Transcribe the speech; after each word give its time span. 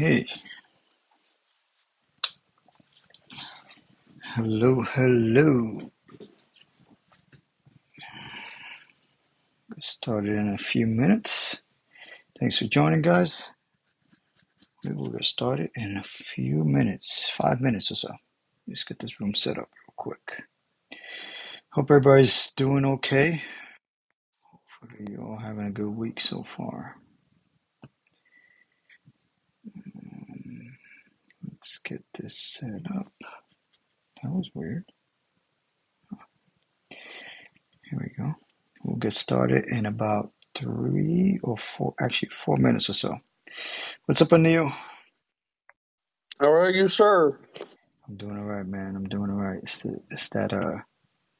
Hey, 0.00 0.24
hello, 4.34 4.82
hello. 4.82 5.92
Get 9.74 9.84
started 9.84 10.38
in 10.38 10.54
a 10.54 10.56
few 10.56 10.86
minutes. 10.86 11.60
Thanks 12.38 12.56
for 12.56 12.64
joining, 12.64 13.02
guys. 13.02 13.52
We 14.84 14.94
will 14.94 15.10
get 15.10 15.26
started 15.26 15.68
in 15.76 15.98
a 15.98 16.02
few 16.02 16.64
minutes, 16.64 17.30
five 17.36 17.60
minutes 17.60 17.90
or 17.90 17.96
so. 17.96 18.14
Let's 18.66 18.84
get 18.84 19.00
this 19.00 19.20
room 19.20 19.34
set 19.34 19.58
up 19.58 19.68
real 19.86 19.94
quick. 19.96 20.44
Hope 21.72 21.90
everybody's 21.90 22.52
doing 22.52 22.86
okay. 22.86 23.42
Hopefully, 24.44 25.08
you're 25.10 25.26
all 25.26 25.36
having 25.36 25.66
a 25.66 25.70
good 25.70 25.94
week 25.94 26.20
so 26.20 26.46
far. 26.56 26.96
Let's 31.70 31.78
get 31.84 32.02
this 32.18 32.36
set 32.36 32.82
up. 32.96 33.12
That 34.22 34.32
was 34.32 34.50
weird. 34.54 34.84
Here 37.88 38.00
we 38.00 38.10
go. 38.24 38.34
We'll 38.82 38.96
get 38.96 39.12
started 39.12 39.66
in 39.66 39.86
about 39.86 40.32
three 40.56 41.38
or 41.44 41.56
four, 41.56 41.94
actually 42.00 42.30
four 42.30 42.56
minutes 42.56 42.90
or 42.90 42.94
so. 42.94 43.18
What's 44.06 44.20
up, 44.20 44.30
Anil? 44.30 44.74
How 46.40 46.52
are 46.52 46.70
you, 46.70 46.88
sir? 46.88 47.38
I'm 48.08 48.16
doing 48.16 48.36
all 48.36 48.44
right, 48.44 48.66
man. 48.66 48.96
I'm 48.96 49.08
doing 49.08 49.30
all 49.30 49.36
right. 49.36 49.60
It's, 49.62 49.82
the, 49.82 50.00
it's 50.10 50.28
that 50.30 50.52
uh 50.52 50.78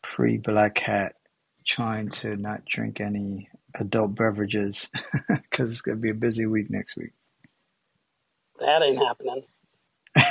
pre-black 0.05 0.79
hat 0.79 1.17
trying 1.67 2.09
to 2.11 2.37
not 2.37 2.65
drink 2.67 3.01
any 3.01 3.49
adult 3.81 4.15
beverages 4.15 4.91
because 5.29 5.73
it's 5.73 5.81
gonna 5.81 5.97
be 5.97 6.11
a 6.11 6.15
busy 6.15 6.47
week 6.47 6.71
next 6.71 6.97
week. 6.97 7.11
That 8.61 8.83
ain't 8.83 8.99
happening. 8.99 9.45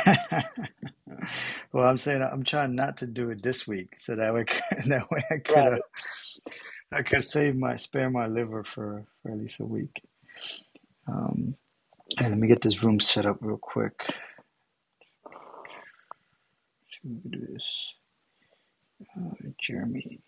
well, 1.73 1.85
I'm 1.85 1.97
saying 1.97 2.21
I'm 2.23 2.43
trying 2.45 2.75
not 2.75 2.97
to 2.97 3.07
do 3.07 3.29
it 3.31 3.43
this 3.43 3.67
week, 3.67 3.95
so 3.97 4.15
that 4.15 4.33
way 4.33 4.45
that 4.87 5.11
way 5.11 5.25
I 5.31 5.37
could 5.39 5.55
Right. 5.55 5.81
I 6.93 7.03
could 7.03 7.23
save 7.23 7.55
my 7.55 7.75
spare 7.77 8.09
my 8.09 8.27
liver 8.27 8.63
for 8.63 9.05
for 9.23 9.31
at 9.31 9.37
least 9.39 9.61
a 9.61 9.65
week. 9.65 9.91
Um, 11.07 11.55
and 12.19 12.29
let 12.29 12.37
me 12.39 12.47
get 12.47 12.61
this 12.61 12.83
room 12.83 12.99
set 12.99 13.25
up 13.25 13.37
real 13.41 13.57
quick. 13.57 13.93
Should 16.87 17.11
we 17.25 17.29
do 17.31 17.47
this? 17.53 17.93
Uh, 19.17 19.49
Jeremy. 19.61 20.21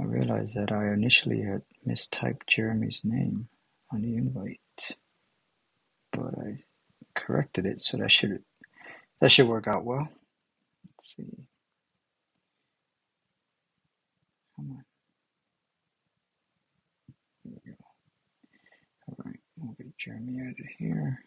I 0.00 0.04
realized 0.04 0.56
that 0.56 0.72
I 0.72 0.92
initially 0.92 1.42
had 1.42 1.62
mistyped 1.88 2.48
Jeremy's 2.48 3.02
name 3.04 3.48
on 3.92 4.02
the 4.02 4.16
invite, 4.16 4.60
but 6.12 6.34
I 6.38 6.64
corrected 7.18 7.66
it, 7.66 7.80
so 7.80 7.98
that 7.98 8.12
should 8.12 8.42
that 9.20 9.32
should 9.32 9.48
work 9.48 9.68
out 9.68 9.84
well. 9.84 10.08
Let's 10.86 11.16
see. 11.16 11.46
Come 14.56 14.72
on. 14.72 14.84
Here 17.44 17.52
we 17.64 17.70
go. 17.72 17.76
All 19.08 19.16
right, 19.24 19.40
we'll 19.58 19.74
get 19.74 19.96
Jeremy 19.98 20.40
out 20.40 20.60
of 20.60 20.66
here. 20.78 21.20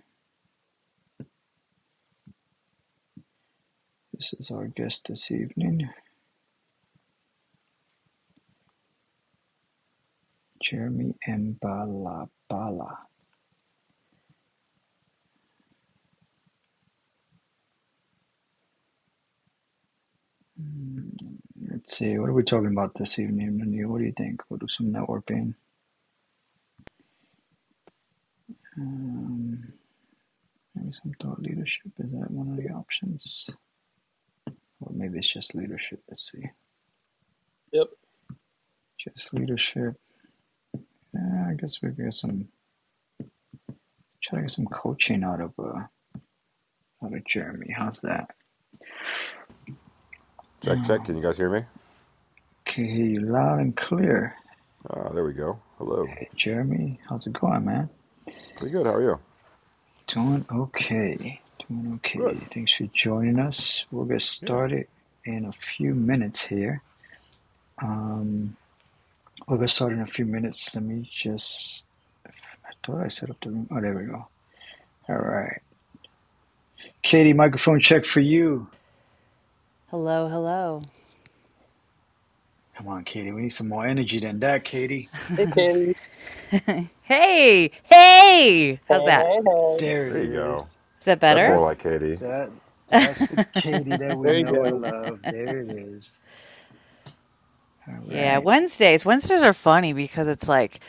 This 4.13 4.33
is 4.39 4.51
our 4.51 4.67
guest 4.67 5.07
this 5.09 5.31
evening, 5.31 5.89
Jeremy 10.63 11.15
Embalabala. 11.27 12.97
Let's 20.58 21.97
see, 21.97 22.18
what 22.18 22.30
are 22.30 22.34
we 22.34 22.44
talking 22.44 22.72
about 22.72 22.96
this 22.96 23.19
evening, 23.19 23.62
Neil? 23.66 23.90
What 23.90 24.00
do 24.00 24.06
you 24.06 24.14
think? 24.18 24.41
We'll 24.50 24.59
do 24.59 24.68
some 24.69 24.88
networking. 24.88 25.56
Um, 28.78 29.74
maybe 30.75 30.94
some 30.94 31.14
thought 31.22 31.41
leadership. 31.41 31.91
Is 32.00 32.12
that 32.12 32.31
one 32.31 32.50
of 32.50 32.58
the 32.58 32.69
options? 32.72 33.50
Or 34.81 34.91
maybe 34.94 35.19
it's 35.19 35.31
just 35.31 35.56
leadership. 35.56 36.02
Let's 36.09 36.31
see. 36.31 36.46
Yep. 37.72 37.90
Just 39.00 39.34
leadership. 39.34 39.96
Yeah, 41.14 41.47
I 41.50 41.53
guess 41.56 41.80
we 41.81 41.90
get 41.91 42.14
some 42.14 42.47
try 44.24 44.40
to 44.40 44.44
get 44.44 44.52
some 44.52 44.66
coaching 44.68 45.24
out 45.24 45.41
of 45.41 45.53
uh 45.59 45.81
out 47.03 47.14
of 47.14 47.25
Jeremy. 47.25 47.74
How's 47.75 48.00
that? 48.02 48.31
Check, 50.63 50.81
check. 50.84 51.03
Can 51.06 51.18
you 51.18 51.22
guys 51.22 51.38
hear 51.38 51.50
me? 51.50 51.62
Can 52.66 52.85
hear 52.85 53.06
you 53.06 53.19
loud 53.19 53.59
and 53.59 53.75
clear. 53.75 54.35
Ah, 54.90 55.09
there 55.09 55.25
we 55.25 55.34
go. 55.34 55.59
Hello. 55.78 56.06
Hey 56.06 56.29
Jeremy, 56.35 57.00
how's 57.09 57.28
it 57.28 57.34
going, 57.34 57.66
man? 57.66 57.90
Pretty 58.56 58.72
good. 58.72 58.85
How 58.85 58.94
are 58.94 59.02
you? 59.03 59.19
Doing 60.07 60.46
okay. 60.50 61.41
Doing 61.68 61.94
okay. 61.96 62.19
Good. 62.19 62.41
Thanks 62.53 62.75
for 62.75 62.85
joining 62.94 63.40
us. 63.40 63.84
We'll 63.91 64.06
get 64.06 64.13
Yeah. 64.16 64.19
started 64.19 64.88
in 65.25 65.46
a 65.46 65.52
few 65.52 65.94
minutes 65.96 66.41
here. 66.46 66.81
Um, 67.81 68.56
we'll 69.47 69.59
get 69.59 69.69
started 69.69 69.96
in 69.96 70.02
a 70.03 70.07
few 70.07 70.25
minutes. 70.25 70.73
Let 70.73 70.84
me 70.85 71.09
just. 71.12 71.84
I 72.25 72.72
thought 72.85 73.03
I 73.03 73.09
set 73.09 73.29
up 73.29 73.38
the 73.41 73.50
room. 73.50 73.68
Oh, 73.69 73.81
there 73.81 73.94
we 73.97 74.06
go. 74.06 74.28
All 75.09 75.16
right. 75.16 75.62
Katie, 77.02 77.34
microphone 77.34 77.81
check 77.81 78.06
for 78.06 78.22
you. 78.22 78.68
Hello, 79.93 80.27
hello. 80.29 80.81
Come 82.77 82.87
on, 82.89 83.05
Katie. 83.05 83.31
We 83.31 83.43
need 83.43 83.51
some 83.53 83.69
more 83.69 83.85
energy 83.85 84.19
than 84.19 84.39
that, 84.41 84.65
Katie. 84.65 85.11
Hey, 85.37 85.47
Katie. 85.47 85.95
Hey, 87.03 87.71
hey! 87.83 88.79
How's 88.87 89.03
that? 89.05 89.27
Hey, 89.27 89.41
hey. 89.45 89.79
There 89.79 90.07
it 90.07 90.15
There 90.15 90.23
you 90.23 90.31
go. 90.33 90.53
is. 90.53 90.77
Is 91.01 91.05
that 91.05 91.19
That's 91.29 91.45
better? 91.45 91.47
more 91.47 91.61
like 91.61 91.79
Katie. 91.79 92.19
That 92.19 92.51
that's 93.01 93.25
the 93.27 93.39
Katie 93.53 93.97
that 93.97 94.17
There 94.23 94.33
we 94.33 94.37
you 94.37 94.45
know 94.45 94.63
and 94.65 94.81
go. 94.81 94.81
love. 94.81 95.21
There 95.29 95.61
it 95.61 95.69
is. 95.69 96.19
All 97.87 97.95
Yeah, 98.07 98.39
right. 98.39 98.39
Wednesdays. 98.39 99.05
Wednesdays 99.05 99.43
are 99.43 99.53
funny 99.53 99.93
because 99.93 100.27
it's 100.29 100.49
like 100.49 100.81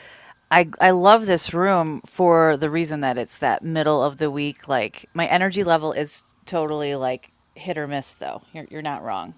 I 0.50 0.68
I 0.80 0.92
love 0.92 1.26
this 1.26 1.54
room 1.54 2.02
for 2.06 2.56
the 2.56 2.70
reason 2.70 3.00
that 3.02 3.18
it's 3.18 3.38
that 3.40 3.64
middle 3.64 4.02
of 4.02 4.18
the 4.18 4.30
week. 4.30 4.68
Like 4.68 5.10
my 5.14 5.26
energy 5.28 5.64
level 5.64 5.92
is 5.92 6.24
totally 6.46 6.96
like 6.96 7.30
hit 7.54 7.78
or 7.78 7.86
miss 7.86 8.12
though. 8.12 8.42
You're 8.52 8.66
you're 8.70 8.82
not 8.82 9.02
wrong. 9.02 9.34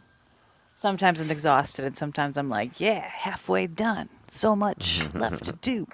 Sometimes 0.75 1.21
I'm 1.21 1.31
exhausted 1.31 1.87
and 1.87 1.97
sometimes 1.97 2.37
I'm 2.37 2.51
like, 2.51 2.81
yeah, 2.81 3.01
halfway 3.01 3.67
done. 3.67 4.11
So 4.29 4.55
much 4.55 5.07
left 5.15 5.45
to 5.45 5.53
do. 5.53 5.87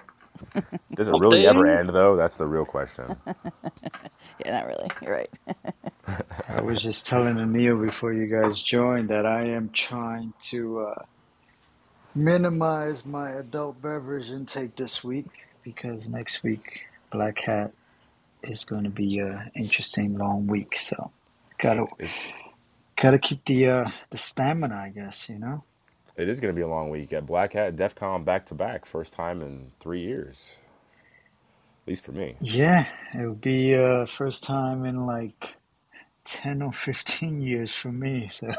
Does 0.93 1.07
it 1.07 1.15
really 1.19 1.47
ever 1.47 1.65
end, 1.67 1.89
though? 1.89 2.15
That's 2.15 2.35
the 2.35 2.47
real 2.47 2.65
question. 2.65 3.15
Yeah, 4.43 4.51
not 4.51 4.65
really. 4.65 4.89
You're 5.01 5.13
right. 5.13 5.29
I 6.49 6.59
was 6.59 6.81
just 6.81 7.05
telling 7.05 7.35
Anil 7.35 7.85
before 7.85 8.13
you 8.13 8.25
guys 8.25 8.61
joined 8.61 9.09
that 9.09 9.27
I 9.27 9.43
am 9.43 9.69
trying 9.69 10.33
to 10.49 10.79
uh, 10.79 11.03
minimize 12.15 13.05
my 13.05 13.29
adult 13.29 13.79
beverage 13.81 14.29
intake 14.31 14.75
this 14.75 15.03
week 15.03 15.27
because 15.63 16.09
next 16.09 16.41
week 16.43 16.81
Black 17.11 17.39
Hat 17.39 17.71
is 18.41 18.63
going 18.63 18.83
to 18.83 18.89
be 18.89 19.19
a 19.19 19.51
interesting 19.55 20.17
long 20.17 20.47
week. 20.47 20.77
So 20.79 21.11
gotta 21.63 21.85
gotta 23.01 23.19
keep 23.19 23.45
the 23.45 23.67
uh, 23.67 23.89
the 24.11 24.17
stamina, 24.17 24.75
I 24.75 24.89
guess. 24.89 25.29
You 25.29 25.39
know. 25.39 25.63
it 26.17 26.29
is 26.29 26.39
going 26.41 26.53
to 26.53 26.57
be 26.57 26.63
a 26.63 26.67
long 26.67 26.89
week 26.89 27.13
at 27.13 27.25
Black 27.25 27.53
Hat 27.53 27.75
DEF 27.75 27.95
CON 27.95 28.23
back 28.23 28.45
to 28.47 28.53
back. 28.55 28.85
First 28.85 29.13
time 29.13 29.41
in 29.41 29.71
three 29.79 30.01
years, 30.01 30.57
at 31.83 31.87
least 31.87 32.05
for 32.05 32.11
me. 32.11 32.35
Yeah, 32.41 32.85
it'll 33.15 33.35
be 33.35 33.75
uh, 33.75 34.05
first 34.07 34.43
time 34.43 34.85
in 34.85 35.05
like 35.05 35.55
ten 36.25 36.61
or 36.61 36.73
fifteen 36.73 37.41
years 37.41 37.73
for 37.73 37.91
me. 37.91 38.29
So 38.39 38.53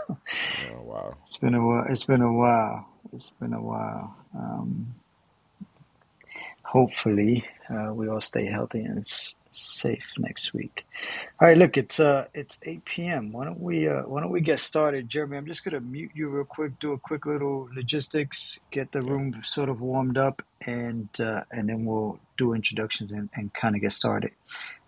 Oh, 0.73 0.83
wow. 0.83 1.17
it's 1.23 1.37
been 1.37 1.55
a 1.55 1.65
while. 1.67 1.87
It's 1.89 2.05
been 2.05 2.23
a 2.23 2.33
while. 2.33 2.87
It's 3.13 3.31
been 3.41 3.53
a 3.53 3.63
while. 3.63 4.17
Um, 4.37 4.95
hopefully, 6.65 7.45
uh, 7.71 7.93
we 7.95 8.09
all 8.09 8.21
stay 8.21 8.47
healthy 8.47 8.81
and 8.81 9.01
s- 9.01 9.37
safe 9.55 10.05
next 10.19 10.55
week. 10.55 10.85
All 11.41 11.49
right, 11.49 11.59
look, 11.59 11.77
it's 11.77 12.01
uh, 12.01 12.27
it's 12.35 12.59
eight 12.65 12.85
p.m. 12.87 13.33
Why 13.33 13.45
don't 13.45 13.61
we 13.61 13.89
uh, 13.89 14.03
why 14.05 14.23
don't 14.23 14.31
we 14.33 14.41
get 14.41 14.59
started, 14.61 15.09
Jeremy? 15.09 15.37
I'm 15.37 15.47
just 15.47 15.65
gonna 15.65 15.81
mute 15.81 16.13
you 16.15 16.31
real 16.31 16.47
quick, 16.47 16.79
do 16.81 16.95
a 16.95 16.99
quick 16.99 17.27
little 17.27 17.69
logistics, 17.77 18.59
get 18.73 18.93
the 18.93 19.03
room 19.03 19.43
sort 19.45 19.69
of 19.69 19.83
warmed 19.83 20.19
up, 20.19 20.43
and 20.67 21.09
uh, 21.21 21.43
and 21.53 21.69
then 21.69 21.85
we'll 21.85 22.21
do 22.39 22.55
introductions 22.55 23.13
and, 23.13 23.31
and 23.35 23.55
kind 23.55 23.77
of 23.77 23.83
get 23.83 23.93
started. 23.93 24.33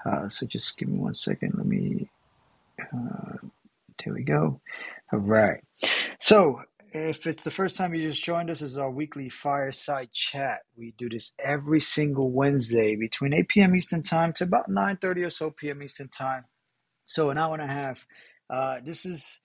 Uh, 0.05 0.29
so 0.29 0.47
just 0.47 0.79
give 0.79 0.89
me 0.89 0.99
one 0.99 1.15
second. 1.15 1.55
Let 1.57 1.67
me. 1.67 2.11
Uh, 2.81 3.39
there 4.05 4.15
we 4.15 4.25
go. 4.25 4.61
All 5.13 5.21
right. 5.21 5.63
So 6.21 6.63
If 6.98 7.26
it's 7.26 7.44
the 7.44 7.50
first 7.50 7.76
time 7.76 7.93
you 7.94 8.08
just 8.08 8.25
joined 8.25 8.48
us, 8.48 8.62
is 8.62 8.78
our 8.78 8.90
weekly 8.90 9.28
fireside 9.28 10.10
chat. 10.12 10.60
We 10.78 10.94
do 10.96 11.10
this 11.10 11.32
every 11.38 11.78
single 11.82 12.31
Wednesday 12.31 12.96
between 12.96 13.34
8 13.34 13.48
p.m. 13.48 13.76
Eastern 13.76 14.02
Time 14.02 14.32
to 14.37 14.44
about 14.44 14.70
9:30 14.70 15.26
or 15.26 15.31
so 15.31 15.50
p.m. 15.50 15.82
Eastern 15.82 16.08
Time. 16.08 16.46
So 17.04 17.28
an 17.28 17.37
hour 17.37 17.52
and 17.52 17.62
a 17.62 17.66
half. 17.66 18.06
Uh, 18.48 18.81
this 18.82 19.04
is 19.04 19.40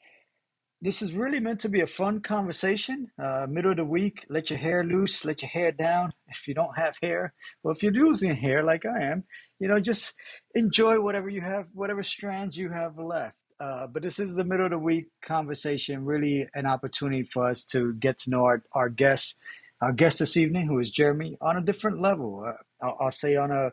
this 0.82 1.02
is 1.02 1.12
really 1.12 1.42
meant 1.42 1.60
to 1.60 1.70
be 1.70 1.82
a 1.82 1.88
fun 1.88 2.22
conversation. 2.22 3.12
Uh, 3.22 3.48
middle 3.50 3.72
of 3.72 3.78
the 3.78 3.86
week, 3.86 4.26
let 4.30 4.50
your 4.50 4.60
hair 4.60 4.86
loose, 4.86 5.26
let 5.26 5.42
your 5.42 5.50
hair 5.50 5.74
down. 5.74 6.14
If 6.30 6.48
you 6.48 6.54
don't 6.54 6.78
have 6.78 6.96
hair, 7.02 7.34
well, 7.64 7.76
if 7.76 7.84
you're 7.84 7.92
losing 7.92 8.34
hair 8.34 8.64
like 8.64 8.86
I 8.86 9.04
am, 9.08 9.26
you 9.60 9.68
know, 9.68 9.82
just 9.82 10.14
enjoy 10.56 11.02
whatever 11.02 11.28
you 11.28 11.42
have, 11.42 11.66
whatever 11.74 12.02
strands 12.02 12.56
you 12.56 12.70
have 12.70 12.98
left. 12.98 13.36
Uh, 13.62 13.86
but 13.86 14.02
this 14.02 14.18
is 14.18 14.34
the 14.34 14.44
middle 14.44 14.66
of 14.66 14.72
the 14.72 14.80
week 14.80 15.06
conversation, 15.22 16.04
really 16.04 16.48
an 16.56 16.66
opportunity 16.66 17.22
for 17.22 17.44
us 17.48 17.64
to 17.64 17.94
get 17.96 18.18
to 18.18 18.32
know 18.32 18.44
our, 18.44 18.64
our 18.74 18.90
guest, 18.90 19.38
our 19.82 19.94
guest 19.94 20.18
this 20.18 20.36
evening, 20.36 20.66
who 20.66 20.80
is 20.80 20.90
Jeremy, 20.90 21.38
on 21.42 21.58
a 21.58 21.62
different 21.62 22.02
level. 22.02 22.44
Uh, 22.48 22.54
I'll, 22.84 22.98
I'll 23.00 23.12
say 23.12 23.36
on 23.36 23.52
a, 23.52 23.72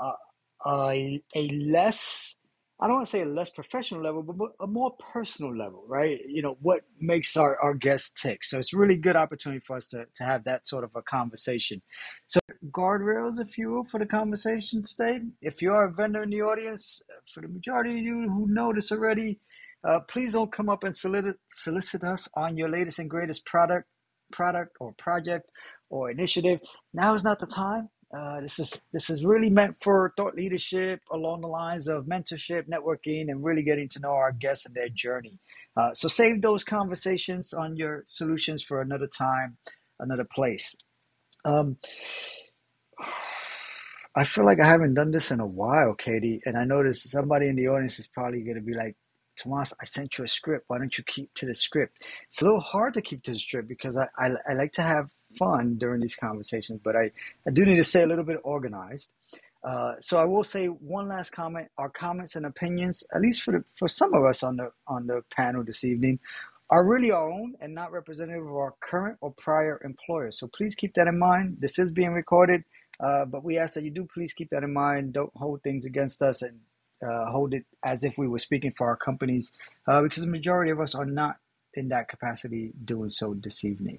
a, 0.00 0.12
a, 0.64 1.22
a 1.34 1.48
less 1.48 2.34
I 2.78 2.86
don't 2.86 2.96
want 2.96 3.06
to 3.06 3.10
say 3.10 3.22
a 3.22 3.26
less 3.26 3.48
professional 3.48 4.02
level, 4.02 4.22
but 4.22 4.50
a 4.60 4.66
more 4.66 4.94
personal 5.12 5.56
level, 5.56 5.84
right? 5.88 6.20
You 6.28 6.42
know, 6.42 6.58
what 6.60 6.82
makes 7.00 7.34
our, 7.34 7.58
our 7.62 7.72
guests 7.72 8.12
tick. 8.20 8.44
So 8.44 8.58
it's 8.58 8.74
a 8.74 8.76
really 8.76 8.98
good 8.98 9.16
opportunity 9.16 9.62
for 9.66 9.76
us 9.76 9.88
to, 9.88 10.04
to 10.14 10.24
have 10.24 10.44
that 10.44 10.66
sort 10.66 10.84
of 10.84 10.90
a 10.94 11.00
conversation. 11.02 11.80
So 12.26 12.38
guardrails, 12.70 13.40
if 13.40 13.56
you 13.56 13.70
will, 13.70 13.84
for 13.84 13.98
the 13.98 14.04
conversation 14.04 14.82
today. 14.82 15.20
If 15.40 15.62
you 15.62 15.72
are 15.72 15.86
a 15.86 15.92
vendor 15.92 16.22
in 16.22 16.28
the 16.28 16.42
audience, 16.42 17.00
uh, 17.10 17.20
for 17.32 17.40
the 17.40 17.48
majority 17.48 17.92
of 17.92 18.04
you 18.04 18.28
who 18.28 18.46
know 18.48 18.74
this 18.74 18.92
already, 18.92 19.40
uh, 19.88 20.00
please 20.00 20.32
don't 20.32 20.52
come 20.52 20.68
up 20.68 20.84
and 20.84 20.94
solicit, 20.94 21.36
solicit 21.52 22.04
us 22.04 22.28
on 22.34 22.58
your 22.58 22.68
latest 22.68 22.98
and 22.98 23.08
greatest 23.08 23.46
product, 23.46 23.88
product 24.32 24.76
or 24.80 24.92
project 24.98 25.48
or 25.88 26.10
initiative. 26.10 26.60
Now 26.92 27.14
is 27.14 27.24
not 27.24 27.38
the 27.38 27.46
time. 27.46 27.88
Uh, 28.16 28.40
this 28.40 28.58
is 28.58 28.80
this 28.92 29.10
is 29.10 29.24
really 29.24 29.50
meant 29.50 29.76
for 29.82 30.14
thought 30.16 30.34
leadership 30.34 31.00
along 31.12 31.42
the 31.42 31.48
lines 31.48 31.88
of 31.88 32.06
mentorship, 32.06 32.64
networking, 32.68 33.30
and 33.30 33.44
really 33.44 33.62
getting 33.62 33.88
to 33.90 34.00
know 34.00 34.12
our 34.12 34.32
guests 34.32 34.64
and 34.64 34.74
their 34.74 34.88
journey. 34.88 35.38
Uh, 35.76 35.92
so 35.92 36.08
save 36.08 36.40
those 36.40 36.64
conversations 36.64 37.52
on 37.52 37.76
your 37.76 38.04
solutions 38.08 38.62
for 38.62 38.80
another 38.80 39.08
time, 39.08 39.58
another 40.00 40.26
place. 40.34 40.74
Um, 41.44 41.76
I 44.16 44.24
feel 44.24 44.46
like 44.46 44.60
I 44.60 44.66
haven't 44.66 44.94
done 44.94 45.10
this 45.10 45.30
in 45.30 45.40
a 45.40 45.46
while, 45.46 45.94
Katie, 45.94 46.40
and 46.46 46.56
I 46.56 46.64
noticed 46.64 47.10
somebody 47.10 47.48
in 47.48 47.56
the 47.56 47.68
audience 47.68 47.98
is 47.98 48.06
probably 48.06 48.40
going 48.42 48.56
to 48.56 48.62
be 48.62 48.74
like, 48.74 48.96
Tomas, 49.38 49.74
I 49.82 49.84
sent 49.84 50.16
you 50.16 50.24
a 50.24 50.28
script. 50.28 50.64
Why 50.68 50.78
don't 50.78 50.96
you 50.96 51.04
keep 51.06 51.34
to 51.34 51.46
the 51.46 51.54
script? 51.54 51.98
It's 52.28 52.40
a 52.40 52.44
little 52.44 52.60
hard 52.60 52.94
to 52.94 53.02
keep 53.02 53.22
to 53.24 53.32
the 53.32 53.38
script 53.38 53.68
because 53.68 53.98
I, 53.98 54.08
I, 54.18 54.30
I 54.48 54.54
like 54.54 54.72
to 54.72 54.82
have 54.82 55.10
fun 55.38 55.76
during 55.78 56.00
these 56.00 56.16
conversations, 56.16 56.80
but 56.82 56.96
I, 56.96 57.10
I 57.46 57.50
do 57.50 57.64
need 57.64 57.76
to 57.76 57.84
stay 57.84 58.02
a 58.02 58.06
little 58.06 58.24
bit 58.24 58.40
organized. 58.42 59.10
Uh, 59.64 59.94
so 60.00 60.18
I 60.18 60.24
will 60.24 60.44
say 60.44 60.66
one 60.66 61.08
last 61.08 61.32
comment. 61.32 61.68
Our 61.76 61.90
comments 61.90 62.36
and 62.36 62.46
opinions, 62.46 63.02
at 63.14 63.20
least 63.20 63.42
for 63.42 63.52
the, 63.52 63.64
for 63.78 63.88
some 63.88 64.14
of 64.14 64.24
us 64.24 64.42
on 64.42 64.56
the 64.56 64.70
on 64.86 65.06
the 65.06 65.22
panel 65.36 65.64
this 65.64 65.82
evening, 65.82 66.20
are 66.70 66.84
really 66.84 67.10
our 67.10 67.28
own 67.30 67.54
and 67.60 67.74
not 67.74 67.90
representative 67.90 68.46
of 68.46 68.54
our 68.54 68.74
current 68.80 69.16
or 69.20 69.32
prior 69.32 69.80
employers. 69.84 70.38
So 70.38 70.48
please 70.56 70.74
keep 70.74 70.94
that 70.94 71.08
in 71.08 71.18
mind. 71.18 71.56
This 71.58 71.78
is 71.78 71.90
being 71.90 72.12
recorded, 72.12 72.62
uh, 73.00 73.24
but 73.24 73.42
we 73.42 73.58
ask 73.58 73.74
that 73.74 73.84
you 73.84 73.90
do 73.90 74.06
please 74.12 74.32
keep 74.32 74.50
that 74.50 74.62
in 74.62 74.72
mind. 74.72 75.12
Don't 75.12 75.32
hold 75.34 75.62
things 75.62 75.84
against 75.84 76.22
us 76.22 76.42
and 76.42 76.60
uh, 77.06 77.30
hold 77.30 77.54
it 77.54 77.64
as 77.84 78.04
if 78.04 78.18
we 78.18 78.28
were 78.28 78.38
speaking 78.38 78.72
for 78.76 78.86
our 78.86 78.96
companies, 78.96 79.52
uh, 79.88 80.00
because 80.02 80.22
the 80.22 80.30
majority 80.30 80.70
of 80.70 80.80
us 80.80 80.94
are 80.94 81.06
not 81.06 81.36
in 81.76 81.88
that 81.88 82.08
capacity 82.08 82.72
doing 82.84 83.10
so 83.10 83.34
this 83.34 83.64
evening. 83.64 83.98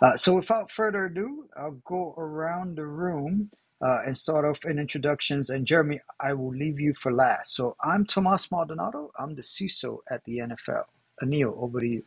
Uh, 0.00 0.16
so 0.16 0.36
without 0.36 0.70
further 0.70 1.06
ado, 1.06 1.46
I'll 1.56 1.80
go 1.86 2.14
around 2.18 2.76
the 2.76 2.86
room 2.86 3.50
uh, 3.82 4.02
and 4.06 4.16
start 4.16 4.44
off 4.44 4.64
in 4.64 4.78
introductions. 4.78 5.50
And 5.50 5.66
Jeremy, 5.66 6.00
I 6.20 6.32
will 6.34 6.54
leave 6.54 6.78
you 6.78 6.94
for 6.94 7.12
last. 7.12 7.54
So 7.54 7.76
I'm 7.82 8.04
Tomas 8.06 8.50
Maldonado. 8.50 9.10
I'm 9.18 9.34
the 9.34 9.42
CISO 9.42 9.98
at 10.10 10.24
the 10.24 10.38
NFL. 10.38 10.84
Anil, 11.22 11.56
over 11.56 11.80
to 11.80 11.86
you. 11.86 12.02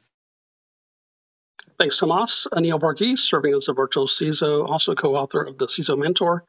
Thanks, 1.77 1.97
Tomas. 1.97 2.47
Anil 2.53 2.79
Varghese, 2.79 3.19
serving 3.19 3.53
as 3.53 3.67
a 3.67 3.73
virtual 3.73 4.07
CISO, 4.07 4.67
also 4.67 4.95
co-author 4.95 5.43
of 5.43 5.57
the 5.57 5.65
CISO 5.65 5.97
Mentor. 5.97 6.45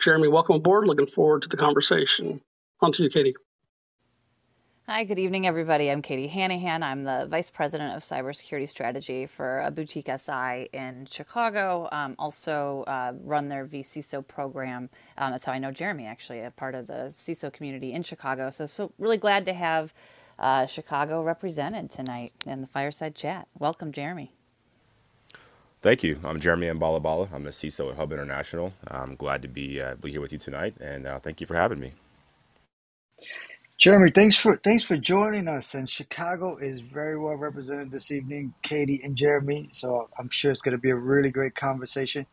Jeremy, 0.00 0.28
welcome 0.28 0.56
aboard. 0.56 0.86
Looking 0.86 1.06
forward 1.06 1.42
to 1.42 1.48
the 1.48 1.56
conversation. 1.56 2.40
On 2.80 2.92
to 2.92 3.02
you, 3.02 3.08
Katie. 3.10 3.34
Hi, 4.90 5.04
good 5.04 5.18
evening, 5.18 5.46
everybody. 5.46 5.90
I'm 5.90 6.00
Katie 6.00 6.30
Hanahan. 6.30 6.82
I'm 6.82 7.04
the 7.04 7.26
Vice 7.28 7.50
President 7.50 7.94
of 7.94 8.02
Cybersecurity 8.02 8.66
Strategy 8.66 9.26
for 9.26 9.60
a 9.60 9.70
boutique 9.70 10.08
SI 10.08 10.70
in 10.72 11.06
Chicago. 11.10 11.90
Um, 11.92 12.14
also, 12.18 12.84
uh, 12.86 13.12
run 13.22 13.50
their 13.50 13.66
vCISO 13.66 14.26
program. 14.26 14.88
Um, 15.18 15.32
that's 15.32 15.44
how 15.44 15.52
I 15.52 15.58
know 15.58 15.72
Jeremy, 15.72 16.06
actually, 16.06 16.40
a 16.40 16.50
part 16.50 16.74
of 16.74 16.86
the 16.86 17.12
CISO 17.12 17.52
community 17.52 17.92
in 17.92 18.02
Chicago. 18.02 18.48
So, 18.48 18.64
so 18.64 18.90
really 18.98 19.18
glad 19.18 19.44
to 19.44 19.52
have 19.52 19.92
uh, 20.38 20.64
Chicago 20.64 21.22
represented 21.22 21.90
tonight 21.90 22.32
in 22.46 22.62
the 22.62 22.66
fireside 22.66 23.14
chat. 23.14 23.46
Welcome, 23.58 23.92
Jeremy. 23.92 24.32
Thank 25.82 26.02
you. 26.02 26.18
I'm 26.24 26.40
Jeremy 26.40 26.68
Embalabala. 26.68 27.30
I'm 27.30 27.44
the 27.44 27.50
CISO 27.50 27.90
at 27.90 27.96
Hub 27.98 28.10
International. 28.10 28.72
I'm 28.86 29.16
glad 29.16 29.42
to 29.42 29.48
be, 29.48 29.82
uh, 29.82 29.96
be 29.96 30.12
here 30.12 30.22
with 30.22 30.32
you 30.32 30.38
tonight, 30.38 30.76
and 30.80 31.06
uh, 31.06 31.18
thank 31.18 31.42
you 31.42 31.46
for 31.46 31.56
having 31.56 31.78
me. 31.78 31.92
Jeremy, 33.78 34.10
thanks 34.10 34.36
for 34.36 34.56
thanks 34.56 34.82
for 34.82 34.96
joining 34.96 35.46
us. 35.46 35.74
And 35.74 35.88
Chicago 35.88 36.56
is 36.56 36.80
very 36.80 37.16
well 37.16 37.36
represented 37.36 37.92
this 37.92 38.10
evening, 38.10 38.52
Katie 38.64 39.00
and 39.04 39.16
Jeremy. 39.16 39.70
So 39.72 40.08
I'm 40.18 40.28
sure 40.30 40.50
it's 40.50 40.60
going 40.60 40.76
to 40.76 40.80
be 40.80 40.90
a 40.90 40.96
really 40.96 41.30
great 41.30 41.54
conversation. 41.54 42.26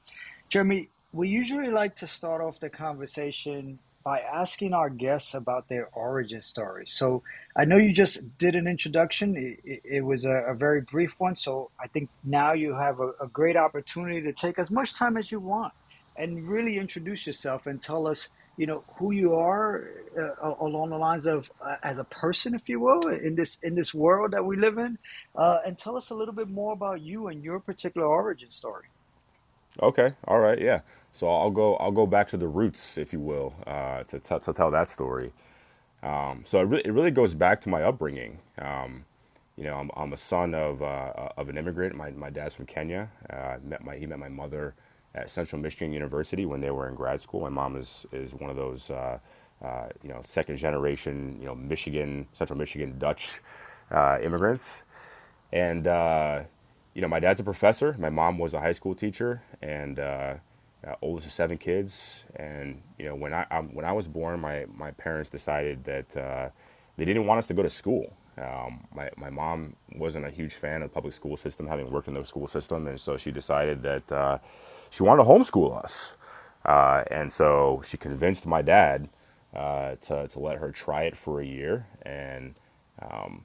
Jeremy, 0.50 0.90
we 1.14 1.30
usually 1.30 1.70
like 1.70 1.96
to 1.98 2.08
start 2.08 2.42
off 2.42 2.60
the 2.60 2.72
conversation 2.72 3.78
by 4.04 4.22
asking 4.22 4.74
our 4.74 4.90
guests 4.90 5.36
about 5.36 5.70
their 5.70 5.88
origin 5.94 6.42
story. 6.42 6.88
So 6.88 7.22
I 7.56 7.66
know 7.66 7.78
you 7.78 7.94
just 7.94 8.38
did 8.40 8.56
an 8.56 8.66
introduction. 8.66 9.38
It, 9.38 9.60
it, 9.64 9.82
it 9.98 10.02
was 10.02 10.26
a, 10.26 10.34
a, 10.50 10.56
very 10.56 10.82
brief 10.82 11.14
one. 11.20 11.36
So 11.36 11.70
I 11.80 11.88
think 11.88 12.10
now 12.24 12.54
you 12.54 12.74
have 12.76 13.00
a, 13.00 13.12
a 13.22 13.28
great 13.28 13.56
opportunity 13.56 14.22
to 14.24 14.34
take 14.34 14.58
as 14.58 14.72
much 14.72 14.96
time 14.96 15.16
as 15.16 15.32
you 15.32 15.40
want 15.40 15.74
and 16.18 16.48
really 16.48 16.78
introduce 16.78 17.28
yourself 17.28 17.68
and 17.68 17.82
tell 17.82 18.08
us 18.08 18.30
you 18.58 18.68
know 18.68 18.84
who 19.00 19.12
you 19.14 19.36
are 19.36 19.90
uh, 20.20 20.54
along 20.62 20.90
the 20.92 20.98
lines 20.98 21.26
of 21.26 21.52
uh, 21.62 21.76
as 21.84 21.98
a 22.00 22.06
person 22.06 22.56
if 22.56 22.70
you 22.70 22.80
will 22.80 23.08
in 23.10 23.36
this 23.36 23.58
in 23.64 23.76
this 23.76 23.94
world 23.94 24.32
that 24.32 24.44
we 24.44 24.58
live 24.58 24.78
in 24.78 24.98
uh, 25.36 25.60
and 25.66 25.78
tell 25.78 25.98
us 25.98 26.12
a 26.12 26.16
little 26.16 26.34
bit 26.36 26.50
more 26.50 26.74
about 26.74 27.02
you 27.02 27.28
and 27.28 27.44
your 27.44 27.60
particular 27.60 28.08
origin 28.08 28.52
story. 28.52 28.86
Okay. 29.82 30.14
All 30.28 30.40
right. 30.40 30.60
Yeah. 30.60 30.82
So 31.14 31.30
i'll 31.30 31.52
go 31.52 31.76
i'll 31.78 31.92
go 31.92 32.08
back 32.08 32.28
to 32.30 32.38
the 32.38 32.48
roots 32.48 32.98
if 32.98 33.14
you 33.14 33.20
will 33.20 33.54
uh, 33.68 34.04
to, 34.06 34.20
t- 34.20 34.40
to 34.40 34.54
tell 34.54 34.72
that 34.72 34.90
story. 34.90 35.34
Um, 36.04 36.44
so 36.46 36.62
it, 36.62 36.66
re- 36.66 36.84
it 36.86 36.92
really 36.92 37.12
goes 37.12 37.34
back 37.36 37.62
to 37.62 37.70
my 37.70 37.84
upbringing. 37.84 38.40
Um, 38.60 39.06
you 39.58 39.66
know 39.66 39.76
i'm, 39.78 39.92
I'm 39.98 40.14
a 40.14 40.18
son 40.18 40.56
of, 40.56 40.84
uh, 40.84 41.14
of 41.38 41.50
an 41.50 41.58
immigrant. 41.58 41.96
My, 41.96 42.12
my 42.12 42.30
dad's 42.32 42.56
from 42.56 42.68
kenya. 42.68 43.10
Uh, 43.30 43.58
met 43.64 43.84
my, 43.86 43.98
he 43.98 44.06
met 44.08 44.20
my 44.20 44.30
mother 44.30 44.76
at 45.16 45.30
Central 45.30 45.62
Michigan 45.62 45.94
University 45.94 46.46
when 46.46 46.62
they 46.62 46.72
were 46.72 46.88
in 46.90 46.96
grad 46.96 47.22
school. 47.22 47.42
My 47.42 47.50
mom 47.50 47.76
is 47.76 48.06
is 48.12 48.34
one 48.36 48.50
of 48.50 48.56
those 48.56 48.90
uh, 48.90 49.18
uh, 49.64 49.88
you 50.04 50.10
know 50.10 50.20
second 50.24 50.58
generation 50.58 51.38
you 51.40 51.46
know 51.48 51.56
Michigan 51.56 52.28
Central 52.34 52.60
Michigan 52.60 53.00
Dutch 53.00 53.40
uh, 53.92 54.20
immigrants, 54.22 54.84
and 55.54 55.88
uh, 55.88 56.42
you 56.94 57.02
know 57.02 57.08
my 57.08 57.20
dad's 57.20 57.40
a 57.40 57.44
professor. 57.44 57.96
My 57.98 58.10
mom 58.10 58.38
was 58.38 58.54
a 58.54 58.60
high 58.60 58.74
school 58.74 58.94
teacher, 58.94 59.42
and 59.62 60.00
uh, 60.00 60.36
uh, 60.86 60.96
oldest 61.02 61.28
of 61.28 61.34
seven 61.34 61.58
kids. 61.58 62.26
And 62.36 62.82
you 63.00 63.06
know 63.06 63.16
when 63.16 63.34
I 63.34 63.46
um, 63.52 63.74
when 63.74 63.86
I 63.86 63.94
was 63.94 64.08
born, 64.08 64.42
my 64.42 64.66
my 64.76 64.92
parents 64.92 65.30
decided 65.30 65.86
that 65.86 66.52
they 66.98 67.06
didn't 67.06 67.26
want 67.26 67.40
us 67.40 67.48
to 67.48 67.54
go 67.54 67.64
to 67.64 67.70
school. 67.70 68.12
Um, 68.38 68.82
my, 68.94 69.10
my 69.16 69.30
mom 69.30 69.78
wasn't 69.96 70.26
a 70.26 70.30
huge 70.30 70.56
fan 70.56 70.82
of 70.82 70.90
the 70.90 70.94
public 70.94 71.14
school 71.14 71.38
system, 71.38 71.68
having 71.68 71.90
worked 71.90 72.10
in 72.10 72.14
the 72.16 72.26
school 72.26 72.48
system, 72.48 72.86
and 72.88 73.00
so 73.00 73.16
she 73.16 73.32
decided 73.32 73.82
that 73.84 74.42
she 74.96 75.04
wanted 75.04 75.24
to 75.24 75.30
homeschool 75.30 75.84
us. 75.84 76.14
Uh, 76.64 77.04
and 77.12 77.32
so 77.32 77.82
she 77.86 77.98
convinced 77.98 78.48
my 78.48 78.62
dad 78.62 79.10
uh, 79.54 79.96
to, 79.96 80.28
to 80.30 80.40
let 80.40 80.58
her 80.60 80.72
try 80.72 81.04
it 81.04 81.18
for 81.18 81.42
a 81.42 81.46
year 81.46 81.86
and 82.04 82.56
um, 83.02 83.44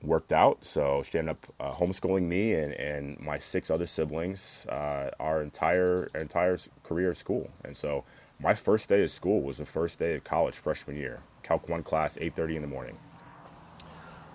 worked 0.00 0.32
out. 0.32 0.64
So 0.64 1.02
she 1.02 1.18
ended 1.18 1.32
up 1.32 1.46
uh, 1.58 1.74
homeschooling 1.74 2.22
me 2.22 2.54
and, 2.54 2.72
and 2.74 3.18
my 3.18 3.36
six 3.36 3.68
other 3.68 3.86
siblings 3.86 4.64
uh, 4.68 5.10
our 5.18 5.42
entire 5.42 6.08
entire 6.14 6.56
career 6.84 7.10
of 7.10 7.16
school. 7.16 7.50
And 7.64 7.76
so 7.76 8.04
my 8.38 8.54
first 8.54 8.88
day 8.88 9.02
of 9.02 9.10
school 9.10 9.40
was 9.40 9.58
the 9.58 9.66
first 9.66 9.98
day 9.98 10.14
of 10.14 10.22
college 10.22 10.54
freshman 10.54 10.96
year, 10.96 11.20
Calc 11.42 11.68
1 11.68 11.82
class, 11.82 12.16
8.30 12.16 12.56
in 12.56 12.62
the 12.62 12.68
morning. 12.68 12.96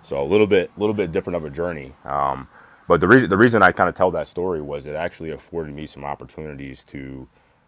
So 0.02 0.22
a 0.22 0.26
little 0.26 0.48
bit, 0.48 0.70
little 0.78 0.96
bit 0.96 1.14
different 1.14 1.38
of 1.38 1.46
a 1.46 1.50
journey. 1.50 1.94
Um, 2.04 2.50
but 2.92 3.02
the 3.02 3.08
reason 3.08 3.30
the 3.30 3.38
reason 3.38 3.64
I 3.64 3.72
kind 3.74 3.90
of 3.90 3.96
tell 3.96 4.12
that 4.12 4.28
story 4.28 4.62
was 4.62 4.86
it 4.86 4.96
actually 4.96 5.32
afforded 5.32 5.74
me 5.76 5.88
some 5.88 6.06
opportunities 6.06 6.84
to, 6.86 7.28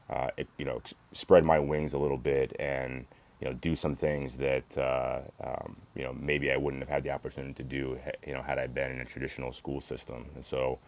uh, 0.10 0.30
it, 0.38 0.48
you 0.60 0.66
know, 0.66 0.82
spread 1.14 1.44
my 1.46 1.60
wings 1.60 1.94
a 1.94 2.00
little 2.00 2.18
bit 2.18 2.56
and 2.60 3.06
you 3.42 3.48
know 3.50 3.54
do 3.56 3.76
some 3.76 3.96
things 3.96 4.38
that 4.38 4.78
uh, 4.78 5.22
um, 5.44 5.78
you 5.96 6.04
know 6.04 6.14
maybe 6.14 6.52
I 6.52 6.58
wouldn't 6.58 6.84
have 6.84 6.90
had 6.90 7.04
the 7.04 7.12
opportunity 7.12 7.56
to 7.56 7.64
do 7.64 8.00
you 8.28 8.34
know 8.34 8.42
had 8.44 8.60
I 8.60 8.68
been 8.68 8.92
in 8.92 9.02
a 9.02 9.06
traditional 9.06 9.54
school 9.54 9.82
system. 9.82 10.32
And 10.36 10.46
so 10.46 10.80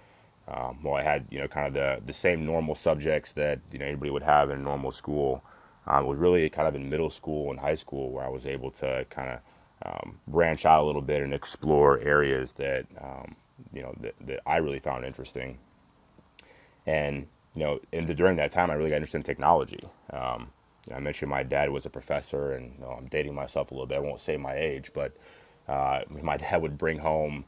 Um, 0.48 0.80
well, 0.84 0.96
I 0.96 1.04
had 1.04 1.26
you 1.32 1.40
know 1.40 1.48
kind 1.48 1.68
of 1.68 1.74
the 1.74 2.02
the 2.06 2.14
same 2.14 2.46
normal 2.46 2.76
subjects 2.76 3.34
that 3.34 3.60
you 3.72 3.80
know 3.80 3.86
anybody 3.86 4.12
would 4.12 4.24
have 4.24 4.52
in 4.52 4.60
a 4.60 4.64
normal 4.64 4.92
school. 4.92 5.44
Um, 5.88 6.06
it 6.06 6.10
was 6.10 6.20
really 6.20 6.50
kind 6.50 6.68
of 6.70 6.76
in 6.76 6.90
middle 6.90 7.10
school 7.10 7.52
and 7.52 7.60
high 7.60 7.76
school 7.76 8.12
where 8.12 8.26
I 8.26 8.30
was 8.30 8.46
able 8.46 8.72
to 8.84 9.06
kind 9.10 9.30
of 9.34 9.40
um, 9.86 10.20
branch 10.28 10.66
out 10.66 10.84
a 10.84 10.88
little 10.88 11.02
bit 11.02 11.22
and 11.24 11.34
explore 11.34 12.00
areas 12.00 12.54
that 12.54 12.86
um, 13.02 13.36
you 13.74 13.82
know 13.82 13.94
that, 14.02 14.16
that 14.22 14.40
I 14.46 14.58
really 14.58 14.80
found 14.80 15.06
interesting. 15.06 15.58
And 16.86 17.28
you 17.56 17.64
know, 17.64 17.80
in 17.92 18.06
the, 18.06 18.14
during 18.14 18.36
that 18.38 18.52
time, 18.52 18.70
I 18.70 18.76
really 18.76 18.90
got 18.90 18.98
interested 18.98 19.18
in 19.18 19.24
technology. 19.24 19.84
Um, 20.12 20.48
you 20.86 20.92
know, 20.92 20.98
I 20.98 21.00
mentioned 21.00 21.32
my 21.32 21.44
dad 21.44 21.70
was 21.70 21.86
a 21.86 21.90
professor, 21.90 22.54
and 22.54 22.74
you 22.76 22.82
know, 22.82 22.92
I'm 22.92 23.08
dating 23.08 23.34
myself 23.34 23.72
a 23.72 23.74
little 23.74 23.88
bit. 23.88 23.98
I 23.98 24.02
won't 24.02 24.20
say 24.20 24.38
my 24.38 24.56
age, 24.56 24.92
but 24.94 25.14
uh, 25.68 26.02
my 26.22 26.38
dad 26.40 26.62
would 26.62 26.78
bring 26.78 27.00
home 27.00 27.46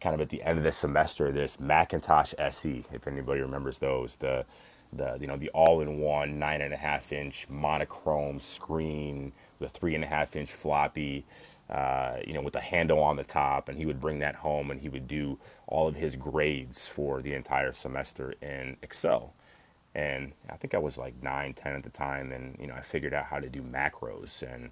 kind 0.00 0.14
of 0.14 0.20
at 0.20 0.28
the 0.28 0.42
end 0.42 0.58
of 0.58 0.64
the 0.64 0.72
semester 0.72 1.32
this 1.32 1.58
Macintosh 1.58 2.34
SE, 2.38 2.84
if 2.92 3.06
anybody 3.06 3.40
remembers 3.40 3.78
those, 3.78 4.16
the 4.16 4.44
the 4.92 5.18
you 5.20 5.26
know 5.26 5.36
the 5.36 5.50
all-in-one 5.50 6.38
nine 6.38 6.60
and 6.60 6.72
a 6.72 6.76
half 6.76 7.12
inch 7.12 7.48
monochrome 7.48 8.40
screen, 8.40 9.32
the 9.58 9.68
three 9.68 9.94
and 9.94 10.04
a 10.04 10.06
half 10.06 10.36
inch 10.36 10.52
floppy, 10.52 11.24
uh, 11.70 12.18
you 12.26 12.32
know, 12.32 12.40
with 12.42 12.56
a 12.56 12.60
handle 12.60 13.00
on 13.02 13.16
the 13.16 13.24
top, 13.24 13.68
and 13.68 13.78
he 13.78 13.86
would 13.86 14.00
bring 14.00 14.20
that 14.20 14.36
home 14.36 14.70
and 14.70 14.80
he 14.80 14.88
would 14.88 15.08
do 15.08 15.38
all 15.66 15.88
of 15.88 15.96
his 15.96 16.16
grades 16.16 16.88
for 16.88 17.22
the 17.22 17.34
entire 17.34 17.72
semester 17.72 18.34
in 18.42 18.76
Excel. 18.82 19.34
And 19.94 20.32
I 20.50 20.56
think 20.56 20.74
I 20.74 20.78
was 20.78 20.98
like 20.98 21.14
nine, 21.22 21.54
ten 21.54 21.74
at 21.74 21.82
the 21.82 21.90
time, 21.90 22.32
and 22.32 22.56
you 22.60 22.66
know, 22.66 22.74
I 22.74 22.80
figured 22.80 23.14
out 23.14 23.26
how 23.26 23.40
to 23.40 23.48
do 23.48 23.62
macros 23.62 24.42
and 24.42 24.70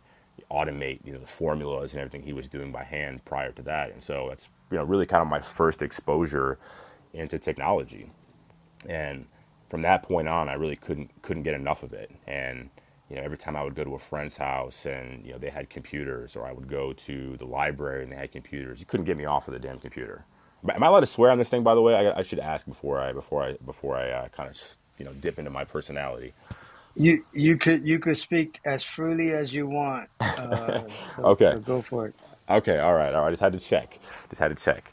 automate, 0.50 1.00
you 1.04 1.12
know, 1.12 1.18
the 1.18 1.26
formulas 1.26 1.94
and 1.94 2.00
everything 2.00 2.22
he 2.22 2.32
was 2.32 2.50
doing 2.50 2.72
by 2.72 2.84
hand 2.84 3.24
prior 3.24 3.52
to 3.52 3.62
that. 3.62 3.92
And 3.92 4.02
so 4.02 4.28
that's 4.28 4.50
you 4.70 4.76
know 4.76 4.84
really 4.84 5.06
kind 5.06 5.22
of 5.22 5.28
my 5.28 5.40
first 5.40 5.82
exposure 5.82 6.58
into 7.14 7.38
technology. 7.38 8.10
And 8.88 9.26
from 9.68 9.82
that 9.82 10.02
point 10.02 10.28
on, 10.28 10.48
I 10.48 10.54
really 10.54 10.76
couldn't 10.76 11.10
couldn't 11.22 11.42
get 11.44 11.54
enough 11.54 11.82
of 11.82 11.92
it. 11.92 12.10
And 12.26 12.70
you 13.10 13.16
know, 13.16 13.22
every 13.22 13.38
time 13.38 13.56
I 13.56 13.64
would 13.64 13.74
go 13.74 13.84
to 13.84 13.94
a 13.94 13.98
friend's 13.98 14.36
house 14.38 14.86
and 14.86 15.24
you 15.24 15.32
know 15.32 15.38
they 15.38 15.50
had 15.50 15.70
computers, 15.70 16.36
or 16.36 16.46
I 16.46 16.52
would 16.52 16.68
go 16.68 16.92
to 16.92 17.36
the 17.36 17.46
library 17.46 18.02
and 18.04 18.12
they 18.12 18.16
had 18.16 18.32
computers, 18.32 18.80
you 18.80 18.86
couldn't 18.86 19.06
get 19.06 19.16
me 19.16 19.26
off 19.26 19.48
of 19.48 19.54
the 19.54 19.60
damn 19.60 19.78
computer. 19.80 20.24
Am 20.68 20.82
I 20.82 20.86
allowed 20.88 21.00
to 21.00 21.06
swear 21.06 21.30
on 21.30 21.38
this 21.38 21.50
thing? 21.50 21.62
By 21.62 21.74
the 21.74 21.82
way, 21.82 21.94
I, 21.94 22.20
I 22.20 22.22
should 22.22 22.40
ask 22.40 22.66
before 22.66 23.00
I 23.00 23.12
before 23.12 23.44
I 23.44 23.56
before 23.64 23.96
I 23.98 24.10
uh, 24.10 24.28
kind 24.30 24.50
of 24.50 24.56
you 24.98 25.04
know 25.06 25.12
dip 25.14 25.38
into 25.38 25.50
my 25.50 25.64
personality. 25.64 26.34
You 26.96 27.22
you 27.32 27.58
could 27.58 27.84
you 27.84 27.98
could 28.00 28.18
speak 28.18 28.60
as 28.66 28.84
freely 28.84 29.32
as 29.32 29.52
you 29.52 29.66
want. 29.68 30.10
Uh, 30.36 30.90
so 31.16 31.32
Okay, 31.32 31.50
so 31.50 31.60
go 31.60 31.82
for 31.82 32.08
it. 32.08 32.14
okay, 32.48 32.78
all 32.78 32.94
right, 32.94 33.14
all 33.14 33.22
right. 33.22 33.28
I 33.28 33.30
just 33.32 33.42
had 33.42 33.52
to 33.54 33.60
check. 33.60 33.98
Just 34.30 34.40
had 34.40 34.56
to 34.56 34.62
check. 34.62 34.92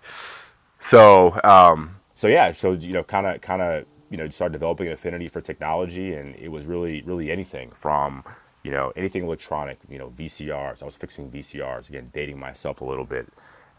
So, 0.80 1.40
um, 1.44 1.96
so 2.16 2.28
yeah, 2.28 2.52
so 2.52 2.74
you 2.74 2.94
know, 2.94 3.04
kind 3.04 3.28
of, 3.28 3.42
kind 3.42 3.62
of, 3.62 3.86
you 4.12 4.18
know, 4.18 4.28
start 4.30 4.52
developing 4.52 4.88
an 4.88 4.94
affinity 4.94 5.30
for 5.30 5.42
technology, 5.42 6.14
and 6.14 6.36
it 6.36 6.50
was 6.50 6.66
really, 6.66 7.02
really 7.04 7.32
anything 7.32 7.72
from, 7.72 8.24
you 8.64 8.70
know, 8.70 8.92
anything 8.98 9.24
electronic, 9.24 9.80
you 9.90 9.98
know, 9.98 10.10
VCRs. 10.10 10.84
I 10.84 10.86
was 10.86 10.98
fixing 10.98 11.32
VCRs 11.32 11.90
again, 11.90 12.12
dating 12.14 12.38
myself 12.38 12.82
a 12.82 12.86
little 12.86 13.06
bit. 13.06 13.28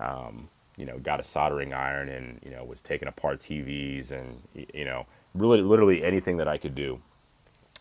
Um, 0.00 0.48
you 0.76 0.86
know, 0.86 0.98
got 0.98 1.20
a 1.20 1.24
soldering 1.24 1.74
iron, 1.74 2.08
and 2.08 2.40
you 2.42 2.50
know, 2.50 2.64
was 2.64 2.80
taking 2.80 3.08
apart 3.08 3.40
TVs, 3.40 4.10
and 4.10 4.40
you 4.74 4.86
know, 4.86 5.06
really, 5.34 5.60
literally 5.60 6.02
anything 6.02 6.38
that 6.38 6.48
I 6.48 6.56
could 6.56 6.74
do. 6.74 7.00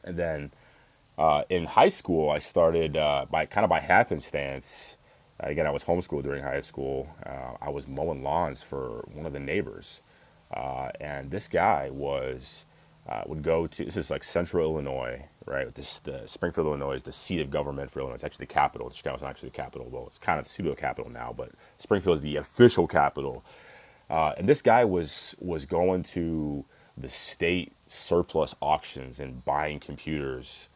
And 0.03 0.17
then 0.17 0.51
uh, 1.17 1.43
in 1.50 1.65
high 1.65 1.88
school, 1.88 2.29
I 2.29 2.39
started 2.39 2.98
uh, 2.98 3.25
by 3.31 3.46
kind 3.46 3.63
of 3.63 3.70
by 3.70 3.79
happenstance. 3.79 4.98
Again, 5.39 5.65
I 5.65 5.72
was 5.72 5.86
homeschooled 5.86 6.24
during 6.24 6.43
high 6.43 6.62
school. 6.62 7.08
Uh, 7.25 7.53
I 7.62 7.70
was 7.70 7.88
mowing 7.88 8.24
lawns 8.24 8.62
for 8.62 9.05
one 9.13 9.25
of 9.25 9.34
the 9.34 9.39
neighbors, 9.39 10.01
uh, 10.53 10.89
and 11.00 11.31
this 11.31 11.48
guy 11.48 11.89
was 11.91 12.63
uh, 13.08 13.24
would 13.25 13.43
go 13.43 13.67
to 13.67 13.86
this 13.86 13.98
is 13.98 14.12
like 14.12 14.24
Central 14.24 14.72
Illinois, 14.72 15.24
right? 15.46 15.74
This 15.74 16.00
the 16.00 16.25
Springfield, 16.27 16.67
Illinois 16.67 16.93
is 16.93 17.03
the 17.03 17.12
seat 17.12 17.41
of 17.41 17.50
government 17.50 17.91
for 17.91 18.00
Illinois. 18.00 18.15
It's 18.15 18.24
actually 18.24 18.46
the 18.46 18.53
capital. 18.53 18.89
Chicago's 18.91 19.22
not 19.22 19.31
actually 19.31 19.50
the 19.50 19.58
capital, 19.58 19.89
though 19.89 20.08
it's 20.08 20.20
kind 20.20 20.39
of 20.39 20.48
pseudo 20.48 20.75
capital 20.75 21.12
now, 21.12 21.34
but 21.36 21.50
Springfield 21.77 22.17
is 22.17 22.24
the 22.24 22.38
official 22.38 22.88
capital. 22.88 23.43
Uh, 24.10 24.34
and 24.38 24.48
this 24.48 24.62
guy 24.62 24.86
was 24.86 25.36
was 25.39 25.65
going 25.65 26.03
to 26.03 26.65
the 26.98 27.10
state 27.10 27.74
surplus 27.88 28.53
auctions 28.62 29.20
and 29.20 29.43
buying 29.46 29.79
computers 29.79 30.67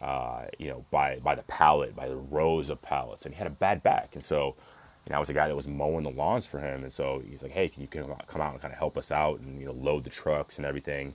uh, 0.00 0.44
you 0.58 0.68
know, 0.68 0.84
by 0.90 1.18
by 1.20 1.34
the 1.34 1.42
pallet, 1.44 1.96
by 1.96 2.08
the 2.08 2.16
rows 2.16 2.68
of 2.68 2.80
pallets, 2.82 3.24
and 3.24 3.34
he 3.34 3.38
had 3.38 3.46
a 3.46 3.50
bad 3.50 3.82
back, 3.82 4.10
and 4.12 4.22
so, 4.22 4.54
know, 5.10 5.16
I 5.16 5.20
was 5.20 5.30
a 5.30 5.34
guy 5.34 5.48
that 5.48 5.56
was 5.56 5.68
mowing 5.68 6.04
the 6.04 6.10
lawns 6.10 6.46
for 6.46 6.58
him, 6.58 6.82
and 6.82 6.92
so 6.92 7.20
he's 7.28 7.42
like, 7.42 7.52
hey, 7.52 7.68
can 7.68 7.82
you 7.82 7.88
come 7.88 8.10
out, 8.10 8.26
come 8.26 8.40
out 8.40 8.52
and 8.52 8.60
kind 8.60 8.72
of 8.72 8.78
help 8.78 8.96
us 8.96 9.12
out 9.12 9.40
and 9.40 9.60
you 9.60 9.66
know 9.66 9.72
load 9.72 10.04
the 10.04 10.10
trucks 10.10 10.56
and 10.58 10.66
everything, 10.66 11.14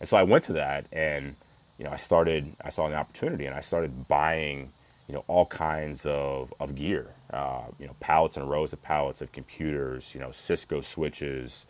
and 0.00 0.08
so 0.08 0.16
I 0.16 0.22
went 0.22 0.44
to 0.44 0.52
that, 0.54 0.86
and 0.92 1.36
you 1.78 1.84
know, 1.84 1.90
I 1.90 1.96
started, 1.96 2.54
I 2.64 2.70
saw 2.70 2.86
an 2.86 2.94
opportunity, 2.94 3.46
and 3.46 3.54
I 3.54 3.60
started 3.60 4.06
buying, 4.08 4.70
you 5.08 5.14
know, 5.14 5.24
all 5.26 5.46
kinds 5.46 6.06
of 6.06 6.52
of 6.60 6.74
gear, 6.76 7.08
uh, 7.32 7.64
you 7.78 7.86
know, 7.86 7.94
pallets 8.00 8.36
and 8.36 8.48
rows 8.48 8.72
of 8.72 8.82
pallets 8.82 9.20
of 9.20 9.32
computers, 9.32 10.14
you 10.14 10.20
know, 10.20 10.30
Cisco 10.30 10.80
switches, 10.82 11.66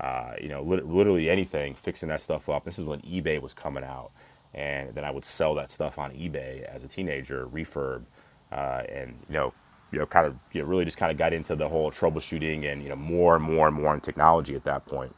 uh, 0.00 0.34
you 0.40 0.48
know, 0.48 0.62
lit- 0.62 0.86
literally 0.86 1.30
anything, 1.30 1.74
fixing 1.74 2.08
that 2.08 2.20
stuff 2.20 2.48
up. 2.48 2.64
This 2.64 2.78
is 2.78 2.84
when 2.84 3.00
eBay 3.02 3.40
was 3.40 3.54
coming 3.54 3.84
out, 3.84 4.10
and 4.54 4.92
then 4.94 5.04
I 5.04 5.10
would 5.10 5.24
sell 5.24 5.54
that 5.54 5.70
stuff 5.70 5.98
on 5.98 6.10
eBay 6.12 6.62
as 6.64 6.82
a 6.82 6.88
teenager, 6.88 7.46
refurb, 7.46 8.02
uh, 8.50 8.82
and 8.88 9.16
you 9.28 9.34
know, 9.34 9.52
you 9.92 9.98
know, 9.98 10.06
kind 10.06 10.26
of, 10.26 10.36
you 10.52 10.62
know, 10.62 10.68
really 10.68 10.84
just 10.84 10.98
kind 10.98 11.12
of 11.12 11.18
got 11.18 11.32
into 11.32 11.56
the 11.56 11.68
whole 11.68 11.90
troubleshooting 11.90 12.70
and 12.70 12.82
you 12.82 12.88
know, 12.88 12.96
more 12.96 13.36
and 13.36 13.44
more 13.44 13.68
and 13.68 13.76
more 13.76 13.94
in 13.94 14.00
technology 14.00 14.54
at 14.56 14.64
that 14.64 14.86
point. 14.86 15.14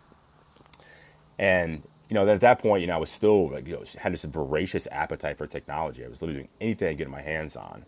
And 1.38 1.82
you 2.08 2.14
know, 2.14 2.28
at 2.28 2.40
that 2.40 2.60
point, 2.60 2.82
you 2.82 2.86
know, 2.86 2.94
I 2.94 2.98
was 2.98 3.10
still 3.10 3.50
like, 3.50 3.66
you 3.66 3.74
know, 3.74 3.84
had 3.98 4.12
this 4.12 4.24
voracious 4.24 4.86
appetite 4.92 5.38
for 5.38 5.46
technology. 5.46 6.04
I 6.04 6.08
was 6.08 6.22
literally 6.22 6.42
doing 6.42 6.50
anything 6.60 6.88
I 6.88 6.92
could 6.92 6.98
get 6.98 7.10
my 7.10 7.22
hands 7.22 7.56
on. 7.56 7.84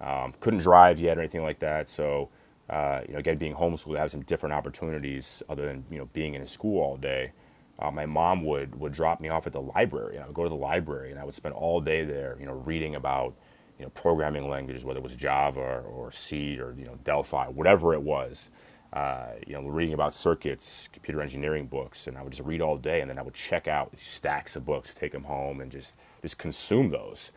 Um, 0.00 0.32
couldn't 0.40 0.60
drive 0.60 1.00
yet 1.00 1.18
or 1.18 1.20
anything 1.20 1.42
like 1.42 1.58
that, 1.60 1.88
so 1.88 2.30
uh, 2.70 3.00
you 3.06 3.14
know, 3.14 3.18
again, 3.20 3.36
being 3.38 3.54
homeschooled, 3.54 3.98
I 3.98 4.06
some 4.08 4.22
different 4.22 4.54
opportunities 4.54 5.42
other 5.48 5.66
than 5.66 5.84
you 5.90 5.98
know 5.98 6.06
being 6.12 6.34
in 6.34 6.42
a 6.42 6.46
school 6.46 6.80
all 6.82 6.96
day. 6.96 7.32
Uh, 7.78 7.90
my 7.90 8.06
mom 8.06 8.44
would 8.44 8.78
would 8.80 8.92
drop 8.92 9.20
me 9.20 9.28
off 9.28 9.46
at 9.46 9.52
the 9.52 9.60
library, 9.60 10.16
and 10.16 10.24
I 10.24 10.26
would 10.26 10.34
go 10.36 10.44
to 10.44 10.48
the 10.48 10.54
library, 10.54 11.10
and 11.10 11.18
I 11.20 11.24
would 11.24 11.34
spend 11.34 11.54
all 11.54 11.80
day 11.80 12.04
there, 12.04 12.36
you 12.38 12.46
know, 12.46 12.54
reading 12.54 12.94
about 12.94 13.34
you 13.78 13.84
know 13.84 13.90
programming 13.90 14.48
languages, 14.48 14.84
whether 14.84 14.98
it 14.98 15.02
was 15.02 15.16
Java 15.16 15.82
or, 15.86 16.10
C 16.12 16.58
or 16.60 16.74
you 16.76 16.84
know 16.84 16.98
Delphi, 17.04 17.46
whatever 17.46 17.94
it 17.94 18.02
was. 18.02 18.50
Uh, 18.90 19.32
you 19.46 19.52
know, 19.52 19.68
reading 19.68 19.92
about 19.92 20.14
circuits, 20.14 20.88
computer 20.90 21.20
engineering 21.20 21.66
books, 21.66 22.06
and 22.06 22.16
I 22.16 22.22
would 22.22 22.32
just 22.32 22.46
read 22.48 22.62
all 22.62 22.78
day, 22.78 23.02
and 23.02 23.10
then 23.10 23.18
I 23.18 23.22
would 23.22 23.34
check 23.34 23.68
out 23.68 23.96
stacks 23.98 24.56
of 24.56 24.64
books, 24.64 24.94
take 24.94 25.12
them 25.12 25.24
home, 25.24 25.60
and 25.60 25.70
just 25.70 25.94
just 26.22 26.38
consume 26.38 26.90
those. 26.90 27.30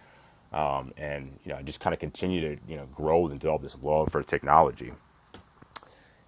Um, 0.54 0.94
and 0.98 1.38
you 1.46 1.52
know, 1.52 1.62
just 1.62 1.82
kind 1.82 1.94
of 1.94 2.00
continue 2.00 2.42
to 2.42 2.62
you 2.68 2.78
know 2.78 2.86
grow 2.96 3.28
and 3.28 3.40
develop 3.40 3.62
this 3.62 3.82
love 3.84 4.12
for 4.12 4.24
technology. 4.24 4.94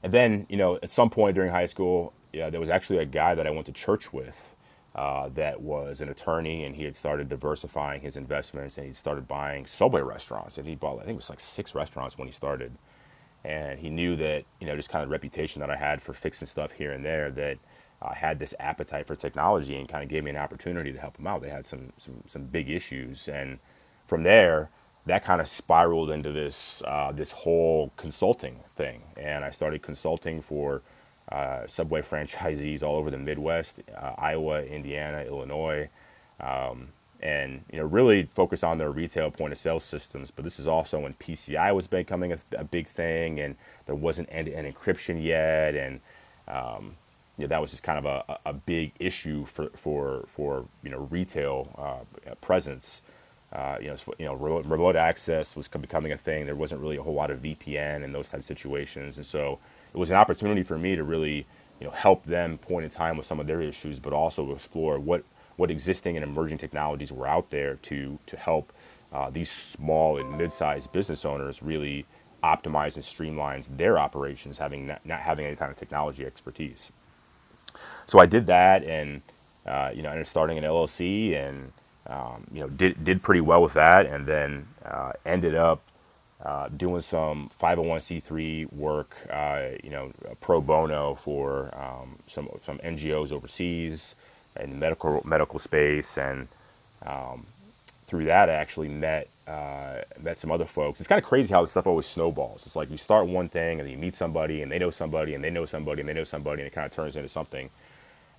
And 0.04 0.12
then, 0.12 0.46
you 0.50 0.58
know, 0.58 0.78
at 0.84 0.92
some 0.92 1.10
point 1.10 1.36
during 1.36 1.52
high 1.52 1.66
school, 1.66 2.14
yeah, 2.34 2.50
there 2.50 2.60
was 2.60 2.70
actually 2.70 2.98
a 2.98 3.06
guy 3.06 3.36
that 3.36 3.48
I 3.48 3.52
went 3.52 3.66
to 3.68 3.72
church 3.72 4.12
with 4.12 4.53
uh, 4.96 5.30
that 5.30 5.62
was 5.62 6.02
an 6.02 6.10
attorney, 6.10 6.64
and 6.66 6.76
he 6.76 6.84
had 6.84 6.96
started 6.96 7.30
diversifying 7.30 8.02
his 8.02 8.16
investments, 8.16 8.78
and 8.78 8.88
he 8.88 8.94
started 8.94 9.28
buying 9.28 9.66
Subway 9.66 10.02
restaurants, 10.02 10.58
and 10.58 10.68
he 10.68 10.76
bought, 10.76 10.96
I 10.96 11.06
think 11.06 11.16
it 11.16 11.16
was 11.16 11.30
like 11.30 11.40
six 11.40 11.74
restaurants 11.74 12.18
when 12.18 12.28
he 12.28 12.32
started. 12.34 12.72
And 13.44 13.80
he 13.80 13.90
knew 13.90 14.16
that, 14.18 14.46
you 14.62 14.68
know, 14.68 14.76
just 14.76 14.90
kind 14.90 15.04
of 15.04 15.10
reputation 15.10 15.60
that 15.62 15.70
I 15.70 15.76
had 15.76 16.02
for 16.02 16.14
fixing 16.14 16.48
stuff 16.48 16.72
here 16.72 16.92
and 16.92 17.04
there, 17.04 17.30
that 17.32 17.58
I 18.02 18.14
had 18.14 18.40
this 18.40 18.54
appetite 18.60 19.08
for 19.08 19.16
technology, 19.16 19.76
and 19.78 19.90
kind 19.90 20.04
of 20.04 20.10
gave 20.10 20.24
me 20.24 20.30
an 20.30 20.38
opportunity 20.38 20.94
to 20.94 21.00
help 21.00 21.18
him 21.18 21.28
out. 21.28 21.42
They 21.42 21.50
had 21.50 21.66
some 21.66 21.92
some 21.98 22.22
some 22.26 22.44
big 22.44 22.70
issues, 22.70 23.28
and 23.28 23.60
from 24.06 24.24
there, 24.24 24.70
that 25.06 25.26
kind 25.26 25.42
of 25.42 25.48
spiraled 25.48 26.12
into 26.12 26.32
this 26.32 26.82
uh, 26.86 27.12
this 27.12 27.32
whole 27.32 27.92
consulting 27.98 28.60
thing, 28.76 29.02
and 29.18 29.44
I 29.44 29.52
started 29.52 29.82
consulting 29.82 30.42
for 30.42 30.82
uh, 31.32 31.68
Subway 31.68 32.02
franchisees 32.02 32.84
all 32.84 32.96
over 32.98 33.12
the 33.12 33.18
Midwest, 33.18 33.82
uh, 33.98 34.14
Iowa, 34.18 34.64
Indiana, 34.64 35.24
Illinois, 35.26 35.90
and 37.22 37.64
you 37.72 37.80
know 37.80 37.86
really 37.86 38.24
focus 38.24 38.64
on 38.64 38.78
their 38.78 38.92
retail 38.92 39.32
point 39.32 39.54
of 39.54 39.60
sale 39.60 39.80
systems. 39.80 40.32
But 40.32 40.44
this 40.44 40.60
is 40.60 40.68
also 40.68 41.00
when 41.02 41.14
PCI 41.16 41.74
was 41.76 41.88
becoming 41.88 42.34
a, 42.34 42.40
a 42.58 42.66
big 42.66 42.88
thing, 42.88 43.40
and 43.40 43.56
there 43.86 43.96
wasn't 43.96 44.30
end-to-end 44.32 44.74
encryption 44.74 45.24
yet, 45.24 45.76
and 45.76 46.02
you 47.38 47.44
know, 47.46 47.50
that 47.50 47.62
was 47.62 47.72
just 47.72 47.84
kind 47.84 48.06
of 48.06 48.26
a, 48.30 48.40
a 48.46 48.54
big 48.54 48.94
issue 49.00 49.46
for 49.46 49.70
for 49.70 50.26
for 50.28 50.66
you 50.84 50.92
know 50.92 51.08
retail 51.12 51.70
uh, 51.78 52.36
presence. 52.42 53.02
Uh, 53.54 53.78
you 53.82 53.88
know, 53.90 53.98
you 54.20 54.26
know, 54.26 54.36
remote, 54.36 54.66
remote 54.66 54.96
access 54.96 55.56
was 55.56 55.68
becoming 55.70 56.12
a 56.12 56.18
thing. 56.18 56.46
There 56.46 56.56
wasn't 56.56 56.82
really 56.82 56.98
a 56.98 57.04
whole 57.04 57.14
lot 57.16 57.32
of 57.32 57.40
VPN 57.40 58.04
in 58.04 58.14
those 58.14 58.30
type 58.32 58.42
of 58.42 58.46
situations, 58.46 59.18
and 59.18 59.26
so 59.26 59.60
it 59.94 59.98
was 59.98 60.12
an 60.12 60.18
opportunity 60.18 60.64
for 60.64 60.78
me 60.78 60.96
to 60.96 61.04
really, 61.04 61.46
you 61.80 61.88
know, 61.88 61.92
help 61.92 62.24
them 62.24 62.58
point 62.58 62.86
in 62.86 62.92
time 62.92 63.18
with 63.18 63.26
some 63.26 63.40
of 63.40 63.48
their 63.48 63.62
issues, 63.62 64.00
but 64.00 64.14
also 64.14 64.54
explore 64.54 65.00
what 65.00 65.24
what 65.58 65.72
existing 65.72 66.18
and 66.18 66.24
emerging 66.24 66.58
technologies 66.58 67.12
were 67.12 67.28
out 67.28 67.50
there 67.50 67.76
to 67.78 68.20
to 68.28 68.38
help 68.38 68.74
uh, 69.14 69.30
these 69.30 69.52
small 69.52 70.18
and 70.18 70.38
mid-sized 70.38 70.92
business 70.94 71.26
owners 71.26 71.64
really 71.64 72.06
optimize 72.44 72.96
and 72.96 73.06
streamline 73.06 73.64
their 73.78 74.00
operations, 74.00 74.58
having 74.60 74.88
not, 74.88 75.06
not 75.06 75.20
having 75.22 75.46
any 75.46 75.56
kind 75.56 75.72
of 75.72 75.78
technology 75.78 76.26
expertise. 76.26 76.92
so 78.08 78.20
I 78.20 78.26
did 78.28 78.48
that, 78.48 78.84
and 78.84 79.22
uh, 79.66 79.92
you 79.96 80.04
know, 80.04 80.10
ended 80.10 80.24
up 80.24 80.28
starting 80.28 80.58
an 80.58 80.66
LLC, 80.66 81.36
and 81.36 81.72
um, 82.08 82.46
you 82.52 82.62
know, 82.62 82.70
did 82.70 83.04
did 83.06 83.22
pretty 83.24 83.42
well 83.42 83.64
with 83.64 83.74
that, 83.74 84.08
and 84.08 84.28
then 84.28 84.68
uh, 84.86 85.14
ended 85.26 85.56
up 85.56 85.82
uh, 86.44 86.70
doing 86.70 87.02
some 87.02 87.50
501c3 87.62 88.74
work, 88.74 89.16
uh, 89.32 89.70
you 89.84 89.92
know, 89.92 90.12
pro 90.42 90.62
bono 90.62 91.16
for 91.16 91.72
um, 91.78 92.18
some 92.28 92.50
some 92.62 92.80
NGOs 92.80 93.32
overseas 93.32 94.16
in 94.60 94.72
the 94.72 94.78
medical 94.78 95.22
medical 95.26 95.60
space, 95.60 96.18
and 96.18 96.48
through 98.06 98.26
that, 98.26 98.50
I 98.50 98.54
actually 98.54 98.90
met 98.90 99.28
uh, 99.48 100.02
met 100.22 100.38
some 100.38 100.52
other 100.52 100.66
folks. 100.66 101.00
It's 101.00 101.08
kind 101.10 101.22
of 101.22 101.28
crazy 101.28 101.54
how 101.54 101.62
this 101.62 101.72
stuff 101.72 101.88
always 101.88 102.08
snowballs. 102.08 102.64
It's 102.66 102.76
like 102.76 102.92
you 102.92 102.98
start 102.98 103.28
one 103.28 103.50
thing, 103.50 103.80
and 103.80 103.90
you 103.90 103.98
meet 103.98 104.16
somebody, 104.16 104.62
and 104.62 104.72
they 104.72 104.80
know 104.80 104.92
somebody, 104.92 105.36
and 105.36 105.44
they 105.44 105.52
know 105.52 105.66
somebody, 105.66 106.02
and 106.02 106.10
they 106.10 106.14
know 106.14 106.24
somebody, 106.26 106.62
and 106.62 106.68
it 106.72 106.74
kind 106.74 106.86
of 106.86 106.94
turns 106.94 107.16
into 107.16 107.30
something. 107.30 107.70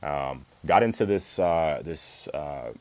Um, 0.03 0.47
got 0.67 0.83
into 0.83 1.07
this 1.07 1.39
uh, 1.39 1.83
this 1.85 2.29
uh, 2.29 2.73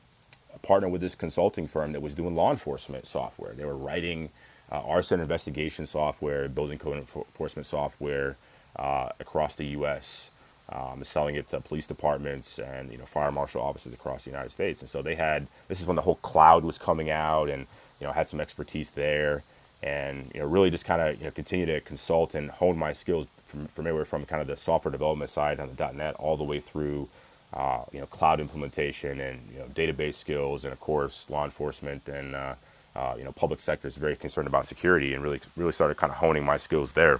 partner 0.63 0.89
with 0.89 1.01
this 1.01 1.15
consulting 1.15 1.67
firm 1.67 1.93
that 1.93 2.01
was 2.01 2.15
doing 2.15 2.35
law 2.35 2.51
enforcement 2.51 3.07
software. 3.07 3.53
They 3.53 3.65
were 3.65 3.77
writing 3.77 4.29
uh, 4.73 4.81
arson 4.85 5.19
investigation 5.19 5.85
software, 5.85 6.49
building 6.49 6.79
code 6.79 6.97
enforcement 6.97 7.65
software 7.65 8.35
uh, 8.75 9.09
across 9.19 9.55
the 9.55 9.65
U.S. 9.67 10.31
Um, 10.69 11.03
selling 11.03 11.35
it 11.35 11.47
to 11.49 11.61
police 11.61 11.85
departments 11.85 12.57
and 12.57 12.91
you 12.91 12.97
know 12.97 13.05
fire 13.05 13.31
marshal 13.31 13.61
offices 13.61 13.93
across 13.93 14.23
the 14.23 14.31
United 14.31 14.51
States. 14.51 14.81
And 14.81 14.89
so 14.89 15.01
they 15.01 15.15
had 15.15 15.47
this 15.67 15.79
is 15.79 15.85
when 15.85 15.95
the 15.95 16.01
whole 16.01 16.15
cloud 16.15 16.63
was 16.63 16.79
coming 16.79 17.11
out, 17.11 17.49
and 17.49 17.67
you 18.01 18.07
know 18.07 18.13
had 18.13 18.27
some 18.27 18.41
expertise 18.41 18.91
there, 18.91 19.43
and 19.83 20.31
you 20.33 20.41
know 20.41 20.47
really 20.47 20.71
just 20.71 20.85
kind 20.85 21.01
of 21.01 21.19
you 21.19 21.25
know 21.25 21.31
continue 21.31 21.67
to 21.67 21.79
consult 21.81 22.33
and 22.33 22.49
hone 22.49 22.77
my 22.77 22.93
skills 22.93 23.27
from, 23.45 23.67
from 23.67 23.85
everywhere 23.85 24.05
from 24.05 24.25
kind 24.25 24.41
of 24.41 24.47
the 24.47 24.57
software 24.57 24.91
development 24.91 25.29
side 25.29 25.59
on 25.59 25.69
the 25.73 25.91
.NET 25.91 26.15
all 26.15 26.35
the 26.35 26.43
way 26.43 26.59
through 26.59 27.07
uh, 27.53 27.83
you 27.91 27.99
know 27.99 28.07
cloud 28.07 28.39
implementation 28.39 29.19
and 29.19 29.39
you 29.51 29.59
know 29.59 29.65
database 29.75 30.15
skills 30.15 30.63
and 30.63 30.73
of 30.73 30.79
course 30.79 31.29
law 31.29 31.45
enforcement 31.45 32.09
and 32.09 32.33
uh, 32.33 32.55
uh, 32.95 33.15
you 33.17 33.23
know 33.23 33.31
public 33.31 33.59
sector 33.59 33.87
is 33.87 33.97
very 33.97 34.15
concerned 34.15 34.47
about 34.47 34.65
security 34.65 35.13
and 35.13 35.23
really 35.23 35.39
really 35.57 35.71
started 35.71 35.97
kind 35.97 36.11
of 36.11 36.17
honing 36.17 36.43
my 36.43 36.57
skills 36.57 36.93
there 36.93 37.19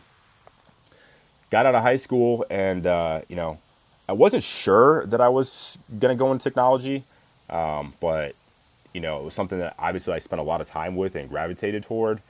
got 1.53 1.67
out 1.67 1.75
of 1.75 1.83
high 1.83 1.95
school 1.95 2.45
and 2.49 2.87
uh, 2.87 3.21
you 3.29 3.35
know 3.35 3.59
I 4.09 4.13
wasn't 4.13 4.43
sure 4.43 5.05
that 5.05 5.21
I 5.21 5.29
was 5.29 5.77
gonna 5.99 6.15
go 6.15 6.31
into 6.31 6.43
technology, 6.43 7.03
um, 7.49 7.93
but 8.01 8.35
you 8.93 9.01
know 9.01 9.19
it 9.19 9.23
was 9.23 9.33
something 9.33 9.59
that 9.59 9.75
obviously 9.77 10.13
I 10.13 10.19
spent 10.19 10.39
a 10.39 10.43
lot 10.43 10.61
of 10.61 10.67
time 10.67 10.95
with 10.95 11.15
and 11.15 11.29
gravitated 11.29 11.83
toward. 11.83 12.21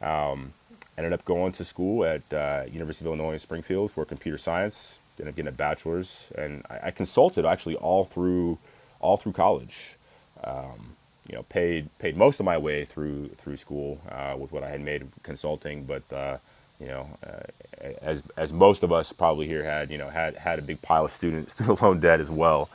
Um, 0.00 0.52
ended 0.96 1.12
up 1.12 1.24
going 1.24 1.52
to 1.52 1.64
school 1.64 2.04
at 2.04 2.22
uh, 2.32 2.64
University 2.70 3.04
of 3.04 3.08
Illinois 3.08 3.32
in 3.32 3.38
Springfield 3.40 3.90
for 3.90 4.04
computer 4.04 4.38
science. 4.38 5.00
Ended 5.18 5.32
up 5.32 5.36
getting 5.36 5.48
a 5.48 5.52
bachelor's, 5.52 6.30
and 6.38 6.64
I, 6.70 6.78
I 6.84 6.90
consulted 6.92 7.44
actually 7.44 7.74
all 7.74 8.04
through 8.04 8.58
all 9.00 9.16
through 9.16 9.32
college. 9.32 9.96
Um, 10.44 10.94
you 11.28 11.34
know, 11.34 11.42
paid 11.44 11.88
paid 11.98 12.16
most 12.16 12.40
of 12.40 12.46
my 12.46 12.58
way 12.58 12.84
through 12.84 13.28
through 13.28 13.56
school 13.56 14.00
uh, 14.10 14.34
with 14.38 14.50
what 14.50 14.64
I 14.64 14.70
had 14.70 14.80
made 14.80 15.06
consulting, 15.22 15.84
but 15.84 16.10
uh, 16.12 16.38
you 16.80 16.88
know, 16.88 17.06
uh, 17.26 17.88
as 18.00 18.22
as 18.36 18.52
most 18.52 18.82
of 18.82 18.92
us 18.92 19.12
probably 19.12 19.46
here 19.46 19.62
had, 19.62 19.90
you 19.90 19.98
know, 19.98 20.08
had 20.08 20.36
had 20.36 20.58
a 20.58 20.62
big 20.62 20.80
pile 20.80 21.04
of 21.04 21.10
student 21.10 21.50
student 21.50 21.82
loan 21.82 22.00
debt 22.00 22.20
as 22.20 22.30
well. 22.30 22.70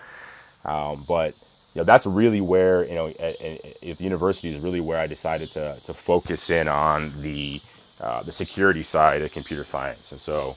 Um, 0.65 1.03
but 1.07 1.33
you 1.73 1.79
know, 1.79 1.83
that's 1.83 2.05
really 2.05 2.41
where 2.41 2.85
you 2.85 2.95
know, 2.95 3.09
the 3.09 3.95
university 3.99 4.53
is 4.53 4.61
really 4.61 4.81
where 4.81 4.99
I 4.99 5.07
decided 5.07 5.51
to 5.51 5.75
to 5.85 5.93
focus 5.93 6.49
in 6.49 6.67
on 6.67 7.11
the 7.21 7.59
uh, 8.01 8.21
the 8.23 8.31
security 8.31 8.83
side 8.83 9.21
of 9.21 9.31
computer 9.31 9.63
science. 9.63 10.11
And 10.11 10.21
so, 10.21 10.49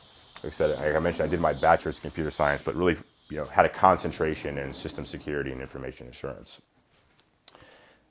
like 0.42 0.46
I 0.46 0.48
said, 0.50 0.78
like 0.78 0.94
I 0.94 0.98
mentioned, 0.98 1.28
I 1.28 1.30
did 1.30 1.40
my 1.40 1.54
bachelor's 1.54 1.98
in 1.98 2.02
computer 2.02 2.30
science, 2.30 2.60
but 2.60 2.74
really, 2.74 2.96
you 3.30 3.38
know, 3.38 3.44
had 3.44 3.64
a 3.64 3.70
concentration 3.70 4.58
in 4.58 4.74
system 4.74 5.06
security 5.06 5.52
and 5.52 5.60
information 5.62 6.08
assurance. 6.08 6.60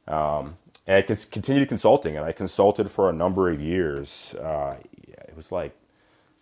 Um, 0.07 0.57
and 0.87 0.97
I 0.97 1.01
continued 1.01 1.67
consulting, 1.67 2.15
and 2.15 2.25
I 2.25 2.31
consulted 2.31 2.91
for 2.91 3.09
a 3.09 3.13
number 3.13 3.49
of 3.49 3.59
years. 3.59 4.35
Uh, 4.35 4.77
it 5.07 5.35
was 5.35 5.51
like 5.51 5.75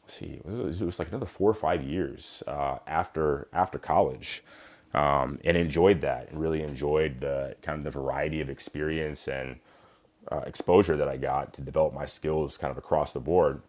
see 0.07 0.41
it 0.45 0.45
was, 0.45 0.99
like 0.99 1.09
another 1.09 1.25
four 1.25 1.49
or 1.49 1.53
five 1.53 1.81
years 1.83 2.43
uh, 2.47 2.77
after 2.87 3.47
after 3.53 3.77
college 3.77 4.43
um, 4.93 5.39
and 5.43 5.57
enjoyed 5.57 6.01
that 6.01 6.29
and 6.29 6.39
really 6.39 6.61
enjoyed 6.61 7.19
the 7.21 7.55
kind 7.61 7.77
of 7.77 7.83
the 7.83 7.99
variety 7.99 8.41
of 8.41 8.49
experience 8.49 9.27
and 9.27 9.55
uh, 10.31 10.41
exposure 10.45 10.97
that 10.97 11.07
I 11.07 11.17
got 11.17 11.53
to 11.53 11.61
develop 11.61 11.93
my 11.93 12.05
skills 12.05 12.57
kind 12.57 12.71
of 12.71 12.77
across 12.77 13.13
the 13.13 13.19
board 13.19 13.61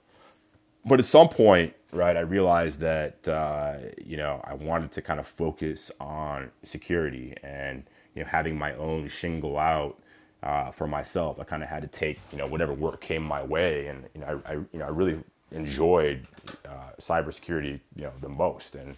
but 0.85 0.99
at 0.99 1.07
some 1.07 1.29
point 1.29 1.73
right 1.93 2.17
I 2.17 2.21
realized 2.21 2.81
that 2.81 3.27
uh, 3.29 3.77
you 4.05 4.17
know 4.17 4.41
I 4.45 4.55
wanted 4.55 4.91
to 4.93 5.03
kind 5.03 5.21
of 5.21 5.27
focus 5.27 5.91
on 6.01 6.51
security 6.63 7.35
and 7.43 7.85
you 8.15 8.23
know 8.23 8.29
having 8.29 8.59
my 8.59 8.75
own 8.75 9.09
shingle 9.09 9.59
out 9.59 9.99
uh, 10.43 10.71
for 10.71 10.87
myself. 10.87 11.41
I 11.41 11.45
kind 11.45 11.63
of 11.63 11.69
had 11.69 11.83
to 11.83 11.89
take 11.89 12.19
you 12.31 12.39
know 12.39 12.47
whatever 12.47 12.73
work 12.73 13.01
came 13.01 13.23
my 13.23 13.43
way, 13.43 13.87
and 13.87 14.05
you 14.15 14.21
know 14.21 14.43
I, 14.47 14.53
I 14.53 14.55
you 14.55 14.69
know 14.79 14.85
I 14.85 14.91
really 14.91 15.19
enjoyed 15.51 16.27
uh, 16.69 16.91
cybersecurity 17.01 17.81
you 17.97 18.03
know 18.03 18.13
the 18.21 18.29
most, 18.29 18.75
and 18.75 18.97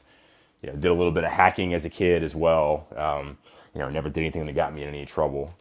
you 0.62 0.70
know 0.70 0.76
did 0.76 0.90
a 0.90 0.94
little 0.94 1.12
bit 1.12 1.24
of 1.24 1.30
hacking 1.30 1.74
as 1.74 1.84
a 1.84 1.90
kid 1.90 2.22
as 2.22 2.34
well. 2.34 2.86
Um, 2.96 3.38
you 3.74 3.80
know 3.80 3.88
never 3.88 4.08
did 4.08 4.20
anything 4.20 4.46
that 4.46 4.54
got 4.54 4.74
me 4.74 4.82
in 4.82 4.88
any 4.88 5.06
trouble, 5.06 5.54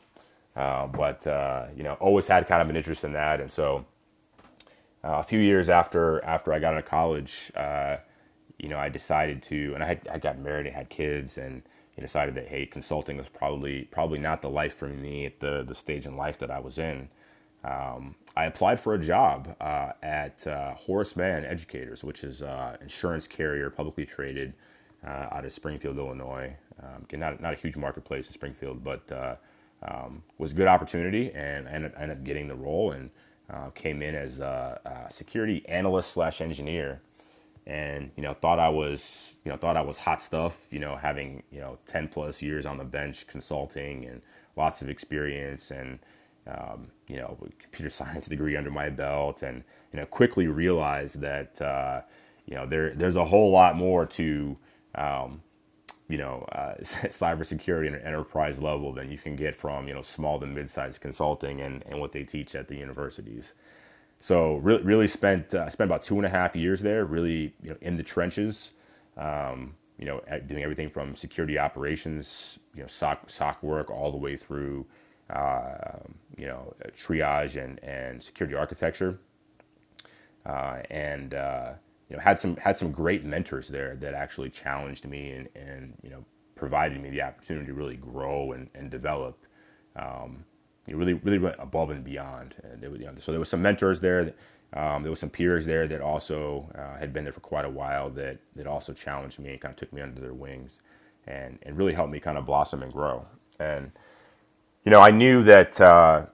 uh, 0.56 0.88
but 0.88 1.26
uh, 1.28 1.68
you 1.76 1.84
know 1.84 1.94
always 1.96 2.28
had 2.28 2.48
kind 2.48 2.62
of 2.62 2.70
an 2.70 2.76
interest 2.76 3.04
in 3.04 3.14
that, 3.14 3.40
and 3.40 3.52
so 3.52 3.86
uh, 5.04 5.20
a 5.20 5.24
few 5.24 5.40
years 5.40 5.70
after 5.70 6.24
after 6.26 6.52
I 6.52 6.60
got 6.60 6.74
out 6.74 6.80
of 6.80 6.86
college, 6.86 7.52
uh, 7.56 7.98
you 8.58 8.70
know 8.70 8.80
I 8.80 8.90
decided 8.90 9.44
to, 9.44 9.76
and 9.76 9.84
I 9.84 9.88
had 9.88 10.08
I 10.12 10.18
got 10.18 10.40
married 10.40 10.66
and 10.66 10.76
had 10.76 10.90
kids 10.90 11.38
and 11.38 11.62
he 11.96 12.02
decided 12.02 12.36
that 12.36 12.48
hey, 12.48 12.66
consulting 12.66 13.18
was 13.18 13.30
probably 13.30 13.84
probably 13.86 14.20
not 14.20 14.42
the 14.42 14.50
life 14.50 14.76
for 14.76 14.88
me 14.88 15.26
at 15.26 15.40
the 15.40 15.64
the 15.64 15.76
stage 15.76 16.06
in 16.06 16.18
life 16.18 16.38
that 16.40 16.52
I 16.52 16.60
was 16.60 16.78
in. 16.78 17.10
Um, 17.64 18.16
I 18.36 18.46
applied 18.46 18.80
for 18.80 18.94
a 18.94 19.00
job 19.00 19.56
uh, 19.60 19.94
at 20.04 20.46
uh, 20.46 20.76
Horace 20.76 21.16
Mann 21.16 21.46
Educators, 21.46 22.04
which 22.04 22.24
is 22.24 22.44
uh, 22.44 22.78
insurance 22.82 23.28
carrier, 23.28 23.70
publicly 23.70 24.06
traded 24.06 24.54
uh, 25.06 25.28
out 25.32 25.46
of 25.46 25.52
Springfield, 25.52 25.98
Illinois. 25.98 26.56
Um, 26.84 27.06
not 27.20 27.42
not 27.42 27.54
a 27.54 27.58
huge 27.58 27.78
marketplace 27.78 28.28
in 28.28 28.34
Springfield, 28.34 28.84
but 28.84 29.12
uh, 29.12 29.36
um, 29.84 30.22
was 30.38 30.52
a 30.52 30.56
good 30.56 30.68
opportunity, 30.68 31.32
and 31.34 31.68
I 31.68 31.72
ended, 31.72 31.94
ended 31.98 32.18
up 32.18 32.24
getting 32.24 32.48
the 32.48 32.56
role 32.56 32.92
and 32.92 33.10
uh, 33.50 33.70
came 33.70 34.02
in 34.02 34.16
as 34.16 34.40
a, 34.40 34.80
a 34.86 35.12
security 35.12 35.64
analyst 35.68 36.12
slash 36.12 36.42
engineer 36.42 37.02
and 37.68 38.12
you 38.16 38.24
know 38.24 38.34
thought 38.34 38.60
I 38.60 38.70
was 38.70 39.36
you 39.44 39.52
know 39.52 39.58
thought 39.58 39.78
I 39.78 39.82
was 39.82 39.98
hot 39.98 40.22
stuff 40.22 40.68
you 40.72 40.80
know 40.80 40.96
having 40.96 41.44
you 41.52 41.60
know 41.60 41.78
10 41.88 42.10
plus 42.10 42.42
years 42.42 42.66
on 42.66 42.78
the 42.78 42.86
bench 42.86 43.28
consulting 43.28 44.06
and 44.06 44.22
lots 44.56 44.82
of 44.82 44.90
experience 44.90 45.72
and 45.72 46.00
um, 46.48 46.88
you 47.08 47.18
know 47.18 47.38
computer 47.60 47.90
science 47.90 48.28
degree 48.28 48.56
under 48.56 48.72
my 48.72 48.90
belt 48.90 49.42
and 49.44 49.64
you 49.92 50.00
know 50.00 50.06
quickly 50.06 50.48
realized 50.48 51.20
that 51.22 51.60
uh, 51.62 52.02
you 52.46 52.56
know 52.56 52.66
there 52.66 52.94
there's 52.94 53.16
a 53.16 53.26
whole 53.26 53.52
lot 53.52 53.76
more 53.76 54.06
to 54.06 54.56
um, 54.96 55.42
you 56.08 56.18
know 56.18 56.48
uh, 56.52 56.76
cybersecurity 56.82 57.88
at 57.88 57.94
an 57.94 58.02
enterprise 58.06 58.62
level 58.62 58.94
than 58.94 59.10
you 59.10 59.18
can 59.18 59.36
get 59.36 59.56
from 59.56 59.88
you 59.88 59.94
know 59.94 60.02
small 60.04 60.40
to 60.40 60.46
mid-sized 60.46 61.02
consulting 61.02 61.62
and, 61.62 61.84
and 61.88 62.00
what 62.00 62.12
they 62.12 62.24
teach 62.24 62.54
at 62.54 62.68
the 62.68 62.76
universities 62.76 63.56
so 64.20 64.56
really, 64.58 64.84
really 64.84 65.08
spent 65.08 65.54
uh, 65.54 65.70
spent 65.70 65.90
about 65.90 66.02
two 66.02 66.18
and 66.18 66.26
a 66.26 66.30
half 66.30 66.56
years 66.56 66.82
there, 66.82 67.06
really 67.06 67.54
you 67.62 67.72
know 67.72 67.78
in 67.82 67.98
the 67.98 68.04
trenches, 68.04 68.72
um, 69.18 69.76
you 69.98 70.06
know 70.06 70.22
doing 70.48 70.64
everything 70.64 70.90
from 70.90 71.16
security 71.16 71.60
operations, 71.60 72.60
you 72.74 72.82
know 72.82 72.88
SOC 72.88 73.62
work 73.62 73.90
all 73.90 74.12
the 74.12 74.18
way 74.18 74.36
through 74.38 74.86
uh, 75.30 76.00
you 76.38 76.48
know 76.48 76.74
triage 76.98 77.62
and 77.62 77.84
and 77.84 78.22
security 78.22 78.56
architecture, 78.56 79.20
uh, 80.46 80.78
and 80.90 81.34
uh, 81.34 81.74
you 82.10 82.16
know 82.16 82.22
had 82.22 82.38
some 82.38 82.56
had 82.58 82.76
some 82.76 82.92
great 82.92 83.26
mentors 83.26 83.68
there 83.68 83.96
that 83.96 84.14
actually 84.14 84.50
challenged 84.50 85.08
me 85.08 85.32
and 85.32 85.50
and 85.56 85.94
you 86.04 86.10
know 86.10 86.24
provided 86.56 87.02
me 87.02 87.10
the 87.10 87.22
opportunity 87.22 87.68
to 87.68 87.74
really 87.74 87.98
grow 87.98 88.54
and, 88.54 88.70
and 88.74 88.90
develop. 88.90 89.46
Um, 89.96 90.46
really 90.94 91.14
really 91.14 91.40
went 91.40 91.56
above 91.60 91.90
and 91.90 92.04
beyond. 92.04 92.56
And 92.64 92.82
you 92.82 93.06
know, 93.06 93.14
so 93.20 93.32
there 93.32 93.40
was 93.40 93.50
some 93.50 93.62
mentors 93.62 94.00
there. 94.00 94.34
Um, 94.74 95.04
there 95.04 95.10
was 95.10 95.20
some 95.20 95.30
peers 95.30 95.66
there 95.66 95.88
that 95.88 96.02
also 96.02 96.70
uh, 96.76 96.98
had 96.98 97.14
been 97.14 97.24
there 97.24 97.34
for 97.34 97.40
quite 97.40 97.66
a 97.66 97.70
while 97.70 98.10
that 98.12 98.40
that 98.56 98.68
also 98.68 98.94
challenged 98.94 99.40
me 99.40 99.52
and 99.52 99.62
kind 99.62 99.72
of 99.72 99.78
took 99.78 99.94
me 99.94 100.02
under 100.02 100.22
their 100.22 100.34
wings, 100.34 100.80
and 101.28 101.58
and 101.64 101.78
really 101.78 101.94
helped 101.94 102.12
me 102.12 102.20
kind 102.20 102.38
of 102.38 102.46
blossom 102.46 102.84
and 102.84 102.92
grow. 102.92 103.26
And 103.60 103.92
you 104.84 104.92
know, 104.92 105.02
I 105.02 105.12
knew 105.12 105.44
that. 105.44 105.80
Uh, 105.80 106.28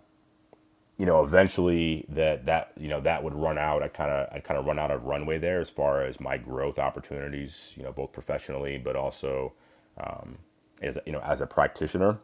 you 0.97 1.07
know, 1.07 1.23
eventually 1.23 2.05
that 2.09 2.45
that 2.45 2.73
you 2.79 2.87
know 2.87 3.01
that 3.01 3.23
would 3.23 3.33
run 3.33 3.57
out. 3.57 3.81
I 3.81 3.87
kind 3.87 4.11
of 4.11 4.29
I 4.31 4.39
kind 4.39 4.59
of 4.59 4.67
run 4.67 4.77
out 4.77 4.91
of 4.91 5.03
runway 5.05 5.39
there 5.39 5.59
as 5.59 5.67
far 5.67 6.03
as 6.03 6.19
my 6.19 6.37
growth 6.37 6.77
opportunities. 6.77 7.73
You 7.75 7.83
know, 7.83 7.91
both 7.91 8.11
professionally, 8.11 8.77
but 8.77 8.95
also 8.95 9.53
um, 9.99 10.37
as 10.83 10.99
you 11.07 11.11
know 11.11 11.21
as 11.21 11.41
a 11.41 11.47
practitioner. 11.47 12.19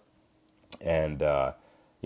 And 0.82 1.24
uh, 1.24 1.54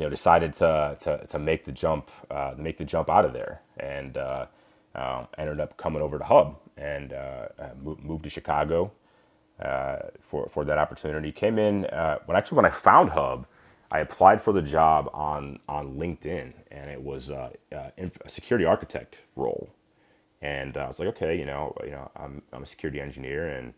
you 0.02 0.08
know, 0.08 0.12
decided 0.12 0.54
to, 0.56 0.98
to, 1.02 1.28
to 1.28 1.40
make 1.40 1.66
the 1.66 1.74
jump, 1.74 2.12
uh, 2.32 2.56
make 2.58 2.80
the 2.80 2.86
jump 2.86 3.10
out 3.10 3.26
of 3.26 3.34
there, 3.34 3.62
and 3.80 4.18
uh, 4.18 4.48
uh, 4.96 5.28
ended 5.38 5.62
up 5.62 5.78
coming 5.78 6.02
over 6.02 6.20
to 6.20 6.26
Hub 6.26 6.58
and 6.78 7.14
uh, 7.14 7.50
uh, 7.60 7.70
moved 8.04 8.26
to 8.26 8.32
Chicago, 8.32 8.92
for 10.22 10.50
for 10.50 10.66
that 10.66 10.80
opportunity. 10.80 11.32
Came 11.32 11.60
in 11.60 11.86
uh, 11.88 12.20
when 12.26 12.38
actually 12.38 12.58
when 12.58 12.66
I 12.66 12.72
found 12.72 13.12
Hub, 13.12 13.48
I 13.92 14.00
applied 14.02 14.42
for 14.42 14.54
the 14.54 14.64
job 14.64 15.10
on 15.14 15.60
on 15.70 15.98
LinkedIn, 15.98 16.54
and 16.72 16.92
it 16.92 17.02
was 17.04 17.32
uh, 17.32 17.52
uh, 17.72 17.92
a 18.26 18.30
security 18.30 18.66
architect 18.66 19.18
role. 19.36 19.72
And 20.42 20.78
uh, 20.78 20.82
I 20.82 20.88
was 20.88 21.00
like, 21.00 21.10
okay, 21.10 21.38
you 21.40 21.46
know, 21.46 21.76
you 21.86 21.92
know, 21.92 22.12
I'm 22.18 22.42
I'm 22.54 22.64
a 22.64 22.68
security 22.68 23.02
engineer, 23.02 23.50
and 23.50 23.74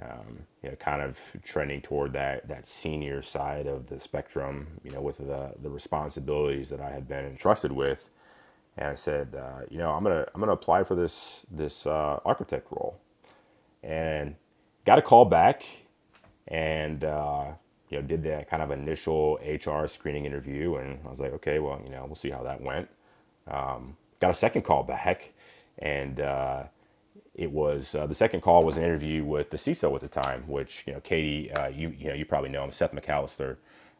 um, 0.00 0.38
you 0.62 0.70
know, 0.70 0.76
kind 0.76 1.02
of 1.02 1.18
trending 1.44 1.80
toward 1.80 2.12
that 2.14 2.48
that 2.48 2.66
senior 2.66 3.22
side 3.22 3.66
of 3.66 3.88
the 3.88 4.00
spectrum, 4.00 4.68
you 4.84 4.90
know, 4.90 5.00
with 5.00 5.18
the 5.18 5.52
the 5.60 5.70
responsibilities 5.70 6.68
that 6.70 6.80
I 6.80 6.90
had 6.90 7.08
been 7.08 7.26
entrusted 7.26 7.72
with. 7.72 8.08
And 8.76 8.88
I 8.88 8.94
said, 8.94 9.34
uh, 9.34 9.66
you 9.70 9.78
know, 9.78 9.90
I'm 9.90 10.02
gonna 10.02 10.26
I'm 10.34 10.40
gonna 10.40 10.52
apply 10.52 10.84
for 10.84 10.94
this 10.94 11.44
this 11.50 11.86
uh, 11.86 12.20
architect 12.24 12.68
role, 12.70 12.98
and 13.82 14.36
got 14.84 14.98
a 14.98 15.02
call 15.02 15.26
back, 15.26 15.64
and 16.48 17.04
uh, 17.04 17.52
you 17.90 18.00
know, 18.00 18.06
did 18.06 18.22
that 18.24 18.48
kind 18.48 18.62
of 18.62 18.70
initial 18.70 19.38
HR 19.44 19.86
screening 19.86 20.24
interview, 20.24 20.76
and 20.76 21.00
I 21.06 21.10
was 21.10 21.20
like, 21.20 21.32
okay, 21.34 21.58
well, 21.58 21.80
you 21.84 21.90
know, 21.90 22.04
we'll 22.06 22.16
see 22.16 22.30
how 22.30 22.42
that 22.44 22.60
went. 22.62 22.88
Um, 23.46 23.96
got 24.20 24.30
a 24.30 24.34
second 24.34 24.62
call 24.62 24.82
back, 24.82 25.32
and 25.78 26.20
uh, 26.20 26.64
it 27.34 27.50
was 27.50 27.94
uh, 27.94 28.06
the 28.06 28.14
second 28.14 28.42
call 28.42 28.64
was 28.64 28.76
an 28.76 28.84
interview 28.84 29.24
with 29.24 29.50
the 29.50 29.56
CISO 29.58 29.94
at 29.94 30.02
the 30.02 30.08
time, 30.08 30.44
which 30.48 30.84
you 30.86 30.94
know, 30.94 31.00
Katie, 31.00 31.52
uh, 31.52 31.68
you 31.68 31.90
you 31.98 32.08
know, 32.08 32.14
you 32.14 32.26
probably 32.26 32.50
know 32.50 32.64
him, 32.64 32.72
Seth 32.72 32.92
McAllister, 32.92 33.56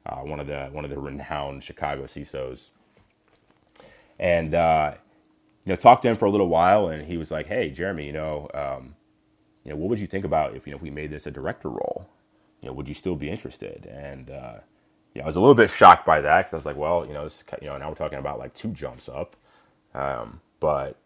uh, 0.06 0.18
one 0.18 0.40
of 0.40 0.46
the 0.48 0.66
one 0.72 0.84
of 0.84 0.90
the 0.90 0.98
renowned 0.98 1.64
Chicago 1.64 2.04
CISOs, 2.04 2.70
and 4.18 4.54
uh, 4.54 4.94
you 5.64 5.70
know, 5.72 5.76
talked 5.76 6.02
to 6.02 6.08
him 6.08 6.16
for 6.16 6.26
a 6.26 6.30
little 6.30 6.48
while, 6.48 6.88
and 6.88 7.06
he 7.06 7.16
was 7.18 7.30
like, 7.30 7.46
hey, 7.46 7.70
Jeremy, 7.70 8.06
you 8.06 8.12
know, 8.12 8.48
um, 8.54 8.94
you 9.64 9.70
know, 9.72 9.76
what 9.76 9.90
would 9.90 10.00
you 10.00 10.06
think 10.08 10.24
about 10.24 10.56
if 10.56 10.66
you 10.66 10.72
know 10.72 10.76
if 10.76 10.82
we 10.82 10.90
made 10.90 11.10
this 11.10 11.26
a 11.26 11.32
director 11.32 11.70
role? 11.70 12.08
You 12.62 12.68
know, 12.68 12.74
would 12.74 12.88
you 12.88 12.94
still 12.94 13.16
be 13.16 13.30
interested? 13.30 13.86
And 13.86 14.30
uh, 14.30 14.54
yeah, 15.14 15.24
I 15.24 15.26
was 15.26 15.36
a 15.36 15.40
little 15.40 15.56
bit 15.56 15.70
shocked 15.70 16.06
by 16.06 16.20
that 16.22 16.40
because 16.42 16.54
I 16.54 16.58
was 16.58 16.66
like, 16.66 16.76
well, 16.76 17.06
you 17.06 17.14
know, 17.14 17.24
this, 17.24 17.44
you 17.62 17.68
know, 17.68 17.78
now 17.78 17.88
we're 17.90 17.96
talking 17.96 18.18
about 18.18 18.38
like 18.38 18.54
two 18.54 18.70
jumps 18.72 19.08
up, 19.08 19.36
um, 19.94 20.40
but 20.60 20.96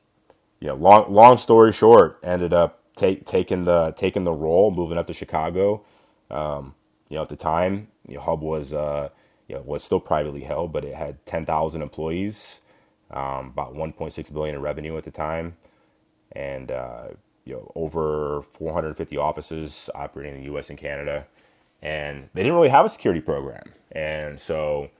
you 0.66 0.72
know, 0.72 0.78
long 0.78 1.12
long 1.12 1.36
story 1.36 1.70
short, 1.70 2.18
ended 2.24 2.52
up 2.52 2.80
take, 2.96 3.24
taking 3.24 3.62
the 3.62 3.92
taking 3.96 4.24
the 4.24 4.32
role, 4.32 4.72
moving 4.72 4.98
up 4.98 5.06
to 5.06 5.12
Chicago. 5.12 5.84
Um, 6.28 6.74
you 7.08 7.14
know, 7.14 7.22
at 7.22 7.28
the 7.28 7.36
time, 7.36 7.86
you 8.08 8.16
know, 8.16 8.20
Hub 8.20 8.42
was 8.42 8.72
uh, 8.72 9.10
you 9.46 9.54
know 9.54 9.62
was 9.62 9.84
still 9.84 10.00
privately 10.00 10.40
held, 10.40 10.72
but 10.72 10.84
it 10.84 10.96
had 10.96 11.24
ten 11.24 11.44
thousand 11.44 11.82
employees, 11.82 12.62
um, 13.12 13.46
about 13.46 13.76
one 13.76 13.92
point 13.92 14.12
six 14.12 14.28
billion 14.28 14.56
in 14.56 14.60
revenue 14.60 14.96
at 14.96 15.04
the 15.04 15.12
time, 15.12 15.56
and 16.32 16.72
uh, 16.72 17.10
you 17.44 17.54
know 17.54 17.70
over 17.76 18.42
four 18.42 18.72
hundred 18.72 18.88
and 18.88 18.96
fifty 18.96 19.16
offices 19.16 19.88
operating 19.94 20.34
in 20.34 20.40
the 20.40 20.46
U.S. 20.46 20.68
and 20.68 20.76
Canada, 20.80 21.28
and 21.80 22.28
they 22.34 22.42
didn't 22.42 22.56
really 22.56 22.70
have 22.70 22.84
a 22.84 22.88
security 22.88 23.20
program, 23.20 23.72
and 23.92 24.40
so 24.40 24.90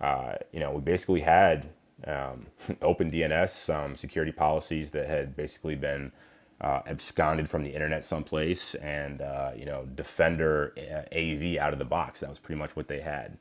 uh, 0.00 0.34
you 0.52 0.60
know 0.60 0.70
we 0.72 0.82
basically 0.82 1.22
had 1.22 1.66
um, 2.06 2.46
open 2.82 3.10
DNS, 3.10 3.74
um, 3.74 3.94
security 3.96 4.32
policies 4.32 4.90
that 4.92 5.08
had 5.08 5.36
basically 5.36 5.74
been 5.74 6.12
uh, 6.60 6.80
absconded 6.86 7.48
from 7.48 7.62
the 7.62 7.70
internet 7.70 8.04
someplace, 8.04 8.74
and 8.76 9.20
uh, 9.20 9.52
you 9.56 9.66
know 9.66 9.86
Defender 9.94 10.74
uh, 10.78 11.16
AV 11.16 11.58
out 11.58 11.72
of 11.72 11.78
the 11.78 11.84
box. 11.84 12.20
That 12.20 12.28
was 12.28 12.38
pretty 12.38 12.58
much 12.58 12.76
what 12.76 12.88
they 12.88 13.00
had. 13.00 13.36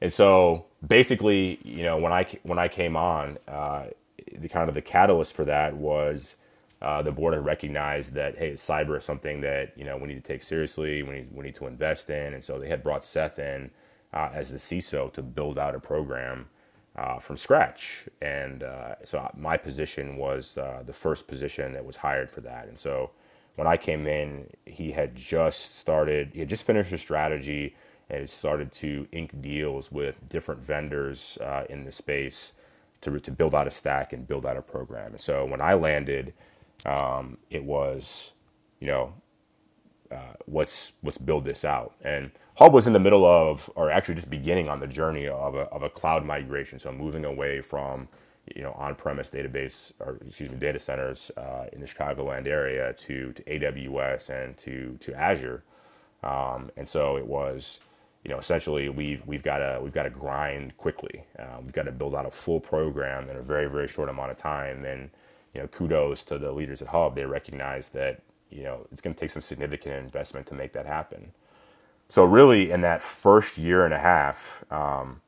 And 0.00 0.12
so 0.12 0.66
basically, 0.86 1.58
you 1.64 1.82
know, 1.82 1.96
when 1.96 2.12
I 2.12 2.26
when 2.42 2.58
I 2.58 2.68
came 2.68 2.96
on, 2.96 3.38
uh, 3.48 3.86
the 4.36 4.48
kind 4.48 4.68
of 4.68 4.74
the 4.74 4.82
catalyst 4.82 5.34
for 5.34 5.44
that 5.46 5.76
was 5.76 6.36
uh, 6.82 7.02
the 7.02 7.12
board 7.12 7.34
had 7.34 7.44
recognized 7.44 8.12
that 8.14 8.36
hey, 8.36 8.52
cyber 8.52 8.98
is 8.98 9.04
something 9.04 9.40
that 9.40 9.72
you 9.76 9.84
know 9.84 9.96
we 9.96 10.08
need 10.08 10.16
to 10.16 10.20
take 10.20 10.42
seriously. 10.42 11.02
We 11.02 11.14
need 11.14 11.28
we 11.32 11.44
need 11.44 11.54
to 11.56 11.66
invest 11.66 12.10
in, 12.10 12.34
and 12.34 12.44
so 12.44 12.58
they 12.58 12.68
had 12.68 12.82
brought 12.82 13.04
Seth 13.04 13.38
in 13.38 13.70
uh, 14.12 14.30
as 14.34 14.50
the 14.50 14.58
CISO 14.58 15.10
to 15.12 15.22
build 15.22 15.58
out 15.58 15.74
a 15.74 15.80
program 15.80 16.48
uh, 16.96 17.18
from 17.18 17.36
scratch. 17.36 18.08
And 18.22 18.62
uh, 18.62 18.96
so 19.04 19.30
my 19.36 19.56
position 19.56 20.16
was 20.16 20.58
uh, 20.58 20.82
the 20.86 20.92
first 20.92 21.28
position 21.28 21.72
that 21.72 21.84
was 21.84 21.96
hired 21.96 22.30
for 22.30 22.40
that. 22.42 22.68
And 22.68 22.78
so 22.78 23.10
when 23.56 23.66
I 23.66 23.76
came 23.76 24.06
in, 24.06 24.48
he 24.64 24.92
had 24.92 25.14
just 25.14 25.76
started, 25.76 26.30
he 26.32 26.40
had 26.40 26.48
just 26.48 26.66
finished 26.66 26.92
a 26.92 26.98
strategy 26.98 27.74
and 28.08 28.20
had 28.20 28.30
started 28.30 28.72
to 28.72 29.06
ink 29.12 29.40
deals 29.40 29.92
with 29.92 30.28
different 30.28 30.62
vendors 30.64 31.38
uh, 31.40 31.64
in 31.68 31.84
the 31.84 31.92
space 31.92 32.52
to, 33.02 33.18
to 33.20 33.30
build 33.30 33.54
out 33.54 33.66
a 33.66 33.70
stack 33.70 34.12
and 34.12 34.26
build 34.26 34.46
out 34.46 34.56
a 34.56 34.62
program. 34.62 35.12
And 35.12 35.20
so 35.20 35.44
when 35.44 35.60
I 35.60 35.74
landed, 35.74 36.32
um, 36.86 37.36
it 37.50 37.64
was, 37.64 38.32
you 38.80 38.86
know, 38.86 39.14
uh, 40.10 40.34
let's 40.46 40.92
let's 41.02 41.18
build 41.18 41.44
this 41.44 41.64
out. 41.64 41.94
And 42.02 42.30
Hub 42.56 42.72
was 42.72 42.86
in 42.86 42.94
the 42.94 43.00
middle 43.00 43.24
of, 43.26 43.70
or 43.76 43.90
actually 43.90 44.14
just 44.14 44.30
beginning 44.30 44.68
on 44.68 44.80
the 44.80 44.86
journey 44.86 45.28
of 45.28 45.54
a, 45.54 45.62
of 45.68 45.82
a 45.82 45.90
cloud 45.90 46.24
migration. 46.24 46.78
So 46.78 46.90
moving 46.92 47.24
away 47.24 47.60
from 47.60 48.08
you 48.54 48.62
know 48.62 48.72
on-premise 48.72 49.30
database 49.30 49.92
or 50.00 50.18
excuse 50.26 50.50
me 50.50 50.56
data 50.56 50.78
centers 50.78 51.30
uh, 51.36 51.66
in 51.72 51.80
the 51.80 51.86
Chicagoland 51.86 52.46
area 52.46 52.92
to 52.94 53.32
to 53.32 53.42
AWS 53.44 54.30
and 54.30 54.56
to 54.58 54.96
to 55.00 55.14
Azure. 55.14 55.64
Um, 56.22 56.70
and 56.76 56.88
so 56.88 57.16
it 57.16 57.26
was 57.26 57.80
you 58.24 58.30
know 58.30 58.38
essentially 58.38 58.88
we've 58.88 59.26
we've 59.26 59.42
got 59.42 59.58
to 59.58 59.80
we've 59.82 59.92
got 59.92 60.04
to 60.04 60.10
grind 60.10 60.76
quickly. 60.78 61.24
Uh, 61.38 61.58
we've 61.62 61.74
got 61.74 61.84
to 61.84 61.92
build 61.92 62.14
out 62.14 62.26
a 62.26 62.30
full 62.30 62.60
program 62.60 63.28
in 63.28 63.36
a 63.36 63.42
very 63.42 63.68
very 63.68 63.88
short 63.88 64.08
amount 64.08 64.30
of 64.30 64.38
time. 64.38 64.84
And 64.84 65.10
you 65.54 65.60
know 65.60 65.66
kudos 65.68 66.24
to 66.24 66.38
the 66.38 66.52
leaders 66.52 66.80
at 66.80 66.88
Hub. 66.88 67.16
They 67.16 67.26
recognize 67.26 67.90
that 67.90 68.22
you 68.50 68.62
know, 68.62 68.86
it's 68.92 69.00
going 69.00 69.14
to 69.14 69.20
take 69.20 69.30
some 69.30 69.42
significant 69.42 69.94
investment 69.96 70.46
to 70.46 70.54
make 70.54 70.72
that 70.72 70.86
happen. 70.86 71.32
So 72.08 72.24
really, 72.24 72.70
in 72.70 72.82
that 72.82 73.02
first 73.02 73.58
year 73.58 73.84
and 73.84 73.94
a 73.94 73.98
half, 73.98 74.64
um, 74.70 75.20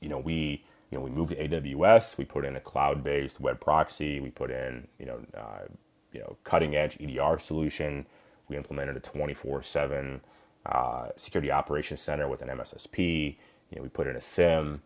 you 0.00 0.08
know, 0.08 0.18
we 0.18 0.64
you 0.90 0.98
know 0.98 1.04
we 1.04 1.10
moved 1.10 1.32
to 1.32 1.48
AWS. 1.48 2.18
We 2.18 2.24
put 2.24 2.44
in 2.44 2.56
a 2.56 2.60
cloud-based 2.60 3.40
web 3.40 3.60
proxy. 3.60 4.20
We 4.20 4.30
put 4.30 4.50
in 4.50 4.88
you 4.98 5.06
know 5.06 5.20
uh, 5.36 5.66
you 6.12 6.20
know 6.20 6.36
cutting-edge 6.44 6.98
EDR 7.00 7.38
solution. 7.38 8.06
We 8.48 8.56
implemented 8.56 8.96
a 8.96 9.00
24/7 9.00 10.20
uh, 10.66 11.08
security 11.16 11.50
operations 11.52 12.00
center 12.00 12.28
with 12.28 12.42
an 12.42 12.48
MSSP. 12.48 13.36
You 13.70 13.76
know, 13.76 13.82
we 13.82 13.88
put 13.88 14.06
in 14.06 14.16
a 14.16 14.20
SIEM. 14.20 14.82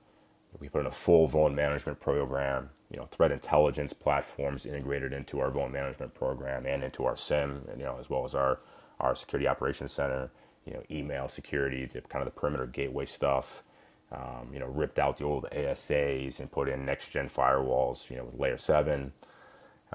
We 0.60 0.68
put 0.68 0.80
in 0.80 0.86
a 0.86 0.92
full 0.92 1.28
vuln 1.28 1.54
management 1.54 2.00
program 2.00 2.70
you 2.90 2.98
know 2.98 3.04
threat 3.10 3.32
intelligence 3.32 3.92
platforms 3.92 4.66
integrated 4.66 5.12
into 5.12 5.40
our 5.40 5.50
vuln 5.50 5.70
management 5.72 6.14
program 6.14 6.66
and 6.66 6.82
into 6.82 7.04
our 7.04 7.16
SIEM, 7.16 7.64
and, 7.70 7.78
you 7.78 7.84
know, 7.84 7.96
as 7.98 8.08
well 8.10 8.24
as 8.24 8.34
our 8.34 8.60
our 9.00 9.14
security 9.14 9.46
operations 9.46 9.92
center. 9.92 10.30
You 10.68 10.74
know, 10.74 10.84
email 10.92 11.28
security, 11.28 11.86
the, 11.86 12.02
kind 12.02 12.26
of 12.26 12.34
the 12.34 12.40
perimeter 12.40 12.66
gateway 12.66 13.06
stuff. 13.06 13.64
Um, 14.12 14.50
you 14.52 14.60
know, 14.60 14.68
ripped 14.68 15.00
out 15.00 15.18
the 15.18 15.24
old 15.24 15.46
ASAs 15.52 16.40
and 16.40 16.52
put 16.52 16.68
in 16.70 16.86
next 16.86 17.10
gen 17.10 17.30
firewalls. 17.30 18.10
You 18.10 18.18
know, 18.18 18.26
with 18.26 18.40
layer 18.40 18.58
seven, 18.58 19.12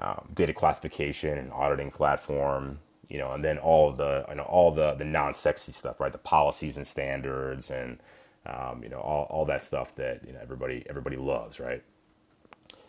um, 0.00 0.28
data 0.34 0.54
classification 0.54 1.38
and 1.38 1.52
auditing 1.52 1.92
platform. 1.92 2.80
You 3.10 3.18
know, 3.18 3.32
and 3.32 3.44
then 3.44 3.58
all 3.58 3.92
the 3.92 4.26
you 4.30 4.36
know 4.36 4.44
all 4.44 4.72
the 4.72 4.94
the 4.94 5.06
non 5.06 5.34
sexy 5.34 5.72
stuff, 5.72 6.00
right? 6.00 6.12
The 6.12 6.18
policies 6.18 6.78
and 6.78 6.86
standards 6.86 7.70
and 7.72 7.98
um, 8.46 8.82
you 8.84 8.90
know 8.90 9.00
all, 9.00 9.24
all 9.30 9.46
that 9.46 9.64
stuff 9.64 9.96
that 9.96 10.22
you 10.26 10.34
know 10.34 10.40
everybody 10.42 10.84
everybody 10.90 11.16
loves, 11.16 11.60
right? 11.60 11.82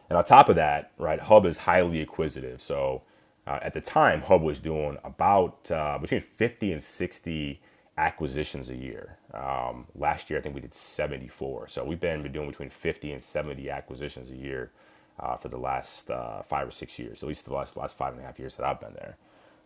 And 0.10 0.18
on 0.18 0.26
top 0.26 0.50
of 0.50 0.58
that, 0.58 0.92
right, 0.98 1.20
Hub 1.20 1.46
is 1.46 1.58
highly 1.58 2.02
acquisitive. 2.02 2.62
So 2.62 3.04
uh, 3.48 3.60
at 3.62 3.74
the 3.74 3.82
time, 3.82 4.22
Hub 4.22 4.42
was 4.44 4.62
doing 4.62 4.98
about 5.04 5.72
uh, 5.72 6.00
between 6.00 6.22
50 6.22 6.74
and 6.74 6.84
60 6.84 7.62
acquisitions 7.98 8.70
a 8.70 8.76
year. 8.76 9.18
Um, 9.34 9.86
last 9.96 10.30
year, 10.30 10.40
I 10.40 10.42
think 10.42 10.56
we 10.56 10.62
did 10.62 10.74
74. 10.74 11.68
So 11.68 11.84
we've 11.86 12.00
been 12.00 12.30
doing 12.32 12.50
between 12.50 12.70
50 12.70 13.14
and 13.14 13.24
70 13.24 13.70
acquisitions 13.70 14.32
a 14.32 14.36
year 14.36 14.72
uh, 15.20 15.38
for 15.38 15.48
the 15.48 15.58
last 15.58 16.12
uh, 16.12 16.42
five 16.42 16.68
or 16.68 16.72
six 16.72 17.00
years, 17.00 17.24
at 17.24 17.28
least 17.28 17.46
the 17.46 17.54
last, 17.54 17.78
last 17.78 17.98
five 17.98 18.14
and 18.14 18.22
a 18.22 18.26
half 18.26 18.38
years 18.38 18.56
that 18.56 18.66
I've 18.66 18.82
been 18.82 18.94
there. 18.94 19.18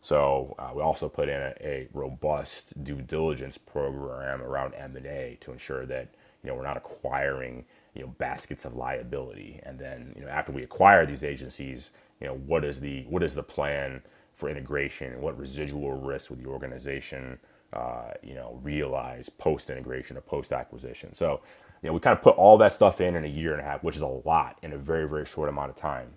So 0.01 0.55
uh, 0.59 0.71
we 0.73 0.81
also 0.81 1.09
put 1.09 1.27
in 1.27 1.41
a, 1.41 1.53
a, 1.61 1.87
robust 1.93 2.83
due 2.83 3.01
diligence 3.01 3.57
program 3.57 4.41
around 4.41 4.73
M&A 4.75 5.37
to 5.41 5.51
ensure 5.51 5.85
that 5.87 6.09
you 6.43 6.49
know 6.49 6.55
we're 6.55 6.63
not 6.63 6.77
acquiring 6.77 7.65
you 7.95 8.03
know 8.03 8.07
baskets 8.17 8.63
of 8.63 8.75
liability 8.75 9.59
and 9.63 9.77
then 9.77 10.13
you 10.15 10.23
know 10.23 10.29
after 10.29 10.53
we 10.53 10.63
acquire 10.63 11.05
these 11.05 11.23
agencies 11.23 11.91
you 12.21 12.27
know 12.27 12.35
what 12.35 12.63
is 12.63 12.79
the 12.79 13.03
what 13.09 13.23
is 13.23 13.35
the 13.35 13.43
plan 13.43 14.01
for 14.35 14.49
integration 14.49 15.11
and 15.11 15.21
what 15.21 15.37
residual 15.37 15.91
risk 15.91 16.29
with 16.29 16.41
the 16.41 16.47
organization 16.47 17.37
uh, 17.73 18.11
you 18.23 18.35
know 18.35 18.59
realize 18.63 19.29
post 19.29 19.69
integration 19.69 20.17
or 20.17 20.21
post 20.21 20.53
acquisition 20.53 21.13
so 21.13 21.41
you 21.83 21.89
know 21.89 21.93
we 21.93 21.99
kind 21.99 22.17
of 22.17 22.23
put 22.23 22.35
all 22.37 22.57
that 22.57 22.73
stuff 22.73 23.01
in 23.01 23.15
in 23.15 23.25
a 23.25 23.29
year 23.29 23.53
and 23.53 23.61
a 23.61 23.65
half 23.65 23.83
which 23.83 23.95
is 23.95 24.03
a 24.03 24.07
lot 24.07 24.57
in 24.63 24.73
a 24.73 24.77
very 24.77 25.07
very 25.07 25.25
short 25.25 25.49
amount 25.49 25.69
of 25.69 25.75
time. 25.75 26.09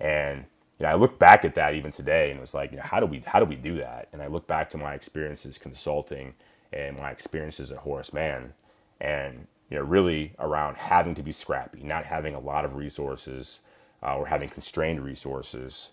And 0.00 0.44
you 0.78 0.86
know, 0.86 0.92
I 0.92 0.94
look 0.96 1.18
back 1.18 1.44
at 1.44 1.54
that 1.56 1.74
even 1.76 1.92
today 1.92 2.30
and 2.30 2.38
it 2.38 2.42
was 2.42 2.54
like 2.54 2.72
you 2.72 2.78
know 2.78 2.84
how 2.84 3.00
do 3.00 3.06
we 3.06 3.20
how 3.26 3.40
do 3.40 3.46
we 3.46 3.56
do 3.56 3.76
that? 3.78 4.08
And 4.12 4.22
I 4.22 4.28
look 4.28 4.46
back 4.46 4.70
to 4.70 4.78
my 4.78 4.94
experiences 4.94 5.58
consulting 5.58 6.34
and 6.72 6.98
my 6.98 7.10
experiences 7.10 7.72
at 7.72 7.78
Horace 7.78 8.12
Mann 8.14 8.54
and 9.00 9.46
you 9.70 9.78
know, 9.78 9.84
really 9.84 10.34
around 10.40 10.76
having 10.76 11.14
to 11.16 11.22
be 11.22 11.32
scrappy, 11.32 11.82
not 11.82 12.04
having 12.06 12.34
a 12.34 12.40
lot 12.40 12.64
of 12.64 12.76
resources 12.76 13.60
uh, 14.02 14.16
or 14.16 14.26
having 14.26 14.48
constrained 14.50 15.02
resources, 15.04 15.90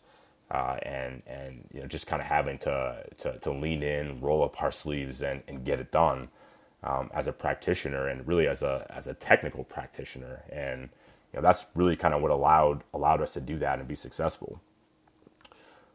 uh, 0.52 0.78
and 0.84 1.24
and 1.28 1.68
you 1.74 1.82
know 1.82 1.88
just 1.88 2.08
kind 2.08 2.22
of 2.22 2.28
having 2.28 2.58
to, 2.60 3.04
to 3.20 3.40
to 3.40 3.52
lean 3.52 3.84
in, 3.84 4.22
roll 4.22 4.44
up 4.44 4.62
our 4.64 4.72
sleeves, 4.72 5.22
and 5.24 5.44
and 5.48 5.66
get 5.66 5.80
it 5.80 5.92
done 5.92 6.30
um, 6.84 7.12
as 7.14 7.28
a 7.28 7.34
practitioner 7.34 8.08
and 8.10 8.28
really 8.28 8.48
as 8.48 8.64
a 8.64 8.88
as 8.96 9.08
a 9.08 9.14
technical 9.16 9.64
practitioner. 9.66 10.44
And 10.52 10.84
you 11.34 11.40
know 11.40 11.42
that's 11.42 11.68
really 11.76 11.96
kind 11.98 12.14
of 12.14 12.22
what 12.22 12.32
allowed 12.32 12.84
allowed 12.94 13.22
us 13.22 13.34
to 13.34 13.42
do 13.42 13.60
that 13.60 13.80
and 13.80 13.88
be 13.88 13.96
successful. 13.96 14.62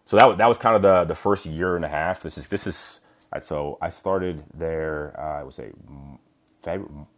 So 0.07 0.17
that 0.19 0.39
that 0.39 0.49
was 0.49 0.59
kind 0.59 0.77
of 0.77 0.83
the 0.83 1.05
the 1.05 1.17
first 1.17 1.47
year 1.47 1.77
and 1.77 1.85
a 1.85 1.89
half. 1.89 2.23
This 2.23 2.39
is 2.39 2.49
this 2.49 2.67
is 2.67 3.01
so 3.41 3.79
I 3.83 3.91
started 3.91 4.45
there. 4.55 5.15
Uh, 5.19 5.41
I 5.41 5.45
would 5.45 5.55
say 5.55 5.73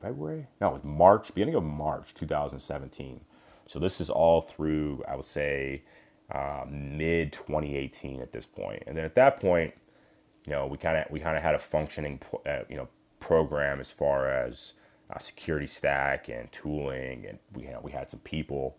February, 0.02 0.48
no, 0.60 0.68
it 0.70 0.74
was 0.74 0.84
March, 0.84 1.34
beginning 1.34 1.56
of 1.56 1.64
March 1.64 2.14
2017. 2.14 3.20
So 3.66 3.78
this 3.78 4.00
is 4.00 4.10
all 4.10 4.40
through, 4.42 5.04
I 5.08 5.16
would 5.16 5.24
say, 5.26 5.82
uh, 6.30 6.64
mid 6.68 7.32
2018 7.32 8.20
at 8.20 8.32
this 8.32 8.46
point. 8.46 8.82
And 8.86 8.96
then 8.96 9.04
at 9.04 9.14
that 9.14 9.40
point, 9.40 9.72
you 10.46 10.52
know, 10.52 10.66
we 10.66 10.78
kind 10.78 10.96
of 10.96 11.04
we 11.10 11.20
kind 11.20 11.36
of 11.36 11.42
had 11.42 11.54
a 11.54 11.58
functioning, 11.58 12.20
uh, 12.46 12.60
you 12.68 12.76
know, 12.76 12.88
program 13.20 13.80
as 13.80 13.90
far 13.90 14.28
as 14.28 14.74
uh, 15.10 15.18
security 15.18 15.66
stack 15.66 16.28
and 16.28 16.50
tooling, 16.52 17.26
and 17.26 17.38
we 17.54 17.64
you 17.64 17.70
know, 17.70 17.80
we 17.82 17.92
had 17.92 18.10
some 18.10 18.20
people, 18.20 18.76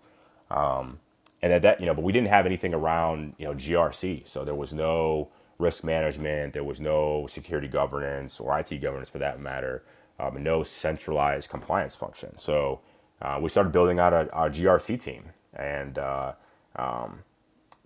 um, 0.49 0.99
and 1.41 1.53
at 1.53 1.61
that 1.61 1.79
you 1.79 1.85
know, 1.85 1.93
but 1.93 2.03
we 2.03 2.13
didn't 2.13 2.29
have 2.29 2.45
anything 2.45 2.73
around 2.73 3.33
you 3.37 3.45
know 3.45 3.53
GRC, 3.53 4.27
so 4.27 4.43
there 4.43 4.55
was 4.55 4.73
no 4.73 5.29
risk 5.59 5.83
management, 5.83 6.53
there 6.53 6.63
was 6.63 6.79
no 6.79 7.27
security 7.27 7.67
governance 7.67 8.39
or 8.39 8.57
IT 8.59 8.77
governance 8.81 9.09
for 9.09 9.17
that 9.17 9.39
matter, 9.39 9.83
um, 10.19 10.41
no 10.43 10.63
centralized 10.63 11.49
compliance 11.49 11.95
function. 11.95 12.37
So 12.37 12.81
uh, 13.21 13.39
we 13.41 13.49
started 13.49 13.71
building 13.71 13.99
out 13.99 14.13
a, 14.13 14.31
our 14.31 14.49
GRC 14.49 15.01
team, 15.01 15.25
and 15.53 15.97
uh, 15.97 16.33
um, 16.75 17.19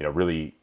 you 0.02 0.08
know 0.08 0.10
really 0.10 0.56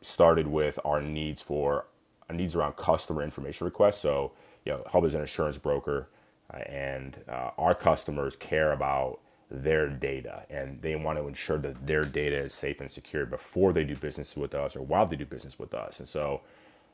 started 0.00 0.48
with 0.48 0.80
our 0.84 1.00
needs 1.00 1.40
for 1.40 1.86
our 2.28 2.34
needs 2.34 2.56
around 2.56 2.72
customer 2.72 3.22
information 3.22 3.64
requests. 3.64 4.00
So 4.00 4.32
you 4.64 4.72
know, 4.72 4.82
Hub 4.88 5.04
is 5.04 5.14
an 5.14 5.20
insurance 5.20 5.58
broker, 5.58 6.08
uh, 6.52 6.56
and 6.56 7.16
uh, 7.28 7.52
our 7.56 7.72
customers 7.72 8.34
care 8.34 8.72
about 8.72 9.20
their 9.48 9.86
data, 9.88 10.42
and 10.50 10.80
they 10.80 10.96
want 10.96 11.18
to 11.18 11.28
ensure 11.28 11.58
that 11.58 11.86
their 11.86 12.02
data 12.02 12.36
is 12.36 12.52
safe 12.52 12.80
and 12.80 12.90
secure 12.90 13.26
before 13.26 13.72
they 13.72 13.84
do 13.84 13.94
business 13.94 14.36
with 14.36 14.56
us 14.56 14.74
or 14.74 14.82
while 14.82 15.06
they 15.06 15.14
do 15.14 15.24
business 15.24 15.56
with 15.56 15.72
us. 15.72 16.00
And 16.00 16.08
so, 16.08 16.40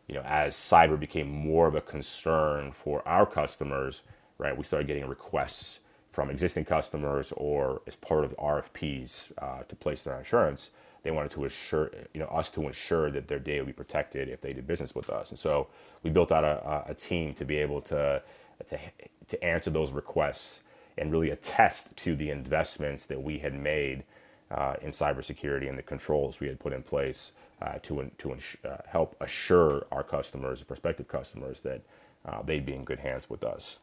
you 0.07 0.15
know, 0.15 0.23
as 0.27 0.55
cyber 0.55 1.01
became 1.01 1.31
more 1.31 1.67
of 1.67 1.77
a 1.77 1.81
concern 1.81 2.73
for 2.73 3.07
our 3.09 3.25
customers, 3.25 4.03
right, 4.37 4.55
we 4.55 4.65
started 4.65 4.87
getting 4.87 5.09
requests 5.09 5.81
from 6.13 6.29
existing 6.29 6.67
customers 6.67 7.33
or 7.39 7.81
as 7.87 7.97
part 7.97 8.23
of 8.23 8.37
RFPs 8.37 9.33
uh, 9.39 9.63
to 9.63 9.77
place 9.77 10.03
their 10.03 10.19
insurance. 10.19 10.73
They 11.07 11.13
wanted 11.13 11.31
to 11.33 11.45
assure, 11.45 11.93
you 12.15 12.21
know, 12.21 12.27
us 12.27 12.51
to 12.53 12.67
ensure 12.67 13.13
that 13.13 13.29
their 13.29 13.39
data 13.39 13.61
would 13.61 13.69
be 13.69 13.73
protected 13.73 14.29
if 14.29 14.41
they 14.41 14.53
did 14.53 14.67
business 14.67 14.93
with 14.93 15.09
us. 15.09 15.31
And 15.31 15.39
so 15.39 15.69
we 16.03 16.11
built 16.11 16.33
out 16.33 16.43
a, 16.43 16.91
a 16.91 16.95
team 16.95 17.33
to 17.35 17.45
be 17.45 17.59
able 17.59 17.81
to, 17.83 18.21
to, 18.67 18.81
to 19.29 19.45
answer 19.45 19.71
those 19.71 19.93
requests 19.93 20.65
and 20.99 21.13
really 21.13 21.31
attest 21.31 21.97
to 21.99 22.17
the 22.17 22.31
investments 22.31 23.07
that 23.07 23.23
we 23.23 23.39
had 23.39 23.55
made 23.55 24.03
uh, 24.51 24.75
in 24.83 24.91
cybersecurity 24.91 25.69
and 25.69 25.79
the 25.79 25.83
controls 25.83 26.41
we 26.41 26.49
had 26.49 26.59
put 26.59 26.73
in 26.73 26.83
place 26.83 27.31
uh, 27.63 27.79
to, 27.85 28.11
to 28.19 28.33
ins- 28.33 28.57
uh, 28.65 28.79
help 28.89 29.15
assure 29.21 29.87
our 29.93 30.03
customers, 30.03 30.65
prospective 30.65 31.07
customers, 31.07 31.61
that 31.61 31.83
uh, 32.27 32.43
they'd 32.43 32.67
be 32.67 32.75
in 32.75 32.85
good 32.85 32.99
hands 32.99 33.31
with 33.31 33.45
us 33.45 33.79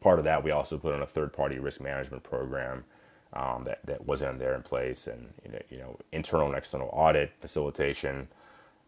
part 0.00 0.18
of 0.18 0.24
that, 0.24 0.42
we 0.44 0.50
also 0.50 0.78
put 0.78 0.94
on 0.94 1.02
a 1.02 1.06
third-party 1.06 1.58
risk 1.58 1.80
management 1.80 2.22
program 2.22 2.84
um, 3.36 3.64
that 3.64 3.80
that 3.86 4.06
wasn't 4.06 4.38
there 4.38 4.54
in 4.54 4.62
place, 4.62 5.06
and 5.06 5.28
you 5.70 5.78
know, 5.78 5.98
internal 6.12 6.48
and 6.48 6.56
external 6.56 6.90
audit 6.92 7.32
facilitation, 7.38 8.28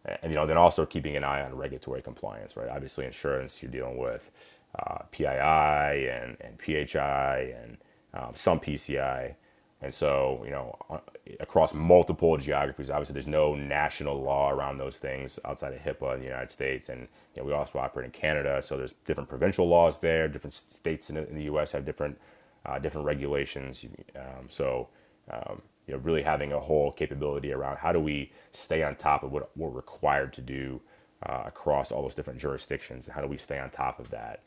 and 0.05 0.31
you 0.31 0.35
know, 0.35 0.45
then 0.45 0.57
also 0.57 0.85
keeping 0.85 1.15
an 1.15 1.23
eye 1.23 1.41
on 1.41 1.55
regulatory 1.55 2.01
compliance. 2.01 2.57
Right, 2.57 2.69
obviously, 2.69 3.05
insurance 3.05 3.61
you're 3.63 3.71
dealing 3.71 3.97
with 3.97 4.31
uh, 4.79 5.03
PII 5.11 6.09
and 6.09 6.37
and 6.41 6.59
PHI 6.59 7.53
and 7.63 7.77
um, 8.13 8.31
some 8.33 8.59
PCI, 8.59 9.35
and 9.81 9.93
so, 9.93 10.41
you 10.43 10.51
know, 10.51 10.75
uh, 10.89 10.97
across 11.39 11.73
multiple 11.73 12.35
geographies, 12.37 12.89
obviously 12.89 13.13
there's 13.13 13.27
no 13.27 13.55
national 13.55 14.21
law 14.21 14.49
around 14.49 14.77
those 14.77 14.97
things 14.97 15.39
outside 15.45 15.73
of 15.73 15.79
HIPAA 15.79 16.15
in 16.15 16.19
the 16.19 16.25
United 16.25 16.51
States. 16.51 16.89
And 16.89 17.07
you 17.33 17.41
know, 17.41 17.43
we 17.45 17.53
also 17.53 17.79
operate 17.79 18.05
in 18.05 18.11
Canada, 18.11 18.61
so 18.61 18.75
there's 18.77 18.93
different 19.05 19.29
provincial 19.29 19.67
laws 19.67 19.99
there. 19.99 20.27
Different 20.27 20.53
states 20.53 21.09
in 21.09 21.15
the, 21.15 21.29
in 21.29 21.35
the 21.35 21.43
U.S. 21.43 21.71
have 21.71 21.85
different 21.85 22.19
uh, 22.65 22.79
different 22.79 23.05
regulations. 23.05 23.85
Um, 24.15 24.47
so, 24.49 24.89
um, 25.31 25.61
you 25.87 25.93
know, 25.93 25.99
really 26.01 26.21
having 26.21 26.53
a 26.53 26.59
whole 26.59 26.91
capability 26.91 27.53
around 27.53 27.77
how 27.77 27.91
do 27.91 27.99
we 27.99 28.31
stay 28.51 28.83
on 28.83 28.95
top 28.95 29.23
of 29.23 29.31
what 29.31 29.51
we're 29.57 29.69
required 29.69 30.33
to 30.33 30.41
do 30.41 30.81
uh, 31.25 31.43
across 31.47 31.91
all 31.91 32.01
those 32.03 32.15
different 32.15 32.39
jurisdictions. 32.39 33.07
How 33.07 33.21
do 33.21 33.27
we 33.27 33.37
stay 33.37 33.59
on 33.59 33.69
top 33.69 33.99
of 33.99 34.09
that? 34.11 34.41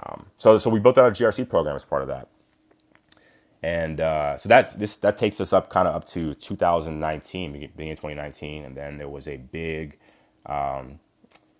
Um, 0.00 0.26
so, 0.38 0.58
so 0.58 0.70
we 0.70 0.80
built 0.80 0.98
out 0.98 1.08
a 1.08 1.10
GRC 1.12 1.48
program 1.48 1.76
as 1.76 1.84
part 1.84 2.02
of 2.02 2.08
that 2.08 2.28
and 3.62 4.00
uh, 4.00 4.38
so 4.38 4.48
that's 4.48 4.74
this 4.74 4.96
that 4.98 5.18
takes 5.18 5.40
us 5.40 5.52
up 5.52 5.68
kind 5.70 5.88
of 5.88 5.94
up 5.94 6.06
to 6.06 6.34
2019 6.34 7.52
beginning 7.52 7.92
of 7.92 7.98
2019 7.98 8.64
and 8.64 8.76
then 8.76 8.98
there 8.98 9.08
was 9.08 9.26
a 9.26 9.36
big 9.36 9.98
um, 10.46 11.00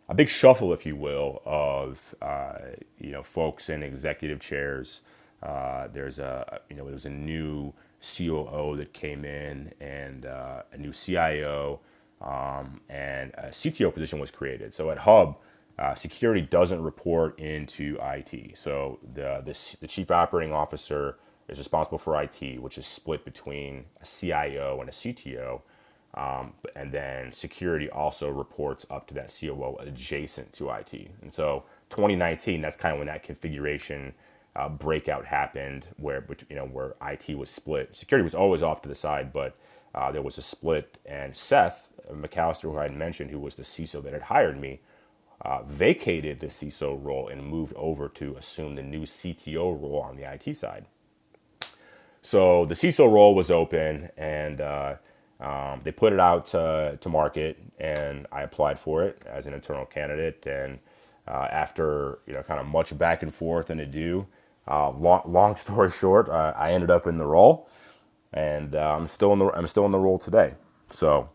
a 0.09 0.15
big 0.15 0.29
shuffle 0.29 0.73
if 0.73 0.87
you 0.87 0.97
will 0.97 1.43
of 1.45 2.15
uh, 2.23 2.55
you 2.99 3.11
know 3.11 3.23
folks 3.23 3.69
in 3.69 3.83
executive 3.83 4.41
chairs 4.41 5.03
uh, 5.43 5.89
there's 5.93 6.19
a 6.19 6.61
you 6.69 6.77
know 6.77 6.85
there 6.85 6.93
was 6.93 7.07
a 7.07 7.11
new 7.11 7.73
COO 8.01 8.77
that 8.77 8.93
came 8.93 9.25
in 9.25 9.73
and 9.81 10.27
uh, 10.27 10.63
a 10.73 10.79
new 10.79 10.93
CIO 10.93 11.81
um, 12.21 12.81
and 12.89 13.33
a 13.35 13.49
CTO 13.49 13.93
position 13.93 14.19
was 14.19 14.31
created 14.31 14.75
so 14.75 14.91
at 14.91 14.99
Hub 14.99 15.37
uh, 15.79 15.95
security 15.95 16.41
doesn't 16.41 16.83
report 16.83 17.39
into 17.39 17.99
IT 18.03 18.59
so 18.59 18.99
the, 19.15 19.43
the, 19.45 19.77
the 19.81 19.87
chief 19.87 20.11
operating 20.11 20.53
officer 20.53 21.19
is 21.49 21.59
responsible 21.59 21.99
for 21.99 22.21
IT, 22.23 22.61
which 22.61 22.79
is 22.79 22.87
split 22.87 23.25
between 23.25 23.85
a 24.01 24.07
CIO 24.07 24.81
and 24.81 24.89
a 24.89 24.93
CTO. 24.93 25.63
Um, 26.15 26.55
and 26.75 26.93
then 26.93 27.33
security 27.33 27.89
also 27.91 28.29
reports 28.31 28.87
up 28.91 29.07
to 29.09 29.15
that 29.15 29.35
COO 29.39 29.77
adjacent 29.81 30.53
to 30.55 30.71
IT. 30.71 31.11
And 31.23 31.33
so 31.33 31.65
2019, 31.91 32.61
that's 32.61 32.77
kind 32.77 32.93
of 32.95 32.99
when 32.99 33.09
that 33.09 33.23
configuration 33.23 34.15
uh, 34.57 34.69
breakout 34.69 35.25
happened, 35.25 35.87
where 35.97 36.25
you 36.49 36.57
know 36.57 36.67
where 36.67 36.95
IT 37.07 37.37
was 37.37 37.51
split. 37.51 37.95
Security 37.97 38.25
was 38.25 38.35
always 38.35 38.63
off 38.63 38.83
to 38.83 38.89
the 38.89 38.95
side, 38.95 39.33
but 39.33 39.57
uh, 39.95 40.11
there 40.13 40.23
was 40.23 40.39
a 40.39 40.43
split. 40.43 40.99
And 41.07 41.35
Seth 41.35 41.91
McAllister, 42.13 42.63
who 42.63 42.79
I 42.79 42.85
had 42.85 42.97
mentioned, 42.97 43.31
who 43.31 43.39
was 43.39 43.55
the 43.55 43.63
CISO 43.63 44.03
that 44.03 44.13
had 44.13 44.23
hired 44.23 44.61
me, 44.61 44.81
uh, 45.43 45.63
vacated 45.63 46.41
the 46.41 46.47
CISO 46.47 47.03
role 47.03 47.29
and 47.29 47.45
moved 47.45 47.75
over 47.77 48.09
to 48.09 48.37
assume 48.37 48.75
the 48.75 48.83
new 48.83 49.03
CTO 49.03 49.81
role 49.81 50.01
on 50.01 50.17
the 50.17 50.31
IT 50.31 50.57
side. 50.57 50.87
So 52.23 52.65
the 52.67 52.75
CISO 52.75 53.11
role 53.11 53.35
was 53.35 53.51
open, 53.51 54.11
and 54.17 54.61
uh, 54.61 54.97
um, 55.41 55.81
they 55.85 55.93
put 55.93 56.13
it 56.13 56.21
out 56.21 56.47
to, 56.47 56.99
to 57.01 57.09
market, 57.09 57.59
and 57.79 58.27
I 58.33 58.43
applied 58.43 58.79
for 58.79 59.05
it 59.05 59.23
as 59.27 59.47
an 59.47 59.55
internal 59.55 59.87
candidate. 59.87 60.45
And 60.47 60.81
uh, 61.29 61.47
after 61.51 62.19
you 62.27 62.33
know, 62.33 62.43
kind 62.43 62.61
of 62.61 62.67
much 62.67 62.97
back 62.99 63.23
and 63.23 63.33
forth 63.33 63.71
and 63.71 63.81
ado, 63.81 64.27
uh, 64.69 64.91
long, 64.91 65.23
long 65.27 65.57
story 65.65 65.91
short, 65.91 66.29
uh, 66.29 66.53
I 66.57 66.73
ended 66.73 66.91
up 66.91 67.07
in 67.07 67.19
the 67.19 67.27
role, 67.27 67.69
and 68.33 68.75
uh, 68.75 68.97
I'm 68.97 69.07
still 69.07 69.33
in 69.33 69.39
the 69.39 69.51
I'm 69.51 69.67
still 69.67 69.87
in 69.87 69.93
the 69.93 69.99
role 69.99 70.19
today. 70.19 70.55
So. 70.91 71.31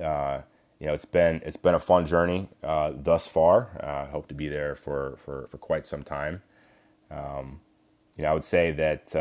Uh, 0.00 0.42
you 0.78 0.86
know, 0.86 0.94
it's 0.94 1.06
been 1.06 1.42
it's 1.44 1.56
been 1.56 1.74
a 1.74 1.80
fun 1.80 2.06
journey 2.06 2.48
thus 2.62 3.26
far. 3.26 3.80
I 3.82 4.08
hope 4.08 4.28
to 4.28 4.34
be 4.34 4.46
there 4.46 4.76
for, 4.76 5.18
for, 5.24 5.48
for 5.48 5.58
quite 5.58 5.84
some 5.84 6.04
time. 6.04 6.40
Um, 7.10 7.58
you 8.16 8.22
know, 8.22 8.30
I 8.30 8.32
would 8.34 8.44
say 8.44 8.70
that 8.70 9.12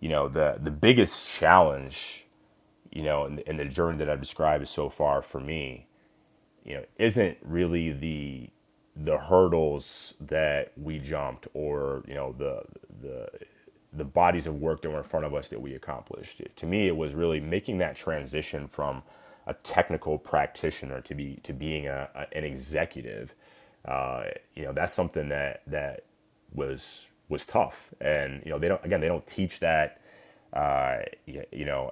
you 0.00 0.08
know 0.08 0.28
the 0.28 0.58
the 0.60 0.70
biggest 0.70 1.30
challenge 1.30 2.24
you 2.92 3.02
know 3.02 3.24
in, 3.26 3.38
in 3.40 3.56
the 3.56 3.64
journey 3.64 3.98
that 3.98 4.08
i've 4.10 4.20
described 4.20 4.66
so 4.68 4.88
far 4.88 5.22
for 5.22 5.40
me 5.40 5.86
you 6.64 6.74
know 6.74 6.84
isn't 6.98 7.36
really 7.42 7.92
the 7.92 8.50
the 8.96 9.18
hurdles 9.18 10.14
that 10.20 10.72
we 10.76 10.98
jumped 10.98 11.48
or 11.54 12.04
you 12.08 12.14
know 12.14 12.34
the 12.38 12.62
the 13.02 13.28
the 13.94 14.04
bodies 14.04 14.46
of 14.46 14.56
work 14.56 14.82
that 14.82 14.90
were 14.90 14.98
in 14.98 15.04
front 15.04 15.26
of 15.26 15.34
us 15.34 15.48
that 15.48 15.60
we 15.60 15.74
accomplished 15.74 16.42
to 16.56 16.66
me 16.66 16.88
it 16.88 16.96
was 16.96 17.14
really 17.14 17.40
making 17.40 17.78
that 17.78 17.96
transition 17.96 18.68
from 18.68 19.02
a 19.48 19.54
technical 19.54 20.18
practitioner 20.18 21.00
to 21.02 21.14
be 21.14 21.36
to 21.44 21.52
being 21.54 21.88
a, 21.88 22.08
a 22.14 22.38
an 22.38 22.44
executive 22.44 23.34
uh, 23.86 24.24
you 24.56 24.64
know 24.64 24.72
that's 24.72 24.94
something 24.94 25.28
that 25.28 25.62
that 25.66 26.04
was 26.54 27.10
was 27.28 27.46
tough. 27.46 27.94
And 28.00 28.42
you 28.44 28.50
know, 28.50 28.58
they 28.58 28.68
don't 28.68 28.84
again 28.84 29.00
they 29.00 29.08
don't 29.08 29.26
teach 29.26 29.60
that 29.60 30.00
uh, 30.52 30.98
you 31.26 31.64
know 31.66 31.90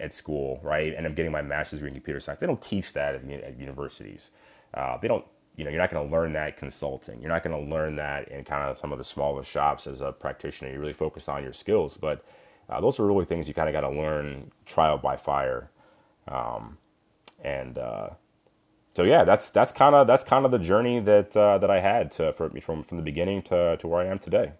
at 0.00 0.12
school, 0.12 0.60
right? 0.62 0.94
And 0.96 1.06
I'm 1.06 1.14
getting 1.14 1.32
my 1.32 1.42
master's 1.42 1.80
degree 1.80 1.90
in 1.90 1.94
computer 1.94 2.20
science. 2.20 2.40
They 2.40 2.46
don't 2.46 2.62
teach 2.62 2.92
that 2.94 3.14
at, 3.16 3.24
at 3.30 3.58
universities. 3.58 4.30
Uh, 4.74 4.98
they 4.98 5.08
don't. 5.08 5.24
You 5.60 5.66
know, 5.66 5.72
you're 5.72 5.82
not 5.82 5.92
going 5.92 6.08
to 6.08 6.12
learn 6.12 6.32
that 6.34 6.56
consulting. 6.58 7.20
You're 7.20 7.30
not 7.30 7.44
going 7.44 7.54
to 7.66 7.70
learn 7.70 7.96
that 7.98 8.30
in 8.30 8.44
kind 8.44 8.64
of 8.70 8.78
some 8.78 8.92
of 8.92 8.98
the 8.98 9.04
smaller 9.04 9.44
shops 9.44 9.86
as 9.86 10.00
a 10.00 10.12
practitioner. 10.12 10.72
You 10.72 10.80
really 10.80 10.94
focus 10.94 11.28
on 11.28 11.44
your 11.44 11.52
skills, 11.52 11.98
but 11.98 12.24
uh, 12.70 12.80
those 12.80 12.98
are 12.98 13.06
really 13.06 13.26
things 13.26 13.46
you 13.46 13.54
kind 13.54 13.68
of 13.68 13.74
got 13.74 13.88
to 13.88 13.94
learn 13.94 14.52
trial 14.66 14.98
by 14.98 15.18
fire. 15.18 15.70
Um, 16.28 16.78
and 17.44 17.78
uh, 17.78 18.10
so 18.94 19.04
yeah, 19.04 19.24
that's 19.24 19.50
that's 19.50 19.72
kind 19.72 19.94
of 19.94 20.06
that's 20.06 20.24
kind 20.24 20.46
of 20.46 20.50
the 20.52 20.58
journey 20.58 21.00
that 21.00 21.36
uh, 21.36 21.58
that 21.58 21.70
I 21.70 21.80
had 21.80 22.10
to 22.12 22.32
for, 22.32 22.50
from 22.60 22.82
from 22.82 22.98
the 22.98 23.04
beginning 23.04 23.42
to 23.42 23.76
to 23.78 23.88
where 23.88 24.02
I 24.02 24.06
am 24.10 24.18
today. 24.18 24.52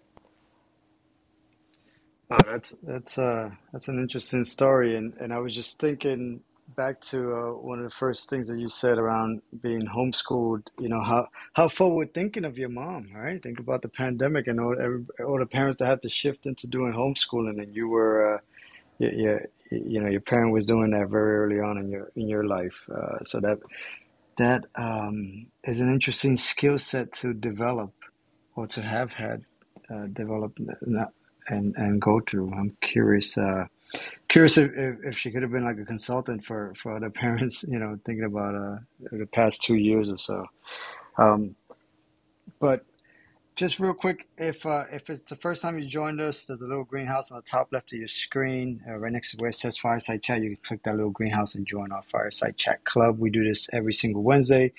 Wow, 2.30 2.38
that's 2.46 2.74
that's 2.82 3.18
uh 3.18 3.50
that's 3.72 3.88
an 3.88 4.00
interesting 4.00 4.44
story, 4.44 4.96
and 4.96 5.14
and 5.20 5.32
I 5.32 5.38
was 5.38 5.54
just 5.54 5.80
thinking 5.80 6.42
back 6.84 7.00
to 7.12 7.18
uh, 7.34 7.52
one 7.70 7.78
of 7.78 7.84
the 7.84 7.96
first 8.04 8.30
things 8.30 8.48
that 8.48 8.58
you 8.58 8.70
said 8.70 8.98
around 8.98 9.42
being 9.62 9.86
homeschooled. 9.86 10.64
You 10.78 10.88
know 10.88 11.02
how 11.12 11.28
how 11.52 11.68
forward 11.68 12.14
thinking 12.14 12.46
of 12.46 12.58
your 12.58 12.70
mom, 12.70 13.02
right? 13.14 13.42
Think 13.42 13.60
about 13.60 13.82
the 13.82 13.90
pandemic 14.02 14.46
and 14.48 14.58
all 14.60 14.76
every, 14.86 15.04
all 15.26 15.38
the 15.38 15.46
parents 15.58 15.78
that 15.80 15.88
had 15.88 16.02
to 16.02 16.10
shift 16.10 16.46
into 16.46 16.68
doing 16.68 16.94
homeschooling, 16.94 17.62
and 17.62 17.76
you 17.76 17.88
were, 17.88 18.36
uh, 18.36 18.40
you, 18.98 19.10
you, 19.22 19.40
you 19.70 20.00
know, 20.02 20.10
your 20.10 20.22
parent 20.32 20.52
was 20.52 20.66
doing 20.66 20.92
that 20.92 21.08
very 21.10 21.34
early 21.42 21.60
on 21.60 21.78
in 21.78 21.90
your 21.90 22.06
in 22.16 22.28
your 22.28 22.44
life. 22.44 22.78
Uh, 22.94 23.18
so 23.22 23.40
that 23.40 23.58
that 24.38 24.64
um, 24.76 25.46
is 25.64 25.80
an 25.80 25.92
interesting 25.92 26.36
skill 26.36 26.78
set 26.78 27.12
to 27.12 27.34
develop 27.34 27.92
or 28.56 28.66
to 28.68 28.82
have 28.82 29.12
had 29.12 29.44
uh, 29.94 30.06
developed 30.12 30.60
and 31.48 31.76
and 31.76 32.02
go 32.02 32.20
through. 32.28 32.52
I'm 32.54 32.76
curious. 32.82 33.38
Curious 34.28 34.58
if, 34.58 34.70
if, 34.74 34.96
if 35.04 35.18
she 35.18 35.30
could 35.30 35.42
have 35.42 35.52
been 35.52 35.64
like 35.64 35.78
a 35.78 35.84
consultant 35.84 36.44
for, 36.44 36.72
for 36.82 36.96
other 36.96 37.10
parents, 37.10 37.64
you 37.68 37.78
know, 37.78 37.98
thinking 38.06 38.24
about 38.24 38.54
uh, 38.54 38.78
the 39.12 39.26
past 39.26 39.62
two 39.62 39.74
years 39.76 40.08
or 40.10 40.18
so. 40.18 40.46
Um, 41.18 41.56
but 42.60 42.84
just 43.56 43.78
real 43.80 43.92
quick, 43.94 44.26
if 44.38 44.64
uh, 44.64 44.84
if 44.90 45.10
it's 45.10 45.28
the 45.28 45.36
first 45.36 45.60
time 45.62 45.78
you 45.78 45.86
joined 45.86 46.20
us, 46.20 46.46
there's 46.46 46.62
a 46.62 46.66
little 46.66 46.84
greenhouse 46.84 47.30
on 47.30 47.36
the 47.38 47.42
top 47.42 47.68
left 47.72 47.92
of 47.92 47.98
your 47.98 48.08
screen, 48.08 48.80
uh, 48.88 48.96
right 48.96 49.12
next 49.12 49.32
to 49.32 49.36
where 49.38 49.50
it 49.50 49.54
says 49.56 49.76
Fireside 49.76 50.22
Chat. 50.22 50.40
You 50.42 50.56
can 50.56 50.58
click 50.66 50.82
that 50.84 50.96
little 50.96 51.10
greenhouse 51.10 51.54
and 51.56 51.66
join 51.66 51.92
our 51.92 52.02
Fireside 52.10 52.56
Chat 52.56 52.84
Club. 52.84 53.18
We 53.18 53.30
do 53.30 53.44
this 53.44 53.68
every 53.72 53.92
single 53.92 54.22
Wednesday. 54.22 54.72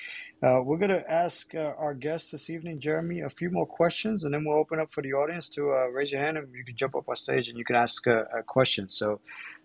Uh, 0.43 0.59
we're 0.63 0.77
going 0.77 0.89
to 0.89 1.11
ask 1.11 1.53
uh, 1.53 1.73
our 1.77 1.93
guest 1.93 2.31
this 2.31 2.49
evening, 2.49 2.79
Jeremy, 2.79 3.21
a 3.21 3.29
few 3.29 3.51
more 3.51 3.65
questions, 3.67 4.23
and 4.23 4.33
then 4.33 4.43
we'll 4.43 4.57
open 4.57 4.79
up 4.79 4.91
for 4.91 5.03
the 5.03 5.13
audience 5.13 5.49
to 5.49 5.71
uh, 5.71 5.87
raise 5.87 6.11
your 6.11 6.21
hand 6.21 6.37
and 6.37 6.47
you 6.55 6.65
can 6.65 6.75
jump 6.75 6.95
up 6.95 7.07
on 7.07 7.15
stage 7.15 7.47
and 7.47 7.57
you 7.59 7.65
can 7.65 7.75
ask 7.75 8.07
a, 8.07 8.21
a 8.39 8.43
question. 8.43 8.89
So, 8.89 9.19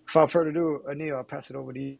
without 0.07 0.31
further 0.33 0.51
ado, 0.51 0.83
Anil, 0.91 1.17
I'll 1.17 1.25
pass 1.25 1.49
it 1.49 1.57
over 1.57 1.73
to 1.73 1.81
you. 1.81 1.99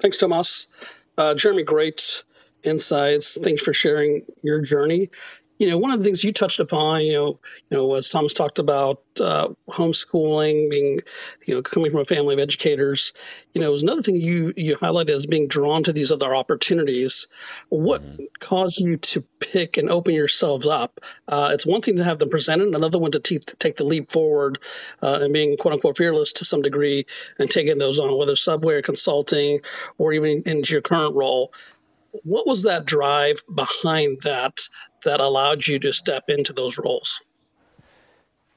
Thanks, 0.00 0.18
Tomas. 0.18 0.68
Uh, 1.16 1.34
Jeremy, 1.34 1.62
great 1.62 2.24
insights. 2.64 3.38
Thanks 3.40 3.62
for 3.62 3.72
sharing 3.72 4.22
your 4.42 4.60
journey. 4.60 5.10
You 5.58 5.68
know, 5.68 5.78
one 5.78 5.90
of 5.90 5.98
the 5.98 6.04
things 6.04 6.22
you 6.22 6.32
touched 6.32 6.60
upon, 6.60 7.00
you 7.02 7.14
know, 7.14 7.40
you 7.70 7.76
know, 7.76 7.94
as 7.94 8.10
Thomas 8.10 8.34
talked 8.34 8.58
about 8.58 9.02
uh, 9.20 9.48
homeschooling, 9.70 10.68
being, 10.70 11.00
you 11.46 11.54
know, 11.54 11.62
coming 11.62 11.90
from 11.90 12.00
a 12.00 12.04
family 12.04 12.34
of 12.34 12.40
educators, 12.40 13.14
you 13.54 13.60
know, 13.62 13.70
was 13.70 13.82
another 13.82 14.02
thing 14.02 14.16
you 14.16 14.52
you 14.56 14.76
highlighted 14.76 15.10
as 15.10 15.26
being 15.26 15.48
drawn 15.48 15.82
to 15.84 15.92
these 15.94 16.12
other 16.12 16.34
opportunities. 16.34 17.28
What 17.70 18.04
hmm 18.18 18.26
caused 18.38 18.80
you 18.80 18.98
to 18.98 19.24
pick 19.40 19.78
and 19.78 19.88
open 19.88 20.14
yourselves 20.14 20.66
up? 20.66 21.00
Uh, 21.26 21.50
it's 21.52 21.66
one 21.66 21.80
thing 21.80 21.96
to 21.96 22.04
have 22.04 22.18
them 22.18 22.28
presented, 22.28 22.74
another 22.74 22.98
one 22.98 23.12
to 23.12 23.20
te- 23.20 23.38
take 23.38 23.76
the 23.76 23.84
leap 23.84 24.10
forward 24.12 24.58
uh, 25.02 25.20
and 25.22 25.32
being 25.32 25.56
quote 25.56 25.72
unquote 25.74 25.96
fearless 25.96 26.34
to 26.34 26.44
some 26.44 26.60
degree 26.62 27.06
and 27.38 27.50
taking 27.50 27.78
those 27.78 27.98
on, 27.98 28.16
whether 28.16 28.36
subway 28.36 28.74
or 28.74 28.82
consulting 28.82 29.60
or 29.96 30.12
even 30.12 30.42
into 30.44 30.72
your 30.72 30.82
current 30.82 31.14
role 31.14 31.52
what 32.24 32.46
was 32.46 32.62
that 32.64 32.86
drive 32.86 33.42
behind 33.54 34.20
that 34.22 34.60
that 35.06 35.20
allowed 35.20 35.66
you 35.66 35.80
to 35.80 35.92
step 35.92 36.26
into 36.28 36.52
those 36.52 36.78
roles? 36.78 37.22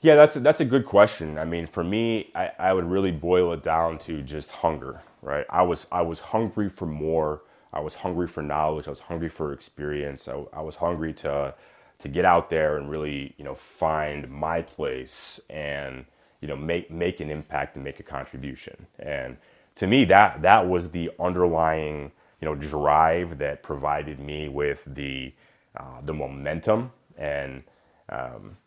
Yeah, 0.02 0.16
that's 0.16 0.36
a, 0.38 0.42
that's 0.42 0.62
a 0.62 0.66
good 0.66 0.86
question. 0.86 1.38
I 1.38 1.46
mean, 1.46 1.68
for 1.68 1.84
me, 1.84 2.32
I, 2.36 2.52
I 2.60 2.74
would 2.74 2.86
really 2.86 3.12
boil 3.12 3.54
it 3.54 3.64
down 3.64 4.00
to 4.00 4.22
just 4.22 4.50
hunger, 4.50 5.02
right? 5.22 5.46
I 5.50 5.64
was 5.64 5.88
I 5.92 6.02
was 6.02 6.22
hungry 6.22 6.70
for 6.70 6.86
more. 6.86 7.44
I 7.74 7.82
was 7.82 7.96
hungry 7.96 8.28
for 8.28 8.42
knowledge. 8.42 8.88
I 8.88 8.92
was 8.92 9.02
hungry 9.02 9.30
for 9.30 9.54
experience. 9.54 10.28
I, 10.30 10.44
I 10.54 10.62
was 10.62 10.76
hungry 10.76 11.14
to 11.16 11.54
to 12.00 12.08
get 12.10 12.26
out 12.26 12.50
there 12.50 12.78
and 12.78 12.90
really, 12.90 13.36
you 13.38 13.44
know, 13.44 13.56
find 13.56 14.30
my 14.30 14.62
place 14.62 15.42
and 15.50 16.06
you 16.42 16.48
know 16.48 16.56
make 16.56 16.90
make 16.90 17.20
an 17.20 17.30
impact 17.30 17.76
and 17.76 17.84
make 17.84 18.00
a 18.00 18.04
contribution. 18.04 18.88
And 19.00 19.38
to 19.76 19.88
me, 19.88 20.06
that 20.06 20.42
that 20.44 20.68
was 20.68 20.92
the 20.92 21.12
underlying 21.20 22.14
you 22.42 22.46
know 22.48 22.56
drive 22.56 23.38
that 23.40 23.64
provided 23.64 24.20
me 24.20 24.48
with 24.50 24.84
the 24.88 25.34
uh, 25.78 26.02
the 26.04 26.14
momentum 26.14 26.92
and 27.18 27.64
um, 28.10 28.58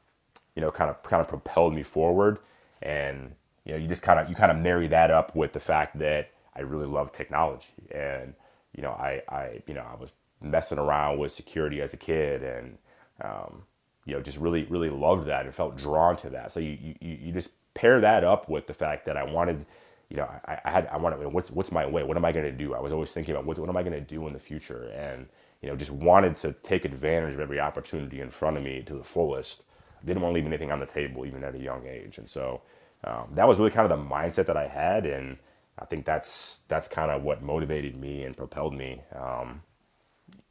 you 0.56 0.62
know 0.62 0.70
kind 0.70 0.90
of 0.90 1.02
kind 1.04 1.20
of 1.22 1.28
propelled 1.28 1.74
me 1.74 1.82
forward 1.82 2.38
and 2.82 3.34
you 3.64 3.72
know 3.72 3.78
you 3.78 3.88
just 3.88 4.02
kind 4.02 4.20
of 4.20 4.28
you 4.28 4.34
kind 4.36 4.52
of 4.52 4.58
marry 4.58 4.88
that 4.88 5.10
up 5.10 5.36
with 5.36 5.52
the 5.52 5.60
fact 5.60 5.98
that 6.00 6.30
I 6.56 6.62
really 6.62 6.86
love 6.86 7.12
technology 7.12 7.68
and 7.94 8.34
you 8.76 8.82
know 8.82 8.90
I 8.92 9.22
I 9.28 9.62
you 9.66 9.74
know 9.74 9.84
I 9.90 9.96
was 10.00 10.12
messing 10.42 10.78
around 10.78 11.18
with 11.18 11.32
security 11.32 11.80
as 11.82 11.94
a 11.94 11.98
kid 11.98 12.42
and 12.42 12.78
um, 13.22 13.64
you 14.06 14.14
know 14.14 14.22
just 14.22 14.38
really 14.38 14.64
really 14.64 14.90
loved 14.90 15.26
that 15.28 15.46
and 15.46 15.54
felt 15.54 15.76
drawn 15.78 16.16
to 16.18 16.30
that 16.30 16.52
so 16.52 16.60
you 16.60 16.78
you, 16.80 16.96
you 17.00 17.32
just 17.32 17.52
pair 17.74 18.00
that 18.00 18.24
up 18.24 18.48
with 18.48 18.66
the 18.66 18.74
fact 18.74 19.06
that 19.06 19.16
I 19.16 19.24
wanted 19.24 19.66
you 20.10 20.16
know, 20.18 20.28
I, 20.46 20.58
I 20.64 20.70
had 20.70 20.86
I 20.88 20.98
wanted 20.98 21.20
what's 21.32 21.50
what's 21.50 21.72
my 21.72 21.86
way? 21.86 22.02
What 22.02 22.16
am 22.16 22.24
I 22.24 22.32
going 22.32 22.44
to 22.44 22.52
do? 22.52 22.74
I 22.74 22.80
was 22.80 22.92
always 22.92 23.12
thinking 23.12 23.34
about 23.34 23.46
what 23.46 23.58
what 23.58 23.68
am 23.68 23.76
I 23.76 23.82
going 23.82 23.94
to 23.94 24.00
do 24.00 24.26
in 24.26 24.32
the 24.34 24.38
future, 24.38 24.90
and 24.94 25.26
you 25.62 25.70
know, 25.70 25.76
just 25.76 25.92
wanted 25.92 26.36
to 26.36 26.52
take 26.52 26.84
advantage 26.84 27.34
of 27.34 27.40
every 27.40 27.60
opportunity 27.60 28.20
in 28.20 28.30
front 28.30 28.56
of 28.56 28.62
me 28.62 28.82
to 28.82 28.94
the 28.94 29.04
fullest. 29.04 29.64
Didn't 30.04 30.22
want 30.22 30.32
to 30.32 30.34
leave 30.34 30.46
anything 30.46 30.72
on 30.72 30.80
the 30.80 30.86
table, 30.86 31.24
even 31.24 31.44
at 31.44 31.54
a 31.54 31.58
young 31.58 31.86
age, 31.86 32.18
and 32.18 32.28
so 32.28 32.62
um, 33.04 33.28
that 33.32 33.46
was 33.46 33.58
really 33.58 33.70
kind 33.70 33.90
of 33.90 33.96
the 33.96 34.04
mindset 34.04 34.46
that 34.46 34.56
I 34.56 34.66
had, 34.66 35.06
and 35.06 35.38
I 35.78 35.84
think 35.84 36.04
that's 36.04 36.60
that's 36.68 36.88
kind 36.88 37.10
of 37.10 37.22
what 37.22 37.42
motivated 37.42 37.96
me 37.96 38.24
and 38.24 38.36
propelled 38.36 38.74
me, 38.74 39.02
um, 39.14 39.62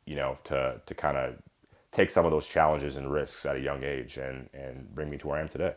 you 0.05 0.15
know, 0.15 0.37
to 0.45 0.81
to 0.85 0.95
kind 0.95 1.17
of 1.17 1.35
take 1.91 2.09
some 2.09 2.25
of 2.25 2.31
those 2.31 2.47
challenges 2.47 2.95
and 2.95 3.11
risks 3.11 3.45
at 3.45 3.57
a 3.57 3.59
young 3.59 3.83
age 3.83 4.17
and 4.17 4.49
and 4.53 4.93
bring 4.95 5.09
me 5.09 5.17
to 5.17 5.27
where 5.27 5.37
I 5.37 5.41
am 5.41 5.49
today. 5.49 5.73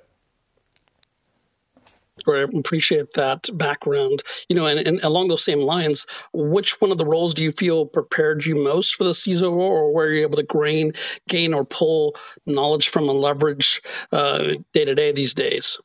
I 2.29 2.47
appreciate 2.57 3.13
that 3.13 3.49
background. 3.55 4.23
You 4.49 4.57
know, 4.57 4.67
and, 4.67 4.79
and 4.81 5.01
along 5.03 5.29
those 5.29 5.45
same 5.45 5.61
lines, 5.61 6.07
which 6.33 6.81
one 6.81 6.91
of 6.91 6.99
the 6.99 7.07
roles 7.07 7.35
do 7.35 7.43
you 7.43 7.53
feel 7.53 7.87
prepared 7.87 8.47
you 8.47 8.55
most 8.55 8.95
for 8.95 9.05
the 9.05 9.11
CISO 9.11 9.51
role, 9.51 9.61
or 9.61 9.93
where 9.93 10.11
you're 10.11 10.23
able 10.23 10.37
to 10.37 10.43
gain, 10.43 10.93
gain 11.29 11.55
or 11.55 11.65
pull 11.65 12.17
knowledge 12.47 12.89
from 12.89 13.09
and 13.09 13.21
leverage 13.21 13.83
day 14.13 14.85
to 14.85 14.95
day 14.95 15.13
these 15.13 15.35
days? 15.35 15.81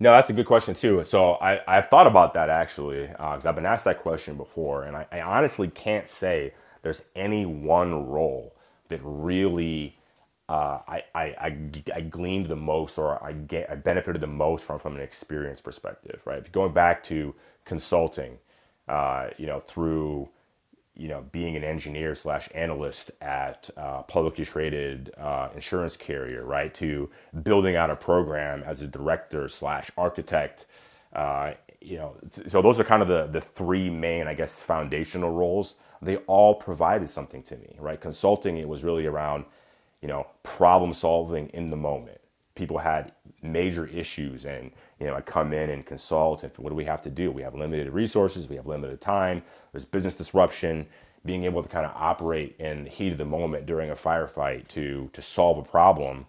No, 0.00 0.12
that's 0.12 0.30
a 0.30 0.32
good 0.32 0.46
question 0.46 0.74
too. 0.74 1.02
So 1.02 1.34
I, 1.34 1.60
I've 1.66 1.88
thought 1.88 2.06
about 2.06 2.32
that 2.34 2.48
actually, 2.48 3.08
because 3.08 3.44
uh, 3.44 3.48
I've 3.48 3.56
been 3.56 3.66
asked 3.66 3.84
that 3.84 4.00
question 4.00 4.36
before, 4.36 4.84
and 4.84 4.96
I, 4.96 5.06
I 5.10 5.20
honestly 5.22 5.68
can't 5.68 6.06
say 6.06 6.54
there's 6.82 7.04
any 7.16 7.44
one 7.44 8.06
role 8.06 8.54
that 8.88 9.00
really 9.02 9.97
uh, 10.48 10.80
I, 10.88 11.04
I, 11.14 11.22
I, 11.24 11.58
I 11.96 12.00
gleaned 12.02 12.46
the 12.46 12.56
most 12.56 12.98
or 12.98 13.22
I, 13.24 13.32
get, 13.32 13.70
I 13.70 13.76
benefited 13.76 14.22
the 14.22 14.28
most 14.28 14.64
from 14.66 14.78
from 14.80 14.96
an 14.96 15.02
experience 15.02 15.60
perspective, 15.60 16.22
right? 16.26 16.50
Going 16.52 16.72
back 16.74 17.02
to 17.04 17.34
consulting, 17.64 18.38
uh, 18.88 19.28
you 19.38 19.46
know, 19.46 19.60
through 19.60 20.30
you 20.96 21.08
know 21.08 21.24
being 21.32 21.56
an 21.56 21.64
engineer 21.64 22.14
slash 22.14 22.48
analyst 22.54 23.12
at 23.22 23.70
uh, 23.76 24.02
publicly 24.04 24.44
traded 24.46 25.12
uh, 25.18 25.50
insurance 25.54 25.96
carrier, 25.96 26.44
right? 26.44 26.74
To 26.74 27.10
building 27.42 27.76
out 27.76 27.90
a 27.90 27.96
program 27.96 28.62
as 28.64 28.82
a 28.82 28.88
director 28.88 29.48
slash 29.48 29.90
architect. 29.98 30.66
Uh, 31.14 31.54
you 31.80 31.98
know, 31.98 32.16
so 32.46 32.62
those 32.62 32.80
are 32.80 32.84
kind 32.84 33.02
of 33.02 33.08
the 33.08 33.26
the 33.28 33.40
three 33.42 33.90
main, 33.90 34.28
I 34.28 34.34
guess, 34.34 34.60
foundational 34.60 35.30
roles. 35.32 35.76
They 36.02 36.18
all 36.28 36.54
provided 36.56 37.10
something 37.10 37.42
to 37.44 37.56
me, 37.56 37.76
right? 37.80 38.00
Consulting, 38.00 38.58
it 38.58 38.68
was 38.68 38.84
really 38.84 39.06
around 39.06 39.46
you 40.02 40.08
know, 40.08 40.26
problem 40.42 40.92
solving 40.92 41.48
in 41.50 41.70
the 41.70 41.76
moment. 41.76 42.20
People 42.54 42.78
had 42.78 43.12
major 43.42 43.86
issues, 43.86 44.46
and 44.46 44.72
you 45.00 45.06
know, 45.06 45.14
I 45.14 45.20
come 45.20 45.52
in 45.52 45.70
and 45.70 45.86
consult. 45.86 46.42
And 46.44 46.52
what 46.58 46.70
do 46.70 46.76
we 46.76 46.84
have 46.84 47.02
to 47.02 47.10
do? 47.10 47.30
We 47.30 47.42
have 47.42 47.54
limited 47.54 47.92
resources. 47.92 48.48
We 48.48 48.56
have 48.56 48.66
limited 48.66 49.00
time. 49.00 49.42
There's 49.72 49.84
business 49.84 50.16
disruption. 50.16 50.86
Being 51.24 51.44
able 51.44 51.62
to 51.62 51.68
kind 51.68 51.86
of 51.86 51.92
operate 51.96 52.56
in 52.58 52.84
the 52.84 52.90
heat 52.90 53.12
of 53.12 53.18
the 53.18 53.24
moment 53.26 53.66
during 53.66 53.90
a 53.90 53.94
firefight 53.94 54.68
to 54.68 55.10
to 55.12 55.22
solve 55.22 55.58
a 55.58 55.62
problem 55.62 56.26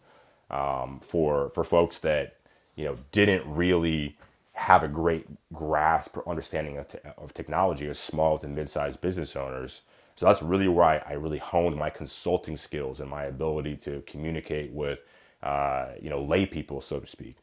um, 0.51 0.99
for 1.03 1.49
for 1.51 1.63
folks 1.63 1.99
that 1.99 2.37
you 2.75 2.85
know 2.85 2.97
didn't 3.11 3.43
really 3.47 4.17
have 4.53 4.83
a 4.83 4.87
great 4.89 5.27
grasp 5.53 6.17
or 6.17 6.27
understanding 6.29 6.77
of, 6.77 6.87
te- 6.89 6.99
of 7.17 7.33
technology 7.33 7.87
as 7.89 7.99
small 7.99 8.37
to 8.39 8.47
mid-sized 8.47 9.01
business 9.01 9.35
owners 9.35 9.83
so 10.19 10.25
that's 10.25 10.41
really 10.41 10.67
where 10.67 10.83
I, 10.83 10.97
I 10.97 11.13
really 11.13 11.37
honed 11.37 11.77
my 11.77 11.89
consulting 11.89 12.57
skills 12.57 12.99
and 12.99 13.09
my 13.09 13.23
ability 13.23 13.77
to 13.77 14.03
communicate 14.05 14.69
with, 14.73 14.99
uh, 15.41 15.91
you 16.01 16.09
know, 16.09 16.21
lay 16.21 16.45
people, 16.45 16.81
so 16.81 16.99
to 16.99 17.05
speak. 17.07 17.37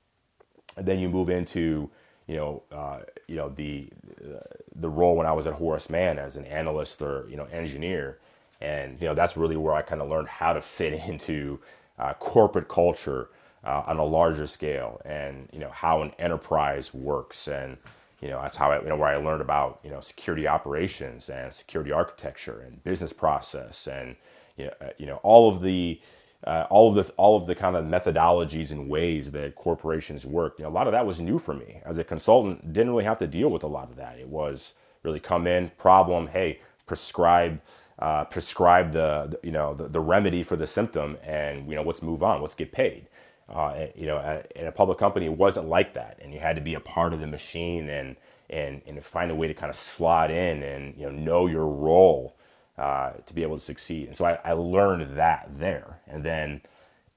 And 0.77 0.85
then 0.85 0.99
you 0.99 1.09
move 1.09 1.31
into, 1.31 1.91
you 2.27 2.37
know, 2.37 2.65
uh, 2.71 2.99
you 3.29 3.37
know 3.37 3.49
the 3.49 3.89
uh, 4.23 4.41
the 4.75 4.91
role 4.91 5.17
when 5.17 5.27
I 5.27 5.33
was 5.33 5.47
at 5.47 5.55
Horace 5.55 5.89
Mann 5.89 6.19
as 6.19 6.37
an 6.37 6.45
analyst 6.45 7.01
or 7.01 7.27
you 7.31 7.37
know 7.39 7.47
engineer, 7.47 8.19
and 8.61 9.01
you 9.01 9.09
know 9.09 9.15
that's 9.15 9.39
really 9.39 9.57
where 9.57 9.73
I 9.73 9.81
kind 9.81 10.03
of 10.03 10.11
learned 10.11 10.29
how 10.29 10.53
to 10.53 10.61
fit 10.61 10.93
into 11.09 11.59
uh, 11.99 12.13
corporate 12.13 12.69
culture 12.69 13.31
uh, 13.65 13.85
on 13.87 13.97
a 13.97 14.05
larger 14.05 14.47
scale, 14.47 15.01
and 15.07 15.49
you 15.51 15.61
know 15.61 15.71
how 15.71 16.03
an 16.03 16.13
enterprise 16.19 16.93
works, 16.93 17.49
and 17.49 17.79
you 18.21 18.29
know, 18.29 18.41
that's 18.43 18.57
how 18.57 18.71
I, 18.73 18.81
you 18.83 18.89
know, 18.89 18.97
where 18.97 19.09
I 19.09 19.17
learned 19.17 19.43
about, 19.43 19.81
you 19.85 19.91
know, 19.91 20.01
security 20.01 20.49
operations 20.49 21.29
and 21.29 21.53
security 21.53 21.93
architecture 21.93 22.63
and 22.67 22.83
business 22.85 23.13
process 23.13 23.87
and, 23.87 24.17
you 24.57 24.67
know, 24.67 24.73
uh, 24.81 24.91
you 24.99 25.07
know 25.07 25.17
all 25.23 25.51
of 25.51 25.63
the, 25.63 26.01
uh, 26.45 26.67
all 26.71 26.97
of 26.97 27.07
the, 27.07 27.13
all 27.15 27.37
of 27.37 27.47
the 27.47 27.55
kind 27.55 27.77
of 27.77 27.85
methodologies 27.85 28.71
and 28.71 28.89
ways 28.89 29.33
that 29.33 29.55
corporations 29.55 30.25
work. 30.25 30.55
You 30.59 30.65
know, 30.65 30.71
a 30.71 30.73
lot 30.73 30.87
of 30.87 30.93
that 30.93 31.07
was 31.07 31.21
new 31.21 31.39
for 31.39 31.55
me 31.55 31.81
as 31.85 31.99
a 31.99 32.05
consultant. 32.05 32.73
Didn't 32.73 32.91
really 32.91 33.05
have 33.05 33.19
to 33.19 33.27
deal 33.27 33.49
with 33.51 33.63
a 33.65 33.69
lot 33.69 33.91
of 33.91 33.97
that. 33.97 34.19
It 34.19 34.29
was 34.29 34.75
really 35.03 35.21
come 35.21 35.47
in, 35.47 35.71
problem, 35.79 36.29
hey, 36.29 36.61
prescribe, 36.87 37.61
uh, 37.99 38.25
prescribe 38.25 38.93
the, 38.93 39.29
the, 39.31 39.41
you 39.47 39.53
know 39.53 39.75
the, 39.75 39.89
the 39.89 40.01
remedy 40.01 40.43
for 40.43 40.57
the 40.57 40.67
symptom, 40.67 41.17
and 41.23 41.69
you 41.69 41.75
know 41.75 41.83
let's 41.83 42.03
move 42.03 42.23
on, 42.23 42.41
let's 42.41 42.55
get 42.55 42.73
paid. 42.73 43.09
Uh, 43.49 43.87
you 43.95 44.07
know, 44.07 44.43
in 44.57 44.67
a 44.67 44.73
public 44.73 44.99
company, 44.99 45.27
it 45.27 45.37
wasn't 45.37 45.69
like 45.69 45.95
that, 45.95 46.19
and 46.21 46.35
you 46.35 46.41
had 46.41 46.57
to 46.57 46.63
be 46.63 46.75
a 46.75 46.81
part 46.81 47.13
of 47.13 47.21
the 47.21 47.27
machine 47.27 47.89
and 47.89 48.17
and 48.51 48.83
and 48.87 49.03
find 49.05 49.31
a 49.31 49.35
way 49.35 49.47
to 49.49 49.55
kind 49.55 49.71
of 49.71 49.77
slot 49.77 50.31
in 50.31 50.63
and 50.63 50.97
you 50.97 51.05
know 51.05 51.13
know 51.13 51.47
your 51.47 51.67
role 51.67 52.37
uh, 52.79 53.13
to 53.25 53.35
be 53.35 53.43
able 53.43 53.57
to 53.57 53.63
succeed. 53.63 54.09
And 54.09 54.17
so 54.17 54.25
I, 54.25 54.39
I, 54.45 54.53
learned 54.53 55.17
that 55.17 55.49
there, 55.59 56.01
and 56.07 56.25
then 56.25 56.61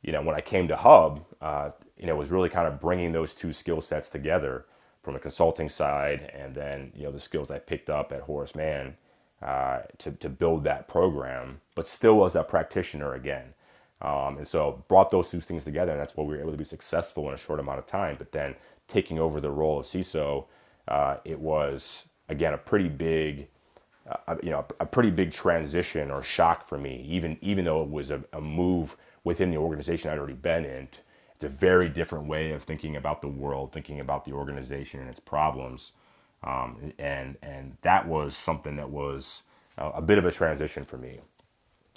you 0.01 0.11
know 0.11 0.21
when 0.21 0.35
I 0.35 0.41
came 0.41 0.67
to 0.67 0.75
Hub, 0.75 1.25
uh, 1.41 1.71
you 1.97 2.07
know, 2.07 2.15
it 2.15 2.19
was 2.19 2.31
really 2.31 2.49
kind 2.49 2.67
of 2.67 2.79
bringing 2.79 3.11
those 3.11 3.35
two 3.35 3.51
skill 3.51 3.81
sets 3.81 4.09
together 4.09 4.65
from 5.03 5.13
the 5.13 5.19
consulting 5.19 5.69
side, 5.69 6.31
and 6.33 6.55
then 6.55 6.91
you 6.95 7.03
know 7.03 7.11
the 7.11 7.19
skills 7.19 7.51
I 7.51 7.59
picked 7.59 7.89
up 7.89 8.11
at 8.11 8.21
Horace 8.21 8.55
Mann 8.55 8.95
uh, 9.41 9.79
to 9.99 10.11
to 10.11 10.29
build 10.29 10.63
that 10.63 10.87
program, 10.87 11.61
but 11.75 11.87
still 11.87 12.23
as 12.25 12.35
a 12.35 12.43
practitioner 12.43 13.13
again. 13.13 13.53
Um, 14.01 14.37
and 14.37 14.47
so 14.47 14.83
brought 14.87 15.11
those 15.11 15.29
two 15.29 15.41
things 15.41 15.63
together, 15.65 15.91
and 15.91 15.99
that's 15.99 16.15
why 16.15 16.23
we 16.23 16.35
were 16.35 16.41
able 16.41 16.51
to 16.51 16.57
be 16.57 16.63
successful 16.63 17.27
in 17.27 17.33
a 17.33 17.37
short 17.37 17.59
amount 17.59 17.79
of 17.79 17.85
time. 17.85 18.15
But 18.17 18.31
then 18.31 18.55
taking 18.87 19.19
over 19.19 19.41
the 19.41 19.51
role 19.51 19.79
of 19.79 19.85
CISO, 19.85 20.45
uh, 20.87 21.17
it 21.25 21.39
was 21.39 22.09
again 22.29 22.53
a 22.53 22.57
pretty 22.57 22.87
big, 22.87 23.47
uh, 24.09 24.35
you 24.41 24.51
know, 24.51 24.65
a 24.79 24.85
pretty 24.85 25.11
big 25.11 25.31
transition 25.31 26.11
or 26.11 26.23
shock 26.23 26.67
for 26.67 26.77
me. 26.77 27.05
Even 27.09 27.37
even 27.41 27.65
though 27.65 27.83
it 27.83 27.89
was 27.89 28.09
a, 28.11 28.23
a 28.33 28.39
move 28.39 28.95
within 29.25 29.51
the 29.51 29.57
organization 29.57 30.09
I'd 30.11 30.17
already 30.17 30.33
been 30.33 30.63
in, 30.63 30.87
it's 31.35 31.43
a 31.43 31.49
very 31.49 31.89
different 31.89 32.27
way 32.27 32.51
of 32.51 32.63
thinking 32.63 32.95
about 32.95 33.21
the 33.21 33.27
world, 33.27 33.73
thinking 33.73 33.99
about 33.99 34.23
the 34.23 34.31
organization 34.31 35.01
and 35.01 35.09
its 35.09 35.19
problems, 35.19 35.91
um, 36.43 36.93
and 36.97 37.37
and 37.41 37.75
that 37.81 38.07
was 38.07 38.35
something 38.35 38.77
that 38.77 38.89
was 38.89 39.43
a 39.77 40.01
bit 40.01 40.17
of 40.17 40.25
a 40.25 40.31
transition 40.31 40.85
for 40.85 40.97
me. 40.97 41.19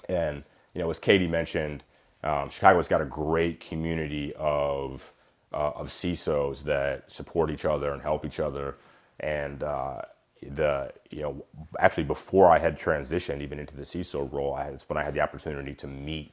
And 0.09 0.45
you 0.75 0.81
know, 0.81 0.91
as 0.91 0.99
Katie 0.99 1.27
mentioned, 1.29 1.85
um, 2.25 2.51
Chicago's 2.51 2.89
got 2.89 3.01
a 3.01 3.07
great 3.07 3.61
community 3.61 4.33
of 4.39 5.13
uh, 5.53 5.73
of 5.77 5.89
CISOs 5.89 6.65
that 6.65 7.11
support 7.11 7.51
each 7.51 7.65
other 7.65 7.93
and 7.93 8.03
help 8.03 8.25
each 8.25 8.41
other. 8.41 8.77
And 9.21 9.63
uh, 9.63 10.03
the 10.43 10.93
you 11.11 11.23
know 11.23 11.45
actually 11.79 12.05
before 12.05 12.51
I 12.51 12.59
had 12.59 12.79
transitioned 12.79 13.43
even 13.43 13.59
into 13.59 13.77
the 13.77 13.83
CISO 13.85 14.31
role, 14.33 14.55
I 14.55 14.65
had, 14.65 14.75
it's 14.75 14.89
when 14.89 14.99
I 14.99 15.05
had 15.05 15.15
the 15.15 15.21
opportunity 15.21 15.75
to 15.75 15.87
meet 15.87 16.33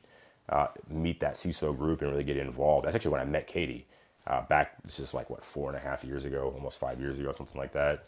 uh, 0.50 0.68
meet 0.90 1.20
that 1.22 1.36
CISO 1.36 1.78
group 1.78 2.02
and 2.02 2.12
really 2.12 2.24
get 2.24 2.38
involved. 2.38 2.86
That's 2.86 2.96
actually 2.96 3.12
when 3.12 3.22
I 3.22 3.26
met 3.26 3.48
Katie 3.48 3.88
uh, 4.28 4.42
back. 4.44 4.82
This 4.84 5.00
is 5.00 5.14
like 5.14 5.30
what 5.30 5.46
four 5.46 5.70
and 5.70 5.78
a 5.78 5.82
half 5.82 6.04
years 6.04 6.26
ago, 6.26 6.52
almost 6.56 6.80
five 6.80 7.00
years 7.00 7.20
ago, 7.20 7.32
something 7.32 7.58
like 7.60 7.74
that. 7.74 8.06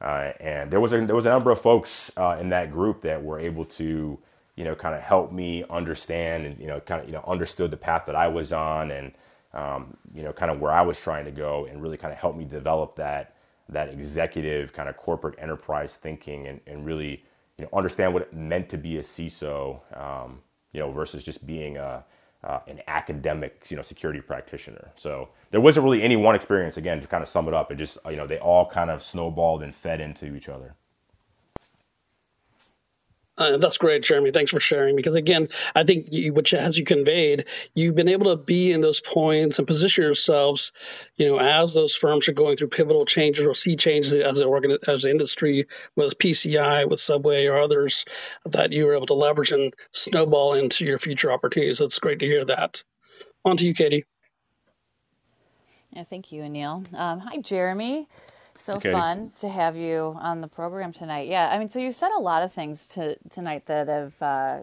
Uh, 0.00 0.32
and 0.40 0.70
there 0.70 0.80
was 0.80 0.92
a, 0.92 1.06
there 1.06 1.16
was 1.16 1.26
a 1.26 1.30
number 1.30 1.50
of 1.50 1.60
folks 1.60 2.12
uh, 2.18 2.36
in 2.40 2.50
that 2.50 2.70
group 2.72 3.02
that 3.02 3.22
were 3.22 3.40
able 3.40 3.64
to 3.64 4.18
you 4.56 4.64
know, 4.64 4.74
kind 4.74 4.94
of 4.94 5.00
helped 5.00 5.32
me 5.32 5.64
understand 5.68 6.46
and, 6.46 6.58
you 6.58 6.66
know, 6.66 6.80
kind 6.80 7.02
of, 7.02 7.08
you 7.08 7.12
know, 7.12 7.24
understood 7.26 7.70
the 7.70 7.76
path 7.76 8.04
that 8.06 8.14
I 8.14 8.28
was 8.28 8.52
on 8.52 8.90
and, 8.90 9.12
um, 9.52 9.96
you 10.14 10.22
know, 10.22 10.32
kind 10.32 10.50
of 10.50 10.60
where 10.60 10.72
I 10.72 10.82
was 10.82 10.98
trying 10.98 11.24
to 11.24 11.30
go 11.30 11.66
and 11.66 11.82
really 11.82 11.96
kind 11.96 12.12
of 12.12 12.18
helped 12.18 12.38
me 12.38 12.44
develop 12.44 12.96
that, 12.96 13.36
that 13.68 13.88
executive 13.88 14.72
kind 14.72 14.88
of 14.88 14.96
corporate 14.96 15.38
enterprise 15.38 15.96
thinking 15.96 16.46
and, 16.46 16.60
and 16.66 16.86
really, 16.86 17.24
you 17.58 17.64
know, 17.64 17.68
understand 17.72 18.12
what 18.12 18.22
it 18.22 18.34
meant 18.34 18.68
to 18.68 18.78
be 18.78 18.98
a 18.98 19.02
CISO, 19.02 19.80
um, 19.98 20.40
you 20.72 20.80
know, 20.80 20.90
versus 20.90 21.24
just 21.24 21.46
being 21.46 21.76
a, 21.76 22.04
uh, 22.44 22.60
an 22.68 22.80
academic, 22.88 23.64
you 23.70 23.76
know, 23.76 23.82
security 23.82 24.20
practitioner. 24.20 24.92
So 24.96 25.30
there 25.50 25.60
wasn't 25.60 25.84
really 25.84 26.02
any 26.02 26.16
one 26.16 26.34
experience. 26.34 26.76
Again, 26.76 27.00
to 27.00 27.06
kind 27.06 27.22
of 27.22 27.28
sum 27.28 27.48
it 27.48 27.54
up, 27.54 27.72
it 27.72 27.76
just, 27.76 27.96
you 28.08 28.16
know, 28.16 28.26
they 28.26 28.38
all 28.38 28.68
kind 28.68 28.90
of 28.90 29.02
snowballed 29.02 29.62
and 29.62 29.74
fed 29.74 30.00
into 30.00 30.34
each 30.36 30.48
other. 30.48 30.74
Uh, 33.36 33.56
that's 33.56 33.78
great, 33.78 34.02
Jeremy. 34.02 34.30
Thanks 34.30 34.52
for 34.52 34.60
sharing. 34.60 34.94
Because 34.94 35.16
again, 35.16 35.48
I 35.74 35.82
think 35.82 36.06
you, 36.12 36.32
which 36.32 36.54
as 36.54 36.78
you 36.78 36.84
conveyed, 36.84 37.46
you've 37.74 37.96
been 37.96 38.08
able 38.08 38.36
to 38.36 38.40
be 38.40 38.70
in 38.70 38.80
those 38.80 39.00
points 39.00 39.58
and 39.58 39.66
position 39.66 40.04
yourselves, 40.04 40.72
you 41.16 41.26
know, 41.26 41.40
as 41.40 41.74
those 41.74 41.96
firms 41.96 42.28
are 42.28 42.32
going 42.32 42.56
through 42.56 42.68
pivotal 42.68 43.04
changes 43.06 43.46
or 43.46 43.54
see 43.54 43.74
changes 43.74 44.12
as 44.12 44.38
an 44.38 44.46
organ, 44.46 44.78
as 44.86 45.04
an 45.04 45.10
industry, 45.10 45.66
with 45.96 46.18
PCI, 46.18 46.88
with 46.88 47.00
Subway, 47.00 47.46
or 47.46 47.58
others, 47.58 48.04
that 48.44 48.72
you 48.72 48.86
were 48.86 48.94
able 48.94 49.06
to 49.06 49.14
leverage 49.14 49.50
and 49.50 49.74
snowball 49.90 50.54
into 50.54 50.84
your 50.84 50.98
future 50.98 51.32
opportunities. 51.32 51.78
So 51.78 51.86
it's 51.86 51.98
great 51.98 52.20
to 52.20 52.26
hear 52.26 52.44
that. 52.44 52.84
On 53.44 53.56
to 53.56 53.66
you, 53.66 53.74
Katie. 53.74 54.04
Yeah, 55.90 56.04
thank 56.04 56.32
you, 56.32 56.42
Anil. 56.42 56.92
Um, 56.94 57.20
hi, 57.20 57.38
Jeremy. 57.38 58.08
So 58.56 58.76
okay. 58.76 58.92
fun 58.92 59.32
to 59.40 59.48
have 59.48 59.76
you 59.76 60.16
on 60.20 60.40
the 60.40 60.46
program 60.46 60.92
tonight. 60.92 61.28
Yeah, 61.28 61.50
I 61.50 61.58
mean, 61.58 61.68
so 61.68 61.80
you 61.80 61.90
said 61.90 62.10
a 62.16 62.20
lot 62.20 62.42
of 62.42 62.52
things 62.52 62.86
to, 62.88 63.16
tonight 63.30 63.66
that 63.66 63.88
have 63.88 64.22
uh, 64.22 64.60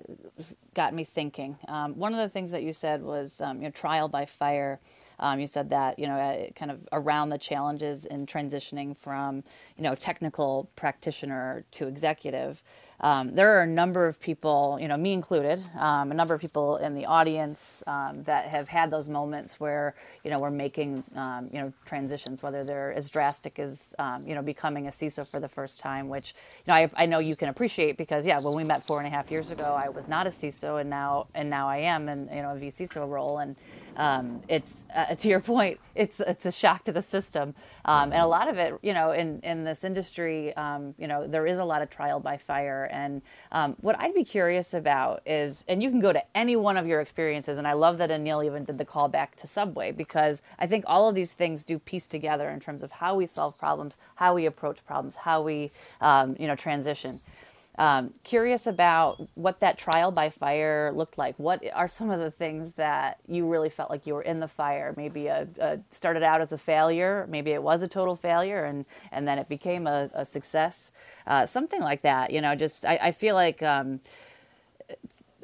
got 0.73 0.93
me 0.93 1.03
thinking. 1.03 1.57
Um, 1.67 1.97
one 1.97 2.13
of 2.13 2.19
the 2.19 2.29
things 2.29 2.51
that 2.51 2.63
you 2.63 2.71
said 2.71 3.03
was, 3.03 3.41
um, 3.41 3.57
you 3.57 3.63
know, 3.63 3.71
trial 3.71 4.07
by 4.07 4.25
fire. 4.25 4.79
Um, 5.19 5.39
you 5.39 5.47
said 5.47 5.69
that, 5.71 5.99
you 5.99 6.07
know, 6.07 6.15
uh, 6.15 6.49
kind 6.55 6.71
of 6.71 6.87
around 6.93 7.29
the 7.29 7.37
challenges 7.37 8.05
in 8.05 8.25
transitioning 8.25 8.95
from, 8.95 9.43
you 9.77 9.83
know, 9.83 9.93
technical 9.93 10.69
practitioner 10.75 11.65
to 11.71 11.87
executive. 11.87 12.63
Um, 13.01 13.33
there 13.33 13.57
are 13.57 13.63
a 13.63 13.67
number 13.67 14.07
of 14.07 14.19
people, 14.19 14.77
you 14.79 14.87
know, 14.87 14.95
me 14.95 15.11
included, 15.13 15.63
um, 15.77 16.11
a 16.11 16.13
number 16.13 16.33
of 16.35 16.41
people 16.41 16.77
in 16.77 16.93
the 16.93 17.05
audience 17.05 17.83
um, 17.87 18.23
that 18.23 18.45
have 18.45 18.67
had 18.67 18.91
those 18.91 19.09
moments 19.09 19.59
where, 19.59 19.95
you 20.23 20.31
know, 20.31 20.39
we're 20.39 20.51
making, 20.51 21.03
um, 21.15 21.49
you 21.51 21.59
know, 21.59 21.73
transitions, 21.85 22.43
whether 22.43 22.63
they're 22.63 22.93
as 22.93 23.09
drastic 23.09 23.59
as, 23.59 23.95
um, 23.99 24.25
you 24.27 24.35
know, 24.35 24.41
becoming 24.41 24.87
a 24.87 24.91
CISO 24.91 25.27
for 25.27 25.39
the 25.39 25.49
first 25.49 25.79
time, 25.79 26.09
which, 26.09 26.33
you 26.65 26.71
know, 26.71 26.75
I, 26.75 26.89
I 26.95 27.05
know 27.05 27.19
you 27.19 27.35
can 27.35 27.49
appreciate 27.49 27.97
because, 27.97 28.25
yeah, 28.25 28.39
when 28.39 28.55
we 28.55 28.63
met 28.63 28.85
four 28.85 28.99
and 28.99 29.07
a 29.07 29.09
half 29.09 29.31
years 29.31 29.51
ago, 29.51 29.65
I 29.65 29.89
was 29.89 30.07
not 30.07 30.27
a 30.27 30.29
CISO, 30.29 30.81
and 30.81 30.89
now 30.89 31.27
and 31.33 31.49
now 31.49 31.67
I 31.69 31.77
am 31.77 32.09
in, 32.09 32.29
you 32.33 32.41
know, 32.41 32.51
a 32.51 32.55
vCISO 32.55 33.07
role, 33.07 33.39
and 33.39 33.55
um, 33.97 34.41
it's 34.47 34.85
uh, 34.95 35.15
to 35.15 35.27
your 35.27 35.39
point, 35.39 35.79
it's 35.95 36.19
it's 36.19 36.45
a 36.45 36.51
shock 36.51 36.83
to 36.85 36.91
the 36.91 37.01
system, 37.01 37.53
um, 37.85 38.11
and 38.11 38.21
a 38.21 38.27
lot 38.27 38.47
of 38.47 38.57
it, 38.57 38.73
you 38.81 38.93
know, 38.93 39.11
in 39.11 39.39
in 39.41 39.63
this 39.63 39.83
industry, 39.83 40.55
um, 40.55 40.93
you 40.97 41.07
know, 41.07 41.27
there 41.27 41.45
is 41.45 41.57
a 41.57 41.63
lot 41.65 41.81
of 41.81 41.89
trial 41.89 42.19
by 42.19 42.37
fire. 42.37 42.89
And 42.91 43.21
um, 43.51 43.75
what 43.81 43.99
I'd 43.99 44.13
be 44.13 44.23
curious 44.23 44.73
about 44.73 45.21
is, 45.25 45.65
and 45.67 45.81
you 45.83 45.89
can 45.89 45.99
go 45.99 46.13
to 46.13 46.23
any 46.37 46.55
one 46.55 46.77
of 46.77 46.87
your 46.87 47.01
experiences, 47.01 47.57
and 47.57 47.67
I 47.67 47.73
love 47.73 47.97
that 47.97 48.09
Anil 48.09 48.45
even 48.45 48.63
did 48.63 48.77
the 48.77 48.85
call 48.85 49.07
back 49.07 49.35
to 49.37 49.47
Subway 49.47 49.91
because 49.91 50.10
I 50.15 50.67
think 50.67 50.85
all 50.87 51.07
of 51.07 51.15
these 51.15 51.33
things 51.33 51.63
do 51.63 51.79
piece 51.79 52.07
together 52.07 52.49
in 52.49 52.59
terms 52.59 52.83
of 52.83 52.91
how 52.91 53.15
we 53.15 53.25
solve 53.25 53.57
problems, 53.57 53.95
how 54.15 54.35
we 54.35 54.45
approach 54.45 54.85
problems, 54.85 55.15
how 55.15 55.41
we, 55.41 55.71
um, 56.01 56.35
you 56.39 56.47
know, 56.47 56.55
transition. 56.55 57.19
Um, 57.77 58.13
curious 58.23 58.67
about 58.67 59.25
what 59.35 59.61
that 59.61 59.77
trial 59.77 60.11
by 60.11 60.29
fire 60.29 60.91
looked 60.93 61.17
like. 61.17 61.35
What 61.37 61.63
are 61.73 61.87
some 61.87 62.11
of 62.11 62.19
the 62.19 62.29
things 62.29 62.73
that 62.73 63.19
you 63.27 63.47
really 63.47 63.69
felt 63.69 63.89
like 63.89 64.05
you 64.05 64.13
were 64.13 64.21
in 64.21 64.39
the 64.39 64.47
fire? 64.47 64.93
Maybe 64.97 65.27
a, 65.27 65.47
a 65.59 65.79
started 65.89 66.21
out 66.21 66.41
as 66.41 66.51
a 66.51 66.57
failure, 66.57 67.25
maybe 67.29 67.51
it 67.51 67.63
was 67.63 67.81
a 67.81 67.87
total 67.87 68.15
failure, 68.15 68.65
and 68.65 68.85
and 69.11 69.25
then 69.27 69.39
it 69.39 69.47
became 69.47 69.87
a, 69.87 70.09
a 70.13 70.25
success. 70.25 70.91
Uh, 71.25 71.45
something 71.45 71.81
like 71.81 72.01
that. 72.01 72.31
You 72.31 72.41
know, 72.41 72.55
just 72.55 72.85
I, 72.85 72.99
I 73.01 73.11
feel 73.11 73.35
like. 73.35 73.63
Um, 73.63 74.01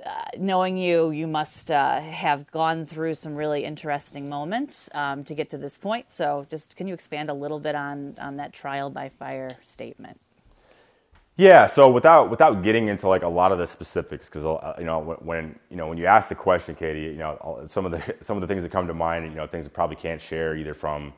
uh, 0.07 0.25
knowing 0.39 0.77
you, 0.77 1.11
you 1.11 1.27
must 1.27 1.71
uh, 1.71 1.99
have 2.01 2.49
gone 2.51 2.85
through 2.85 3.13
some 3.13 3.35
really 3.35 3.63
interesting 3.63 4.29
moments 4.29 4.89
um, 4.93 5.23
to 5.25 5.35
get 5.35 5.49
to 5.49 5.57
this 5.57 5.77
point. 5.77 6.11
So, 6.11 6.47
just 6.49 6.75
can 6.75 6.87
you 6.87 6.93
expand 6.93 7.29
a 7.29 7.33
little 7.33 7.59
bit 7.59 7.75
on 7.75 8.15
on 8.19 8.37
that 8.37 8.53
trial 8.53 8.89
by 8.89 9.09
fire 9.09 9.49
statement? 9.63 10.19
Yeah. 11.37 11.67
So 11.67 11.89
without 11.91 12.31
without 12.31 12.63
getting 12.63 12.87
into 12.87 13.07
like 13.07 13.21
a 13.21 13.27
lot 13.27 13.51
of 13.51 13.59
the 13.59 13.67
specifics, 13.67 14.27
because 14.27 14.43
uh, 14.43 14.73
you 14.79 14.85
know 14.85 15.17
when, 15.21 15.57
you 15.69 15.77
know 15.77 15.87
when 15.87 15.97
you 15.97 16.07
ask 16.07 16.29
the 16.29 16.35
question, 16.35 16.73
Katie, 16.73 17.01
you 17.01 17.17
know 17.17 17.63
some 17.67 17.85
of 17.85 17.91
the 17.91 18.15
some 18.21 18.37
of 18.37 18.41
the 18.41 18.47
things 18.47 18.63
that 18.63 18.71
come 18.71 18.87
to 18.87 18.93
mind, 18.93 19.25
you 19.25 19.35
know 19.35 19.45
things 19.45 19.65
that 19.65 19.73
probably 19.73 19.95
can't 19.95 20.19
share 20.19 20.55
either 20.55 20.73
from 20.73 21.13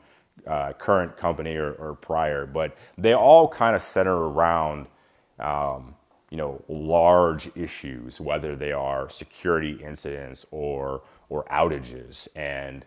uh, 0.46 0.72
current 0.74 1.16
company 1.16 1.56
or, 1.56 1.72
or, 1.72 1.94
prior, 1.94 2.46
but 2.46 2.76
they 2.96 3.14
all 3.14 3.48
kind 3.48 3.76
of 3.76 3.82
center 3.82 4.14
around 4.14 4.86
um, 5.38 5.94
you 6.30 6.38
know 6.38 6.62
large 6.68 7.50
issues, 7.56 8.20
whether 8.20 8.56
they 8.56 8.72
are 8.72 9.10
security 9.10 9.80
incidents 9.84 10.46
or 10.50 11.02
or 11.30 11.44
outages, 11.46 12.28
and 12.36 12.86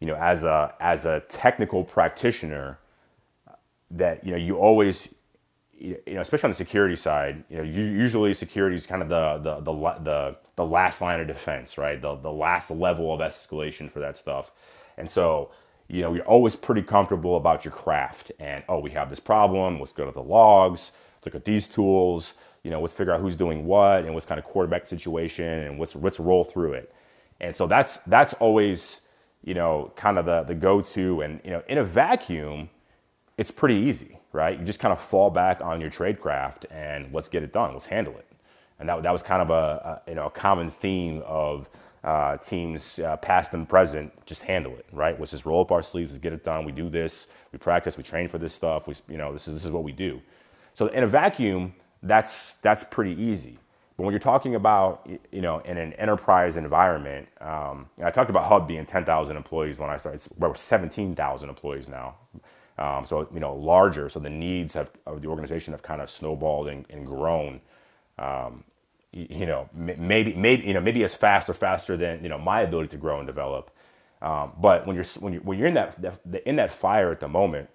you 0.00 0.06
know 0.08 0.16
as 0.16 0.44
a 0.44 0.74
as 0.80 1.06
a 1.06 1.20
technical 1.28 1.84
practitioner, 1.84 2.78
that 3.90 4.24
you 4.24 4.32
know 4.32 4.38
you 4.38 4.58
always 4.58 5.14
you 5.80 5.98
know, 6.08 6.20
especially 6.20 6.48
on 6.48 6.50
the 6.52 6.56
security 6.56 6.96
side, 6.96 7.44
you 7.50 7.58
know, 7.58 7.62
usually 7.64 8.34
security 8.34 8.76
is 8.76 8.86
kind 8.86 9.02
of 9.02 9.08
the, 9.08 9.38
the 9.38 9.60
the 9.60 9.94
the 10.04 10.36
the 10.56 10.64
last 10.66 11.00
line 11.00 11.20
of 11.20 11.26
defense, 11.26 11.78
right? 11.78 12.00
The 12.00 12.16
the 12.16 12.32
last 12.32 12.70
level 12.70 13.12
of 13.14 13.20
escalation 13.20 13.90
for 13.90 14.00
that 14.00 14.18
stuff. 14.18 14.52
And 14.98 15.08
so, 15.08 15.50
you 15.88 16.02
know, 16.02 16.14
you're 16.14 16.24
always 16.26 16.56
pretty 16.56 16.82
comfortable 16.82 17.36
about 17.36 17.64
your 17.64 17.72
craft 17.72 18.32
and, 18.38 18.62
oh, 18.68 18.78
we 18.80 18.90
have 18.90 19.10
this 19.10 19.20
problem. 19.20 19.78
Let's 19.80 19.92
go 19.92 20.04
to 20.04 20.12
the 20.12 20.22
logs. 20.22 20.92
Look 21.24 21.34
at 21.34 21.44
these 21.46 21.68
tools. 21.68 22.34
You 22.62 22.70
know, 22.70 22.80
let's 22.80 22.94
figure 22.94 23.12
out 23.12 23.20
who's 23.20 23.36
doing 23.36 23.64
what 23.64 24.04
and 24.04 24.14
what's 24.14 24.26
kind 24.26 24.38
of 24.38 24.44
quarterback 24.44 24.86
situation 24.86 25.46
and 25.46 25.78
let's 25.80 25.96
let's 25.96 26.20
roll 26.20 26.44
through 26.44 26.74
it. 26.74 26.94
And 27.40 27.54
so 27.54 27.66
that's 27.66 27.98
that's 27.98 28.34
always, 28.34 29.02
you 29.44 29.54
know, 29.54 29.92
kind 29.96 30.18
of 30.18 30.26
the 30.26 30.42
the 30.44 30.54
go-to. 30.54 31.22
And 31.22 31.40
you 31.44 31.50
know, 31.50 31.62
in 31.68 31.78
a 31.78 31.84
vacuum, 31.84 32.68
it's 33.38 33.50
pretty 33.50 33.76
easy, 33.76 34.18
right? 34.32 34.58
You 34.58 34.64
just 34.64 34.80
kind 34.80 34.92
of 34.92 35.00
fall 35.00 35.30
back 35.30 35.62
on 35.62 35.80
your 35.80 35.90
trade 35.90 36.20
craft 36.20 36.66
and 36.70 37.12
let's 37.14 37.28
get 37.28 37.42
it 37.42 37.52
done. 37.52 37.72
Let's 37.72 37.86
handle 37.86 38.16
it. 38.18 38.26
And 38.78 38.88
that, 38.88 39.02
that 39.02 39.12
was 39.12 39.22
kind 39.22 39.42
of 39.42 39.50
a, 39.50 40.02
a 40.06 40.10
you 40.10 40.16
know 40.16 40.26
a 40.26 40.30
common 40.30 40.70
theme 40.70 41.22
of 41.26 41.68
uh, 42.04 42.36
teams 42.38 42.98
uh, 42.98 43.16
past 43.18 43.54
and 43.54 43.68
present 43.68 44.12
just 44.26 44.42
handle 44.42 44.74
it, 44.74 44.86
right? 44.92 45.18
Let's 45.18 45.32
just 45.32 45.46
roll 45.46 45.62
up 45.62 45.72
our 45.72 45.82
sleeves, 45.82 46.12
let's 46.12 46.22
get 46.22 46.32
it 46.32 46.44
done. 46.44 46.64
We 46.64 46.72
do 46.72 46.88
this, 46.88 47.28
we 47.52 47.58
practice, 47.58 47.96
we 47.96 48.02
train 48.02 48.28
for 48.28 48.38
this 48.38 48.54
stuff. 48.54 48.86
We, 48.86 48.94
you 49.08 49.18
know, 49.18 49.32
this 49.32 49.48
is 49.48 49.54
this 49.54 49.64
is 49.64 49.70
what 49.70 49.84
we 49.84 49.92
do. 49.92 50.20
So 50.74 50.86
in 50.88 51.02
a 51.02 51.06
vacuum, 51.06 51.74
that's 52.02 52.54
that's 52.62 52.84
pretty 52.84 53.20
easy. 53.20 53.58
But 53.96 54.04
when 54.04 54.12
you're 54.12 54.18
talking 54.20 54.54
about, 54.54 55.06
you 55.30 55.42
know, 55.42 55.58
in 55.58 55.76
an 55.76 55.92
enterprise 55.94 56.56
environment, 56.56 57.28
um, 57.40 57.86
I 58.02 58.10
talked 58.10 58.30
about 58.30 58.46
Hub 58.46 58.66
being 58.66 58.86
10,000 58.86 59.36
employees 59.36 59.78
when 59.78 59.90
I 59.90 59.98
started. 59.98 60.22
We're 60.38 60.54
17,000 60.54 61.48
employees 61.50 61.86
now. 61.86 62.16
Um, 62.78 63.04
so 63.04 63.28
you 63.32 63.40
know, 63.40 63.54
larger. 63.54 64.08
So 64.08 64.18
the 64.18 64.30
needs 64.30 64.72
have, 64.72 64.90
of 65.06 65.20
the 65.20 65.28
organization 65.28 65.74
have 65.74 65.82
kind 65.82 66.00
of 66.00 66.08
snowballed 66.08 66.68
and, 66.68 66.86
and 66.88 67.06
grown. 67.06 67.60
Um, 68.18 68.64
you 69.12 69.44
know, 69.44 69.68
maybe 69.74 70.34
maybe 70.34 70.66
you 70.66 70.72
know 70.72 70.80
maybe 70.80 71.02
as 71.04 71.14
fast 71.14 71.50
or 71.50 71.52
faster 71.52 71.96
than 71.96 72.22
you 72.22 72.28
know 72.28 72.38
my 72.38 72.62
ability 72.62 72.88
to 72.90 72.96
grow 72.96 73.18
and 73.18 73.26
develop. 73.26 73.70
Um, 74.22 74.52
but 74.58 74.86
when 74.86 74.94
you're 74.94 75.04
when 75.18 75.32
you're 75.32 75.42
when 75.42 75.58
you're 75.58 75.68
in 75.68 75.74
that 75.74 76.20
in 76.46 76.56
that 76.56 76.70
fire 76.72 77.10
at 77.10 77.20
the 77.20 77.28
moment, 77.28 77.68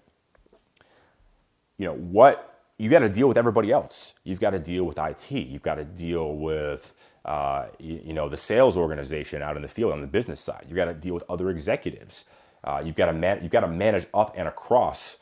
you 1.78 1.86
know 1.86 1.96
what 1.96 2.55
you 2.78 2.90
got 2.90 3.00
to 3.00 3.10
deal 3.10 3.28
with 3.28 3.38
everybody 3.38 3.72
else. 3.72 4.14
You've 4.24 4.40
got 4.40 4.52
to 4.52 4.60
deal 4.60 4.84
with 4.84 5.00
IT. 5.00 5.32
You've 5.32 5.62
got 5.62 5.76
to 5.76 5.86
deal 5.86 6.36
with 6.36 6.94
uh, 7.24 7.68
you, 7.80 8.02
you, 8.06 8.14
know 8.14 8.30
the 8.30 8.38
sales 8.38 8.78
organization 8.78 9.42
out 9.42 9.56
in 9.56 9.62
the 9.62 9.68
field 9.68 9.94
on 9.94 10.02
the 10.02 10.08
business 10.08 10.40
side. 10.40 10.66
You've 10.68 10.76
got 10.76 10.86
to 10.86 10.94
deal 10.94 11.14
with 11.14 11.24
other 11.30 11.50
executives. 11.50 12.26
Uh, 12.64 12.82
you've 12.86 12.96
got 12.96 13.08
to 13.08 13.14
man- 13.14 13.40
you've 13.42 13.52
got 13.52 13.62
to 13.62 13.68
manage 13.68 14.06
up 14.14 14.34
and 14.38 14.48
across 14.48 15.18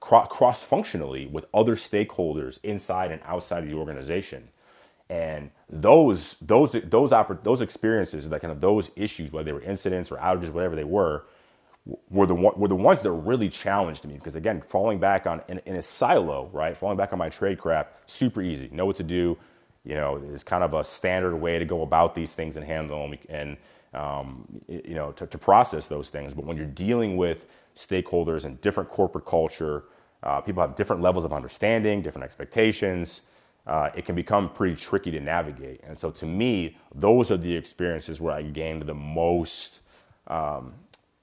cross 0.00 0.62
functionally 0.62 1.26
with 1.26 1.46
other 1.52 1.74
stakeholders 1.74 2.60
inside 2.62 3.10
and 3.10 3.20
outside 3.24 3.64
of 3.64 3.68
the 3.68 3.74
organization 3.74 4.48
and 5.10 5.50
those 5.68 6.38
those 6.40 6.72
those 6.84 7.12
those 7.42 7.60
experiences 7.60 8.28
like 8.28 8.42
kind 8.42 8.52
of 8.52 8.60
those 8.60 8.90
issues 8.96 9.32
whether 9.32 9.44
they 9.46 9.52
were 9.52 9.62
incidents 9.62 10.12
or 10.12 10.16
outages 10.18 10.50
whatever 10.50 10.76
they 10.76 10.84
were 10.84 11.24
were 12.10 12.26
the 12.26 12.34
were 12.34 12.68
the 12.68 12.74
ones 12.74 13.02
that 13.02 13.10
really 13.10 13.48
challenged 13.48 14.04
me. 14.04 14.14
Because 14.14 14.34
again 14.34 14.60
falling 14.60 14.98
back 14.98 15.26
on 15.26 15.42
in, 15.48 15.60
in 15.66 15.76
a 15.76 15.82
silo 15.82 16.50
right? 16.52 16.76
Falling 16.76 16.96
back 16.96 17.12
on 17.12 17.18
my 17.18 17.28
trade 17.28 17.58
craft 17.58 17.92
super 18.06 18.42
easy. 18.42 18.68
Know 18.72 18.86
what 18.86 18.96
to 18.96 19.02
do. 19.02 19.36
You 19.84 19.94
know 19.94 20.22
it's 20.32 20.44
kind 20.44 20.64
of 20.64 20.74
a 20.74 20.84
standard 20.84 21.36
way 21.36 21.58
to 21.58 21.64
go 21.64 21.82
about 21.82 22.14
these 22.14 22.32
things 22.32 22.56
and 22.56 22.64
handle 22.64 23.08
them 23.08 23.18
and 23.28 23.56
um, 23.94 24.46
you 24.68 24.94
know 24.94 25.12
to, 25.12 25.26
to, 25.26 25.38
process 25.38 25.88
those 25.88 26.10
things. 26.10 26.34
But 26.34 26.44
when 26.44 26.56
you're 26.56 26.66
dealing 26.66 27.16
with 27.16 27.46
stakeholders 27.74 28.44
and 28.44 28.60
different 28.60 28.90
corporate 28.90 29.24
culture 29.24 29.84
uh, 30.22 30.40
people 30.40 30.60
have 30.60 30.76
different 30.76 31.00
levels 31.00 31.24
of 31.24 31.32
understanding 31.32 32.02
different 32.02 32.24
expectations 32.24 33.22
uh, 33.68 33.90
it 33.94 34.06
can 34.06 34.14
become 34.14 34.48
pretty 34.48 34.74
tricky 34.74 35.10
to 35.10 35.20
navigate. 35.20 35.80
And 35.86 35.96
so 35.96 36.10
to 36.12 36.26
me, 36.26 36.76
those 36.94 37.30
are 37.30 37.36
the 37.36 37.54
experiences 37.54 38.20
where 38.20 38.34
I 38.34 38.42
gained 38.42 38.82
the 38.82 38.94
most, 38.94 39.80
um, 40.26 40.72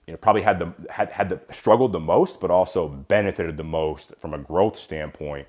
you 0.08 0.14
know, 0.14 0.18
probably 0.18 0.42
had 0.42 0.60
the 0.60 0.74
had 0.90 1.10
had 1.10 1.30
the 1.30 1.40
struggled 1.50 1.92
the 1.92 2.00
most, 2.00 2.40
but 2.40 2.52
also 2.52 2.88
benefited 2.88 3.58
the 3.58 3.64
most 3.64 4.14
from 4.20 4.34
a 4.34 4.38
growth 4.38 4.76
standpoint. 4.76 5.48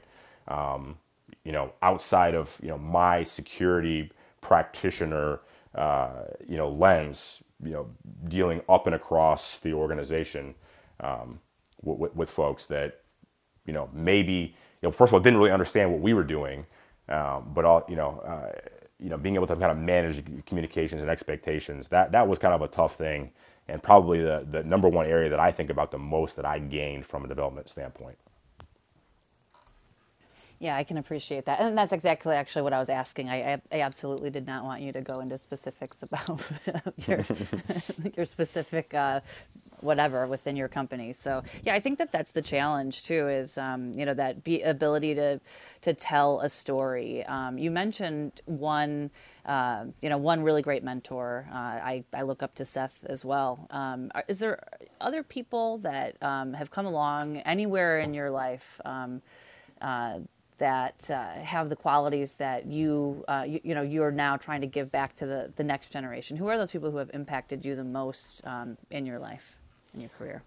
Um, 0.49 0.97
you 1.45 1.53
know, 1.53 1.73
outside 1.83 2.35
of 2.35 2.57
you 2.63 2.69
know 2.69 2.79
my 2.79 3.23
security 3.23 4.11
practitioner, 4.41 5.41
uh, 5.75 6.25
you 6.49 6.57
know, 6.57 6.71
lens, 6.71 7.45
you 7.63 7.73
know, 7.73 7.89
dealing 8.29 8.63
up 8.69 8.87
and 8.87 8.95
across 8.95 9.59
the 9.59 9.73
organization 9.73 10.55
um, 11.01 11.41
with, 11.83 12.15
with 12.15 12.31
folks 12.31 12.67
that, 12.67 13.01
you 13.67 13.73
know, 13.73 13.89
maybe 13.93 14.55
you 14.83 14.89
know, 14.89 14.93
first 14.93 15.11
of 15.11 15.15
all, 15.15 15.21
didn't 15.21 15.39
really 15.39 15.51
understand 15.51 15.91
what 15.91 16.01
we 16.01 16.15
were 16.15 16.25
doing, 16.25 16.67
um, 17.09 17.51
but 17.55 17.65
all 17.65 17.85
you 17.89 17.97
know, 17.97 18.21
uh, 18.21 18.53
you 18.99 19.11
know, 19.11 19.19
being 19.19 19.35
able 19.35 19.47
to 19.47 19.57
kind 19.57 19.71
of 19.71 19.79
manage 19.79 20.25
communications 20.47 21.03
and 21.03 21.11
expectations 21.11 21.89
that 21.89 22.13
that 22.13 22.27
was 22.27 22.39
kind 22.39 22.55
of 22.55 22.63
a 22.63 22.69
tough 22.69 22.97
thing, 22.97 23.31
and 23.69 23.83
probably 23.83 24.21
the 24.21 24.47
the 24.51 24.63
number 24.63 24.89
one 24.89 25.07
area 25.07 25.31
that 25.31 25.41
I 25.41 25.51
think 25.51 25.71
about 25.71 25.91
the 25.91 25.99
most 25.99 26.37
that 26.37 26.45
I 26.45 26.59
gained 26.59 27.07
from 27.07 27.25
a 27.25 27.29
development 27.29 27.69
standpoint. 27.69 28.19
Yeah, 30.59 30.75
I 30.75 30.85
can 30.85 30.97
appreciate 30.97 31.45
that. 31.47 31.61
And 31.61 31.77
that's 31.77 31.93
exactly 31.93 32.35
actually 32.35 32.63
what 32.63 32.73
I 32.73 32.79
was 32.79 32.89
asking. 32.89 33.29
I, 33.29 33.61
I 33.71 33.81
absolutely 33.81 34.31
did 34.31 34.47
not 34.47 34.65
want 34.65 34.81
you 34.81 34.91
to 34.93 35.03
go 35.03 35.21
into 35.21 35.37
specifics 35.37 36.03
about 36.03 36.41
your, 37.07 37.21
your 38.17 38.25
specific 38.25 38.95
uh, 38.95 39.21
whatever 39.81 40.27
within 40.27 40.57
your 40.57 40.69
company. 40.69 41.13
So 41.13 41.43
yeah, 41.63 41.75
I 41.75 41.81
think 41.81 41.99
that 41.99 42.11
that's 42.11 42.33
the 42.33 42.41
challenge 42.41 43.05
too 43.05 43.29
is, 43.29 43.59
um, 43.59 43.93
you 43.95 44.07
know, 44.07 44.15
that 44.15 44.45
be 44.45 44.63
ability 44.63 45.15
to, 45.17 45.41
to 45.83 45.93
tell 45.93 46.41
a 46.41 46.49
story. 46.49 47.23
Um, 47.27 47.59
you 47.59 47.71
mentioned 47.71 48.41
one, 48.47 49.11
uh, 49.47 49.85
you 50.01 50.09
know, 50.09 50.19
one 50.19 50.43
really 50.43 50.61
great 50.61 50.83
mentor. 50.83 51.49
Uh, 51.53 51.57
I, 51.57 52.05
I 52.13 52.23
look 52.23 52.43
up 52.43 52.55
to 52.57 52.65
Seth 52.65 52.99
as 53.07 53.25
well. 53.25 53.67
Um, 53.71 54.11
is 54.27 54.41
there 54.41 54.59
other 55.01 55.23
people 55.23 55.79
that 55.79 56.21
um, 56.23 56.53
have 56.53 56.71
come 56.71 56.85
along 56.85 57.39
anywhere 57.39 58.01
in 58.01 58.13
your 58.13 58.29
life 58.31 58.81
um, 58.85 59.23
uh, 59.81 60.19
that 60.59 61.09
uh, 61.11 61.33
have 61.35 61.69
the 61.69 61.77
qualities 61.77 62.35
that 62.35 62.67
you, 62.67 63.25
uh, 63.29 63.45
you, 63.47 63.61
you 63.63 63.75
know 63.75 63.83
you're 63.83 64.11
now 64.11 64.37
trying 64.37 64.63
to 64.63 64.67
give 64.67 64.91
back 64.91 65.15
to 65.17 65.27
the, 65.27 65.53
the 65.55 65.65
next 65.65 65.93
generation? 65.93 66.37
Who 66.37 66.49
are 66.49 66.59
those 66.59 66.73
people 66.73 66.91
who 66.91 66.97
have 66.97 67.11
impacted 67.15 67.65
you 67.65 67.77
the 67.77 67.85
most 67.85 68.45
um, 68.45 68.77
in 68.91 69.07
your 69.07 69.21
life, 69.21 69.55
in 69.95 70.01
your 70.01 70.11
career? 70.11 70.43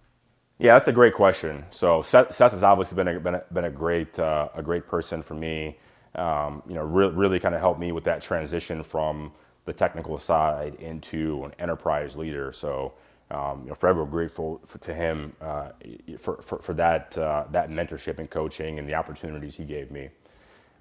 Yeah, 0.57 0.73
that's 0.73 0.89
a 0.89 0.93
great 0.93 1.13
question. 1.13 1.63
So 1.69 2.01
Seth, 2.01 2.35
Seth 2.35 2.51
has 2.51 2.63
obviously 2.63 2.97
been 2.97 3.07
a, 3.07 3.19
been 3.19 3.35
a, 3.35 3.43
been 3.53 3.65
a 3.65 3.71
great 3.71 4.19
uh, 4.19 4.49
a 4.53 4.61
great 4.61 4.87
person 4.87 5.23
for 5.23 5.35
me. 5.35 5.77
Um, 6.15 6.63
you 6.67 6.75
know, 6.75 6.83
re- 6.83 7.09
really 7.09 7.39
kind 7.39 7.55
of 7.55 7.61
helped 7.61 7.79
me 7.79 7.91
with 7.91 8.03
that 8.05 8.21
transition 8.21 8.83
from 8.83 9.31
the 9.65 9.73
technical 9.73 10.17
side 10.17 10.75
into 10.75 11.43
an 11.45 11.53
enterprise 11.59 12.17
leader. 12.17 12.51
So 12.53 12.93
um, 13.31 13.61
you 13.63 13.69
know, 13.69 13.75
forever 13.75 14.05
grateful 14.05 14.61
for, 14.65 14.79
to 14.79 14.93
him 14.93 15.33
uh, 15.41 15.69
for, 16.17 16.41
for, 16.41 16.59
for, 16.59 16.73
that, 16.73 17.17
uh, 17.17 17.45
that 17.51 17.69
mentorship 17.69 18.17
and 18.17 18.29
coaching 18.29 18.79
and 18.79 18.87
the 18.87 18.95
opportunities 18.95 19.55
he 19.55 19.65
gave 19.65 19.91
me. 19.91 20.09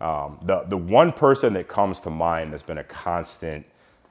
Um, 0.01 0.39
the, 0.45 0.65
the 0.69 0.77
one 0.77 1.13
person 1.13 1.53
that 1.55 1.69
comes 1.69 2.01
to 2.01 2.11
mind 2.11 2.53
that's 2.53 2.63
been 2.63 2.79
a 2.79 2.85
constant 2.85 3.67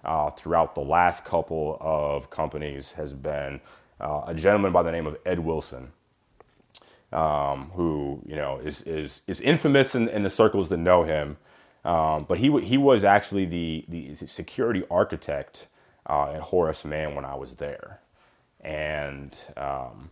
uh, 0.05 0.29
throughout 0.31 0.75
the 0.75 0.81
last 0.81 1.25
couple 1.25 1.77
of 1.81 2.29
companies 2.29 2.91
has 2.91 3.13
been 3.13 3.59
uh, 3.99 4.23
a 4.27 4.35
gentleman 4.35 4.71
by 4.71 4.83
the 4.83 4.91
name 4.91 5.07
of 5.07 5.17
Ed 5.25 5.39
Wilson. 5.39 5.91
Um, 7.13 7.71
who 7.75 8.21
you 8.27 8.35
know 8.35 8.59
is 8.59 8.81
is 8.83 9.23
is 9.27 9.41
infamous 9.41 9.95
in, 9.95 10.09
in 10.09 10.23
the 10.23 10.29
circles 10.29 10.69
that 10.69 10.77
know 10.77 11.03
him, 11.03 11.37
um, 11.85 12.25
but 12.27 12.39
he 12.39 12.59
he 12.61 12.77
was 12.77 13.03
actually 13.05 13.45
the 13.45 13.85
the 13.89 14.15
security 14.15 14.83
architect 14.91 15.67
uh, 16.09 16.33
at 16.33 16.41
Horace 16.41 16.85
Mann 16.85 17.15
when 17.15 17.25
I 17.25 17.35
was 17.35 17.55
there 17.55 18.01
and 18.61 19.37
um, 19.57 20.09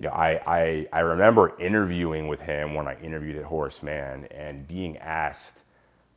you 0.00 0.08
know, 0.08 0.14
I, 0.14 0.40
I 0.46 0.88
I 0.92 1.00
remember 1.00 1.54
interviewing 1.60 2.28
with 2.28 2.42
him 2.42 2.74
when 2.74 2.88
I 2.88 3.00
interviewed 3.02 3.36
at 3.36 3.44
Horace 3.44 3.82
Mann 3.82 4.26
and 4.30 4.68
being 4.68 4.98
asked 4.98 5.64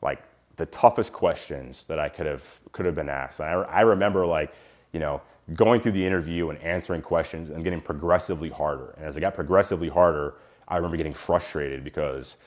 like 0.02 0.24
the 0.58 0.68
toughest 0.68 1.14
questions 1.14 1.86
that 1.86 2.00
I 2.00 2.10
could 2.10 2.28
have 2.28 2.44
could 2.74 2.86
have 2.88 2.96
been 2.96 3.10
asked. 3.10 3.40
And 3.40 3.50
I, 3.50 3.54
I 3.64 3.82
remember 3.82 4.26
like 4.26 4.54
you 4.94 5.00
know 5.00 5.22
going 5.54 5.80
through 5.80 5.94
the 5.94 6.06
interview 6.06 6.50
and 6.50 6.60
answering 6.60 7.02
questions 7.02 7.50
and 7.50 7.64
getting 7.64 7.82
progressively 7.82 8.50
harder. 8.50 8.94
And 8.98 9.06
as 9.06 9.16
I 9.16 9.20
got 9.20 9.34
progressively 9.34 9.90
harder, 9.90 10.36
I 10.68 10.76
remember 10.76 10.98
getting 10.98 11.14
frustrated 11.14 11.84
because 11.84 12.38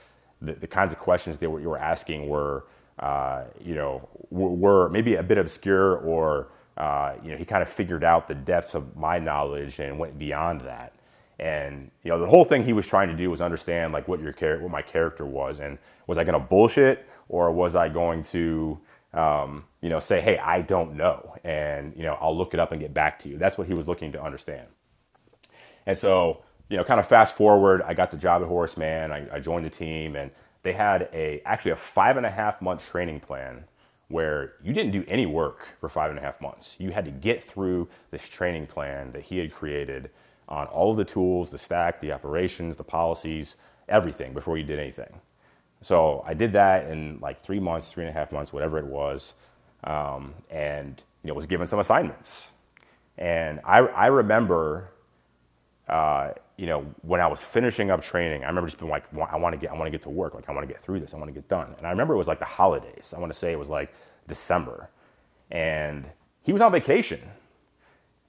the, 0.42 0.53
the 0.53 0.66
kinds 0.66 0.92
of 0.92 0.98
questions 0.98 1.38
they 1.38 1.46
were 1.46 1.61
you 1.61 1.68
were 1.68 1.78
asking 1.78 2.28
were 2.28 2.66
uh, 2.98 3.44
you 3.62 3.74
know 3.74 4.09
were, 4.30 4.88
maybe 4.90 5.14
a 5.14 5.22
bit 5.22 5.38
obscure 5.38 5.96
or 5.98 6.48
uh, 6.76 7.14
you 7.22 7.30
know, 7.30 7.36
he 7.36 7.44
kind 7.44 7.62
of 7.62 7.68
figured 7.68 8.05
out 8.05 8.26
the 8.26 8.34
depths 8.34 8.74
of 8.74 8.96
my 8.96 9.18
knowledge 9.18 9.80
and 9.80 9.98
went 9.98 10.18
beyond 10.18 10.62
that. 10.62 10.94
And 11.38 11.90
you 12.05 12.11
know, 12.11 12.18
the 12.18 12.26
whole 12.26 12.44
thing 12.44 12.62
he 12.62 12.72
was 12.72 12.86
trying 12.86 13.09
to 13.09 13.16
do 13.16 13.30
was 13.30 13.40
understand 13.40 13.92
like 13.92 14.09
what 14.09 14.20
your 14.20 14.32
char- 14.32 14.61
what 14.61 14.70
my 14.70 14.82
character 14.82 15.24
was, 15.26 15.61
and 15.61 15.78
was 16.07 16.18
I 16.18 16.24
going 16.24 16.40
to 16.40 16.46
bullshit 16.46 17.07
or 17.28 17.51
was 17.51 17.74
I 17.74 17.88
going 17.88 18.22
to 18.24 18.78
um, 19.14 19.64
you 19.80 19.88
know 19.90 19.98
say, 19.98 20.20
hey, 20.20 20.38
I 20.38 20.62
don't 20.62 20.96
know, 20.96 21.36
and 21.44 21.94
you 21.96 22.02
know, 22.02 22.18
I'll 22.20 22.36
look 22.36 22.54
it 22.54 22.60
up 22.60 22.72
and 22.72 22.80
get 22.80 22.94
back 22.94 23.18
to 23.20 23.28
you. 23.28 23.38
That's 23.38 23.58
what 23.58 23.66
he 23.66 23.74
was 23.74 23.88
looking 23.88 24.12
to 24.12 24.22
understand. 24.22 24.68
And 25.86 25.96
so, 25.96 26.42
you 26.68 26.76
know, 26.76 26.84
kind 26.84 27.00
of 27.00 27.06
fast 27.06 27.36
forward, 27.36 27.82
I 27.82 27.94
got 27.94 28.10
the 28.10 28.16
job 28.16 28.42
at 28.42 28.48
Horace 28.48 28.76
Mann. 28.76 29.12
I, 29.12 29.36
I 29.36 29.40
joined 29.40 29.64
the 29.66 29.70
team, 29.70 30.16
and 30.16 30.30
they 30.62 30.72
had 30.72 31.08
a 31.12 31.42
actually 31.44 31.72
a 31.72 31.76
five 31.76 32.16
and 32.16 32.26
a 32.26 32.30
half 32.30 32.60
month 32.62 32.88
training 32.88 33.20
plan 33.20 33.64
where 34.08 34.54
you 34.62 34.72
didn't 34.72 34.90
do 34.90 35.04
any 35.06 35.24
work 35.24 35.68
for 35.80 35.88
five 35.88 36.10
and 36.10 36.18
a 36.18 36.22
half 36.22 36.40
months. 36.40 36.76
You 36.78 36.90
had 36.90 37.04
to 37.04 37.12
get 37.12 37.42
through 37.42 37.88
this 38.10 38.28
training 38.28 38.66
plan 38.66 39.12
that 39.12 39.22
he 39.22 39.38
had 39.38 39.52
created 39.52 40.10
on 40.48 40.66
all 40.66 40.90
of 40.90 40.96
the 40.96 41.04
tools, 41.04 41.50
the 41.50 41.58
stack, 41.58 42.00
the 42.00 42.12
operations, 42.12 42.74
the 42.74 42.84
policies, 42.84 43.56
everything 43.88 44.34
before 44.34 44.58
you 44.58 44.64
did 44.64 44.80
anything. 44.80 45.20
So 45.80 46.24
I 46.26 46.34
did 46.34 46.52
that 46.54 46.90
in 46.90 47.20
like 47.20 47.42
three 47.42 47.60
months, 47.60 47.92
three 47.92 48.04
and 48.04 48.10
a 48.10 48.18
half 48.18 48.32
months, 48.32 48.52
whatever 48.52 48.78
it 48.78 48.86
was, 48.86 49.34
um, 49.84 50.34
and 50.50 51.02
you 51.22 51.28
know 51.28 51.34
was 51.34 51.46
given 51.46 51.66
some 51.66 51.78
assignments. 51.78 52.52
And 53.18 53.60
I, 53.64 53.78
I 53.80 54.06
remember, 54.06 54.90
uh, 55.88 56.30
you 56.56 56.66
know, 56.66 56.82
when 57.02 57.20
I 57.20 57.26
was 57.26 57.44
finishing 57.44 57.90
up 57.90 58.02
training, 58.02 58.44
I 58.44 58.48
remember 58.48 58.68
just 58.68 58.80
being 58.80 58.90
like, 58.90 59.04
I 59.14 59.36
want 59.36 59.54
to 59.54 59.58
get, 59.58 59.70
I 59.70 59.74
want 59.74 59.86
to 59.86 59.90
get 59.90 60.02
to 60.02 60.10
work, 60.10 60.34
like 60.34 60.48
I 60.48 60.52
want 60.52 60.66
to 60.66 60.72
get 60.72 60.82
through 60.82 61.00
this, 61.00 61.14
I 61.14 61.18
want 61.18 61.28
to 61.28 61.34
get 61.34 61.48
done. 61.48 61.74
And 61.78 61.86
I 61.86 61.90
remember 61.90 62.14
it 62.14 62.18
was 62.18 62.28
like 62.28 62.38
the 62.38 62.46
holidays. 62.46 63.14
I 63.16 63.20
want 63.20 63.32
to 63.32 63.38
say 63.38 63.52
it 63.52 63.58
was 63.58 63.68
like 63.68 63.94
December, 64.26 64.90
and 65.50 66.10
he 66.42 66.52
was 66.52 66.62
on 66.62 66.72
vacation. 66.72 67.20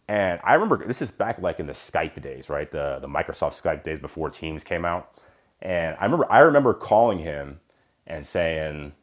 And 0.08 0.42
I 0.44 0.56
remember 0.56 0.86
this 0.86 1.02
is 1.02 1.12
back 1.12 1.40
like 1.42 1.60
in 1.60 1.68
the 1.68 1.74
Skype 1.74 2.22
days, 2.22 2.50
right? 2.50 2.70
The 2.72 3.00
the 3.02 3.08
Microsoft 3.08 3.62
Skype 3.62 3.84
days 3.84 4.00
before 4.00 4.30
Teams 4.30 4.64
came 4.64 4.86
out. 4.86 5.14
And 5.62 5.96
I 6.00 6.06
remember 6.06 6.32
I 6.32 6.40
remember 6.40 6.74
calling 6.74 7.20
him 7.20 7.62
and 8.08 8.26
saying 8.26 8.94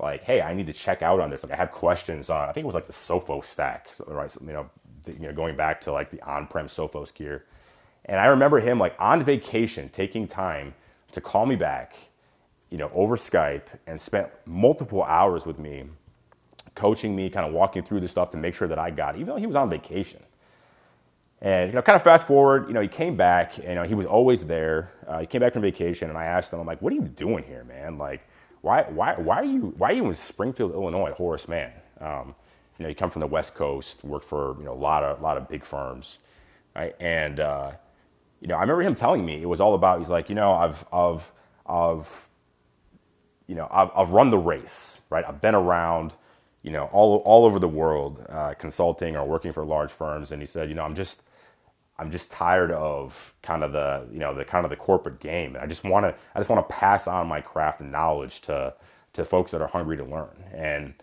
like, 0.00 0.24
"Hey, 0.24 0.40
I 0.42 0.54
need 0.54 0.66
to 0.66 0.72
check 0.72 1.02
out 1.02 1.20
on 1.20 1.30
this. 1.30 1.44
Like, 1.44 1.52
I 1.52 1.56
have 1.56 1.72
questions 1.72 2.30
on. 2.30 2.48
I 2.48 2.52
think 2.52 2.64
it 2.64 2.66
was 2.66 2.74
like 2.74 2.86
the 2.86 2.92
Sophos 2.92 3.44
stack, 3.44 3.88
right? 4.06 4.30
So, 4.30 4.40
you 4.46 4.52
know, 4.52 4.70
the, 5.04 5.12
you 5.12 5.20
know, 5.20 5.32
going 5.32 5.56
back 5.56 5.80
to 5.82 5.92
like 5.92 6.10
the 6.10 6.22
on-prem 6.22 6.66
Sophos 6.66 7.14
gear. 7.14 7.44
And 8.06 8.20
I 8.20 8.26
remember 8.26 8.60
him 8.60 8.78
like 8.78 8.94
on 8.98 9.24
vacation, 9.24 9.88
taking 9.90 10.26
time 10.28 10.74
to 11.12 11.20
call 11.20 11.46
me 11.46 11.56
back, 11.56 11.96
you 12.70 12.78
know, 12.78 12.90
over 12.94 13.16
Skype, 13.16 13.66
and 13.86 14.00
spent 14.00 14.28
multiple 14.46 15.02
hours 15.04 15.46
with 15.46 15.58
me, 15.58 15.84
coaching 16.74 17.16
me, 17.16 17.30
kind 17.30 17.46
of 17.46 17.52
walking 17.52 17.82
through 17.82 18.00
the 18.00 18.08
stuff 18.08 18.30
to 18.30 18.36
make 18.36 18.54
sure 18.54 18.68
that 18.68 18.78
I 18.78 18.90
got, 18.90 19.14
it, 19.16 19.18
even 19.20 19.28
though 19.34 19.40
he 19.40 19.46
was 19.46 19.56
on 19.56 19.70
vacation. 19.70 20.22
And 21.42 21.70
you 21.70 21.74
know, 21.74 21.82
kind 21.82 21.96
of 21.96 22.02
fast 22.02 22.26
forward, 22.26 22.68
you 22.68 22.74
know, 22.74 22.80
he 22.80 22.88
came 22.88 23.16
back. 23.16 23.58
And, 23.58 23.68
you 23.68 23.74
know, 23.76 23.82
he 23.84 23.94
was 23.94 24.06
always 24.06 24.46
there. 24.46 24.92
Uh, 25.06 25.20
he 25.20 25.26
came 25.26 25.40
back 25.40 25.52
from 25.54 25.62
vacation, 25.62 26.08
and 26.10 26.18
I 26.18 26.24
asked 26.24 26.52
him, 26.52 26.60
I'm 26.60 26.66
like, 26.66 26.82
"What 26.82 26.92
are 26.92 26.96
you 26.96 27.02
doing 27.02 27.44
here, 27.44 27.64
man? 27.64 27.98
Like, 27.98 28.22
why, 28.62 28.82
why, 28.84 29.14
why 29.16 29.36
are 29.36 29.44
you, 29.44 29.74
why 29.78 29.90
are 29.90 29.94
you 29.94 30.06
in 30.06 30.14
Springfield, 30.14 30.72
Illinois, 30.72 31.12
Horace 31.12 31.48
Mann? 31.48 31.72
Um, 32.00 32.34
you 32.78 32.84
know, 32.84 32.88
you 32.88 32.94
come 32.94 33.10
from 33.10 33.20
the 33.20 33.26
West 33.26 33.54
Coast, 33.54 34.04
worked 34.04 34.26
for 34.26 34.56
you 34.58 34.64
know 34.64 34.72
a 34.72 34.74
lot 34.74 35.04
of, 35.04 35.20
a 35.20 35.22
lot 35.22 35.36
of 35.36 35.48
big 35.48 35.64
firms, 35.64 36.18
right? 36.74 36.94
And 37.00 37.40
uh, 37.40 37.72
you 38.40 38.48
know, 38.48 38.56
I 38.56 38.62
remember 38.62 38.82
him 38.82 38.94
telling 38.94 39.24
me 39.24 39.42
it 39.42 39.46
was 39.48 39.60
all 39.60 39.74
about. 39.74 39.98
He's 39.98 40.10
like, 40.10 40.28
you 40.30 40.34
know, 40.34 40.52
I've, 40.52 40.84
I've, 40.92 41.30
I've, 41.66 42.28
you 43.46 43.54
know, 43.54 43.68
I've, 43.70 43.90
I've 43.94 44.10
run 44.10 44.30
the 44.30 44.38
race, 44.38 45.02
right? 45.10 45.24
I've 45.26 45.40
been 45.40 45.54
around 45.54 46.14
you 46.62 46.70
know, 46.72 46.90
all, 46.92 47.18
all 47.24 47.44
over 47.44 47.58
the 47.58 47.68
world, 47.68 48.24
uh, 48.28 48.54
consulting 48.58 49.16
or 49.16 49.26
working 49.26 49.52
for 49.52 49.64
large 49.64 49.90
firms. 49.90 50.32
And 50.32 50.42
he 50.42 50.46
said, 50.46 50.68
you 50.68 50.74
know, 50.74 50.82
I'm 50.82 50.94
just, 50.94 51.22
I'm 52.00 52.10
just 52.10 52.32
tired 52.32 52.72
of 52.72 53.34
kind 53.42 53.64
of 53.64 53.72
the 53.72 54.08
you 54.12 54.20
know 54.20 54.34
the 54.34 54.44
kind 54.46 54.64
of 54.66 54.70
the 54.70 54.76
corporate 54.76 55.20
game. 55.20 55.56
I 55.60 55.66
just 55.68 55.84
want 55.84 56.06
to 56.06 56.16
I 56.34 56.40
just 56.40 56.50
want 56.50 56.68
to 56.68 56.74
pass 56.74 57.08
on 57.08 57.28
my 57.28 57.42
craft 57.42 57.82
and 57.82 57.92
knowledge 57.92 58.42
to 58.42 58.74
to 59.14 59.26
folks 59.26 59.52
that 59.52 59.62
are 59.62 59.68
hungry 59.68 59.98
to 59.98 60.04
learn. 60.04 60.44
And 60.54 60.94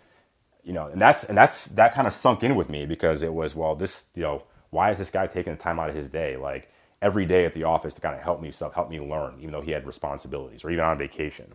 you 0.63 0.73
know, 0.73 0.87
and 0.87 1.01
that's 1.01 1.25
and 1.25 1.37
that's 1.37 1.67
that 1.67 1.93
kind 1.93 2.07
of 2.07 2.13
sunk 2.13 2.43
in 2.43 2.55
with 2.55 2.69
me 2.69 2.85
because 2.87 3.23
it 3.23 3.33
was 3.33 3.55
well, 3.55 3.75
this 3.75 4.05
you 4.15 4.23
know, 4.23 4.43
why 4.71 4.91
is 4.91 4.97
this 4.99 5.11
guy 5.11 5.27
taking 5.27 5.53
the 5.53 5.59
time 5.59 5.79
out 5.79 5.89
of 5.89 5.95
his 5.95 6.09
day 6.09 6.37
like 6.37 6.69
every 7.01 7.25
day 7.27 7.45
at 7.45 7.53
the 7.53 7.63
office 7.65 7.93
to 7.95 8.01
kind 8.01 8.15
of 8.15 8.21
help 8.23 8.41
me 8.41 8.51
stuff, 8.51 8.73
help 8.73 8.89
me 8.89 8.99
learn, 8.99 9.35
even 9.39 9.51
though 9.51 9.61
he 9.61 9.71
had 9.71 9.87
responsibilities 9.87 10.65
or 10.65 10.71
even 10.71 10.85
on 10.85 10.97
vacation. 10.97 11.53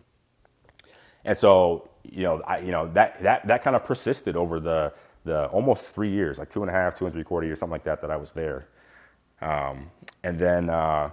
And 1.25 1.37
so 1.37 1.89
you 2.03 2.23
know, 2.23 2.41
I 2.47 2.59
you 2.59 2.71
know 2.71 2.89
that 2.93 3.21
that 3.23 3.47
that 3.47 3.63
kind 3.63 3.75
of 3.75 3.85
persisted 3.85 4.37
over 4.37 4.59
the 4.59 4.93
the 5.25 5.47
almost 5.47 5.95
three 5.95 6.11
years, 6.11 6.39
like 6.39 6.49
two 6.49 6.61
and 6.63 6.69
a 6.69 6.73
half, 6.73 6.95
two 6.95 7.05
and 7.05 7.13
three 7.13 7.23
quarter 7.23 7.47
years, 7.47 7.59
something 7.59 7.73
like 7.73 7.85
that, 7.85 8.01
that 8.01 8.11
I 8.11 8.17
was 8.17 8.33
there. 8.33 8.67
Um, 9.43 9.91
and 10.23 10.39
then 10.39 10.69
uh, 10.69 11.09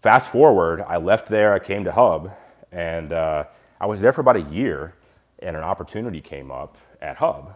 fast 0.00 0.32
forward, 0.32 0.80
I 0.80 0.96
left 0.96 1.28
there, 1.28 1.52
I 1.52 1.58
came 1.58 1.84
to 1.84 1.92
Hub, 1.92 2.32
and 2.72 3.12
uh, 3.12 3.44
I 3.78 3.86
was 3.86 4.00
there 4.00 4.12
for 4.12 4.22
about 4.22 4.36
a 4.36 4.42
year, 4.42 4.94
and 5.40 5.54
an 5.54 5.62
opportunity 5.62 6.22
came 6.22 6.50
up 6.50 6.78
at 7.02 7.16
Hub, 7.16 7.54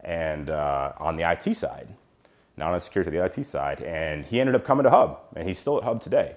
and 0.00 0.50
uh, 0.50 0.92
on 0.98 1.14
the 1.14 1.30
IT 1.30 1.54
side, 1.54 1.86
not 2.56 2.68
on 2.68 2.74
the 2.74 2.80
security, 2.80 3.10
the 3.12 3.24
IT 3.24 3.44
side, 3.44 3.80
and 3.82 4.24
he 4.24 4.40
ended 4.40 4.56
up 4.56 4.64
coming 4.64 4.82
to 4.82 4.90
Hub, 4.90 5.20
and 5.36 5.46
he's 5.46 5.60
still 5.60 5.78
at 5.78 5.84
Hub 5.84 6.02
today. 6.02 6.34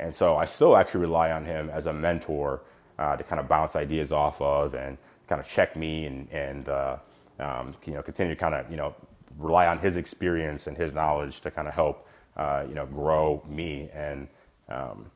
And 0.00 0.12
so 0.12 0.36
I 0.36 0.46
still 0.46 0.76
actually 0.76 1.02
rely 1.02 1.30
on 1.30 1.44
him 1.44 1.70
as 1.70 1.86
a 1.86 1.92
mentor 1.92 2.62
uh, 2.98 3.16
to 3.16 3.22
kind 3.22 3.38
of 3.38 3.46
bounce 3.46 3.76
ideas 3.76 4.10
off 4.10 4.42
of 4.42 4.74
and 4.74 4.98
kind 5.28 5.40
of 5.40 5.46
check 5.46 5.76
me 5.76 6.06
and, 6.06 6.28
and 6.32 6.68
uh, 6.68 6.96
um, 7.38 7.74
you 7.84 7.94
know, 7.94 8.02
continue 8.02 8.34
to 8.34 8.40
kind 8.40 8.56
of, 8.56 8.68
you 8.68 8.76
know, 8.76 8.92
rely 9.38 9.68
on 9.68 9.78
his 9.78 9.96
experience 9.96 10.66
and 10.66 10.76
his 10.76 10.94
knowledge 10.94 11.40
to 11.42 11.50
kind 11.50 11.68
of 11.68 11.74
help 11.74 12.08
uh, 12.36 12.64
you 12.68 12.74
know, 12.74 12.86
grow 12.86 13.42
me 13.48 13.90
and 13.92 14.28
um, 14.68 15.10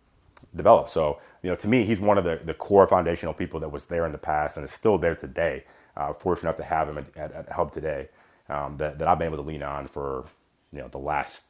develop. 0.57 0.89
So, 0.89 1.21
you 1.43 1.51
know, 1.51 1.57
to 1.57 1.69
me, 1.69 1.85
he's 1.85 2.01
one 2.01 2.19
of 2.19 2.25
the, 2.25 2.41
the 2.45 2.55
core 2.55 2.87
foundational 2.87 3.35
people 3.35 3.61
that 3.61 3.71
was 3.71 3.87
there 3.87 4.07
in 4.07 4.13
the 4.13 4.19
past 4.19 4.57
and 4.57 4.65
is 4.65 4.73
still 4.73 4.99
there 4.99 5.15
today. 5.15 5.65
Uh, 5.97 6.13
fortunate 6.13 6.49
enough 6.51 6.57
to 6.57 6.65
have 6.65 6.89
him 6.89 6.99
at, 6.99 7.17
at, 7.17 7.33
at 7.33 7.53
Hub 7.53 7.73
today 7.73 8.09
um, 8.49 8.77
that, 8.79 8.99
that 8.99 9.09
I've 9.09 9.19
been 9.19 9.27
able 9.29 9.43
to 9.43 9.49
lean 9.49 9.63
on 9.63 9.89
for, 9.89 10.27
you 10.73 10.79
know, 10.79 10.89
the 10.89 10.99
last, 10.99 11.49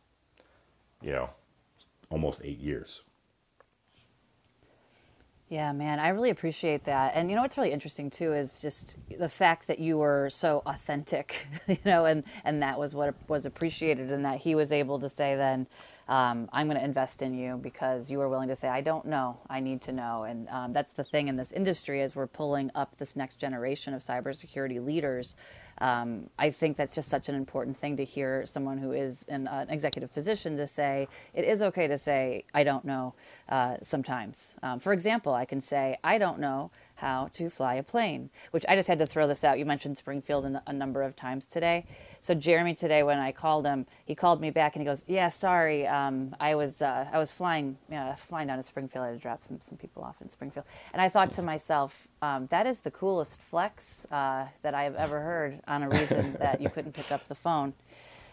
you 1.03 1.13
know, 1.13 1.31
almost 2.11 2.43
eight 2.45 2.59
years. 2.59 3.03
Yeah, 5.49 5.73
man, 5.73 5.99
I 5.99 6.09
really 6.09 6.29
appreciate 6.29 6.85
that. 6.85 7.13
And 7.15 7.31
you 7.31 7.37
know 7.37 7.41
what's 7.41 7.57
really 7.57 7.73
interesting 7.73 8.11
too 8.11 8.35
is 8.35 8.61
just 8.61 8.97
the 9.19 9.31
fact 9.31 9.67
that 9.69 9.79
you 9.79 9.97
were 9.97 10.29
so 10.29 10.63
authentic, 10.67 11.47
you 11.67 11.79
know, 11.87 12.05
and 12.05 12.23
and 12.45 12.63
that 12.63 12.79
was 12.79 12.95
what 12.95 13.15
was 13.29 13.47
appreciated, 13.47 14.11
and 14.13 14.25
that 14.27 14.39
he 14.39 14.55
was 14.55 14.73
able 14.73 14.99
to 14.99 15.09
say 15.09 15.37
then, 15.37 15.67
um, 16.07 16.51
I'm 16.53 16.69
going 16.69 16.79
to 16.79 16.85
invest 16.85 17.23
in 17.23 17.33
you 17.33 17.57
because 17.63 18.11
you 18.11 18.19
were 18.19 18.29
willing 18.29 18.49
to 18.49 18.57
say, 18.57 18.69
I 18.69 18.83
don't 18.83 19.07
know, 19.07 19.41
I 19.49 19.61
need 19.61 19.81
to 19.83 19.93
know. 19.93 20.25
And 20.25 20.49
um, 20.51 20.73
that's 20.75 20.93
the 20.93 21.05
thing 21.05 21.29
in 21.29 21.37
this 21.37 21.53
industry 21.53 22.03
as 22.03 22.15
we're 22.15 22.27
pulling 22.27 22.71
up 22.75 22.99
this 22.99 23.17
next 23.17 23.37
generation 23.37 23.95
of 23.95 24.03
cybersecurity 24.03 24.85
leaders. 24.85 25.37
Um, 25.81 26.29
I 26.39 26.51
think 26.51 26.77
that's 26.77 26.95
just 26.95 27.09
such 27.09 27.29
an 27.29 27.35
important 27.35 27.77
thing 27.77 27.97
to 27.97 28.05
hear 28.05 28.45
someone 28.47 28.79
who 28.79 28.93
is 28.93 29.25
in 29.29 29.47
an 29.47 29.71
executive 29.71 30.13
position 30.13 30.57
to 30.57 30.67
say, 30.67 31.09
it 31.35 31.45
is 31.45 31.63
okay 31.63 31.87
to 31.87 31.99
say, 31.99 32.45
I 32.55 32.65
don't 32.65 32.85
know 32.85 33.15
uh, 33.49 33.77
sometimes. 33.83 34.57
Um, 34.63 34.81
for 34.81 34.93
example, 34.93 35.35
I 35.35 35.45
can 35.45 35.61
say, 35.61 35.97
I 36.03 36.19
don't 36.19 36.39
know 36.39 36.71
how 36.99 37.29
to 37.33 37.49
fly 37.49 37.77
a 37.77 37.83
plane, 37.83 38.29
which 38.51 38.65
I 38.69 38.75
just 38.75 38.89
had 38.89 38.99
to 38.99 39.07
throw 39.07 39.29
this 39.29 39.45
out. 39.45 39.57
You 39.59 39.65
mentioned 39.65 39.97
Springfield 39.97 40.45
a 40.67 40.73
number 40.73 41.03
of 41.03 41.15
times 41.15 41.47
today. 41.47 41.87
So 42.21 42.35
Jeremy 42.35 42.75
today, 42.75 43.05
when 43.05 43.19
I 43.19 43.31
called 43.31 43.65
him, 43.65 43.87
he 44.05 44.17
called 44.17 44.41
me 44.41 44.51
back 44.51 44.75
and 44.75 44.83
he 44.83 44.85
goes, 44.85 45.05
"Yeah, 45.07 45.29
sorry, 45.29 45.87
um, 45.87 46.35
I 46.41 46.57
was 46.57 46.83
uh, 46.83 47.07
I 47.13 47.19
was 47.19 47.31
flying 47.31 47.79
uh, 47.93 48.17
flying 48.17 48.49
down 48.49 48.57
to 48.57 48.65
Springfield. 48.65 49.05
I 49.05 49.09
had 49.11 49.15
to 49.15 49.23
drop 49.23 49.45
some 49.45 49.61
some 49.61 49.79
people 49.79 50.03
off 50.03 50.17
in 50.21 50.29
Springfield." 50.29 50.67
And 50.93 51.01
I 51.01 51.09
thought 51.09 51.31
to 51.33 51.43
myself, 51.43 52.09
um, 52.21 52.49
that 52.51 52.67
is 52.67 52.81
the 52.81 52.91
coolest 52.91 53.41
flex 53.41 54.05
uh, 54.11 54.49
that 54.63 54.75
I 54.75 54.83
have 54.83 54.97
ever 54.97 55.21
heard 55.21 55.61
on 55.69 55.83
a 55.83 55.89
reason 55.89 56.37
that 56.39 56.61
you 56.61 56.69
couldn't 56.69 56.93
pick 56.93 57.13
up 57.13 57.27
the 57.29 57.35
phone. 57.35 57.75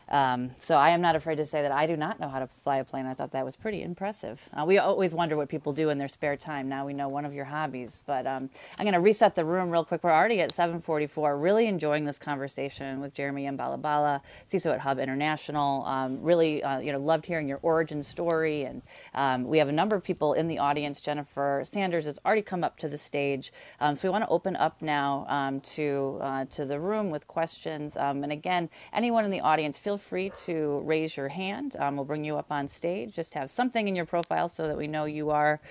Um, 0.10 0.52
so 0.60 0.78
I 0.78 0.92
am 0.92 1.02
not 1.02 1.16
afraid 1.16 1.36
to 1.38 1.46
say 1.46 1.62
that 1.62 1.72
I 1.72 1.88
do 1.88 1.98
not 1.98 2.20
know 2.20 2.28
how 2.30 2.40
to 2.40 2.48
fly 2.48 2.78
a 2.78 2.84
plane. 2.84 3.06
I 3.06 3.14
thought 3.14 3.32
that 3.32 3.44
was 3.46 3.56
pretty 3.56 3.82
impressive. 3.82 4.48
Uh, 4.54 4.66
we 4.66 4.78
always 4.78 5.16
wonder 5.16 5.36
what 5.36 5.50
people 5.50 5.74
do 5.74 5.90
in 5.90 5.98
their 5.98 6.08
spare 6.08 6.38
time. 6.38 6.70
Now 6.70 6.86
we 6.86 6.94
know 6.94 7.10
one 7.10 7.26
of 7.26 7.34
your 7.34 7.46
hobbies. 7.46 8.04
But 8.06 8.28
um, 8.28 8.50
I'm 8.78 8.86
going 8.86 8.94
to 8.94 9.00
reset 9.00 9.36
the 9.36 9.46
room 9.46 9.70
real 9.70 9.84
quick. 9.84 10.04
We're 10.04 10.12
already 10.12 10.42
at 10.42 10.52
7:44. 10.52 11.42
Really 11.42 11.68
enjoying 11.68 12.06
this 12.06 12.20
conversation 12.20 13.00
with 13.00 13.14
Jeremy 13.14 13.46
Embalabala, 13.46 14.22
CISO 14.50 14.74
at 14.74 14.80
Hub 14.80 15.00
International. 15.00 15.86
Um, 15.86 16.22
really, 16.22 16.64
uh, 16.64 16.80
you 16.80 16.92
know, 16.92 17.00
loved 17.00 17.26
hearing 17.26 17.48
your 17.48 17.60
origin 17.62 18.02
story. 18.02 18.64
And 18.64 18.82
um, 19.14 19.46
we 19.46 19.58
have 19.58 19.70
a 19.70 19.74
number 19.74 19.96
of 19.96 20.04
people 20.04 20.34
in 20.34 20.48
the 20.48 20.60
audience. 20.60 21.02
Jennifer 21.02 21.62
Sanders 21.66 22.06
has 22.06 22.20
already 22.26 22.42
come 22.42 22.64
up 22.64 22.78
to 22.78 22.88
the 22.88 22.98
stage. 22.98 23.52
Um, 23.80 23.96
so 23.96 24.08
we 24.08 24.12
want 24.12 24.24
to 24.24 24.30
open 24.30 24.56
up 24.56 24.82
now 24.82 25.26
um, 25.30 25.62
to 25.62 26.20
uh, 26.22 26.46
to 26.46 26.66
the 26.66 26.80
room 26.80 27.10
with 27.10 27.28
questions. 27.28 27.98
and 27.98 28.32
again, 28.32 28.70
anyone 28.94 29.26
in 29.26 29.32
the 29.32 29.42
audience, 29.42 29.78
feel 29.78 29.95
feel 29.96 30.10
free 30.10 30.30
to 30.36 30.82
raise 30.84 31.16
your 31.16 31.30
hand. 31.30 31.78
Um, 31.80 31.96
we'll 31.96 32.04
bring 32.04 32.26
you 32.26 32.36
up 32.36 32.52
on 32.52 32.68
stage. 32.68 33.16
Just 33.16 33.34
have 33.34 33.50
something 33.50 33.88
in 33.88 33.96
your 33.96 34.06
profile 34.06 34.50
so 34.50 34.68
that 34.68 34.76
we 34.76 34.88
know 34.88 35.06
you 35.06 35.30
are 35.30 35.62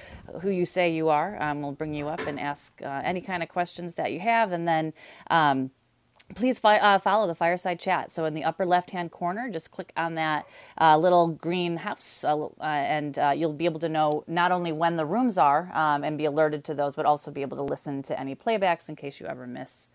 who 0.41 0.49
you 0.49 0.65
say 0.65 0.95
you 0.95 1.11
are. 1.11 1.37
Um, 1.43 1.61
we'll 1.61 1.73
bring 1.73 1.93
you 1.93 2.09
up 2.09 2.27
and 2.27 2.41
ask 2.41 2.73
uh, 2.81 3.03
any 3.05 3.21
kind 3.21 3.43
of 3.43 3.51
questions 3.51 3.95
that 3.95 4.13
you 4.13 4.21
have. 4.21 4.53
And 4.53 4.67
then 4.67 4.95
um, 5.29 5.71
please 6.35 6.59
fi- 6.59 6.79
uh, 6.79 6.99
follow 7.01 7.27
the 7.27 7.35
fireside 7.35 7.79
chat. 7.79 8.11
So 8.13 8.25
in 8.25 8.33
the 8.33 8.45
upper 8.45 8.65
left 8.65 8.93
hand 8.93 9.11
corner, 9.11 9.51
just 9.51 9.71
click 9.71 9.93
on 9.95 10.15
that 10.15 10.47
uh, 10.81 10.97
little 10.97 11.29
green 11.29 11.77
house, 11.77 12.25
uh, 12.25 12.47
uh 12.47 12.51
and 12.63 13.19
uh, 13.19 13.35
you'll 13.37 13.53
be 13.53 13.67
able 13.67 13.81
to 13.81 13.91
know 13.91 14.25
not 14.27 14.53
only 14.53 14.73
when 14.73 14.97
the 14.97 15.05
rooms 15.05 15.37
are 15.37 15.71
um, 15.75 16.03
and 16.03 16.17
be 16.17 16.25
alerted 16.25 16.65
to 16.65 16.73
those, 16.73 16.97
but 16.97 17.05
also 17.05 17.31
be 17.31 17.43
able 17.43 17.59
to 17.59 17.63
listen 17.63 18.03
to 18.05 18.19
any 18.19 18.35
playbacks 18.35 18.89
in 18.89 18.97
case 18.97 19.21
you 19.21 19.27
ever 19.27 19.47
miss 19.47 19.89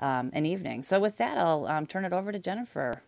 um, 0.00 0.28
an 0.34 0.44
evening. 0.44 0.82
So 0.82 1.00
with 1.00 1.16
that, 1.16 1.38
I'll 1.38 1.66
um, 1.66 1.86
turn 1.86 2.04
it 2.04 2.12
over 2.12 2.30
to 2.30 2.38
Jennifer. 2.38 3.00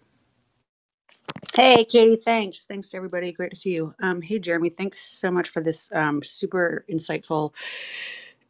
Hey, 1.54 1.84
Katie, 1.84 2.16
thanks. 2.24 2.64
Thanks, 2.64 2.94
everybody. 2.94 3.32
Great 3.32 3.50
to 3.52 3.56
see 3.56 3.72
you. 3.72 3.94
Um, 4.02 4.22
hey, 4.22 4.38
Jeremy, 4.38 4.70
thanks 4.70 5.00
so 5.00 5.30
much 5.32 5.50
for 5.50 5.62
this 5.62 5.90
um, 5.92 6.22
super 6.22 6.84
insightful 6.90 7.54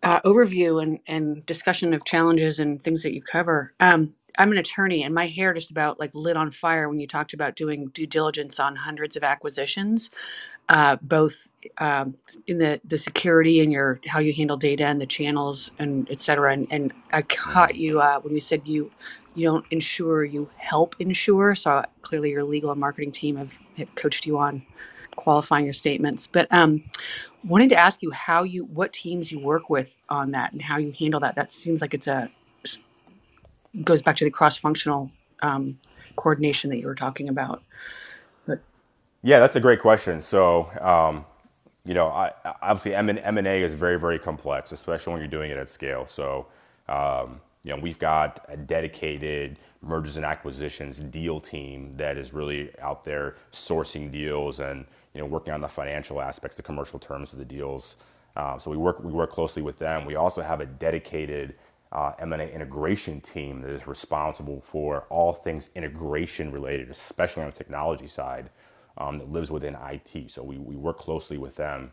uh, 0.02 0.20
overview 0.22 0.82
and, 0.82 1.00
and 1.08 1.46
discussion 1.46 1.94
of 1.94 2.04
challenges 2.04 2.60
and 2.60 2.82
things 2.84 3.02
that 3.04 3.14
you 3.14 3.22
cover. 3.22 3.74
Um, 3.80 4.14
I'm 4.38 4.52
an 4.52 4.58
attorney, 4.58 5.04
and 5.04 5.14
my 5.14 5.28
hair 5.28 5.54
just 5.54 5.70
about 5.72 6.00
like 6.00 6.14
lit 6.14 6.36
on 6.36 6.50
fire 6.52 6.88
when 6.88 7.00
you 7.00 7.08
talked 7.08 7.34
about 7.34 7.56
doing 7.56 7.88
due 7.94 8.06
diligence 8.06 8.60
on 8.60 8.76
hundreds 8.76 9.16
of 9.16 9.24
acquisitions 9.24 10.08
uh, 10.70 10.98
both 11.02 11.48
um, 11.78 12.16
in 12.48 12.58
the, 12.58 12.80
the 12.86 12.98
security 12.98 13.60
and 13.62 13.72
your 13.72 14.00
how 14.08 14.20
you 14.20 14.34
handle 14.34 14.58
data 14.58 14.86
and 14.86 15.00
the 15.00 15.06
channels 15.06 15.72
and 15.80 16.10
et 16.10 16.20
cetera. 16.20 16.54
And, 16.54 16.68
and 16.72 16.94
I 17.14 17.22
caught 17.22 17.76
you 17.76 18.02
uh, 18.02 18.20
when 18.22 18.34
you 18.34 18.40
said 18.40 18.62
you 18.66 18.92
you 19.34 19.46
don't 19.46 19.64
insure, 19.70 20.24
you 20.24 20.48
help 20.56 20.94
insure. 20.98 21.54
So 21.54 21.84
clearly, 22.02 22.30
your 22.30 22.44
legal 22.44 22.70
and 22.70 22.80
marketing 22.80 23.12
team 23.12 23.36
have, 23.36 23.58
have 23.78 23.94
coached 23.94 24.26
you 24.26 24.38
on 24.38 24.64
qualifying 25.16 25.64
your 25.64 25.74
statements. 25.74 26.26
But 26.26 26.48
um, 26.50 26.82
wanted 27.44 27.70
to 27.70 27.76
ask 27.76 28.02
you 28.02 28.10
how 28.10 28.42
you 28.42 28.64
what 28.64 28.92
teams 28.92 29.32
you 29.32 29.38
work 29.38 29.70
with 29.70 29.96
on 30.08 30.30
that 30.32 30.52
and 30.52 30.60
how 30.60 30.78
you 30.78 30.92
handle 30.98 31.20
that. 31.20 31.34
That 31.34 31.50
seems 31.50 31.80
like 31.80 31.94
it's 31.94 32.06
a 32.06 32.30
goes 33.82 34.02
back 34.02 34.16
to 34.16 34.24
the 34.24 34.30
cross 34.30 34.56
functional 34.56 35.10
um, 35.40 35.78
coordination 36.16 36.70
that 36.70 36.76
you 36.76 36.86
were 36.86 36.94
talking 36.94 37.28
about. 37.28 37.62
But 38.46 38.60
Yeah, 39.22 39.40
that's 39.40 39.56
a 39.56 39.60
great 39.60 39.80
question. 39.80 40.20
So, 40.20 40.70
um, 40.80 41.24
you 41.84 41.94
know, 41.94 42.08
I, 42.08 42.32
obviously 42.60 42.94
M 42.94 43.08
and 43.08 43.46
A 43.46 43.62
is 43.62 43.74
very, 43.74 43.98
very 43.98 44.18
complex, 44.18 44.72
especially 44.72 45.14
when 45.14 45.22
you're 45.22 45.28
doing 45.28 45.50
it 45.50 45.56
at 45.56 45.70
scale. 45.70 46.06
So, 46.06 46.46
um, 46.88 47.40
you 47.64 47.70
know, 47.70 47.80
we've 47.80 47.98
got 47.98 48.44
a 48.48 48.56
dedicated 48.56 49.58
mergers 49.82 50.16
and 50.16 50.26
acquisitions 50.26 50.98
deal 50.98 51.40
team 51.40 51.92
that 51.92 52.16
is 52.16 52.32
really 52.32 52.70
out 52.80 53.04
there 53.04 53.36
sourcing 53.52 54.10
deals 54.10 54.60
and 54.60 54.84
you 55.14 55.20
know 55.20 55.26
working 55.26 55.52
on 55.52 55.60
the 55.60 55.68
financial 55.68 56.20
aspects, 56.20 56.56
the 56.56 56.62
commercial 56.62 56.98
terms 56.98 57.32
of 57.32 57.38
the 57.38 57.44
deals. 57.44 57.96
Um, 58.36 58.58
so 58.58 58.70
we 58.70 58.76
work 58.76 59.02
we 59.02 59.12
work 59.12 59.30
closely 59.30 59.62
with 59.62 59.78
them. 59.78 60.04
We 60.04 60.16
also 60.16 60.42
have 60.42 60.60
a 60.60 60.66
dedicated 60.66 61.54
uh, 61.92 62.12
M&A 62.18 62.48
integration 62.48 63.20
team 63.20 63.60
that 63.60 63.70
is 63.70 63.86
responsible 63.86 64.60
for 64.62 65.04
all 65.10 65.32
things 65.32 65.70
integration 65.74 66.50
related, 66.50 66.90
especially 66.90 67.42
on 67.42 67.50
the 67.50 67.56
technology 67.56 68.06
side, 68.06 68.48
um, 68.96 69.18
that 69.18 69.30
lives 69.30 69.50
within 69.50 69.76
IT. 69.90 70.30
So 70.30 70.42
we, 70.42 70.58
we 70.58 70.74
work 70.74 70.98
closely 70.98 71.36
with 71.36 71.54
them. 71.56 71.92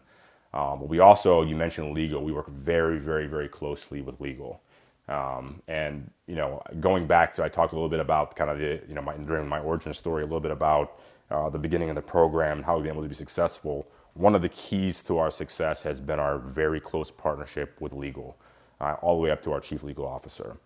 Um, 0.54 0.80
but 0.80 0.88
we 0.90 1.00
also, 1.00 1.44
you 1.44 1.56
mentioned 1.56 1.94
legal, 1.94 2.24
we 2.24 2.32
work 2.32 2.50
very, 2.50 2.98
very, 2.98 3.28
very 3.28 3.50
closely 3.50 4.02
with 4.02 4.20
legal. 4.22 4.62
Um, 5.10 5.62
and, 5.68 6.10
you 6.28 6.36
know, 6.36 6.62
going 6.80 7.08
back 7.08 7.34
to, 7.34 7.44
I 7.44 7.50
talked 7.50 7.74
a 7.74 7.76
little 7.76 7.90
bit 7.90 8.00
about 8.00 8.36
kind 8.36 8.50
of 8.50 8.60
the, 8.60 8.82
you 8.88 8.94
know, 8.94 9.02
my, 9.02 9.18
during 9.18 9.48
my 9.48 9.60
origin 9.60 9.94
story, 9.94 10.22
a 10.22 10.26
little 10.26 10.40
bit 10.40 10.52
about 10.52 11.00
uh, 11.32 11.50
the 11.50 11.58
beginning 11.60 11.90
of 11.90 11.96
the 11.96 12.02
program 12.02 12.58
and 12.58 12.66
how 12.66 12.76
we've 12.76 12.84
been 12.84 12.94
able 12.94 13.04
to 13.04 13.10
be 13.10 13.16
successful. 13.16 13.88
One 14.14 14.36
of 14.36 14.42
the 14.42 14.50
keys 14.50 15.02
to 15.04 15.18
our 15.18 15.32
success 15.32 15.82
has 15.82 16.00
been 16.00 16.20
our 16.20 16.38
very 16.38 16.80
close 16.80 17.10
partnership 17.10 17.76
with 17.82 17.94
legal 17.94 18.38
uh, 18.82 18.96
all 19.02 19.16
the 19.16 19.22
way 19.22 19.32
up 19.32 19.42
to 19.44 19.52
our 19.52 19.60
chief 19.60 19.84
legal 19.84 20.06
officer. 20.08 20.58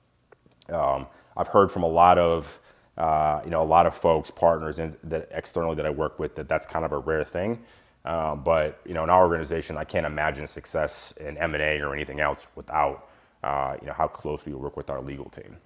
Um, 0.69 1.07
I've 1.35 1.47
heard 1.47 1.71
from 1.71 1.83
a 1.83 1.87
lot 1.87 2.17
of 2.17 2.59
uh, 2.97 3.41
you 3.43 3.49
know 3.49 3.61
a 3.61 3.65
lot 3.65 3.87
of 3.87 3.95
folks, 3.95 4.29
partners, 4.29 4.77
in, 4.79 4.95
that 5.05 5.27
externally 5.31 5.75
that 5.75 5.85
I 5.85 5.89
work 5.89 6.19
with, 6.19 6.35
that 6.35 6.47
that's 6.47 6.65
kind 6.65 6.85
of 6.85 6.91
a 6.91 6.99
rare 6.99 7.23
thing. 7.23 7.59
Uh, 8.05 8.35
but 8.35 8.79
you 8.85 8.93
know, 8.93 9.03
in 9.03 9.09
our 9.09 9.23
organization, 9.23 9.77
I 9.77 9.83
can't 9.83 10.05
imagine 10.05 10.45
success 10.47 11.13
in 11.19 11.37
M 11.37 11.53
and 11.55 11.63
A 11.63 11.81
or 11.81 11.93
anything 11.93 12.19
else 12.19 12.47
without 12.55 13.09
uh, 13.43 13.77
you 13.81 13.87
know 13.87 13.93
how 13.93 14.07
closely 14.07 14.53
we 14.53 14.59
work 14.59 14.77
with 14.77 14.89
our 14.89 15.01
legal 15.01 15.29
team. 15.29 15.57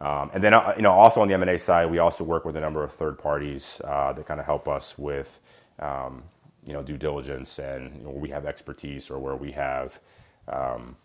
Um, 0.00 0.30
and 0.34 0.42
then 0.44 0.54
uh, 0.54 0.74
you 0.76 0.82
know 0.82 0.92
also 0.92 1.22
on 1.22 1.28
the 1.28 1.34
M 1.34 1.42
and 1.42 1.50
A 1.52 1.58
side, 1.58 1.90
we 1.90 1.98
also 1.98 2.24
work 2.24 2.44
with 2.44 2.56
a 2.56 2.60
number 2.60 2.84
of 2.84 2.92
third 2.92 3.18
parties 3.18 3.80
uh, 3.84 4.12
that 4.14 4.26
kind 4.26 4.40
of 4.40 4.46
help 4.46 4.68
us 4.68 4.98
with 4.98 5.40
um, 5.80 6.24
you 6.66 6.72
know 6.74 6.82
due 6.82 6.98
diligence 6.98 7.58
and 7.60 7.96
you 7.96 8.04
know, 8.04 8.10
where 8.10 8.20
we 8.20 8.30
have 8.30 8.46
expertise 8.46 9.10
or 9.10 9.18
where 9.18 9.36
we 9.36 9.52
have 9.52 10.00
um, 10.48 10.96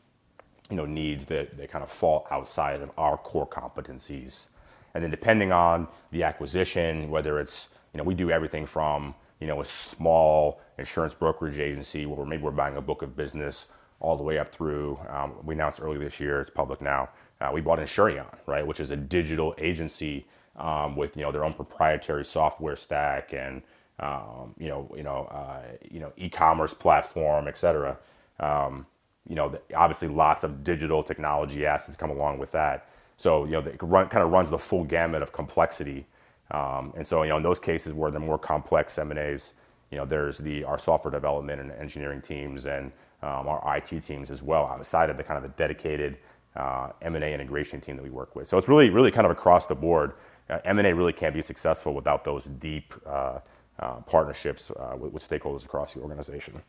you 0.69 0.77
know, 0.77 0.85
needs 0.85 1.25
that, 1.27 1.57
that 1.57 1.69
kind 1.71 1.83
of 1.83 1.91
fall 1.91 2.27
outside 2.31 2.81
of 2.81 2.91
our 2.97 3.17
core 3.17 3.47
competencies. 3.47 4.47
And 4.93 5.03
then 5.03 5.11
depending 5.11 5.51
on 5.53 5.87
the 6.11 6.23
acquisition, 6.23 7.09
whether 7.11 7.39
it's, 7.39 7.69
you 7.93 7.99
know, 7.99 8.03
we 8.03 8.15
do 8.15 8.31
everything 8.31 8.65
from, 8.65 9.15
you 9.41 9.47
know, 9.47 9.61
a 9.61 9.65
small 9.65 10.61
insurance 10.79 11.15
brokerage 11.15 11.59
agency 11.59 12.05
where 12.05 12.25
maybe 12.25 12.43
we're 12.43 12.51
buying 12.51 12.77
a 12.77 12.81
book 12.81 13.01
of 13.03 13.15
business 13.15 13.71
all 14.03 14.17
the 14.17 14.23
way 14.23 14.37
up 14.37 14.51
through, 14.51 14.99
um, 15.09 15.33
we 15.43 15.55
announced 15.55 15.81
earlier 15.81 15.97
this 15.97 16.19
year, 16.19 16.41
it's 16.41 16.49
public 16.49 16.81
now, 16.81 17.09
uh, 17.41 17.49
we 17.53 17.61
bought 17.61 17.79
Insurion, 17.79 18.27
right, 18.45 18.65
which 18.65 18.79
is 18.79 18.91
a 18.91 18.95
digital 18.95 19.55
agency 19.57 20.25
um, 20.57 20.95
with, 20.95 21.17
you 21.17 21.23
know, 21.23 21.31
their 21.31 21.43
own 21.43 21.53
proprietary 21.53 22.25
software 22.25 22.75
stack 22.75 23.33
and, 23.33 23.61
um, 23.99 24.53
you 24.59 24.67
know, 24.67 24.91
you 24.95 25.03
know, 25.03 25.25
uh, 25.31 25.61
you 25.89 25.99
know, 25.99 26.11
e-commerce 26.17 26.73
platform, 26.73 27.47
et 27.47 27.57
cetera. 27.57 27.97
Um, 28.39 28.85
you 29.27 29.35
know, 29.35 29.57
obviously 29.75 30.09
lots 30.09 30.43
of 30.43 30.63
digital 30.63 31.01
technology 31.01 31.65
assets 31.65 31.97
come 31.97 32.11
along 32.11 32.39
with 32.39 32.51
that. 32.51 32.89
So, 33.17 33.45
you 33.45 33.51
know, 33.51 33.59
it 33.59 33.77
run, 33.81 34.09
kind 34.09 34.23
of 34.23 34.31
runs 34.31 34.49
the 34.49 34.57
full 34.57 34.83
gamut 34.83 35.21
of 35.21 35.31
complexity. 35.31 36.05
Um, 36.51 36.93
and 36.97 37.07
so, 37.07 37.23
you 37.23 37.29
know, 37.29 37.37
in 37.37 37.43
those 37.43 37.59
cases 37.59 37.93
where 37.93 38.11
the 38.11 38.19
more 38.19 38.37
complex 38.37 38.97
M&As, 38.97 39.53
you 39.91 39.97
know, 39.97 40.05
there's 40.05 40.39
the 40.39 40.63
our 40.65 40.77
software 40.77 41.11
development 41.11 41.61
and 41.61 41.71
engineering 41.71 42.21
teams 42.21 42.65
and 42.65 42.91
um, 43.23 43.47
our 43.47 43.77
IT 43.77 44.03
teams 44.03 44.29
as 44.29 44.43
well, 44.43 44.65
outside 44.67 45.09
of 45.09 45.17
the 45.17 45.23
kind 45.23 45.37
of 45.37 45.43
the 45.43 45.55
dedicated 45.57 46.17
uh, 46.55 46.89
M&A 47.01 47.33
integration 47.33 47.81
team 47.81 47.95
that 47.95 48.03
we 48.03 48.09
work 48.09 48.35
with. 48.35 48.47
So 48.47 48.57
it's 48.57 48.67
really, 48.67 48.89
really 48.89 49.11
kind 49.11 49.25
of 49.25 49.31
across 49.31 49.65
the 49.65 49.75
board. 49.75 50.13
Uh, 50.49 50.59
M&A 50.65 50.93
really 50.93 51.13
can't 51.13 51.33
be 51.33 51.41
successful 51.41 51.93
without 51.93 52.23
those 52.23 52.45
deep 52.45 52.93
uh, 53.05 53.39
uh 53.79 53.95
partnerships 54.01 54.69
uh, 54.71 54.95
with, 54.95 55.13
with 55.13 55.27
stakeholders 55.27 55.65
across 55.65 55.95
the 55.95 56.01
organization. 56.01 56.61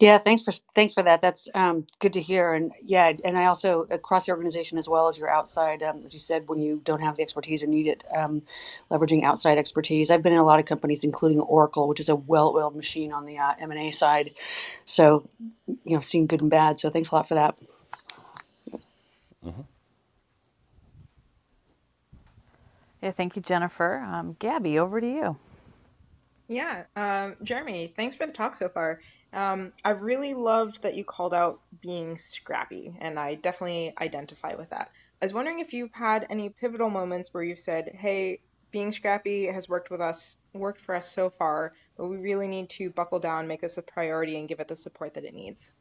Yeah, 0.00 0.18
thanks 0.18 0.42
for 0.42 0.52
thanks 0.74 0.94
for 0.94 1.02
that. 1.04 1.22
That's 1.22 1.48
um, 1.54 1.86
good 2.00 2.14
to 2.14 2.22
hear. 2.22 2.54
And 2.54 2.72
yeah, 2.84 3.12
and 3.24 3.38
I 3.38 3.46
also 3.46 3.86
across 3.90 4.26
the 4.26 4.32
organization 4.32 4.78
as 4.78 4.88
well 4.88 5.08
as 5.08 5.18
your 5.18 5.30
outside, 5.30 5.82
um, 5.82 6.02
as 6.04 6.14
you 6.14 6.20
said, 6.20 6.48
when 6.48 6.60
you 6.60 6.82
don't 6.84 7.02
have 7.02 7.16
the 7.16 7.22
expertise 7.22 7.62
or 7.62 7.68
need 7.68 7.88
it, 7.88 8.04
um, 8.14 8.42
leveraging 8.90 9.24
outside 9.24 9.58
expertise. 9.58 10.10
I've 10.10 10.22
been 10.22 10.34
in 10.34 10.40
a 10.40 10.44
lot 10.44 10.60
of 10.60 10.66
companies, 10.66 11.04
including 11.04 11.40
Oracle, 11.40 11.88
which 11.88 12.00
is 12.00 12.10
a 12.10 12.16
well-oiled 12.16 12.76
machine 12.76 13.12
on 13.12 13.26
the 13.26 13.38
uh, 13.38 13.54
M 13.60 13.72
and 13.72 13.80
A 13.80 13.90
side. 13.92 14.32
So, 14.86 15.28
you 15.68 15.96
know, 15.96 16.00
seeing 16.00 16.26
good 16.26 16.42
and 16.42 16.50
bad. 16.50 16.80
So, 16.80 16.90
thanks 16.90 17.10
a 17.10 17.16
lot 17.16 17.28
for 17.28 17.36
that. 17.36 17.56
Mm-hmm. 19.44 19.62
Yeah, 23.02 23.12
thank 23.12 23.36
you, 23.36 23.42
Jennifer. 23.42 24.04
Um, 24.06 24.36
Gabby, 24.38 24.78
over 24.78 25.00
to 25.00 25.08
you. 25.08 25.36
Yeah, 26.48 26.84
um, 26.96 27.36
Jeremy, 27.42 27.92
thanks 27.96 28.16
for 28.16 28.26
the 28.26 28.32
talk 28.32 28.56
so 28.56 28.68
far. 28.68 29.00
Um, 29.32 29.72
I 29.84 29.90
really 29.90 30.34
loved 30.34 30.82
that 30.82 30.94
you 30.94 31.04
called 31.04 31.34
out 31.34 31.60
being 31.80 32.18
scrappy, 32.18 32.96
and 33.00 33.18
I 33.18 33.36
definitely 33.36 33.94
identify 34.00 34.54
with 34.54 34.70
that. 34.70 34.90
I 35.22 35.24
was 35.24 35.32
wondering 35.32 35.60
if 35.60 35.72
you've 35.72 35.92
had 35.92 36.26
any 36.30 36.48
pivotal 36.48 36.90
moments 36.90 37.32
where 37.32 37.44
you've 37.44 37.60
said, 37.60 37.94
"Hey, 37.94 38.40
being 38.70 38.90
scrappy 38.92 39.46
has 39.46 39.68
worked 39.68 39.90
with 39.90 40.00
us, 40.00 40.36
worked 40.52 40.80
for 40.80 40.94
us 40.94 41.10
so 41.10 41.30
far, 41.30 41.74
but 41.96 42.06
we 42.06 42.16
really 42.16 42.48
need 42.48 42.70
to 42.70 42.90
buckle 42.90 43.18
down, 43.18 43.46
make 43.46 43.60
this 43.60 43.78
a 43.78 43.82
priority, 43.82 44.38
and 44.38 44.48
give 44.48 44.60
it 44.60 44.68
the 44.68 44.76
support 44.76 45.14
that 45.14 45.24
it 45.24 45.34
needs." 45.34 45.72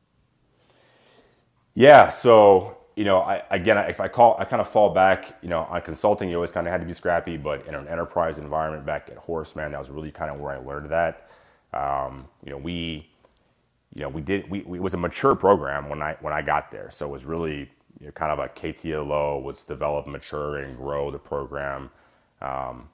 Yeah. 1.73 2.09
So 2.09 2.77
you 2.99 3.05
know, 3.05 3.21
I, 3.21 3.43
again, 3.49 3.77
if 3.89 4.01
I 4.01 4.09
call, 4.09 4.35
I 4.39 4.43
kind 4.43 4.59
of 4.59 4.67
fall 4.67 4.89
back. 4.89 5.37
You 5.41 5.47
know, 5.47 5.61
on 5.61 5.81
consulting, 5.81 6.27
you 6.27 6.35
always 6.35 6.51
kind 6.51 6.67
of 6.67 6.71
had 6.71 6.81
to 6.81 6.87
be 6.87 6.91
scrappy, 6.91 7.37
but 7.37 7.65
in 7.65 7.73
an 7.73 7.87
enterprise 7.87 8.37
environment 8.37 8.85
back 8.85 9.07
at 9.09 9.15
Horace 9.15 9.55
Mann, 9.55 9.71
that 9.71 9.79
was 9.79 9.89
really 9.89 10.11
kind 10.11 10.29
of 10.29 10.41
where 10.41 10.53
I 10.53 10.57
learned 10.57 10.89
that. 10.89 11.29
Um, 11.73 12.27
you 12.43 12.51
know, 12.51 12.57
we 12.57 13.09
you 13.95 14.03
know, 14.03 14.09
we 14.09 14.21
did, 14.21 14.49
we, 14.49 14.61
we, 14.61 14.77
it 14.77 14.81
was 14.81 14.93
a 14.93 14.97
mature 14.97 15.35
program 15.35 15.89
when 15.89 16.01
I, 16.01 16.17
when 16.21 16.33
I 16.33 16.41
got 16.41 16.71
there. 16.71 16.89
So 16.91 17.07
it 17.07 17.11
was 17.11 17.25
really 17.25 17.71
you 17.99 18.07
know, 18.07 18.11
kind 18.13 18.31
of 18.31 18.39
a 18.39 18.49
KTLO 18.49 19.41
was 19.43 19.63
develop, 19.63 20.07
mature, 20.07 20.57
and 20.57 20.75
grow 20.77 21.11
the 21.11 21.19
program. 21.19 21.89
Um, 22.41 22.89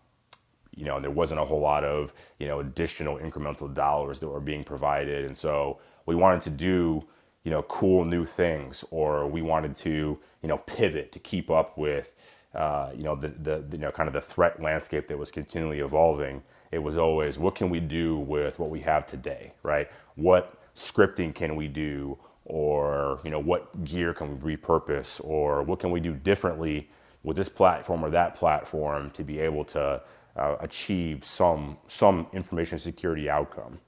you 0.76 0.86
know, 0.86 0.96
and 0.98 1.04
there 1.04 1.12
wasn't 1.12 1.40
a 1.40 1.46
whole 1.46 1.62
lot 1.62 1.84
of, 1.84 2.14
you 2.40 2.48
know, 2.48 2.60
additional 2.62 3.18
incremental 3.18 3.74
dollars 3.74 4.20
that 4.20 4.28
were 4.30 4.42
being 4.42 4.64
provided. 4.64 5.26
And 5.26 5.38
so 5.38 5.80
we 6.06 6.16
wanted 6.16 6.42
to 6.44 6.50
do, 6.52 7.06
you 7.44 7.52
know, 7.52 7.64
cool 7.64 8.06
new 8.06 8.26
things, 8.26 8.86
or 8.92 9.28
we 9.28 9.42
wanted 9.42 9.76
to, 9.78 10.20
you 10.42 10.50
know, 10.50 10.60
pivot 10.60 11.12
to 11.14 11.20
keep 11.20 11.52
up 11.52 11.78
with, 11.78 12.14
uh, 12.56 12.92
you 12.96 13.04
know, 13.04 13.16
the, 13.16 13.30
the, 13.30 13.66
the, 13.70 13.78
you 13.78 13.84
know, 13.84 13.92
kind 13.92 14.08
of 14.08 14.14
the 14.14 14.22
threat 14.22 14.62
landscape 14.62 15.08
that 15.08 15.18
was 15.18 15.32
continually 15.32 15.80
evolving. 15.80 16.44
It 16.72 16.80
was 16.80 16.98
always, 16.98 17.40
what 17.40 17.56
can 17.56 17.70
we 17.70 17.80
do 17.80 18.18
with 18.20 18.60
what 18.60 18.70
we 18.70 18.82
have 18.82 19.08
today, 19.08 19.54
right? 19.64 19.90
What, 20.16 20.58
scripting 20.76 21.34
can 21.36 21.56
we 21.56 21.68
do? 21.68 22.18
Or 22.46 23.20
you 23.24 23.32
know 23.32 23.40
what 23.40 23.84
gear 23.86 24.14
can 24.14 24.40
we 24.42 24.58
repurpose? 24.58 25.22
Or 25.24 25.64
what 25.64 25.80
can 25.80 25.92
we 25.92 26.00
do 26.00 26.14
differently 26.14 26.90
with 27.24 27.38
this 27.38 27.50
platform 27.50 28.06
or 28.06 28.10
that 28.12 28.36
platform 28.36 29.12
to 29.12 29.24
be 29.24 29.40
able 29.40 29.66
to 29.66 30.02
uh, 30.38 30.58
achieve 30.62 31.26
some 31.26 31.78
some 31.88 32.28
information 32.34 32.80
security 32.80 33.30
outcome? 33.30 33.80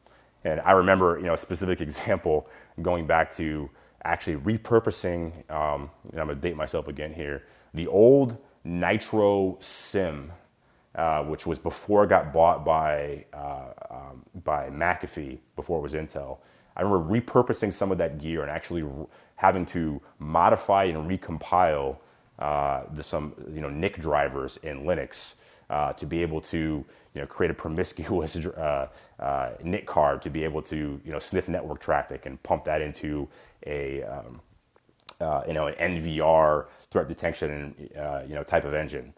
And 0.46 0.62
i 0.62 0.72
remember 0.72 1.18
you 1.20 1.26
know 1.26 1.34
a 1.34 1.38
specific 1.38 1.82
example 1.88 2.50
going 2.82 3.08
back 3.08 3.32
to 3.36 3.70
actually 4.06 4.38
repurposing 4.38 5.34
um, 5.52 5.90
i'm 6.14 6.28
going 6.28 6.30
to 6.30 6.36
date 6.36 6.56
myself 6.58 6.88
again 6.88 7.14
here 7.14 7.44
the 7.74 7.88
old 7.88 8.38
Nitro 8.66 9.58
SIEM 9.62 10.32
uh, 10.96 11.24
which 11.24 11.46
was 11.48 11.60
before 11.60 12.04
it 12.06 12.10
got 12.10 12.34
bought 12.34 12.66
by 12.66 13.26
uh, 13.34 13.68
um, 13.92 14.24
by 14.44 14.70
McAfee 14.70 15.40
before 15.56 15.80
it 15.80 15.84
was 15.84 15.94
Intel 15.94 16.40
I 16.78 16.84
remember 16.84 17.22
repurposing 17.22 17.74
some 17.74 17.92
of 17.92 18.00
that 18.00 18.20
gear 18.20 18.44
and 18.44 18.52
actually 18.52 18.86
having 19.38 19.66
to 19.68 20.02
modify 20.20 20.86
and 20.86 21.10
recompile 21.10 21.98
uh, 22.40 22.84
the, 22.94 23.04
some 23.04 23.36
you 23.54 23.62
know 23.62 23.70
NIC 23.70 24.00
drivers 24.00 24.58
in 24.64 24.86
Linux 24.86 25.36
uh, 25.72 25.94
to 25.96 26.08
be 26.08 26.22
able 26.24 26.42
to 26.42 26.58
you 27.16 27.22
know 27.22 27.28
create 27.28 27.52
a 27.52 27.56
promiscuous 27.56 28.38
uh, 28.48 28.90
uh, 29.20 29.52
NIC 29.64 29.88
card 29.88 30.22
to 30.24 30.32
be 30.32 30.46
able 30.46 30.64
to 30.64 31.02
you 31.06 31.12
know 31.14 31.20
sniff 31.20 31.50
network 31.50 31.82
traffic 31.82 32.28
and 32.28 32.42
pump 32.44 32.66
that 32.66 32.82
into 32.82 33.30
a 33.68 34.04
um, 34.04 34.42
uh, 35.22 35.44
you 35.48 35.54
know 35.54 35.68
an 35.68 35.76
NVR 35.98 36.68
threat 36.92 37.10
detection 37.10 37.90
uh, 38.00 38.24
you 38.28 38.36
know 38.36 38.44
type 38.44 38.66
of 38.66 38.76
engine. 38.76 39.14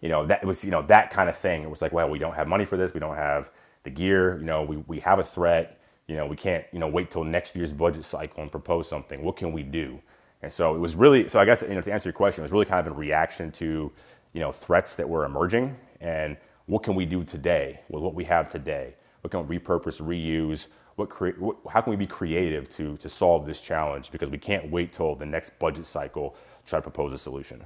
You 0.00 0.10
know 0.10 0.26
that 0.26 0.44
was 0.44 0.64
you 0.64 0.72
know 0.72 0.82
that 0.82 1.10
kind 1.10 1.30
of 1.30 1.36
thing. 1.38 1.62
It 1.62 1.70
was 1.70 1.82
like, 1.82 1.92
well, 1.92 2.10
we 2.10 2.18
don't 2.18 2.34
have 2.34 2.48
money 2.48 2.66
for 2.66 2.76
this. 2.76 2.94
We 2.94 3.00
don't 3.00 3.16
have 3.16 3.50
the 3.84 3.90
gear. 3.90 4.38
You 4.38 4.46
know, 4.46 4.62
we, 4.64 4.78
we 4.78 5.00
have 5.00 5.20
a 5.20 5.24
threat. 5.24 5.75
You 6.08 6.16
know, 6.16 6.26
we 6.26 6.36
can't 6.36 6.64
you 6.72 6.78
know 6.78 6.88
wait 6.88 7.10
till 7.10 7.24
next 7.24 7.56
year's 7.56 7.72
budget 7.72 8.04
cycle 8.04 8.42
and 8.42 8.50
propose 8.50 8.88
something. 8.88 9.22
What 9.22 9.36
can 9.36 9.52
we 9.52 9.62
do? 9.62 10.00
And 10.42 10.52
so 10.52 10.74
it 10.74 10.78
was 10.78 10.96
really 10.96 11.28
so. 11.28 11.40
I 11.40 11.44
guess 11.44 11.62
you 11.62 11.74
know 11.74 11.80
to 11.80 11.92
answer 11.92 12.08
your 12.08 12.14
question, 12.14 12.42
it 12.42 12.46
was 12.46 12.52
really 12.52 12.66
kind 12.66 12.86
of 12.86 12.92
a 12.92 12.96
reaction 12.96 13.52
to 13.52 13.92
you 14.32 14.40
know 14.40 14.52
threats 14.52 14.96
that 14.96 15.08
were 15.08 15.24
emerging 15.24 15.76
and 16.00 16.36
what 16.66 16.82
can 16.82 16.94
we 16.94 17.06
do 17.06 17.24
today 17.24 17.80
with 17.88 18.02
what 18.02 18.14
we 18.14 18.24
have 18.24 18.50
today? 18.50 18.94
What 19.22 19.30
can 19.30 19.46
we 19.46 19.58
repurpose, 19.58 20.00
reuse? 20.00 20.68
What, 20.96 21.08
cre- 21.10 21.30
what 21.38 21.56
how 21.70 21.80
can 21.80 21.90
we 21.90 21.96
be 21.96 22.06
creative 22.06 22.68
to 22.70 22.96
to 22.98 23.08
solve 23.08 23.46
this 23.46 23.60
challenge? 23.60 24.10
Because 24.12 24.30
we 24.30 24.38
can't 24.38 24.70
wait 24.70 24.92
till 24.92 25.14
the 25.16 25.26
next 25.26 25.58
budget 25.58 25.86
cycle 25.86 26.36
to 26.64 26.70
try 26.70 26.78
to 26.78 26.82
propose 26.82 27.12
a 27.12 27.18
solution. 27.18 27.64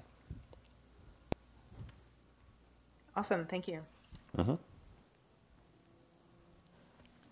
Awesome. 3.16 3.46
Thank 3.46 3.68
you. 3.68 3.80
Mm-hmm. 4.36 4.54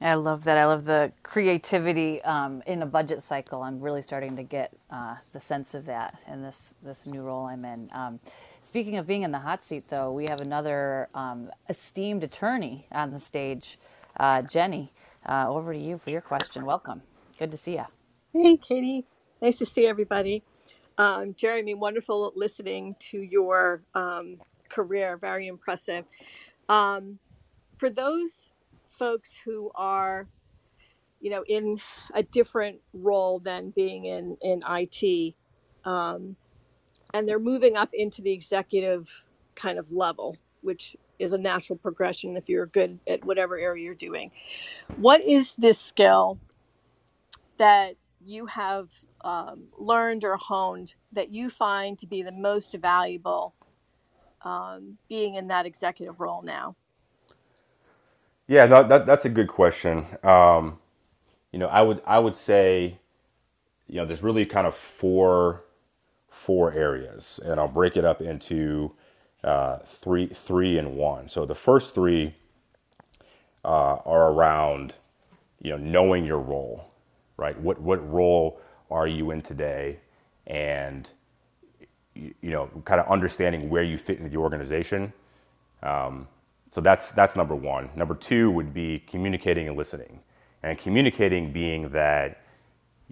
I 0.02 0.14
love 0.14 0.44
that. 0.44 0.58
I 0.58 0.66
love 0.66 0.84
the 0.84 1.12
creativity 1.24 2.22
um, 2.22 2.62
in 2.66 2.82
a 2.82 2.86
budget 2.86 3.20
cycle. 3.20 3.62
I'm 3.62 3.80
really 3.80 4.02
starting 4.02 4.36
to 4.36 4.44
get 4.44 4.72
uh, 4.90 5.16
the 5.32 5.40
sense 5.40 5.74
of 5.74 5.86
that 5.86 6.18
in 6.32 6.42
this 6.42 6.74
this 6.84 7.06
new 7.06 7.22
role 7.22 7.46
I'm 7.46 7.64
in. 7.64 7.88
Um, 7.92 8.20
speaking 8.62 8.96
of 8.98 9.06
being 9.08 9.24
in 9.24 9.32
the 9.32 9.40
hot 9.40 9.62
seat, 9.62 9.86
though, 9.90 10.12
we 10.12 10.26
have 10.30 10.40
another 10.40 11.08
um, 11.14 11.50
esteemed 11.68 12.24
attorney 12.24 12.86
on 12.92 13.10
the 13.10 13.20
stage, 13.20 13.78
uh, 14.20 14.42
Jenny. 14.42 14.92
Uh, 15.28 15.46
over 15.48 15.72
to 15.74 15.78
you 15.78 15.98
for 15.98 16.10
your 16.10 16.22
question. 16.22 16.64
Welcome. 16.64 17.02
Good 17.38 17.50
to 17.50 17.56
see 17.58 17.74
you. 17.74 17.86
Hey, 18.32 18.56
Katie. 18.58 19.06
Nice 19.42 19.58
to 19.58 19.66
see 19.66 19.86
everybody. 19.86 20.44
Um, 20.98 21.34
Jeremy, 21.36 21.74
wonderful 21.74 22.32
listening 22.36 22.96
to 23.10 23.20
your 23.20 23.82
um, 23.94 24.36
career. 24.70 25.16
Very 25.18 25.48
impressive. 25.48 26.06
Um, 26.68 27.18
for 27.78 27.90
those 27.90 28.52
folks 28.98 29.40
who 29.44 29.70
are, 29.74 30.26
you 31.20 31.30
know, 31.30 31.44
in 31.48 31.80
a 32.14 32.22
different 32.22 32.80
role 32.92 33.38
than 33.38 33.70
being 33.70 34.06
in 34.06 34.36
in 34.42 34.62
IT, 34.68 35.34
um, 35.84 36.36
and 37.14 37.26
they're 37.26 37.38
moving 37.38 37.76
up 37.76 37.90
into 37.92 38.22
the 38.22 38.32
executive 38.32 39.22
kind 39.54 39.78
of 39.78 39.90
level, 39.92 40.36
which 40.62 40.96
is 41.18 41.32
a 41.32 41.38
natural 41.38 41.76
progression 41.76 42.36
if 42.36 42.48
you're 42.48 42.66
good 42.66 42.98
at 43.08 43.24
whatever 43.24 43.58
area 43.58 43.84
you're 43.84 43.94
doing. 43.94 44.30
What 44.96 45.22
is 45.24 45.54
this 45.58 45.78
skill 45.78 46.38
that 47.56 47.96
you 48.24 48.46
have 48.46 48.90
um, 49.22 49.64
learned 49.78 50.24
or 50.24 50.36
honed 50.36 50.94
that 51.12 51.30
you 51.30 51.50
find 51.50 51.98
to 51.98 52.06
be 52.06 52.22
the 52.22 52.32
most 52.32 52.74
valuable 52.74 53.54
um, 54.42 54.96
being 55.08 55.34
in 55.34 55.48
that 55.48 55.66
executive 55.66 56.20
role 56.20 56.42
now? 56.42 56.76
Yeah, 58.48 58.66
no, 58.66 58.84
that, 58.84 59.06
that's 59.06 59.26
a 59.26 59.30
good 59.30 59.48
question. 59.48 60.06
Um, 60.24 60.78
you 61.52 61.58
know, 61.60 61.68
I 61.68 61.82
would 61.82 62.02
I 62.06 62.18
would 62.18 62.34
say, 62.36 62.98
you 63.88 63.96
know, 63.96 64.06
there's 64.06 64.22
really 64.22 64.46
kind 64.46 64.66
of 64.66 64.74
four 64.74 65.64
four 66.28 66.72
areas, 66.72 67.40
and 67.44 67.60
I'll 67.60 67.68
break 67.68 67.96
it 67.96 68.04
up 68.04 68.22
into 68.22 68.92
uh, 69.44 69.78
three 69.86 70.28
three 70.28 70.78
and 70.78 70.96
one. 70.96 71.28
So 71.28 71.46
the 71.46 71.54
first 71.54 71.94
three 71.94 72.34
uh, 73.64 73.96
are 74.06 74.32
around, 74.32 74.94
you 75.62 75.70
know, 75.70 75.78
knowing 75.78 76.24
your 76.26 76.40
role, 76.40 76.86
right? 77.36 77.58
What 77.60 77.80
what 77.80 78.08
role 78.12 78.60
are 78.90 79.06
you 79.08 79.30
in 79.32 79.42
today, 79.42 80.00
and 80.46 81.08
you, 82.14 82.34
know, 82.50 82.70
kind 82.84 83.00
of 83.00 83.08
understanding 83.08 83.70
where 83.70 83.82
you 83.84 83.98
fit 83.98 84.18
into 84.18 84.30
the 84.30 84.38
organization. 84.38 85.12
So 86.70 86.80
that's 86.82 87.12
that's 87.12 87.36
number 87.36 87.56
one. 87.56 87.90
Number 87.96 88.14
two 88.14 88.50
would 88.52 88.74
be 88.74 89.00
communicating 89.00 89.68
and 89.68 89.76
listening, 89.76 90.20
and 90.62 90.78
communicating 90.78 91.52
being 91.52 91.90
that 91.90 92.42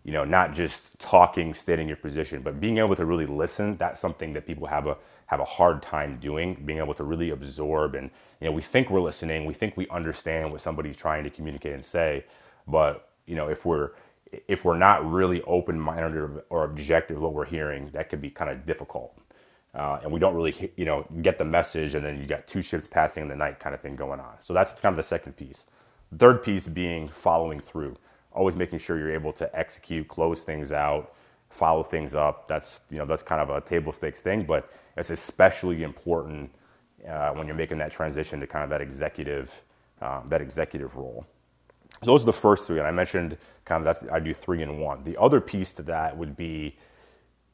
you 0.05 0.13
know 0.13 0.25
not 0.25 0.55
just 0.55 0.99
talking, 1.01 1.55
stating 1.55 1.89
your 1.89 1.99
position, 1.99 2.43
but 2.43 2.61
being 2.61 2.79
able 2.79 2.97
to 2.97 3.07
really 3.07 3.27
listen. 3.27 3.77
That's 3.77 4.01
something 4.01 4.33
that 4.35 4.47
people 4.47 4.67
have 4.69 4.87
a 4.87 4.99
have 5.27 5.41
a 5.41 5.45
hard 5.47 5.83
time 5.83 6.19
doing. 6.21 6.55
Being 6.67 6.81
able 6.81 6.95
to 6.95 7.05
really 7.05 7.31
absorb 7.31 7.95
and 7.97 8.11
you 8.41 8.47
know 8.47 8.53
we 8.53 8.63
think 8.63 8.91
we're 8.91 9.01
listening, 9.01 9.47
we 9.47 9.55
think 9.55 9.77
we 9.77 9.89
understand 9.91 10.53
what 10.53 10.61
somebody's 10.63 10.97
trying 10.97 11.25
to 11.25 11.31
communicate 11.31 11.75
and 11.75 11.85
say, 11.85 12.25
but 12.69 13.11
you 13.27 13.37
know 13.37 13.49
if 13.49 13.65
we're 13.67 13.93
if 14.49 14.65
we're 14.65 14.79
not 14.79 15.11
really 15.11 15.43
open-minded 15.45 16.15
or, 16.17 16.45
or 16.51 16.65
objective 16.65 17.21
what 17.21 17.35
we're 17.35 17.47
hearing, 17.47 17.87
that 17.95 18.11
could 18.11 18.21
be 18.21 18.31
kind 18.31 18.51
of 18.51 18.67
difficult 18.67 19.19
uh, 19.77 20.01
and 20.03 20.11
we 20.11 20.19
don't 20.21 20.35
really 20.35 20.73
you 20.77 20.87
know 20.87 21.07
get 21.23 21.39
the 21.39 21.45
message 21.45 21.95
and 21.95 22.05
then 22.05 22.19
you 22.21 22.27
got 22.27 22.47
two 22.47 22.63
ships 22.63 22.89
passing 22.89 23.23
in 23.23 23.29
the 23.29 23.37
night 23.37 23.61
kind 23.61 23.75
of 23.75 23.81
thing 23.83 23.97
going 23.97 24.21
on. 24.21 24.35
So 24.41 24.55
that's 24.55 24.81
kind 24.81 24.93
of 24.93 24.97
the 24.97 25.05
second 25.05 25.37
piece. 25.37 25.67
Third 26.19 26.43
piece 26.43 26.69
being 26.69 27.09
following 27.09 27.61
through 27.61 27.97
always 28.33 28.57
making 28.57 28.81
sure 28.81 28.99
you're 28.99 29.15
able 29.15 29.33
to 29.35 29.59
execute 29.59 30.09
close 30.09 30.45
things 30.45 30.73
out 30.73 31.15
follow 31.51 31.83
things 31.83 32.15
up. 32.15 32.49
That's 32.49 32.83
you 32.91 32.99
know 32.99 33.07
that's 33.07 33.23
kind 33.23 33.41
of 33.41 33.51
a 33.51 33.61
table 33.61 33.93
stakes 33.93 34.23
thing 34.23 34.45
but 34.45 34.71
it's 34.97 35.11
especially 35.11 35.85
important 35.85 36.51
uh, 37.09 37.31
when 37.33 37.47
you're 37.47 37.57
making 37.57 37.79
that 37.79 37.93
transition 37.93 38.41
to 38.41 38.47
kind 38.47 38.65
of 38.65 38.71
that 38.71 38.81
executive 38.81 39.53
um, 40.03 40.25
that 40.29 40.41
executive 40.43 40.97
role. 40.97 41.27
So 42.03 42.13
those 42.13 42.23
are 42.23 42.27
the 42.27 42.33
first 42.33 42.67
three 42.67 42.79
and 42.79 42.87
i 42.87 42.91
mentioned 42.91 43.39
kind 43.65 43.81
of 43.81 43.85
that's 43.85 44.11
i 44.13 44.21
do 44.21 44.35
three 44.35 44.63
in 44.63 44.81
one. 44.81 45.05
The 45.05 45.21
other 45.21 45.41
piece 45.41 45.73
to 45.75 45.83
that 45.85 46.17
would 46.17 46.37
be 46.37 46.77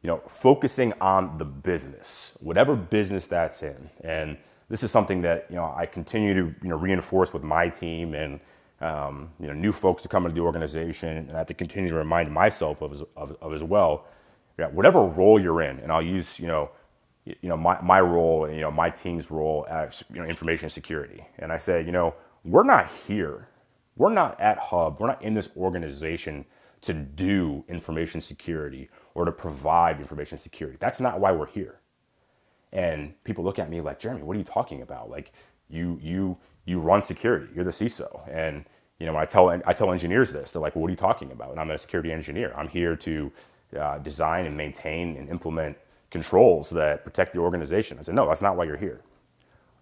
you 0.03 0.09
know, 0.09 0.20
focusing 0.28 0.92
on 1.00 1.38
the 1.38 1.44
business, 1.44 2.36
whatever 2.40 2.74
business 2.76 3.26
that's 3.26 3.62
in. 3.62 3.90
And 4.03 4.36
this 4.68 4.82
is 4.82 4.90
something 4.90 5.22
that, 5.22 5.46
you 5.48 5.57
know, 5.57 5.72
I 5.76 5.86
continue 5.86 6.34
to, 6.34 6.55
you 6.62 6.68
know, 6.68 6.76
reinforce 6.76 7.32
with 7.32 7.44
my 7.44 7.68
team 7.68 8.14
and, 8.14 8.40
um, 8.80 9.30
you 9.38 9.46
know, 9.46 9.53
new 9.53 9.70
folks 9.72 10.03
to 10.03 10.09
come 10.09 10.24
into 10.26 10.34
the 10.34 10.40
organization. 10.40 11.18
And 11.18 11.32
I 11.32 11.38
have 11.38 11.46
to 11.48 11.55
continue 11.55 11.90
to 11.90 11.96
remind 11.96 12.30
myself 12.32 12.82
of, 12.82 12.92
as- 12.92 13.05
of, 13.16 13.36
of 13.40 13.53
as 13.53 13.62
well, 13.62 14.07
yeah, 14.59 14.66
whatever 14.66 15.03
role 15.03 15.40
you're 15.40 15.62
in, 15.62 15.78
and 15.78 15.92
I'll 15.92 16.03
use, 16.03 16.38
you 16.40 16.46
know, 16.46 16.70
you 17.24 17.48
know, 17.48 17.57
my, 17.57 17.80
my 17.80 18.00
role, 18.00 18.46
and, 18.46 18.55
you 18.57 18.61
know, 18.62 18.70
my 18.70 18.90
team's 18.90 19.30
role 19.30 19.66
as, 19.70 20.03
you 20.12 20.20
know, 20.20 20.26
information 20.26 20.68
security. 20.68 21.24
And 21.38 21.53
I 21.53 21.57
say, 21.57 21.84
you 21.84 21.92
know, 21.92 22.14
we're 22.44 22.64
not 22.64 22.90
here. 22.90 23.48
We're 23.96 24.12
not 24.12 24.40
at 24.40 24.59
Hub. 24.59 24.98
We're 24.98 25.07
not 25.07 25.22
in 25.22 25.34
this 25.34 25.50
organization 25.57 26.44
to 26.80 26.92
do 26.92 27.64
information 27.68 28.20
security 28.20 28.90
or 29.14 29.24
to 29.24 29.32
provide 29.32 30.00
information 30.00 30.38
security. 30.38 30.76
That's 30.80 31.00
not 31.00 31.20
why 31.20 31.32
we're 31.32 31.46
here. 31.46 31.80
And 32.72 33.14
people 33.24 33.44
look 33.44 33.58
at 33.58 33.70
me 33.70 33.80
like, 33.80 33.98
Jeremy, 34.00 34.22
what 34.22 34.36
are 34.36 34.38
you 34.38 34.44
talking 34.44 34.82
about? 34.82 35.10
Like, 35.10 35.32
you 35.68 35.98
you 36.02 36.38
you 36.64 36.80
run 36.80 37.02
security. 37.02 37.48
You're 37.54 37.64
the 37.64 37.70
CISO. 37.70 38.28
And 38.30 38.64
you 38.98 39.06
know, 39.06 39.12
when 39.14 39.22
I 39.22 39.26
tell 39.26 39.48
I 39.50 39.72
tell 39.72 39.92
engineers 39.92 40.32
this, 40.32 40.52
they're 40.52 40.62
like, 40.62 40.74
well, 40.74 40.82
what 40.82 40.88
are 40.88 40.92
you 40.92 40.96
talking 40.96 41.32
about? 41.32 41.50
And 41.50 41.60
I'm 41.60 41.70
a 41.70 41.78
security 41.78 42.12
engineer. 42.12 42.52
I'm 42.56 42.68
here 42.68 42.96
to 42.96 43.32
uh, 43.78 43.98
design 43.98 44.46
and 44.46 44.56
maintain 44.56 45.16
and 45.16 45.28
implement 45.28 45.76
controls 46.10 46.70
that 46.70 47.04
protect 47.04 47.32
the 47.32 47.38
organization. 47.38 47.98
I 47.98 48.02
said, 48.02 48.14
no, 48.14 48.28
that's 48.28 48.42
not 48.42 48.56
why 48.56 48.64
you're 48.64 48.76
here. 48.76 49.00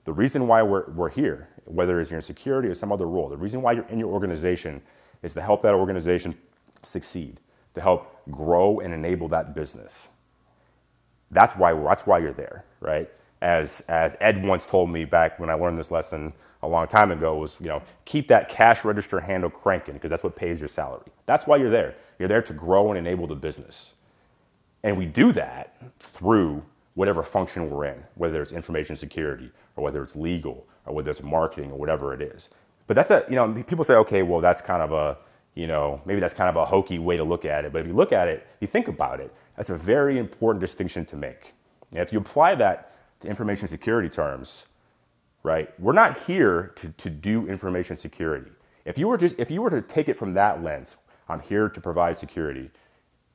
The 0.05 0.13
reason 0.13 0.47
why 0.47 0.63
we're, 0.63 0.91
we're 0.93 1.11
here, 1.11 1.49
whether 1.65 2.01
it's 2.01 2.11
you're 2.11 2.19
in 2.19 2.23
security 2.23 2.69
or 2.69 2.75
some 2.75 2.93
other 2.93 3.07
role, 3.07 3.29
the 3.29 3.37
reason 3.37 3.63
why 3.63 3.73
you're 3.73 3.87
in 3.89 3.99
your 3.99 4.11
organization 4.11 4.81
is 5.23 5.35
to 5.35 5.43
help 5.43 5.63
that 5.63 5.75
organization 5.75 6.37
succeed, 6.83 7.41
to 7.75 7.81
help 7.81 8.17
grow 8.31 8.81
and 8.81 8.95
enable 8.95 9.29
that 9.29 9.55
business. 9.55 10.09
That's 11.31 11.55
why 11.57 11.75
that's 11.75 12.07
why 12.07 12.19
you're 12.19 12.33
there, 12.33 12.65
right? 12.81 13.11
As 13.43 13.83
as 13.89 14.17
Ed 14.21 14.45
once 14.47 14.67
told 14.67 14.91
me 14.91 15.05
back 15.05 15.39
when 15.41 15.51
I 15.51 15.55
learned 15.55 15.79
this 15.79 15.91
lesson 15.91 16.33
a 16.63 16.69
long 16.69 16.89
time 16.89 17.13
ago 17.13 17.37
was, 17.37 17.59
you 17.61 17.69
know, 17.69 17.83
keep 18.07 18.29
that 18.29 18.49
cash 18.49 18.85
register 18.85 19.21
handle 19.21 19.51
cranking 19.51 19.95
because 19.95 20.11
that's 20.11 20.25
what 20.25 20.37
pays 20.37 20.61
your 20.61 20.69
salary. 20.69 21.07
That's 21.27 21.47
why 21.47 21.57
you're 21.59 21.71
there. 21.71 21.97
You're 22.19 22.29
there 22.29 22.43
to 22.43 22.55
grow 22.55 22.91
and 22.91 22.99
enable 22.99 23.27
the 23.29 23.37
business. 23.37 23.95
And 24.85 24.99
we 24.99 25.07
do 25.07 25.33
that 25.33 25.77
through 26.01 26.63
whatever 26.95 27.23
function 27.23 27.71
we're 27.71 27.87
in, 27.87 28.05
whether 28.17 28.43
it's 28.43 28.53
information 28.53 28.97
security 28.97 29.51
or 29.77 29.85
whether 29.85 30.03
it's 30.03 30.17
legal 30.17 30.67
or 30.87 30.95
whether 30.95 31.11
it's 31.11 31.23
marketing 31.23 31.73
or 31.73 31.79
whatever 31.79 32.15
it 32.15 32.23
is. 32.23 32.51
But 32.87 32.95
that's 32.97 33.11
a, 33.11 33.25
you 33.29 33.37
know, 33.37 33.53
people 33.65 33.85
say, 33.85 33.95
okay, 33.97 34.23
well, 34.23 34.41
that's 34.41 34.61
kind 34.61 34.83
of 34.83 34.93
a, 34.93 35.19
you 35.55 35.67
know, 35.67 36.01
maybe 36.05 36.21
that's 36.21 36.35
kind 36.35 36.49
of 36.49 36.57
a 36.57 36.65
hokey 36.65 36.99
way 36.99 37.17
to 37.17 37.25
look 37.25 37.45
at 37.45 37.65
it. 37.65 37.73
But 37.73 37.83
if 37.83 37.87
you 37.87 37.95
look 37.95 38.13
at 38.13 38.29
it, 38.29 38.47
if 38.55 38.61
you 38.61 38.67
think 38.69 38.89
about 38.89 39.21
it, 39.21 39.35
that's 39.57 39.71
a 39.71 39.77
very 39.77 40.19
important 40.19 40.61
distinction 40.61 41.05
to 41.07 41.17
make. 41.17 41.55
And 41.91 42.01
if 42.01 42.13
you 42.13 42.19
apply 42.19 42.55
that 42.57 42.95
to 43.21 43.29
information 43.29 43.69
security 43.69 44.09
terms, 44.09 44.67
right, 45.43 45.69
we're 45.81 45.93
not 45.93 46.17
here 46.19 46.73
to, 46.77 46.89
to 46.89 47.11
do 47.11 47.47
information 47.47 47.97
security. 47.97 48.51
If 48.85 48.97
you 48.97 49.09
were 49.09 49.19
just, 49.19 49.39
if 49.39 49.51
you 49.51 49.61
were 49.61 49.71
to 49.71 49.83
take 49.83 50.09
it 50.09 50.17
from 50.17 50.35
that 50.35 50.63
lens, 50.63 50.99
I'm 51.29 51.41
here 51.41 51.69
to 51.69 51.81
provide 51.81 52.17
security, 52.19 52.71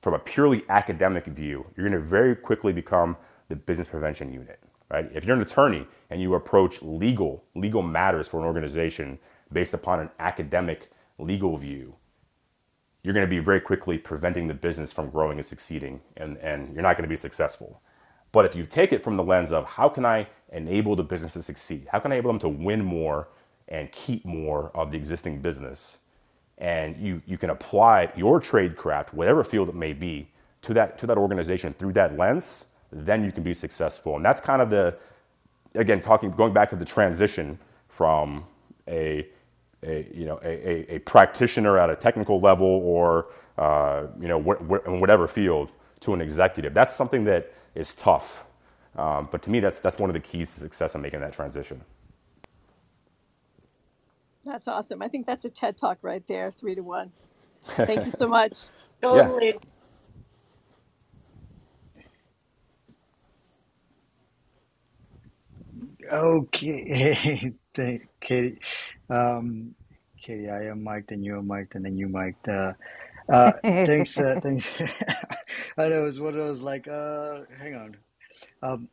from 0.01 0.13
a 0.13 0.19
purely 0.19 0.63
academic 0.69 1.25
view, 1.25 1.65
you're 1.75 1.87
going 1.87 1.99
to 1.99 2.07
very 2.07 2.35
quickly 2.35 2.73
become 2.73 3.17
the 3.49 3.55
business 3.55 3.87
prevention 3.87 4.31
unit, 4.31 4.59
right? 4.89 5.09
If 5.13 5.25
you're 5.25 5.35
an 5.35 5.41
attorney 5.41 5.87
and 6.09 6.21
you 6.21 6.35
approach 6.35 6.81
legal 6.81 7.43
legal 7.55 7.81
matters 7.81 8.27
for 8.27 8.39
an 8.39 8.45
organization 8.45 9.17
based 9.51 9.73
upon 9.73 9.99
an 9.99 10.09
academic 10.19 10.91
legal 11.17 11.57
view, 11.57 11.95
you're 13.05 13.13
going 13.13 13.25
to 13.25 13.29
be 13.29 13.37
very 13.37 13.61
quickly 13.61 13.99
preventing 13.99 14.47
the 14.47 14.53
business 14.55 14.91
from 14.91 15.11
growing 15.11 15.37
and 15.37 15.45
succeeding, 15.45 16.01
and, 16.17 16.37
and 16.37 16.73
you're 16.73 16.81
not 16.81 16.97
going 16.97 17.03
to 17.03 17.09
be 17.09 17.15
successful. 17.15 17.79
But 18.31 18.45
if 18.45 18.55
you 18.55 18.65
take 18.65 18.91
it 18.91 19.03
from 19.03 19.15
the 19.15 19.23
lens 19.23 19.51
of 19.51 19.69
how 19.69 19.89
can 19.89 20.05
I 20.05 20.27
enable 20.51 20.95
the 20.95 21.03
business 21.03 21.33
to 21.33 21.43
succeed? 21.43 21.87
How 21.91 21.99
can 21.99 22.11
I 22.11 22.15
enable 22.15 22.31
them 22.31 22.39
to 22.39 22.49
win 22.49 22.83
more 22.83 23.27
and 23.67 23.91
keep 23.91 24.25
more 24.25 24.71
of 24.73 24.89
the 24.89 24.97
existing 24.97 25.39
business? 25.39 25.99
And 26.57 26.97
you, 26.97 27.21
you 27.27 27.37
can 27.37 27.51
apply 27.51 28.11
your 28.15 28.39
trade 28.39 28.75
craft, 28.75 29.13
whatever 29.13 29.43
field 29.43 29.69
it 29.69 29.75
may 29.75 29.93
be, 29.93 30.27
to 30.63 30.73
that, 30.73 30.97
to 30.97 31.05
that 31.05 31.17
organization 31.17 31.73
through 31.73 31.93
that 31.93 32.17
lens, 32.17 32.65
then 32.91 33.23
you 33.23 33.31
can 33.31 33.43
be 33.43 33.53
successful. 33.53 34.15
And 34.15 34.25
that's 34.25 34.41
kind 34.41 34.63
of 34.63 34.71
the, 34.71 34.95
again, 35.75 36.01
talking, 36.01 36.31
going 36.31 36.53
back 36.53 36.71
to 36.71 36.75
the 36.75 36.85
transition 36.85 37.59
from 37.87 38.45
a 38.87 39.27
a, 39.85 40.09
you 40.13 40.25
know, 40.25 40.39
a, 40.43 40.49
a, 40.93 40.95
a 40.95 40.99
practitioner 41.01 41.79
at 41.79 41.89
a 41.91 41.97
technical 41.97 42.41
level 42.41 42.67
or, 42.67 43.27
uh, 43.59 44.07
you 44.21 44.29
know, 44.29 44.41
wh- 44.41 44.61
wh- 44.69 44.87
in 44.87 45.01
whatever 45.01 45.27
field 45.27 45.71
to 46.01 46.13
an 46.15 46.21
executive. 46.21 46.73
That's 46.75 46.95
something 46.95 47.25
that 47.25 47.53
is 47.75 47.95
tough. 47.95 48.45
Um, 48.97 49.29
but 49.31 49.43
to 49.43 49.51
me, 49.51 49.61
that's, 49.61 49.79
that's 49.79 49.99
one 49.99 50.09
of 50.11 50.15
the 50.15 50.21
keys 50.21 50.53
to 50.55 50.61
success 50.61 50.95
in 50.95 51.01
making 51.01 51.21
that 51.21 51.33
transition. 51.33 51.81
That's 54.45 54.67
awesome. 54.67 55.01
I 55.03 55.09
think 55.09 55.27
that's 55.27 55.45
a 55.45 55.51
TED 55.51 55.77
talk 55.77 55.99
right 56.03 56.23
there, 56.27 56.51
three 56.51 56.75
to 56.75 56.81
one. 56.81 57.13
Thank 57.85 58.05
you 58.05 58.11
so 58.15 58.27
much. 58.29 58.67
Yeah. 59.09 59.31
Totally. 59.31 59.55
Okay, 66.11 67.53
thank 67.75 68.09
Katie. 68.21 68.59
Um, 69.09 69.75
Katie, 70.21 70.49
I 70.49 70.71
am 70.71 70.83
mic'd 70.83 71.11
and 71.11 71.23
you're 71.23 71.41
mic'd 71.41 71.75
and 71.75 71.85
then 71.85 71.97
you 71.97 72.07
mic'd. 72.07 72.47
Uh, 72.47 72.73
uh, 73.31 73.51
thanks, 73.63 74.17
uh, 74.17 74.39
thanks. 74.41 74.67
I 75.77 75.87
know 75.89 76.01
it 76.01 76.05
was 76.05 76.19
one 76.19 76.33
of 76.33 76.39
those 76.39 76.61
like, 76.61 76.87
uh, 76.87 77.41
hang 77.59 77.75
on. 77.75 77.97
Um, 78.61 78.89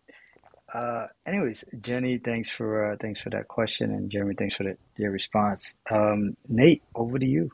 uh, 0.73 1.07
anyways, 1.27 1.65
Jenny, 1.81 2.19
thanks 2.19 2.49
for 2.49 2.93
uh, 2.93 2.97
thanks 2.99 3.21
for 3.21 3.29
that 3.31 3.47
question, 3.49 3.91
and 3.91 4.11
Jeremy, 4.11 4.35
thanks 4.35 4.55
for 4.55 4.65
the, 4.65 4.77
your 4.97 5.11
response. 5.11 5.75
Um, 5.91 6.37
Nate, 6.49 6.83
over 6.95 7.19
to 7.19 7.27
you. 7.27 7.51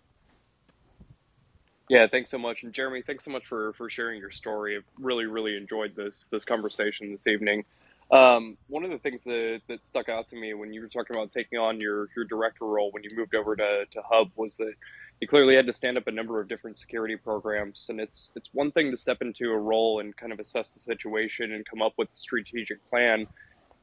Yeah, 1.89 2.07
thanks 2.07 2.29
so 2.29 2.39
much. 2.39 2.63
And 2.63 2.73
Jeremy, 2.73 3.03
thanks 3.03 3.25
so 3.25 3.31
much 3.31 3.47
for 3.47 3.73
for 3.73 3.91
sharing 3.91 4.21
your 4.21 4.31
story. 4.31 4.77
I've 4.77 4.85
really, 4.99 5.27
really 5.27 5.57
enjoyed 5.57 5.97
this 5.97 6.27
this 6.27 6.45
conversation 6.45 7.11
this 7.11 7.27
evening. 7.27 7.65
Um, 8.11 8.57
one 8.69 8.85
of 8.85 8.91
the 8.91 8.99
things 8.99 9.23
that, 9.25 9.61
that 9.69 9.85
stuck 9.85 10.09
out 10.09 10.29
to 10.29 10.37
me 10.37 10.55
when 10.55 10.73
you 10.73 10.81
were 10.81 10.89
talking 10.89 11.15
about 11.15 11.31
taking 11.31 11.59
on 11.59 11.79
your, 11.79 12.09
your 12.17 12.25
director 12.25 12.65
role 12.65 12.91
when 12.91 13.03
you 13.03 13.11
moved 13.15 13.35
over 13.35 13.55
to, 13.55 13.85
to 13.85 14.03
Hub 14.11 14.31
was 14.35 14.57
that 14.57 14.73
you 15.21 15.29
clearly 15.29 15.55
had 15.55 15.67
to 15.67 15.73
stand 15.73 15.99
up 15.99 16.07
a 16.07 16.11
number 16.11 16.41
of 16.41 16.49
different 16.49 16.79
security 16.79 17.17
programs. 17.17 17.87
And 17.91 18.01
it's 18.01 18.33
it's 18.35 18.49
one 18.55 18.73
thing 18.73 18.91
to 18.93 18.97
step 18.97 19.19
into 19.21 19.51
a 19.51 19.59
role 19.59 20.01
and 20.01 20.17
kind 20.17 20.33
of 20.33 20.39
assess 20.39 20.73
the 20.73 20.81
situation 20.81 21.53
and 21.53 21.67
come 21.67 21.83
up 21.83 21.93
with 21.99 22.11
a 22.11 22.17
strategic 22.17 22.79
plan. 22.89 23.27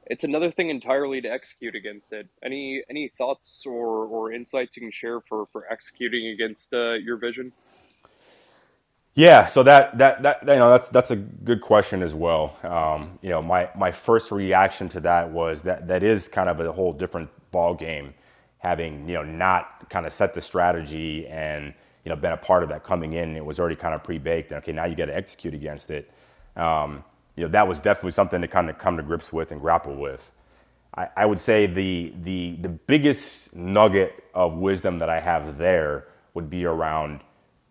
It's 0.08 0.24
another 0.24 0.50
thing 0.50 0.70
entirely 0.70 1.20
to 1.22 1.28
execute 1.28 1.76
against 1.76 2.14
it. 2.14 2.28
Any 2.44 2.84
any 2.90 3.12
thoughts 3.18 3.64
or, 3.68 4.06
or 4.06 4.32
insights 4.32 4.76
you 4.76 4.82
can 4.82 4.92
share 4.92 5.22
for, 5.22 5.46
for 5.52 5.72
executing 5.72 6.28
against 6.28 6.74
uh, 6.74 6.94
your 6.94 7.18
vision? 7.18 7.52
Yeah, 9.16 9.45
so 9.47 9.63
that 9.63 9.97
that 9.99 10.24
that 10.24 10.41
you 10.43 10.55
know 10.55 10.72
that's 10.72 10.89
that's 10.89 11.11
a 11.11 11.18
good 11.18 11.61
question 11.61 12.03
as 12.03 12.16
well. 12.16 12.57
Um, 12.63 13.20
you 13.22 13.30
know, 13.30 13.41
my 13.41 13.70
my 13.78 13.91
first 13.91 14.32
reaction 14.32 14.89
to 14.89 15.01
that 15.01 15.32
was 15.32 15.61
that 15.63 15.88
that 15.88 16.03
is 16.03 16.28
kind 16.28 16.49
of 16.49 16.59
a 16.59 16.72
whole 16.74 16.93
different 16.93 17.30
ball 17.51 17.76
game, 17.76 18.13
having 18.59 19.07
you 19.07 19.16
know 19.16 19.24
not 19.24 19.89
kind 19.89 20.05
of 20.07 20.13
set 20.13 20.34
the 20.34 20.41
strategy 20.41 21.28
and 21.28 21.74
you 22.05 22.09
know 22.09 22.18
been 22.18 22.34
a 22.34 22.38
part 22.38 22.63
of 22.63 22.70
that 22.70 22.84
coming 22.84 23.13
in. 23.13 23.38
It 23.38 23.45
was 23.45 23.59
already 23.61 23.78
kind 23.78 23.95
of 23.95 24.03
pre 24.03 24.18
baked. 24.18 24.51
Okay, 24.51 24.74
now 24.74 24.86
you 24.86 24.95
got 24.95 25.05
to 25.05 25.16
execute 25.16 25.53
against 25.53 25.91
it. 25.91 26.11
Um, 26.57 27.05
you 27.38 27.45
know, 27.45 27.49
that 27.51 27.68
was 27.68 27.82
definitely 27.82 28.11
something 28.11 28.41
to 28.41 28.49
kind 28.49 28.70
of 28.70 28.80
come 28.80 28.97
to 28.97 29.03
grips 29.03 29.32
with 29.32 29.53
and 29.53 29.61
grapple 29.61 29.95
with. 29.95 30.32
I, 30.95 31.09
I 31.18 31.26
would 31.28 31.39
say 31.39 31.68
the 31.68 32.13
the 32.22 32.57
the 32.61 32.70
biggest 32.70 33.55
nugget 33.55 34.26
of 34.34 34.55
wisdom 34.57 34.99
that 34.99 35.09
I 35.09 35.22
have 35.22 35.57
there 35.57 36.07
would 36.34 36.49
be 36.49 36.66
around, 36.66 37.22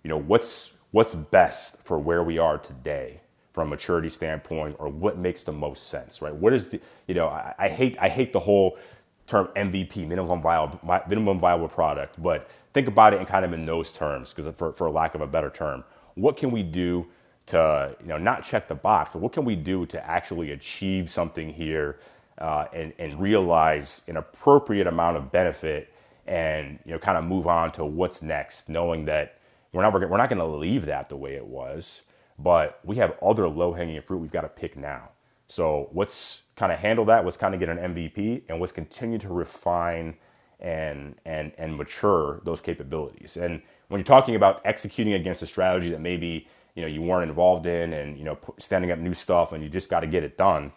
you 0.05 0.11
know, 0.11 0.19
what's 0.19 0.74
what's 0.95 1.13
best 1.13 1.83
for 1.85 1.99
where 1.99 2.23
we 2.23 2.39
are 2.39 2.57
today 2.57 3.21
from 3.53 3.67
a 3.67 3.71
maturity 3.71 4.09
standpoint 4.09 4.77
or 4.79 4.89
what 4.89 5.19
makes 5.19 5.43
the 5.43 5.53
most 5.53 5.89
sense 5.89 6.23
right? 6.23 6.33
What 6.33 6.53
is 6.53 6.71
the 6.71 6.81
you 7.09 7.15
know 7.17 7.27
i, 7.27 7.53
I 7.59 7.69
hate 7.69 7.97
i 8.01 8.09
hate 8.09 8.33
the 8.33 8.39
whole 8.39 8.79
term 9.27 9.49
mvp 9.57 10.07
minimum 10.07 10.41
viable 10.41 10.79
minimum 11.09 11.41
viable 11.41 11.67
product 11.67 12.23
but 12.23 12.49
think 12.75 12.87
about 12.87 13.13
it 13.13 13.19
in 13.19 13.27
kind 13.27 13.45
of 13.45 13.53
in 13.53 13.67
those 13.67 13.91
terms 13.93 14.33
because 14.33 14.55
for, 14.55 14.73
for 14.73 14.89
lack 14.89 15.17
of 15.17 15.21
a 15.21 15.27
better 15.27 15.51
term. 15.51 15.83
What 16.15 16.37
can 16.37 16.53
we 16.53 16.63
do 16.63 17.07
to 17.47 17.97
you 18.01 18.07
know 18.07 18.19
not 18.19 18.45
check 18.45 18.69
the 18.69 18.77
box 18.77 19.13
but 19.13 19.19
what 19.19 19.33
can 19.33 19.45
we 19.45 19.57
do 19.57 19.87
to 19.87 20.09
actually 20.09 20.53
achieve 20.53 21.11
something 21.11 21.53
here 21.53 21.99
uh, 22.39 22.67
and, 22.73 22.93
and 23.01 23.21
realize 23.21 24.03
an 24.07 24.17
appropriate 24.17 24.87
amount 24.87 25.17
of 25.17 25.33
benefit 25.33 25.93
and 26.29 26.79
you 26.87 26.93
know 26.93 27.01
kind 27.01 27.19
of 27.19 27.25
move 27.25 27.49
on 27.49 27.73
to 27.73 27.85
what's 27.85 28.23
next 28.23 28.69
knowing 28.69 29.05
that 29.07 29.39
we're 29.75 29.83
not 29.83 29.93
we're 29.93 30.17
not 30.17 30.31
going 30.31 30.39
to 30.39 30.47
leave 30.47 30.87
that 30.87 31.09
the 31.11 31.17
way 31.17 31.35
it 31.35 31.47
was, 31.47 32.05
but 32.39 32.81
we 32.85 32.97
have 32.97 33.15
other 33.23 33.49
low 33.49 33.75
hanging 33.75 34.01
fruit 34.03 34.19
we've 34.19 34.33
got 34.33 34.43
to 34.43 34.49
pick 34.49 34.77
now. 34.77 35.11
So 35.49 35.91
let's 35.93 36.43
kind 36.57 36.73
of 36.73 36.79
handle 36.79 37.05
that. 37.07 37.25
Let's 37.25 37.37
kind 37.37 37.55
of 37.55 37.61
get 37.61 37.69
an 37.69 37.79
MVP, 37.79 38.45
and 38.49 38.61
let's 38.61 38.73
continue 38.73 39.19
to 39.19 39.29
refine 39.29 40.17
and 40.61 41.17
and 41.27 41.53
and 41.59 41.77
mature 41.77 42.41
those 42.45 42.61
capabilities. 42.61 43.37
And 43.37 43.63
when 43.89 43.99
you're 43.99 44.07
talking 44.07 44.37
about 44.37 44.63
executing 44.65 45.15
against 45.15 45.43
a 45.43 45.47
strategy 45.47 45.91
that 45.91 46.01
maybe 46.01 46.49
you 46.77 46.83
know 46.83 46.89
you 46.89 47.03
weren't 47.03 47.29
involved 47.29 47.67
in, 47.67 47.93
and 47.93 48.17
you 48.17 48.25
know 48.25 48.39
standing 48.59 48.93
up 48.93 49.01
new 49.01 49.15
stuff, 49.15 49.53
and 49.53 49.63
you 49.63 49.69
just 49.69 49.91
got 49.91 50.01
to 50.01 50.07
get 50.07 50.23
it 50.25 50.39
done. 50.39 50.73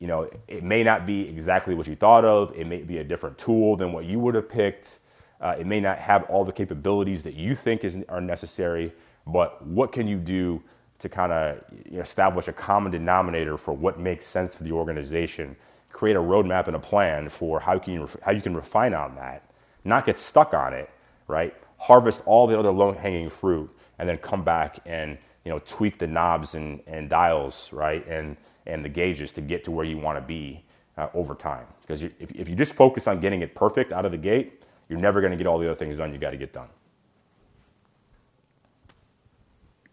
You 0.00 0.08
know, 0.08 0.30
it 0.48 0.64
may 0.64 0.84
not 0.84 1.06
be 1.06 1.28
exactly 1.28 1.74
what 1.74 1.86
you 1.88 1.96
thought 1.96 2.24
of. 2.24 2.52
It 2.56 2.66
may 2.66 2.82
be 2.82 2.98
a 2.98 3.04
different 3.04 3.38
tool 3.38 3.76
than 3.76 3.92
what 3.92 4.04
you 4.04 4.20
would 4.20 4.34
have 4.34 4.48
picked 4.48 4.98
uh, 5.40 5.54
it 5.58 5.66
may 5.66 5.80
not 5.80 5.98
have 5.98 6.24
all 6.24 6.44
the 6.44 6.52
capabilities 6.52 7.22
that 7.22 7.34
you 7.34 7.54
think 7.54 7.84
is, 7.84 7.98
are 8.08 8.20
necessary, 8.20 8.92
but 9.26 9.64
what 9.66 9.92
can 9.92 10.06
you 10.06 10.16
do 10.16 10.62
to 10.98 11.08
kind 11.08 11.32
of 11.32 11.62
establish 11.92 12.48
a 12.48 12.52
common 12.52 12.90
denominator 12.90 13.56
for 13.56 13.72
what 13.72 14.00
makes 14.00 14.26
sense 14.26 14.54
for 14.54 14.64
the 14.64 14.72
organization, 14.72 15.56
create 15.90 16.16
a 16.16 16.20
roadmap 16.20 16.66
and 16.66 16.74
a 16.74 16.78
plan 16.78 17.28
for 17.28 17.60
how, 17.60 17.78
can 17.78 17.94
you, 17.94 18.08
how 18.22 18.32
you 18.32 18.40
can 18.40 18.54
refine 18.54 18.94
on 18.94 19.14
that, 19.14 19.50
not 19.84 20.04
get 20.06 20.16
stuck 20.16 20.54
on 20.54 20.72
it, 20.72 20.90
right? 21.28 21.54
Harvest 21.78 22.22
all 22.26 22.46
the 22.46 22.58
other 22.58 22.72
low 22.72 22.92
hanging 22.92 23.30
fruit 23.30 23.70
and 23.98 24.08
then 24.08 24.16
come 24.16 24.42
back 24.42 24.80
and 24.86 25.16
you 25.44 25.52
know, 25.52 25.60
tweak 25.64 25.98
the 25.98 26.06
knobs 26.06 26.54
and, 26.54 26.80
and 26.86 27.08
dials, 27.08 27.72
right? 27.72 28.06
And, 28.08 28.36
and 28.66 28.84
the 28.84 28.88
gauges 28.88 29.32
to 29.32 29.40
get 29.40 29.64
to 29.64 29.70
where 29.70 29.84
you 29.84 29.96
want 29.98 30.18
to 30.18 30.20
be 30.20 30.64
uh, 30.98 31.08
over 31.14 31.34
time. 31.34 31.66
Because 31.80 32.02
if, 32.02 32.12
if 32.34 32.48
you 32.48 32.56
just 32.56 32.74
focus 32.74 33.06
on 33.06 33.20
getting 33.20 33.40
it 33.40 33.54
perfect 33.54 33.92
out 33.92 34.04
of 34.04 34.10
the 34.12 34.18
gate, 34.18 34.57
you're 34.88 34.98
never 34.98 35.20
going 35.20 35.32
to 35.32 35.38
get 35.38 35.46
all 35.46 35.58
the 35.58 35.66
other 35.66 35.78
things 35.78 35.96
done 35.98 36.12
you 36.12 36.18
got 36.18 36.30
to 36.30 36.36
get 36.36 36.52
done. 36.52 36.68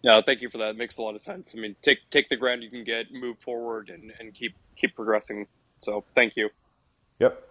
No, 0.04 0.22
thank 0.24 0.42
you 0.42 0.50
for 0.52 0.60
that. 0.60 0.70
It 0.70 0.78
makes 0.78 0.98
a 0.98 1.02
lot 1.02 1.16
of 1.16 1.22
sense. 1.22 1.54
I 1.56 1.60
mean, 1.60 1.76
take 1.82 1.98
take 2.12 2.30
the 2.30 2.38
ground 2.38 2.62
you 2.62 2.70
can 2.70 2.84
get, 2.84 3.12
move 3.12 3.38
forward, 3.40 3.90
and, 3.90 4.14
and 4.20 4.34
keep 4.34 4.54
keep 4.76 4.96
progressing. 4.96 5.48
So, 5.80 6.06
thank 6.14 6.36
you. 6.36 6.50
Yep. 7.20 7.42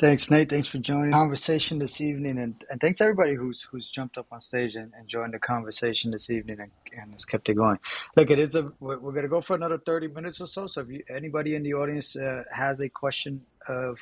Thanks, 0.00 0.30
Nate. 0.30 0.48
Thanks 0.48 0.66
for 0.66 0.78
joining 0.78 1.10
the 1.10 1.16
conversation 1.16 1.78
this 1.78 2.00
evening, 2.00 2.38
and, 2.38 2.64
and 2.70 2.80
thanks 2.80 3.00
everybody 3.02 3.34
who's 3.34 3.60
who's 3.70 3.88
jumped 3.88 4.18
up 4.18 4.26
on 4.32 4.40
stage 4.40 4.74
and, 4.74 4.92
and 4.98 5.06
joined 5.06 5.34
the 5.34 5.38
conversation 5.38 6.10
this 6.10 6.30
evening 6.30 6.58
and, 6.58 6.70
and 6.98 7.12
has 7.12 7.24
kept 7.24 7.50
it 7.50 7.54
going. 7.54 7.78
Look, 8.16 8.30
it 8.30 8.38
is 8.38 8.54
a 8.54 8.72
we're, 8.80 8.98
we're 8.98 9.12
going 9.12 9.24
to 9.24 9.28
go 9.28 9.42
for 9.42 9.54
another 9.54 9.78
thirty 9.78 10.08
minutes 10.08 10.40
or 10.40 10.46
so. 10.46 10.66
So 10.66 10.80
if 10.80 10.88
you, 10.88 11.04
anybody 11.14 11.54
in 11.54 11.62
the 11.62 11.74
audience 11.74 12.16
uh, 12.16 12.44
has 12.50 12.80
a 12.80 12.88
question 12.88 13.42
of 13.68 13.98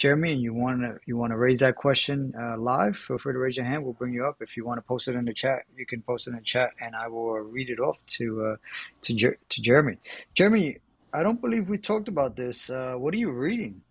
Jeremy 0.00 0.32
and 0.32 0.40
you 0.40 0.54
want 0.54 0.80
to 0.80 0.98
you 1.06 1.18
want 1.18 1.30
to 1.30 1.36
raise 1.36 1.60
that 1.60 1.76
question 1.76 2.32
uh, 2.40 2.56
live, 2.56 2.96
feel 2.96 3.18
free 3.18 3.34
to 3.34 3.38
raise 3.38 3.58
your 3.58 3.66
hand. 3.66 3.84
We'll 3.84 3.92
bring 3.92 4.14
you 4.14 4.26
up. 4.26 4.38
If 4.40 4.56
you 4.56 4.64
want 4.64 4.78
to 4.78 4.82
post 4.82 5.08
it 5.08 5.14
in 5.14 5.26
the 5.26 5.34
chat, 5.34 5.60
you 5.76 5.84
can 5.84 6.00
post 6.00 6.26
it 6.26 6.30
in 6.30 6.36
the 6.36 6.42
chat, 6.42 6.70
and 6.80 6.96
I 6.96 7.06
will 7.06 7.34
uh, 7.34 7.40
read 7.40 7.68
it 7.68 7.78
off 7.78 7.98
to 8.18 8.46
uh, 8.46 8.56
to 9.02 9.14
Jer- 9.14 9.38
to 9.50 9.62
Jeremy. 9.62 9.98
Jeremy, 10.34 10.78
I 11.12 11.22
don't 11.22 11.40
believe 11.40 11.68
we 11.68 11.76
talked 11.76 12.08
about 12.08 12.34
this. 12.34 12.70
Uh, 12.70 12.94
what 12.96 13.12
are 13.12 13.18
you 13.18 13.30
reading? 13.30 13.82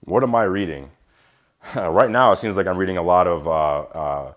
What 0.00 0.22
am 0.22 0.36
I 0.36 0.44
reading? 0.44 0.90
right 1.74 2.10
now, 2.10 2.30
it 2.30 2.36
seems 2.38 2.56
like 2.56 2.68
I'm 2.68 2.78
reading 2.78 2.98
a 2.98 3.02
lot 3.02 3.26
of 3.26 3.48
uh, 3.48 3.80
uh, 3.80 4.32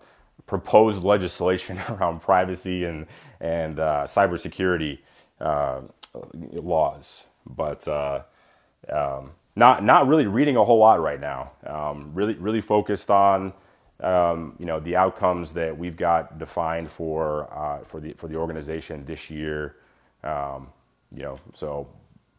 proposed 0.47 1.03
legislation 1.03 1.79
around 1.89 2.19
privacy 2.21 2.85
and 2.85 3.05
and 3.39 3.79
uh, 3.79 4.05
cybersecurity 4.05 4.99
uh, 5.39 5.81
laws, 6.53 7.27
but 7.45 7.87
uh, 7.87 8.23
um, 8.91 9.31
not 9.55 9.83
not 9.83 10.07
really 10.07 10.27
reading 10.27 10.57
a 10.57 10.65
whole 10.65 10.79
lot 10.79 11.01
right 11.01 11.21
now. 11.21 11.51
Um, 11.67 12.11
really 12.13 12.35
really 12.35 12.61
focused 12.61 13.11
on 13.11 13.53
um, 14.01 14.55
you 14.59 14.65
know 14.67 14.79
the 14.79 14.95
outcomes 14.97 15.53
that 15.53 15.77
we've 15.77 15.97
got 15.97 16.39
defined 16.39 16.91
for 16.91 17.51
uh, 17.53 17.83
for 17.85 17.99
the 18.01 18.13
for 18.13 18.27
the 18.27 18.35
organization 18.37 19.05
this 19.05 19.29
year 19.29 19.75
You 21.11 21.23
know, 21.23 21.39
so 21.53 21.89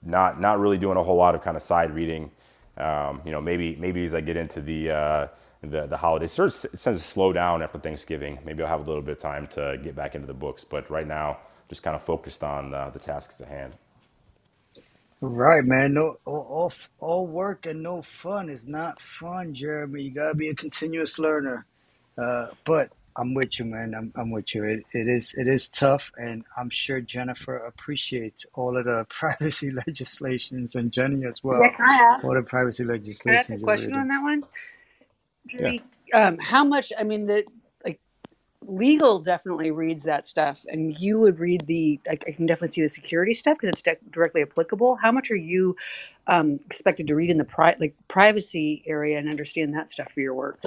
not 0.02 0.40
not 0.40 0.60
really 0.60 0.78
doing 0.78 0.98
a 0.98 1.04
whole 1.04 1.16
lot 1.16 1.34
of 1.34 1.42
kind 1.42 1.56
of 1.56 1.62
side 1.64 1.94
reading. 1.94 2.30
Um, 2.78 3.22
you 3.24 3.32
know, 3.32 3.40
maybe 3.40 3.76
maybe 3.76 4.04
as 4.04 4.14
I 4.14 4.22
get 4.22 4.36
into 4.36 4.60
the 4.62 4.90
uh, 4.90 5.28
the 5.62 5.86
the 5.88 5.98
holidays, 5.98 6.32
it 6.74 6.80
tends 6.82 7.00
to 7.02 7.08
slow 7.08 7.32
down 7.32 7.62
after 7.62 7.78
Thanksgiving. 7.78 8.38
Maybe 8.44 8.62
I'll 8.62 8.68
have 8.70 8.80
a 8.80 8.84
little 8.84 9.02
bit 9.02 9.18
of 9.18 9.22
time 9.22 9.46
to 9.48 9.78
get 9.82 9.96
back 9.96 10.14
into 10.16 10.26
the 10.26 10.34
books, 10.34 10.64
but 10.64 10.90
right 10.90 11.06
now, 11.06 11.38
just 11.68 11.82
kind 11.82 11.96
of 11.96 12.02
focused 12.02 12.44
on 12.44 12.74
uh, 12.74 12.90
the 12.90 13.00
tasks 13.00 13.40
at 13.40 13.48
hand. 13.48 13.74
Right, 15.22 15.64
man. 15.64 15.94
No, 15.94 16.16
all, 16.26 16.48
all, 16.50 16.74
all 17.00 17.28
work 17.28 17.66
and 17.66 17.82
no 17.82 18.02
fun 18.02 18.50
is 18.50 18.68
not 18.68 19.02
fun, 19.02 19.54
Jeremy. 19.54 20.02
You 20.04 20.12
gotta 20.14 20.36
be 20.36 20.50
a 20.50 20.56
continuous 20.56 21.18
learner. 21.18 21.66
Uh, 22.22 22.48
but 22.66 22.90
I'm 23.18 23.34
with 23.34 23.58
you, 23.58 23.66
man. 23.66 23.94
I'm, 23.96 24.12
I'm 24.16 24.30
with 24.32 24.54
you. 24.54 24.64
It, 24.64 24.86
it 24.94 25.08
is, 25.08 25.34
it 25.36 25.48
is 25.48 25.70
tough, 25.70 26.12
and 26.18 26.44
I'm 26.58 26.70
sure 26.70 27.02
Jennifer 27.02 27.58
appreciates 27.58 28.46
all 28.54 28.78
of 28.78 28.86
the 28.86 29.06
privacy 29.10 29.72
legislations, 29.72 30.76
and 30.76 30.92
Jenny 30.92 31.26
as 31.26 31.40
Yeah, 31.50 31.68
well. 31.68 31.70
can 31.70 31.86
I 31.86 31.94
ask? 32.14 32.24
All 32.24 32.34
the 32.34 32.42
privacy 32.44 32.84
legislations. 32.84 33.20
Can 33.20 33.32
I 33.32 33.36
ask 33.38 33.54
a 33.54 33.58
legislations 33.58 33.62
you're 33.62 33.72
question 33.72 33.94
reading. 33.94 33.96
on 33.96 34.08
that 34.08 34.22
one, 34.22 34.44
Yeah. 35.58 35.72
Jeremy? 35.72 35.82
Um, 36.14 36.38
how 36.38 36.64
much? 36.64 36.92
I 36.98 37.04
mean, 37.04 37.26
the 37.26 37.36
like 37.36 37.48
legal 38.66 39.18
definitely 39.18 39.70
reads 39.70 40.04
that 40.04 40.26
stuff, 40.26 40.64
and 40.68 40.98
you 40.98 41.18
would 41.20 41.38
read 41.38 41.66
the. 41.66 42.00
I, 42.08 42.12
I 42.12 42.32
can 42.32 42.46
definitely 42.46 42.68
see 42.68 42.82
the 42.82 42.88
security 42.88 43.32
stuff 43.32 43.58
because 43.58 43.70
it's 43.70 43.82
di- 43.82 43.96
directly 44.10 44.42
applicable. 44.42 44.96
How 44.96 45.12
much 45.12 45.30
are 45.30 45.36
you 45.36 45.76
um, 46.26 46.58
expected 46.66 47.06
to 47.08 47.14
read 47.14 47.30
in 47.30 47.38
the 47.38 47.44
pri- 47.44 47.76
like 47.80 47.94
privacy 48.08 48.82
area 48.86 49.18
and 49.18 49.28
understand 49.28 49.74
that 49.74 49.90
stuff 49.90 50.12
for 50.12 50.20
your 50.20 50.34
work? 50.34 50.60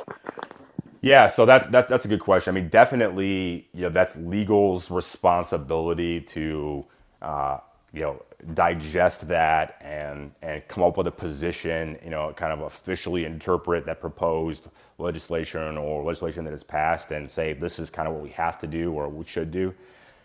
Yeah, 1.01 1.27
so 1.27 1.45
that's 1.45 1.67
that, 1.67 1.87
that's 1.87 2.05
a 2.05 2.07
good 2.07 2.19
question. 2.19 2.55
I 2.55 2.59
mean, 2.59 2.69
definitely, 2.69 3.69
you 3.73 3.83
know, 3.83 3.89
that's 3.89 4.15
legal's 4.17 4.89
responsibility 4.89 6.19
to, 6.21 6.85
uh, 7.21 7.59
you 7.95 8.01
know, 8.01 8.21
digest 8.53 9.27
that 9.29 9.77
and 9.81 10.31
and 10.41 10.67
come 10.67 10.83
up 10.83 10.97
with 10.97 11.07
a 11.07 11.11
position, 11.11 11.97
you 12.03 12.11
know, 12.11 12.33
kind 12.33 12.53
of 12.53 12.61
officially 12.61 13.25
interpret 13.25 13.85
that 13.85 14.01
proposed 14.01 14.67
legislation 14.97 15.77
or 15.77 16.03
legislation 16.03 16.43
that 16.43 16.53
is 16.53 16.63
passed 16.63 17.11
and 17.11 17.29
say 17.31 17.53
this 17.53 17.79
is 17.79 17.89
kind 17.89 18.07
of 18.07 18.13
what 18.13 18.21
we 18.21 18.29
have 18.31 18.59
to 18.59 18.67
do 18.67 18.91
or 18.91 19.07
we 19.09 19.25
should 19.25 19.49
do. 19.49 19.73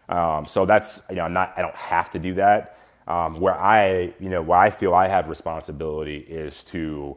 Um, 0.08 0.44
so 0.44 0.66
that's 0.66 1.02
you 1.10 1.16
know, 1.16 1.28
not 1.28 1.54
I 1.56 1.62
don't 1.62 1.76
have 1.76 2.10
to 2.10 2.18
do 2.18 2.34
that. 2.34 2.76
Um, 3.06 3.40
where 3.40 3.54
I 3.54 4.12
you 4.18 4.28
know 4.30 4.42
where 4.42 4.58
I 4.58 4.70
feel 4.70 4.92
I 4.94 5.06
have 5.08 5.28
responsibility 5.28 6.18
is 6.18 6.64
to 6.64 7.16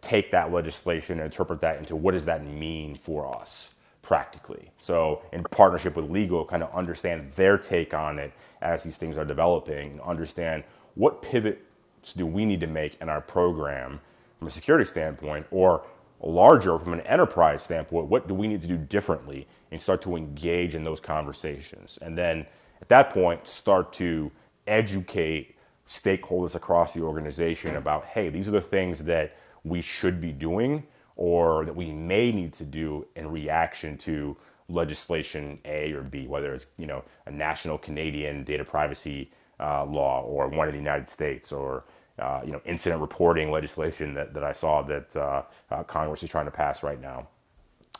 take 0.00 0.30
that 0.30 0.50
legislation 0.50 1.18
and 1.18 1.26
interpret 1.26 1.60
that 1.60 1.78
into 1.78 1.94
what 1.94 2.12
does 2.12 2.24
that 2.24 2.46
mean 2.46 2.96
for 2.96 3.28
us 3.38 3.74
practically. 4.10 4.72
So 4.76 5.22
in 5.32 5.44
partnership 5.44 5.94
with 5.94 6.10
legal, 6.10 6.44
kind 6.44 6.64
of 6.64 6.74
understand 6.74 7.30
their 7.36 7.56
take 7.56 7.94
on 7.94 8.18
it 8.18 8.32
as 8.60 8.82
these 8.82 8.96
things 8.96 9.16
are 9.16 9.24
developing 9.24 9.92
and 9.92 10.00
understand 10.00 10.64
what 10.96 11.22
pivots 11.22 12.12
do 12.14 12.26
we 12.26 12.44
need 12.44 12.58
to 12.58 12.66
make 12.66 13.00
in 13.00 13.08
our 13.08 13.20
program 13.20 14.00
from 14.36 14.48
a 14.48 14.50
security 14.50 14.84
standpoint 14.84 15.46
or 15.52 15.86
larger 16.20 16.76
from 16.76 16.92
an 16.92 17.02
enterprise 17.02 17.62
standpoint, 17.62 18.08
what 18.08 18.26
do 18.26 18.34
we 18.34 18.48
need 18.48 18.60
to 18.60 18.66
do 18.66 18.76
differently 18.76 19.46
and 19.70 19.80
start 19.80 20.02
to 20.02 20.16
engage 20.16 20.74
in 20.74 20.82
those 20.82 20.98
conversations. 20.98 21.96
And 22.02 22.18
then 22.18 22.44
at 22.82 22.88
that 22.88 23.10
point, 23.10 23.46
start 23.46 23.92
to 23.92 24.28
educate 24.66 25.54
stakeholders 25.86 26.56
across 26.56 26.94
the 26.94 27.02
organization 27.02 27.76
about, 27.76 28.06
hey, 28.06 28.28
these 28.28 28.48
are 28.48 28.50
the 28.50 28.60
things 28.60 29.04
that 29.04 29.36
we 29.62 29.80
should 29.80 30.20
be 30.20 30.32
doing 30.32 30.82
or 31.20 31.66
that 31.66 31.76
we 31.76 31.92
may 31.92 32.32
need 32.32 32.50
to 32.50 32.64
do 32.64 33.06
in 33.14 33.30
reaction 33.30 33.96
to 33.98 34.34
legislation 34.70 35.58
A 35.66 35.92
or 35.92 36.02
B, 36.02 36.26
whether 36.26 36.54
it's 36.54 36.68
you 36.78 36.86
know 36.86 37.04
a 37.26 37.30
national 37.30 37.76
Canadian 37.76 38.42
data 38.42 38.64
privacy 38.64 39.30
uh, 39.60 39.84
law 39.84 40.22
or 40.22 40.48
one 40.48 40.66
in 40.66 40.72
the 40.72 40.78
United 40.78 41.10
States 41.10 41.52
or 41.52 41.84
uh, 42.18 42.40
you 42.42 42.52
know 42.52 42.60
incident 42.64 43.02
reporting 43.02 43.50
legislation 43.50 44.14
that, 44.14 44.32
that 44.32 44.42
I 44.42 44.52
saw 44.52 44.80
that 44.82 45.14
uh, 45.14 45.42
uh, 45.70 45.82
Congress 45.84 46.22
is 46.22 46.30
trying 46.30 46.46
to 46.46 46.50
pass 46.50 46.82
right 46.82 47.00
now. 47.00 47.28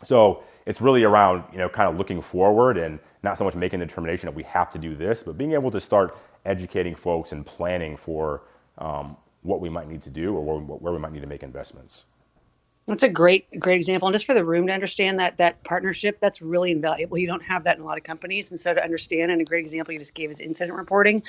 So 0.03 0.43
it's 0.65 0.81
really 0.81 1.05
around 1.05 1.45
you 1.53 1.59
know 1.59 1.69
kind 1.69 1.91
of 1.91 1.99
looking 1.99 2.23
forward 2.23 2.79
and 2.79 2.99
not 3.23 3.37
so 3.37 3.45
much 3.45 3.55
making 3.55 3.81
the 3.81 3.87
determination 3.87 4.29
that 4.29 4.35
we 4.35 4.45
have 4.45 4.73
to 4.73 4.79
do 4.79 4.95
this, 4.95 5.23
but 5.23 5.37
being 5.37 5.53
able 5.53 5.71
to 5.73 5.81
start 5.81 6.17
educating 6.47 6.95
folks 6.95 7.33
and 7.33 7.45
planning 7.45 7.99
for 7.99 8.45
um, 8.79 9.15
what 9.43 9.61
we 9.61 9.69
might 9.69 9.89
need 9.91 10.01
to 10.01 10.11
do 10.11 10.35
or 10.35 10.43
where, 10.43 10.79
where 10.79 10.93
we 10.95 10.99
might 10.99 11.13
need 11.13 11.21
to 11.21 11.27
make 11.27 11.43
investments. 11.43 12.07
That's 12.87 13.05
a 13.05 13.09
great, 13.09 13.47
great 13.61 13.77
example. 13.77 14.09
And 14.09 14.15
just 14.15 14.27
for 14.27 14.35
the 14.35 14.45
room 14.45 14.67
to 14.67 14.73
understand 14.73 15.21
that 15.21 15.37
that 15.37 15.63
partnership, 15.63 16.19
that's 16.19 16.43
really 16.43 16.73
invaluable. 16.73 17.19
You 17.19 17.29
don't 17.29 17.43
have 17.43 17.63
that 17.65 17.77
in 17.77 17.83
a 17.83 17.87
lot 17.87 17.99
of 17.99 18.03
companies. 18.03 18.51
And 18.51 18.59
so 18.59 18.75
to 18.75 18.83
understand, 18.83 19.31
and 19.31 19.41
a 19.41 19.45
great 19.45 19.61
example 19.61 19.93
you 19.93 20.01
just 20.01 20.15
gave 20.15 20.29
is 20.29 20.41
incident 20.41 20.77
reporting, 20.77 21.23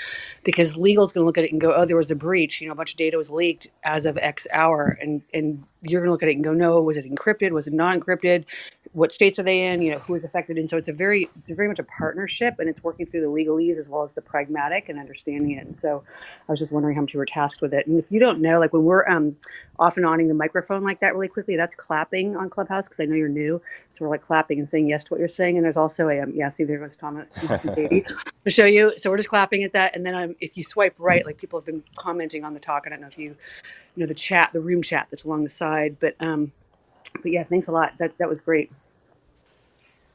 because 0.43 0.76
legal 0.76 1.04
is 1.04 1.12
going 1.12 1.22
to 1.22 1.26
look 1.26 1.38
at 1.38 1.43
it 1.43 1.52
and 1.52 1.62
go, 1.62 1.74
oh, 1.76 1.86
there 1.86 1.97
was 1.97 2.10
a 2.10 2.16
breach. 2.16 2.62
You 2.62 2.68
know, 2.68 2.74
a 2.74 2.76
bunch 2.76 2.91
of 2.93 2.97
data 2.97 3.16
was 3.16 3.30
leaked 3.30 3.68
as 3.84 4.08
of 4.08 4.18
X 4.18 4.47
hour. 4.52 4.97
And 4.99 5.22
and 5.34 5.64
you're 5.84 6.01
going 6.01 6.07
to 6.07 6.11
look 6.11 6.23
at 6.23 6.29
it 6.29 6.36
and 6.36 6.43
go, 6.43 6.53
no, 6.53 6.82
was 6.82 6.97
it 6.97 7.05
encrypted? 7.05 7.51
Was 7.51 7.67
it 7.67 7.73
non-encrypted? 7.73 8.45
What 8.93 9.11
states 9.11 9.39
are 9.39 9.43
they 9.43 9.61
in? 9.61 9.82
You 9.82 9.91
know, 9.91 9.99
who 9.99 10.13
is 10.15 10.23
affected? 10.23 10.57
And 10.57 10.69
so 10.69 10.77
it's 10.77 10.88
a 10.88 10.93
very, 10.93 11.29
it's 11.38 11.49
very 11.51 11.67
much 11.67 11.79
a 11.79 11.84
partnership 11.84 12.55
and 12.59 12.69
it's 12.69 12.84
working 12.84 13.05
through 13.05 13.21
the 13.21 13.27
legalese 13.27 13.77
as 13.77 13.89
well 13.89 14.03
as 14.03 14.13
the 14.13 14.21
pragmatic 14.21 14.89
and 14.89 14.99
understanding 14.99 15.51
it. 15.51 15.65
And 15.65 15.75
so 15.75 16.03
I 16.47 16.51
was 16.51 16.59
just 16.59 16.71
wondering 16.71 16.95
how 16.95 17.01
much 17.01 17.13
you 17.13 17.19
were 17.19 17.25
tasked 17.25 17.61
with 17.61 17.73
it. 17.73 17.88
And 17.88 17.97
if 17.97 18.11
you 18.11 18.19
don't 18.19 18.41
know, 18.41 18.59
like 18.59 18.73
when 18.73 18.84
we're 18.84 19.07
um, 19.07 19.36
off 19.79 19.97
and 19.97 20.05
oning 20.05 20.27
the 20.27 20.34
microphone 20.34 20.84
like 20.84 20.99
that 20.99 21.15
really 21.15 21.29
quickly, 21.29 21.55
that's 21.55 21.73
clapping 21.73 22.36
on 22.36 22.49
Clubhouse 22.49 22.88
because 22.88 22.99
I 22.99 23.05
know 23.05 23.15
you're 23.15 23.29
new. 23.29 23.61
So 23.89 24.05
we're 24.05 24.11
like 24.11 24.21
clapping 24.21 24.59
and 24.59 24.67
saying 24.67 24.88
yes 24.88 25.05
to 25.05 25.13
what 25.13 25.19
you're 25.19 25.27
saying. 25.27 25.57
And 25.57 25.63
there's 25.65 25.77
also 25.77 26.09
a, 26.09 26.21
um, 26.21 26.34
yeah, 26.36 26.49
see, 26.49 26.65
there 26.65 26.79
goes 26.79 26.95
Tom 26.95 27.25
Thomas 27.38 27.65
and 27.65 27.75
Katie 27.75 28.05
to 28.43 28.49
show 28.49 28.65
you. 28.65 28.93
So 28.97 29.09
we're 29.09 29.17
just 29.17 29.29
clapping 29.29 29.63
at 29.63 29.73
that. 29.73 29.95
And 29.95 30.05
then 30.05 30.15
um, 30.15 30.36
if 30.41 30.57
you 30.57 30.63
swipe 30.63 30.95
right, 30.97 31.25
like 31.25 31.38
people 31.38 31.59
have 31.59 31.65
been 31.65 31.84
commenting 31.97 32.43
on 32.43 32.53
the 32.53 32.59
talk. 32.59 32.84
I 32.86 32.89
don't 32.89 33.01
know 33.01 33.07
if 33.07 33.17
you, 33.17 33.36
you 33.95 34.01
know, 34.03 34.07
the 34.07 34.15
chat, 34.15 34.51
the 34.53 34.61
room 34.61 34.81
chat 34.81 35.07
that's 35.11 35.25
along 35.25 35.43
the 35.43 35.49
side. 35.49 35.97
But, 35.99 36.15
um, 36.19 36.53
but 37.23 37.31
yeah, 37.31 37.43
thanks 37.43 37.67
a 37.67 37.71
lot. 37.73 37.93
That, 37.99 38.17
that 38.19 38.29
was 38.29 38.41
great. 38.41 38.71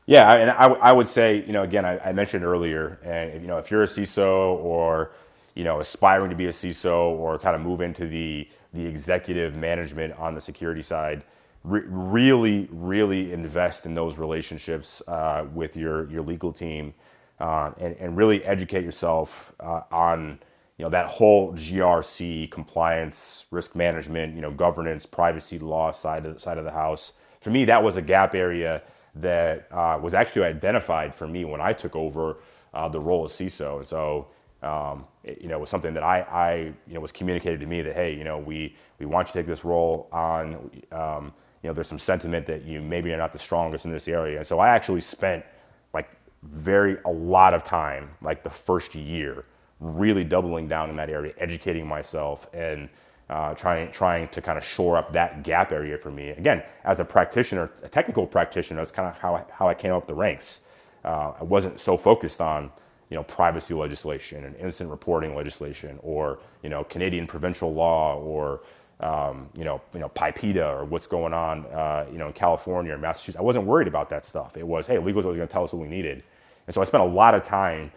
Yeah, 0.06 0.34
and 0.34 0.50
I, 0.52 0.66
I 0.66 0.92
would 0.92 1.08
say, 1.08 1.44
you 1.46 1.52
know, 1.52 1.64
again, 1.64 1.84
I, 1.86 1.98
I 2.00 2.12
mentioned 2.12 2.44
earlier, 2.44 3.00
and 3.04 3.42
you 3.42 3.48
know, 3.48 3.58
if 3.58 3.70
you're 3.72 3.82
a 3.84 3.88
CISO 3.88 4.56
or 4.58 5.12
you 5.54 5.64
know 5.64 5.80
aspiring 5.80 6.30
to 6.30 6.36
be 6.36 6.46
a 6.46 6.50
CISO 6.52 7.10
or 7.10 7.38
kind 7.38 7.56
of 7.56 7.62
move 7.62 7.80
into 7.80 8.06
the 8.06 8.48
the 8.74 8.86
executive 8.86 9.56
management 9.56 10.14
on 10.18 10.34
the 10.34 10.42
security 10.42 10.82
side, 10.82 11.24
re- 11.64 11.82
really, 11.86 12.68
really 12.70 13.32
invest 13.32 13.86
in 13.86 13.94
those 13.94 14.18
relationships 14.18 15.02
uh, 15.08 15.46
with 15.54 15.76
your 15.76 16.08
your 16.10 16.22
legal 16.22 16.52
team, 16.52 16.94
uh, 17.40 17.72
and 17.78 17.96
and 17.98 18.16
really 18.16 18.44
educate 18.44 18.84
yourself 18.84 19.54
uh, 19.60 19.82
on 19.90 20.38
you 20.78 20.84
know 20.84 20.90
that 20.90 21.06
whole 21.06 21.52
GRC 21.52 22.50
compliance, 22.50 23.46
risk 23.50 23.74
management, 23.74 24.34
you 24.34 24.40
know, 24.40 24.50
governance, 24.50 25.06
privacy 25.06 25.58
law 25.58 25.90
side 25.90 26.26
of 26.26 26.34
the 26.34 26.40
side 26.40 26.58
of 26.58 26.64
the 26.64 26.70
house. 26.70 27.14
For 27.40 27.50
me, 27.50 27.64
that 27.64 27.82
was 27.82 27.96
a 27.96 28.02
gap 28.02 28.34
area 28.34 28.82
that 29.14 29.68
uh, 29.72 29.98
was 30.02 30.12
actually 30.14 30.44
identified 30.44 31.14
for 31.14 31.26
me 31.26 31.44
when 31.44 31.60
I 31.60 31.72
took 31.72 31.96
over 31.96 32.38
uh, 32.74 32.88
the 32.88 33.00
role 33.00 33.24
of 33.24 33.30
CISO. 33.30 33.78
And 33.78 33.86
so, 33.86 34.28
um, 34.62 35.06
it, 35.24 35.40
you 35.40 35.48
know, 35.48 35.58
was 35.58 35.70
something 35.70 35.94
that 35.94 36.02
I, 36.02 36.20
I, 36.20 36.54
you 36.86 36.94
know, 36.94 37.00
was 37.00 37.12
communicated 37.12 37.60
to 37.60 37.66
me 37.66 37.80
that, 37.82 37.94
hey, 37.94 38.14
you 38.14 38.24
know, 38.24 38.38
we, 38.38 38.74
we 38.98 39.06
want 39.06 39.28
you 39.28 39.32
to 39.32 39.38
take 39.38 39.46
this 39.46 39.64
role 39.64 40.08
on. 40.12 40.70
Um, 40.92 41.32
you 41.62 41.70
know, 41.70 41.74
there's 41.74 41.88
some 41.88 41.98
sentiment 41.98 42.46
that 42.46 42.64
you 42.64 42.80
maybe 42.80 43.12
are 43.12 43.16
not 43.16 43.32
the 43.32 43.38
strongest 43.38 43.86
in 43.86 43.90
this 43.90 44.06
area. 44.06 44.38
And 44.38 44.46
so 44.46 44.60
I 44.60 44.68
actually 44.68 45.00
spent 45.00 45.44
like 45.94 46.10
very 46.42 46.98
a 47.04 47.10
lot 47.10 47.54
of 47.54 47.64
time, 47.64 48.10
like 48.22 48.44
the 48.44 48.50
first 48.50 48.94
year, 48.94 49.46
really 49.80 50.24
doubling 50.24 50.68
down 50.68 50.90
in 50.90 50.96
that 50.96 51.10
area, 51.10 51.32
educating 51.38 51.86
myself 51.86 52.46
and 52.54 52.88
uh, 53.28 53.54
trying 53.54 53.90
trying 53.90 54.28
to 54.28 54.40
kind 54.40 54.56
of 54.56 54.64
shore 54.64 54.96
up 54.96 55.12
that 55.12 55.42
gap 55.42 55.72
area 55.72 55.98
for 55.98 56.10
me. 56.10 56.30
Again, 56.30 56.62
as 56.84 57.00
a 57.00 57.04
practitioner, 57.04 57.70
a 57.82 57.88
technical 57.88 58.26
practitioner, 58.26 58.80
that's 58.80 58.92
kind 58.92 59.08
of 59.08 59.18
how 59.18 59.34
I, 59.34 59.44
how 59.50 59.68
I 59.68 59.74
came 59.74 59.92
up 59.92 60.06
the 60.06 60.14
ranks. 60.14 60.60
Uh, 61.04 61.32
I 61.40 61.44
wasn't 61.44 61.80
so 61.80 61.96
focused 61.96 62.40
on 62.40 62.70
you 63.10 63.16
know 63.16 63.24
privacy 63.24 63.74
legislation 63.74 64.44
and 64.44 64.56
incident 64.56 64.90
reporting 64.90 65.34
legislation, 65.34 65.98
or 66.02 66.38
you 66.62 66.68
know 66.68 66.84
Canadian 66.84 67.26
provincial 67.26 67.74
law, 67.74 68.16
or 68.16 68.60
um, 69.00 69.48
you 69.56 69.64
know 69.64 69.80
you 69.92 70.00
know 70.00 70.08
PIPEDA, 70.10 70.64
or 70.64 70.84
what's 70.84 71.08
going 71.08 71.34
on 71.34 71.66
uh, 71.66 72.06
you 72.12 72.18
know 72.18 72.28
in 72.28 72.32
California 72.32 72.94
or 72.94 72.98
Massachusetts. 72.98 73.38
I 73.38 73.42
wasn't 73.42 73.66
worried 73.66 73.88
about 73.88 74.08
that 74.10 74.24
stuff. 74.24 74.56
It 74.56 74.66
was 74.66 74.86
hey, 74.86 74.98
legal 74.98 75.18
is 75.20 75.26
always 75.26 75.36
going 75.36 75.48
to 75.48 75.52
tell 75.52 75.64
us 75.64 75.72
what 75.72 75.82
we 75.82 75.88
needed, 75.88 76.22
and 76.68 76.74
so 76.74 76.80
I 76.80 76.84
spent 76.84 77.02
a 77.02 77.06
lot 77.06 77.34
of 77.34 77.42
time 77.42 77.90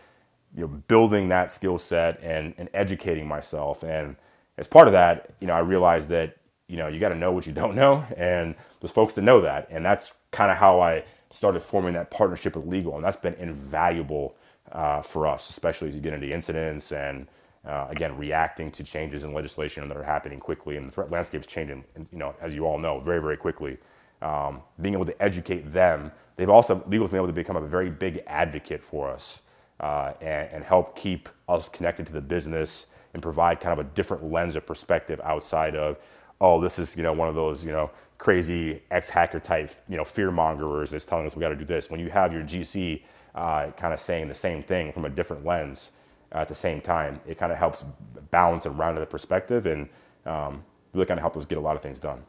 you 0.55 0.61
know, 0.61 0.67
building 0.67 1.30
that 1.30 1.51
skill 1.51 1.77
set 1.77 2.19
and, 2.21 2.53
and 2.57 2.69
educating 2.73 3.27
myself. 3.27 3.84
And 3.84 4.15
as 4.57 4.67
part 4.67 4.88
of 4.88 4.93
that, 4.93 5.31
you 5.39 5.47
know, 5.47 5.53
I 5.53 5.59
realized 5.59 6.09
that, 6.09 6.38
you 6.67 6.77
know, 6.77 6.88
you 6.88 6.99
got 6.99 7.09
to 7.09 7.15
know 7.15 7.31
what 7.31 7.47
you 7.47 7.53
don't 7.53 7.76
know. 7.76 8.05
And 8.17 8.55
there's 8.80 8.91
folks 8.91 9.13
that 9.15 9.21
know 9.21 9.41
that. 9.41 9.67
And 9.69 9.85
that's 9.85 10.13
kind 10.31 10.51
of 10.51 10.57
how 10.57 10.80
I 10.80 11.03
started 11.30 11.61
forming 11.61 11.93
that 11.93 12.11
partnership 12.11 12.55
with 12.55 12.65
legal. 12.67 12.95
And 12.95 13.03
that's 13.03 13.17
been 13.17 13.35
invaluable 13.35 14.35
uh, 14.71 15.01
for 15.01 15.27
us, 15.27 15.49
especially 15.49 15.89
as 15.89 15.95
you 15.95 16.01
get 16.01 16.13
into 16.13 16.30
incidents 16.30 16.91
and, 16.91 17.27
uh, 17.65 17.88
again, 17.89 18.17
reacting 18.17 18.71
to 18.71 18.84
changes 18.84 19.23
in 19.23 19.34
legislation 19.34 19.88
that 19.88 19.97
are 19.97 20.03
happening 20.03 20.39
quickly. 20.39 20.77
And 20.77 20.88
the 20.88 20.91
threat 20.91 21.11
landscape 21.11 21.41
is 21.41 21.47
changing, 21.47 21.84
you 22.11 22.17
know, 22.17 22.35
as 22.41 22.53
you 22.53 22.65
all 22.65 22.77
know, 22.77 22.99
very, 22.99 23.21
very 23.21 23.38
quickly. 23.38 23.77
Um, 24.21 24.61
being 24.81 24.93
able 24.93 25.05
to 25.05 25.21
educate 25.21 25.71
them, 25.71 26.11
they've 26.35 26.49
also, 26.49 26.84
legal's 26.88 27.11
been 27.11 27.17
able 27.17 27.27
to 27.27 27.34
become 27.34 27.55
a 27.55 27.61
very 27.61 27.89
big 27.89 28.21
advocate 28.27 28.84
for 28.84 29.09
us 29.09 29.41
and, 29.80 30.49
and 30.51 30.64
help 30.64 30.95
keep 30.95 31.30
us 31.47 31.69
connected 31.69 32.06
to 32.07 32.14
the 32.14 32.22
business 32.22 32.88
and 33.14 33.22
provide 33.22 33.60
kind 33.60 33.80
of 33.80 33.85
a 33.85 33.89
different 33.91 34.31
lens 34.31 34.56
of 34.56 34.65
perspective 34.65 35.19
outside 35.23 35.76
of, 35.76 35.97
oh, 36.41 36.60
this 36.61 36.80
is 36.80 36.95
you 36.95 37.03
know 37.03 37.14
one 37.14 37.27
of 37.27 37.35
those 37.35 37.65
you 37.65 37.72
know 37.72 37.89
crazy 38.18 38.81
ex-hacker 38.91 39.39
type 39.39 39.72
you 39.88 39.97
know 39.97 40.03
fear 40.03 40.31
mongers 40.31 40.89
that's 40.89 41.06
telling 41.06 41.26
us 41.26 41.35
we 41.35 41.41
got 41.41 41.49
to 41.49 41.56
do 41.56 41.65
this. 41.65 41.89
When 41.89 41.99
you 41.99 42.10
have 42.10 42.34
your 42.34 42.43
GC 42.43 43.01
uh, 43.35 43.72
kind 43.72 43.93
of 43.93 43.99
saying 43.99 44.27
the 44.27 44.35
same 44.35 44.61
thing 44.61 44.91
from 44.91 45.06
a 45.06 45.10
different 45.10 45.45
lens 45.45 45.91
uh, 46.34 46.39
at 46.39 46.47
the 46.47 46.56
same 46.56 46.81
time, 46.81 47.19
it 47.26 47.38
kind 47.38 47.51
of 47.51 47.57
helps 47.57 47.84
balance 48.31 48.65
and 48.65 48.77
round 48.77 48.97
the 48.97 49.06
perspective 49.06 49.65
and 49.65 49.89
um, 50.26 50.64
really 50.93 51.06
kind 51.06 51.18
of 51.18 51.22
help 51.22 51.38
us 51.38 51.45
get 51.45 51.57
a 51.57 51.61
lot 51.61 51.76
of 51.76 51.81
things 51.81 51.99
done. 51.99 52.22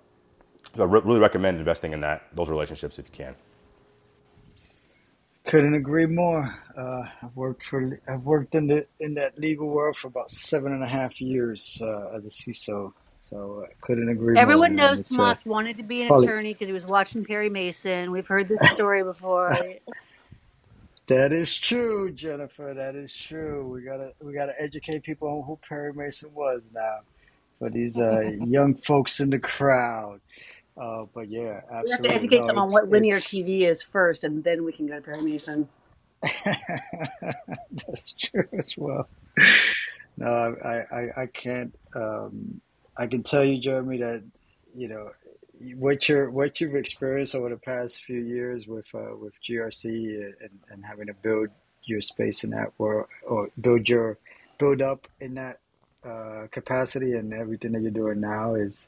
So 0.74 0.82
I 0.82 0.86
re- 0.86 1.00
really 1.04 1.20
recommend 1.20 1.58
investing 1.58 1.92
in 1.92 2.00
that 2.00 2.28
those 2.34 2.48
relationships 2.48 2.98
if 2.98 3.06
you 3.06 3.12
can. 3.12 3.34
Couldn't 5.46 5.74
agree 5.74 6.06
more. 6.06 6.54
Uh, 6.76 7.02
I've 7.22 7.34
worked 7.34 7.64
for 7.64 7.98
I've 8.06 8.22
worked 8.22 8.54
in 8.54 8.66
the 8.66 8.86
in 9.00 9.14
that 9.14 9.38
legal 9.38 9.68
world 9.68 9.96
for 9.96 10.08
about 10.08 10.30
seven 10.30 10.72
and 10.72 10.82
a 10.82 10.86
half 10.86 11.20
years 11.20 11.80
uh, 11.82 12.08
as 12.14 12.26
a 12.26 12.28
CISO. 12.28 12.92
So 13.22 13.64
I 13.68 13.72
couldn't 13.80 14.08
agree 14.08 14.34
more, 14.34 14.42
Everyone 14.42 14.74
man. 14.74 14.88
knows 14.88 15.00
It's 15.00 15.12
uh, 15.12 15.16
Tomas 15.16 15.44
wanted 15.46 15.76
to 15.78 15.82
be 15.82 16.02
an 16.02 16.08
probably 16.08 16.26
attorney 16.26 16.52
because 16.52 16.68
he 16.68 16.72
was 16.74 16.86
watching 16.86 17.24
Perry 17.24 17.50
Mason. 17.50 18.10
We've 18.10 18.26
heard 18.26 18.48
this 18.48 18.60
story 18.70 19.02
before. 19.02 19.50
that 21.06 21.32
is 21.32 21.56
true, 21.56 22.12
Jennifer. 22.12 22.74
That 22.74 22.94
is 22.94 23.12
true. 23.12 23.66
We 23.66 23.82
gotta 23.82 24.12
we 24.22 24.34
gotta 24.34 24.54
educate 24.60 25.02
people 25.02 25.28
on 25.28 25.42
who 25.44 25.58
Perry 25.66 25.92
Mason 25.94 26.32
was 26.34 26.70
now 26.74 26.98
for 27.58 27.70
these 27.70 27.96
uh, 27.98 28.32
young 28.44 28.74
folks 28.74 29.20
in 29.20 29.30
the 29.30 29.38
crowd. 29.38 30.20
Uh, 30.76 31.06
but 31.14 31.28
yeah, 31.30 31.60
We 31.82 31.90
have 31.90 32.02
to 32.02 32.10
absolutely. 32.10 32.10
educate 32.10 32.40
No, 32.40 32.46
them 32.46 32.58
on 32.58 32.66
it's 32.66 32.74
what 32.74 32.88
linear 32.90 33.16
it's 33.16 33.26
TV 33.26 33.62
is 33.62 33.82
first, 33.82 34.24
and 34.24 34.44
then 34.44 34.64
we 34.64 34.72
can 34.72 34.86
go 34.86 34.96
to 34.96 35.00
Perry 35.00 35.22
Mason. 35.22 35.68
that's 36.22 38.14
true 38.18 38.48
as 38.58 38.74
well. 38.76 39.08
No, 40.16 40.56
I, 40.64 40.96
I, 40.96 41.22
I 41.22 41.26
can't. 41.32 41.74
Um, 41.94 42.60
I 42.96 43.06
can 43.06 43.22
tell 43.22 43.44
you, 43.44 43.60
Jeremy, 43.60 43.98
that 43.98 44.22
you 44.74 44.88
know 44.88 45.10
what 45.76 46.08
you're 46.08 46.30
what 46.30 46.60
you've 46.60 46.74
experienced 46.74 47.34
over 47.34 47.48
the 47.50 47.56
past 47.56 48.02
few 48.04 48.20
years 48.20 48.66
with 48.66 48.86
uh, 48.94 49.16
with 49.16 49.32
GRC 49.48 49.84
and, 50.40 50.50
and 50.70 50.84
having 50.84 51.06
to 51.06 51.14
build 51.14 51.48
your 51.84 52.00
space 52.00 52.44
in 52.44 52.50
that 52.50 52.72
world 52.78 53.06
or 53.26 53.48
build 53.60 53.88
your 53.88 54.18
build 54.58 54.82
up 54.82 55.06
in 55.20 55.34
that 55.34 55.58
uh, 56.04 56.46
capacity 56.50 57.14
and 57.14 57.32
everything 57.32 57.72
that 57.72 57.82
you're 57.82 57.90
doing 57.90 58.20
now 58.20 58.54
is 58.54 58.86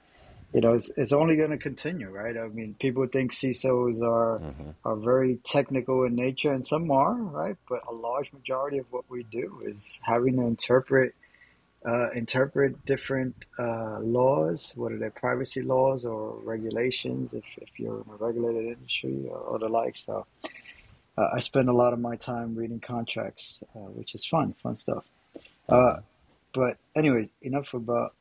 you 0.52 0.60
know 0.60 0.74
it's, 0.74 0.90
it's 0.96 1.12
only 1.12 1.36
going 1.36 1.50
to 1.50 1.58
continue, 1.58 2.10
right? 2.10 2.36
I 2.36 2.48
mean, 2.48 2.74
people 2.78 3.06
think 3.06 3.32
CISOs 3.32 4.02
are 4.02 4.40
are 4.84 4.96
very 4.96 5.36
technical 5.36 6.04
in 6.04 6.14
nature, 6.14 6.52
and 6.52 6.64
some 6.64 6.90
are, 6.90 7.14
right? 7.14 7.56
But 7.68 7.80
a 7.88 7.92
large 7.92 8.32
majority 8.32 8.78
of 8.78 8.86
what 8.90 9.04
we 9.08 9.22
do 9.24 9.62
is 9.66 10.00
having 10.02 10.36
to 10.36 10.42
interpret 10.42 11.14
uh, 11.84 12.10
interpret 12.10 12.84
different 12.84 13.34
uh, 13.58 13.98
laws, 14.00 14.72
whether 14.76 14.98
they're 14.98 15.10
privacy 15.10 15.62
laws 15.62 16.04
or 16.04 16.38
regulations, 16.44 17.34
if, 17.34 17.44
if 17.56 17.68
you're 17.76 18.02
in 18.02 18.10
a 18.12 18.16
regulated 18.24 18.66
industry 18.66 19.26
or, 19.28 19.38
or 19.38 19.58
the 19.58 19.68
like. 19.68 19.96
So 19.96 20.26
uh, 21.18 21.28
I 21.34 21.40
spend 21.40 21.68
a 21.68 21.72
lot 21.72 21.92
of 21.92 21.98
my 21.98 22.16
time 22.16 22.54
reading 22.54 22.80
contracts, 22.80 23.62
uh, 23.74 23.80
which 23.80 24.14
is 24.14 24.24
fun, 24.24 24.54
fun 24.62 24.76
stuff. 24.76 25.04
Uh, 25.68 25.96
but 26.54 26.76
anyways, 26.94 27.28
enough 27.40 27.74
about 27.74 28.14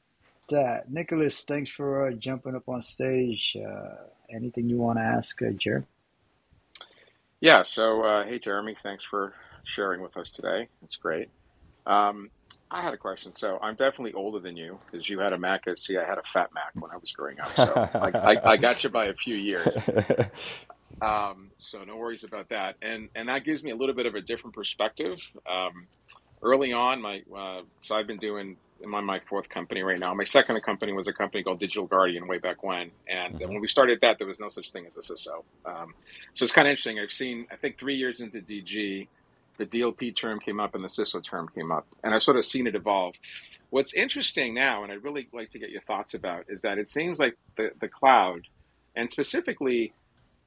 that. 0.49 0.91
Nicholas, 0.91 1.43
thanks 1.45 1.71
for 1.71 2.07
uh, 2.07 2.13
jumping 2.13 2.55
up 2.55 2.67
on 2.69 2.81
stage. 2.81 3.55
Uh, 3.57 3.95
anything 4.29 4.69
you 4.69 4.77
want 4.77 4.97
to 4.99 5.03
ask, 5.03 5.41
uh, 5.41 5.51
Jer? 5.51 5.85
Yeah, 7.39 7.63
so 7.63 8.03
uh, 8.03 8.25
hey 8.25 8.39
Jeremy, 8.39 8.75
thanks 8.81 9.03
for 9.03 9.33
sharing 9.63 10.01
with 10.01 10.17
us 10.17 10.31
today. 10.31 10.67
It's 10.83 10.95
great. 10.97 11.29
Um, 11.85 12.29
I 12.69 12.81
had 12.81 12.93
a 12.93 12.97
question. 12.97 13.31
So 13.31 13.59
I'm 13.61 13.75
definitely 13.75 14.13
older 14.13 14.39
than 14.39 14.55
you 14.57 14.79
because 14.91 15.09
you 15.09 15.19
had 15.19 15.33
a 15.33 15.37
Mac 15.37 15.67
SE. 15.67 15.97
I 15.97 16.05
had 16.05 16.17
a 16.17 16.23
Fat 16.23 16.51
Mac 16.53 16.71
when 16.75 16.91
I 16.91 16.97
was 16.97 17.11
growing 17.11 17.39
up. 17.39 17.49
So 17.55 17.73
I, 17.75 18.11
I, 18.35 18.51
I 18.53 18.57
got 18.57 18.83
you 18.83 18.89
by 18.89 19.05
a 19.07 19.13
few 19.13 19.35
years. 19.35 19.77
Um, 21.01 21.51
so 21.57 21.83
no 21.83 21.97
worries 21.97 22.23
about 22.23 22.49
that. 22.49 22.75
And 22.81 23.09
and 23.15 23.29
that 23.29 23.43
gives 23.43 23.63
me 23.63 23.71
a 23.71 23.75
little 23.75 23.95
bit 23.95 24.05
of 24.05 24.15
a 24.15 24.21
different 24.21 24.55
perspective. 24.55 25.19
Um, 25.49 25.87
early 26.43 26.73
on, 26.73 27.01
my 27.01 27.23
uh, 27.35 27.61
so 27.81 27.95
I've 27.95 28.07
been 28.07 28.19
doing 28.19 28.57
I'm 28.83 28.95
on 28.95 29.05
my 29.05 29.19
fourth 29.29 29.49
company 29.49 29.83
right 29.83 29.99
now. 29.99 30.13
My 30.15 30.25
second 30.25 30.61
company 30.63 30.93
was 30.93 31.07
a 31.07 31.13
company 31.13 31.43
called 31.43 31.59
Digital 31.59 31.87
Guardian 31.87 32.27
way 32.27 32.39
back 32.39 32.63
when. 32.63 32.91
And 33.09 33.41
uh, 33.43 33.47
hmm 33.47 33.51
when 33.51 33.61
we 33.61 33.67
started 33.67 33.99
that, 34.03 34.17
there 34.19 34.27
was 34.27 34.39
no 34.39 34.49
such 34.49 34.71
thing 34.71 34.85
as 34.87 34.97
a 34.97 35.01
CISO. 35.01 35.43
Um, 35.65 35.93
so 36.35 36.43
it's 36.45 36.53
kind 36.53 36.67
of 36.67 36.71
interesting. 36.71 36.99
I've 36.99 37.11
seen 37.11 37.47
I 37.51 37.57
think 37.57 37.79
three 37.79 37.95
years 37.97 38.21
into 38.21 38.39
DG, 38.41 39.09
the 39.59 39.67
DLP 39.67 40.15
term 40.15 40.39
came 40.39 40.59
up 40.59 40.75
and 40.75 40.83
the 40.83 40.89
CISO 40.89 41.23
term 41.23 41.49
came 41.55 41.71
up, 41.71 41.87
and 42.03 42.13
I've 42.15 42.23
sort 42.23 42.37
of 42.37 42.45
seen 42.45 42.67
it 42.67 42.75
evolve. 42.75 43.15
What's 43.71 43.93
interesting 43.95 44.53
now, 44.55 44.83
and 44.83 44.91
I'd 44.93 45.03
really 45.03 45.29
like 45.33 45.49
to 45.51 45.59
get 45.59 45.71
your 45.71 45.81
thoughts 45.81 46.13
about, 46.15 46.45
is 46.49 46.61
that 46.63 46.77
it 46.79 46.87
seems 46.87 47.19
like 47.19 47.37
the 47.57 47.71
the 47.81 47.89
cloud, 47.89 48.41
and 48.95 49.09
specifically 49.11 49.93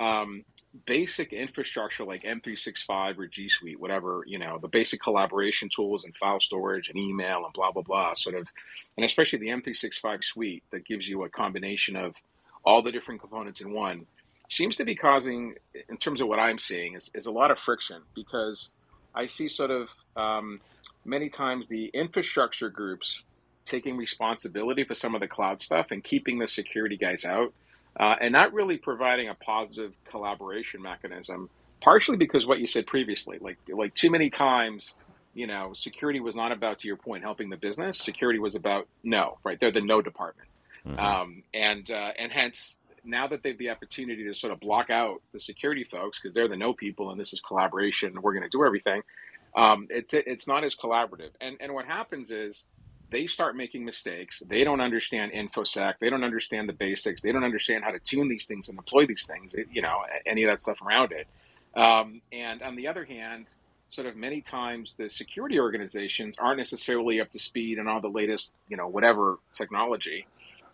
um, 0.01 0.45
basic 0.87 1.33
infrastructure 1.33 2.05
like 2.05 2.25
M365 2.25 3.19
or 3.19 3.27
G 3.27 3.49
Suite, 3.49 3.79
whatever, 3.79 4.25
you 4.27 4.39
know, 4.39 4.59
the 4.59 4.69
basic 4.69 5.01
collaboration 5.01 5.69
tools 5.75 6.05
and 6.05 6.17
file 6.17 6.41
storage 6.41 6.89
and 6.89 6.99
email 6.99 7.45
and 7.45 7.53
blah, 7.53 7.71
blah, 7.71 7.83
blah, 7.83 8.15
sort 8.15 8.35
of, 8.35 8.49
and 8.97 9.05
especially 9.05 9.39
the 9.39 9.49
M365 9.49 10.25
suite 10.25 10.65
that 10.71 10.85
gives 10.85 11.09
you 11.09 11.25
a 11.25 11.29
combination 11.29 11.97
of 11.97 12.15
all 12.65 12.83
the 12.83 12.93
different 12.93 13.21
components 13.21 13.61
in 13.61 13.73
one, 13.73 14.07
seems 14.49 14.77
to 14.77 14.85
be 14.85 14.95
causing, 14.95 15.55
in 15.89 15.97
terms 15.97 16.21
of 16.21 16.29
what 16.29 16.39
I'm 16.39 16.59
seeing, 16.59 16.95
is, 16.95 17.11
is 17.15 17.27
a 17.27 17.31
lot 17.31 17.51
of 17.51 17.59
friction 17.59 18.03
because 18.15 18.71
I 19.15 19.27
see 19.27 19.49
sort 19.49 19.71
of 19.71 19.89
um, 20.17 20.61
many 21.05 21.29
times 21.29 21.69
the 21.69 21.87
infrastructure 21.87 22.69
groups 22.69 23.23
taking 23.65 23.97
responsibility 23.97 24.85
for 24.85 24.95
some 24.95 25.15
of 25.15 25.21
the 25.21 25.29
cloud 25.29 25.61
stuff 25.61 25.87
and 25.91 26.03
keeping 26.03 26.39
the 26.39 26.49
security 26.49 26.97
guys 26.97 27.25
out 27.25 27.55
uh, 27.99 28.17
and 28.21 28.33
not 28.33 28.53
really 28.53 28.77
providing 28.77 29.29
a 29.29 29.35
positive 29.35 29.93
collaboration 30.11 30.83
mechanism. 30.83 31.51
Partially 31.81 32.17
because 32.17 32.47
what 32.47 32.61
you 32.61 32.67
said 32.67 32.87
previously, 32.87 33.39
like 33.41 33.59
like 33.69 33.95
too 33.95 34.11
many 34.11 34.31
times, 34.31 34.95
you 35.35 35.47
know, 35.47 35.73
security 35.75 36.19
was 36.19 36.35
not 36.35 36.51
about, 36.51 36.79
to 36.79 36.89
your 36.89 36.97
point, 36.97 37.23
helping 37.23 37.51
the 37.51 37.59
business. 37.59 37.99
Security 37.99 38.39
was 38.39 38.55
about 38.55 38.89
no, 39.03 39.39
right? 39.45 39.59
They're 39.61 39.71
the 39.71 39.83
no 39.83 40.01
department, 40.01 40.49
hmm 40.85 40.99
um, 40.99 41.43
and 41.53 41.91
uh, 41.91 42.13
and 42.19 42.33
hence 42.33 42.77
now 43.05 43.27
that 43.27 43.43
they 43.43 43.51
have 43.51 43.59
the 43.59 43.69
opportunity 43.69 44.25
to 44.25 44.35
sort 44.35 44.51
of 44.51 44.61
block 44.61 44.89
out 44.89 45.21
the 45.33 45.41
security 45.41 45.85
folks 45.85 46.19
because 46.19 46.35
they're 46.35 46.49
the 46.49 46.57
no 46.57 46.73
people 46.73 47.11
and 47.11 47.21
this 47.21 47.35
is 47.35 47.41
collaboration 47.41 48.09
and 48.09 48.23
we're 48.23 48.33
going 48.33 48.43
to 48.43 48.49
do 48.49 48.65
everything 48.65 49.03
um, 49.57 49.87
it's 49.91 50.13
it's 50.15 50.47
not 50.47 50.65
as 50.65 50.75
collaborative. 50.75 51.31
And 51.41 51.57
and 51.61 51.73
what 51.73 51.87
happens 51.87 52.31
is 52.31 52.65
they 53.15 53.29
start 53.29 53.57
making 53.57 53.85
mistakes. 53.85 54.43
They 54.45 54.65
don't 54.65 54.81
understand 54.81 55.31
infosec. 55.31 55.95
They 56.01 56.11
don't 56.11 56.25
understand 56.25 56.69
the 56.69 56.73
basics. 56.73 57.23
They 57.23 57.31
don't 57.31 57.45
understand 57.45 57.85
how 57.85 57.93
to 57.93 58.01
tune 58.01 58.29
these 58.29 58.47
things 58.47 58.69
and 58.69 58.77
deploy 58.77 59.07
these 59.07 59.25
things. 59.29 59.55
You 59.71 59.83
know, 59.83 60.01
any 60.27 60.43
of 60.43 60.51
that 60.51 60.61
stuff 60.61 60.83
around 60.83 61.13
it. 61.13 61.29
Um, 61.81 62.21
and 62.33 62.61
on 62.61 62.75
the 62.75 62.89
other 62.89 63.05
hand, 63.05 63.55
sort 63.89 64.09
of 64.09 64.17
many 64.17 64.41
times 64.41 64.97
the 64.99 65.09
security 65.09 65.61
organizations 65.61 66.39
aren't 66.39 66.59
necessarily 66.59 67.21
up 67.21 67.31
to 67.31 67.39
speed 67.39 67.79
on 67.79 67.87
all 67.87 68.01
the 68.01 68.09
latest, 68.09 68.53
you 68.69 68.77
know, 68.77 68.89
whatever 68.89 69.39
technology, 69.53 70.27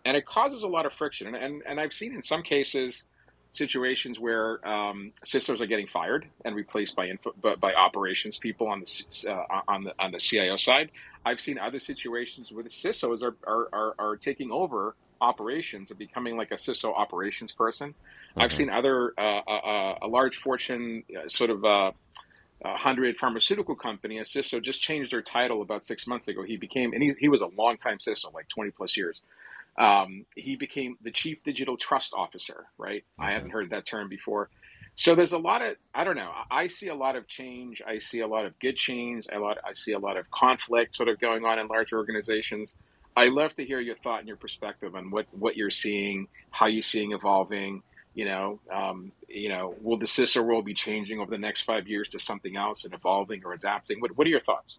and 0.03 0.17
it 0.17 0.25
causes 0.25 0.63
a 0.63 0.67
lot 0.67 0.87
of 0.87 0.93
friction. 0.93 1.27
And 1.27 1.35
and, 1.35 1.61
and 1.67 1.79
I've 1.79 1.93
seen 1.93 2.11
in 2.11 2.23
some 2.23 2.41
cases 2.41 3.05
situations 3.51 4.19
where 4.19 4.65
um, 4.67 5.11
CISOs 5.25 5.61
are 5.61 5.65
getting 5.67 5.87
fired 5.87 6.25
and 6.45 6.55
replaced 6.55 6.95
by 6.95 7.07
info, 7.07 7.33
by 7.59 7.73
operations 7.73 8.37
people 8.37 8.67
on 8.67 8.79
the 8.79 9.29
uh, 9.29 9.61
on 9.67 9.83
the 9.83 9.93
on 9.99 10.11
the 10.11 10.19
CIO 10.19 10.57
side. 10.57 10.89
I've 11.25 11.39
seen 11.39 11.59
other 11.59 11.79
situations 11.79 12.51
where 12.51 12.63
the 12.63 12.69
CISOs 12.69 13.23
are 13.23 13.35
are, 13.45 13.69
are, 13.73 13.95
are 13.99 14.17
taking 14.17 14.51
over 14.51 14.95
operations 15.19 15.91
and 15.91 15.99
becoming 15.99 16.35
like 16.35 16.51
a 16.51 16.55
CISO 16.55 16.95
operations 16.95 17.51
person. 17.51 17.93
I've 18.35 18.53
seen 18.53 18.69
other 18.69 19.13
uh, 19.17 19.41
uh, 19.47 19.51
uh, 19.51 19.99
a 20.01 20.07
large 20.07 20.37
Fortune 20.37 21.03
uh, 21.15 21.27
sort 21.27 21.49
of 21.51 21.63
uh, 21.63 21.91
a 22.63 22.77
hundred 22.77 23.17
pharmaceutical 23.17 23.75
company, 23.75 24.17
a 24.19 24.23
CISO 24.23 24.61
just 24.61 24.81
changed 24.81 25.11
their 25.11 25.21
title 25.21 25.61
about 25.61 25.83
six 25.83 26.07
months 26.07 26.27
ago. 26.27 26.43
He 26.43 26.57
became 26.57 26.93
and 26.93 27.03
he, 27.03 27.13
he 27.19 27.27
was 27.27 27.41
a 27.41 27.47
long 27.47 27.77
time 27.77 27.97
CISO, 27.97 28.33
like 28.33 28.47
twenty 28.47 28.71
plus 28.71 28.97
years 28.97 29.21
um, 29.77 30.25
he 30.35 30.55
became 30.55 30.97
the 31.01 31.11
chief 31.11 31.43
digital 31.43 31.77
trust 31.77 32.13
officer, 32.15 32.65
right? 32.77 33.03
I 33.17 33.31
hadn't 33.31 33.51
heard 33.51 33.69
that 33.69 33.85
term 33.85 34.09
before. 34.09 34.49
So 34.95 35.15
there's 35.15 35.31
a 35.31 35.37
lot 35.37 35.61
of 35.61 35.75
I 35.93 36.03
don't 36.03 36.15
know. 36.15 36.31
I 36.49 36.67
see 36.67 36.89
a 36.89 36.95
lot 36.95 37.15
of 37.15 37.27
change. 37.27 37.81
I 37.85 37.97
see 37.97 38.19
a 38.19 38.27
lot 38.27 38.45
of 38.45 38.57
good 38.59 38.75
change. 38.75 39.27
I 39.31 39.37
lot 39.37 39.57
I 39.65 39.73
see 39.73 39.93
a 39.93 39.99
lot 39.99 40.17
of 40.17 40.29
conflict 40.31 40.95
sort 40.95 41.09
of 41.09 41.19
going 41.19 41.45
on 41.45 41.59
in 41.59 41.67
large 41.67 41.93
organizations. 41.93 42.75
I 43.15 43.27
love 43.27 43.53
to 43.55 43.65
hear 43.65 43.79
your 43.79 43.95
thought 43.95 44.19
and 44.19 44.27
your 44.27 44.37
perspective 44.37 44.95
on 44.95 45.11
what 45.11 45.25
what 45.31 45.57
you're 45.57 45.69
seeing, 45.69 46.27
how 46.51 46.67
you're 46.67 46.81
seeing 46.81 47.11
evolving. 47.13 47.83
You 48.13 48.25
know, 48.25 48.59
um, 48.71 49.13
you 49.29 49.47
know, 49.47 49.73
will 49.81 49.97
the 49.97 50.05
CISO 50.05 50.45
role 50.45 50.61
be 50.61 50.73
changing 50.73 51.19
over 51.19 51.31
the 51.31 51.37
next 51.37 51.61
five 51.61 51.87
years 51.87 52.09
to 52.09 52.19
something 52.19 52.57
else 52.57 52.83
and 52.83 52.93
evolving 52.93 53.41
or 53.45 53.53
adapting? 53.53 54.01
What 54.01 54.17
What 54.17 54.27
are 54.27 54.29
your 54.29 54.41
thoughts? 54.41 54.77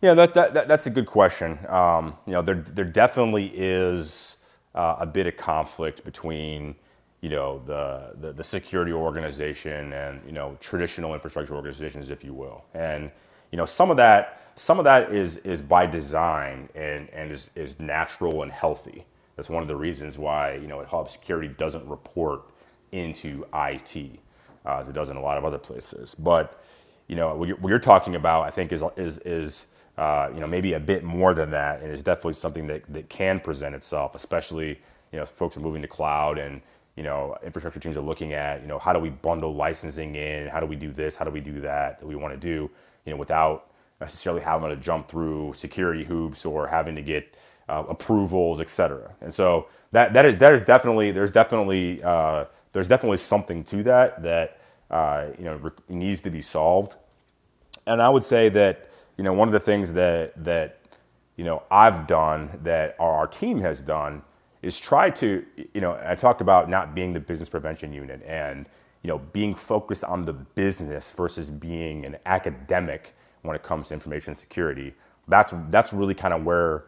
Yeah, 0.00 0.14
that, 0.14 0.34
that, 0.34 0.54
that 0.54 0.68
that's 0.68 0.86
a 0.86 0.90
good 0.90 1.06
question. 1.06 1.58
Um, 1.68 2.16
you 2.26 2.34
know, 2.34 2.42
there 2.42 2.56
there 2.56 2.84
definitely 2.84 3.50
is 3.54 4.36
uh, 4.74 4.96
a 5.00 5.06
bit 5.06 5.26
of 5.26 5.36
conflict 5.36 6.04
between 6.04 6.76
you 7.20 7.30
know 7.30 7.62
the, 7.66 8.12
the 8.20 8.32
the 8.32 8.44
security 8.44 8.92
organization 8.92 9.92
and 9.92 10.20
you 10.26 10.32
know 10.32 10.56
traditional 10.60 11.14
infrastructure 11.14 11.54
organizations, 11.56 12.10
if 12.10 12.24
you 12.24 12.34
will. 12.34 12.64
And 12.74 13.10
you 13.52 13.58
know, 13.58 13.64
some 13.64 13.90
of 13.90 13.96
that 13.98 14.52
some 14.56 14.78
of 14.78 14.84
that 14.84 15.12
is 15.14 15.38
is 15.38 15.62
by 15.62 15.86
design 15.86 16.68
and 16.74 17.08
and 17.10 17.32
is 17.32 17.50
is 17.56 17.80
natural 17.80 18.42
and 18.42 18.52
healthy. 18.52 19.04
That's 19.36 19.50
one 19.50 19.62
of 19.62 19.68
the 19.68 19.76
reasons 19.76 20.18
why 20.18 20.54
you 20.56 20.68
know 20.68 20.84
Hub 20.84 21.10
Security 21.10 21.48
doesn't 21.48 21.86
report 21.88 22.42
into 22.92 23.46
IT 23.54 24.20
uh, 24.66 24.78
as 24.78 24.88
it 24.88 24.94
does 24.94 25.10
in 25.10 25.16
a 25.16 25.22
lot 25.22 25.38
of 25.38 25.44
other 25.44 25.58
places. 25.58 26.14
But 26.14 26.62
you 27.08 27.16
know 27.16 27.34
what 27.36 27.48
you're, 27.48 27.58
what 27.58 27.70
you're 27.70 27.78
talking 27.78 28.16
about, 28.16 28.44
I 28.44 28.50
think, 28.50 28.72
is 28.72 28.82
is 28.96 29.18
is 29.20 29.66
uh, 29.98 30.30
you 30.34 30.40
know 30.40 30.46
maybe 30.46 30.74
a 30.74 30.80
bit 30.80 31.04
more 31.04 31.34
than 31.34 31.50
that, 31.52 31.82
and 31.82 31.92
is 31.92 32.02
definitely 32.02 32.34
something 32.34 32.66
that 32.68 32.84
that 32.92 33.08
can 33.08 33.40
present 33.40 33.74
itself, 33.74 34.14
especially 34.14 34.80
you 35.12 35.18
know 35.18 35.26
folks 35.26 35.56
are 35.56 35.60
moving 35.60 35.82
to 35.82 35.88
cloud 35.88 36.38
and 36.38 36.62
you 36.98 37.04
know 37.04 37.38
infrastructure 37.44 37.80
teams 37.80 37.96
are 37.96 38.02
looking 38.02 38.34
at 38.34 38.60
you 38.62 38.68
know 38.68 38.80
how 38.80 38.92
do 38.92 38.98
we 38.98 39.10
bundle 39.10 39.54
licensing 39.54 40.16
in, 40.16 40.48
how 40.48 40.60
do 40.60 40.66
we 40.66 40.76
do 40.76 40.92
this, 40.92 41.16
how 41.16 41.24
do 41.24 41.32
we 41.32 41.40
do 41.40 41.60
that 41.62 42.00
that 42.00 42.06
we 42.06 42.16
want 42.16 42.34
to 42.34 42.40
do, 42.40 42.70
you 43.06 43.12
know 43.12 43.16
without 43.16 43.70
necessarily 44.00 44.42
having 44.42 44.70
to 44.70 44.76
jump 44.76 45.08
through 45.08 45.54
security 45.54 46.04
hoops 46.04 46.44
or 46.44 46.66
having 46.66 46.96
to 46.96 47.02
get 47.02 47.36
uh, 47.70 47.84
approvals, 47.88 48.60
et 48.60 48.70
cetera. 48.70 49.12
And 49.22 49.32
so 49.32 49.68
that 49.92 50.12
that 50.14 50.26
is 50.26 50.38
that 50.38 50.52
is 50.54 50.62
definitely 50.62 51.12
there's 51.12 51.32
definitely 51.32 52.02
uh, 52.02 52.46
there's 52.72 52.88
definitely 52.88 53.18
something 53.18 53.64
to 53.64 53.84
that 53.84 54.22
that 54.24 54.60
uh, 54.90 55.28
you 55.38 55.44
know 55.44 55.56
re- 55.56 55.72
needs 55.88 56.22
to 56.22 56.30
be 56.30 56.42
solved. 56.42 56.96
And 57.86 58.02
I 58.02 58.08
would 58.08 58.24
say 58.24 58.50
that 58.50 58.90
you 59.16 59.24
know 59.24 59.34
one 59.34 59.48
of 59.48 59.52
the 59.52 59.60
things 59.60 59.92
that 59.92 60.32
that 60.44 60.80
you 61.36 61.44
know 61.44 61.62
I've 61.70 62.08
done 62.08 62.60
that 62.64 62.96
our, 62.98 63.12
our 63.12 63.28
team 63.28 63.60
has 63.60 63.82
done 63.82 64.22
is 64.62 64.78
try 64.78 65.10
to 65.10 65.44
you 65.74 65.80
know 65.80 65.98
I 66.04 66.14
talked 66.14 66.40
about 66.40 66.68
not 66.68 66.94
being 66.94 67.12
the 67.12 67.20
business 67.20 67.48
prevention 67.48 67.92
unit 67.92 68.22
and 68.26 68.68
you 69.02 69.08
know 69.08 69.18
being 69.18 69.54
focused 69.54 70.04
on 70.04 70.24
the 70.24 70.32
business 70.32 71.12
versus 71.12 71.50
being 71.50 72.04
an 72.04 72.16
academic 72.26 73.14
when 73.42 73.56
it 73.56 73.62
comes 73.62 73.88
to 73.88 73.94
information 73.94 74.34
security. 74.34 74.94
That's 75.28 75.54
that's 75.70 75.92
really 75.92 76.14
kind 76.14 76.34
of 76.34 76.44
where 76.44 76.86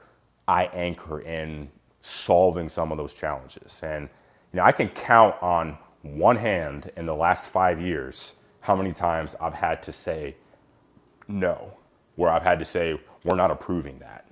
I 0.49 0.65
anchor 0.67 1.21
in 1.21 1.71
solving 2.03 2.69
some 2.69 2.93
of 2.93 2.99
those 2.99 3.15
challenges. 3.15 3.81
And 3.83 4.09
you 4.53 4.59
know, 4.59 4.65
I 4.65 4.73
can 4.73 4.89
count 4.89 5.37
on 5.43 5.79
one 6.03 6.37
hand 6.37 6.91
in 6.97 7.07
the 7.07 7.15
last 7.15 7.47
five 7.47 7.81
years 7.81 8.35
how 8.61 8.77
many 8.77 8.93
times 8.93 9.37
I've 9.41 9.55
had 9.55 9.83
to 9.85 9.93
say 9.93 10.37
no, 11.29 11.73
where 12.17 12.31
I've 12.31 12.43
had 12.43 12.59
to 12.59 12.65
say 12.65 13.01
we're 13.25 13.37
not 13.37 13.51
approving 13.51 13.99
that. 14.01 14.27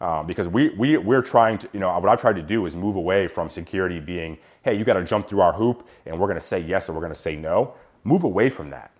Uh, 0.00 0.22
because 0.22 0.48
we, 0.48 0.70
we, 0.70 0.96
we're 0.96 1.22
trying 1.22 1.58
to, 1.58 1.68
you 1.72 1.80
know, 1.80 1.98
what 1.98 2.08
I've 2.10 2.20
tried 2.20 2.36
to 2.36 2.42
do 2.42 2.66
is 2.66 2.76
move 2.76 2.96
away 2.96 3.26
from 3.28 3.50
security 3.50 4.00
being, 4.00 4.38
hey, 4.62 4.74
you 4.74 4.84
got 4.84 4.94
to 4.94 5.04
jump 5.04 5.28
through 5.28 5.42
our 5.42 5.52
hoop 5.52 5.86
and 6.06 6.18
we're 6.18 6.26
going 6.28 6.40
to 6.40 6.46
say 6.46 6.58
yes 6.58 6.88
or 6.88 6.94
we're 6.94 7.00
going 7.00 7.12
to 7.12 7.18
say 7.18 7.36
no. 7.36 7.74
Move 8.04 8.24
away 8.24 8.50
from 8.50 8.70
that 8.70 8.92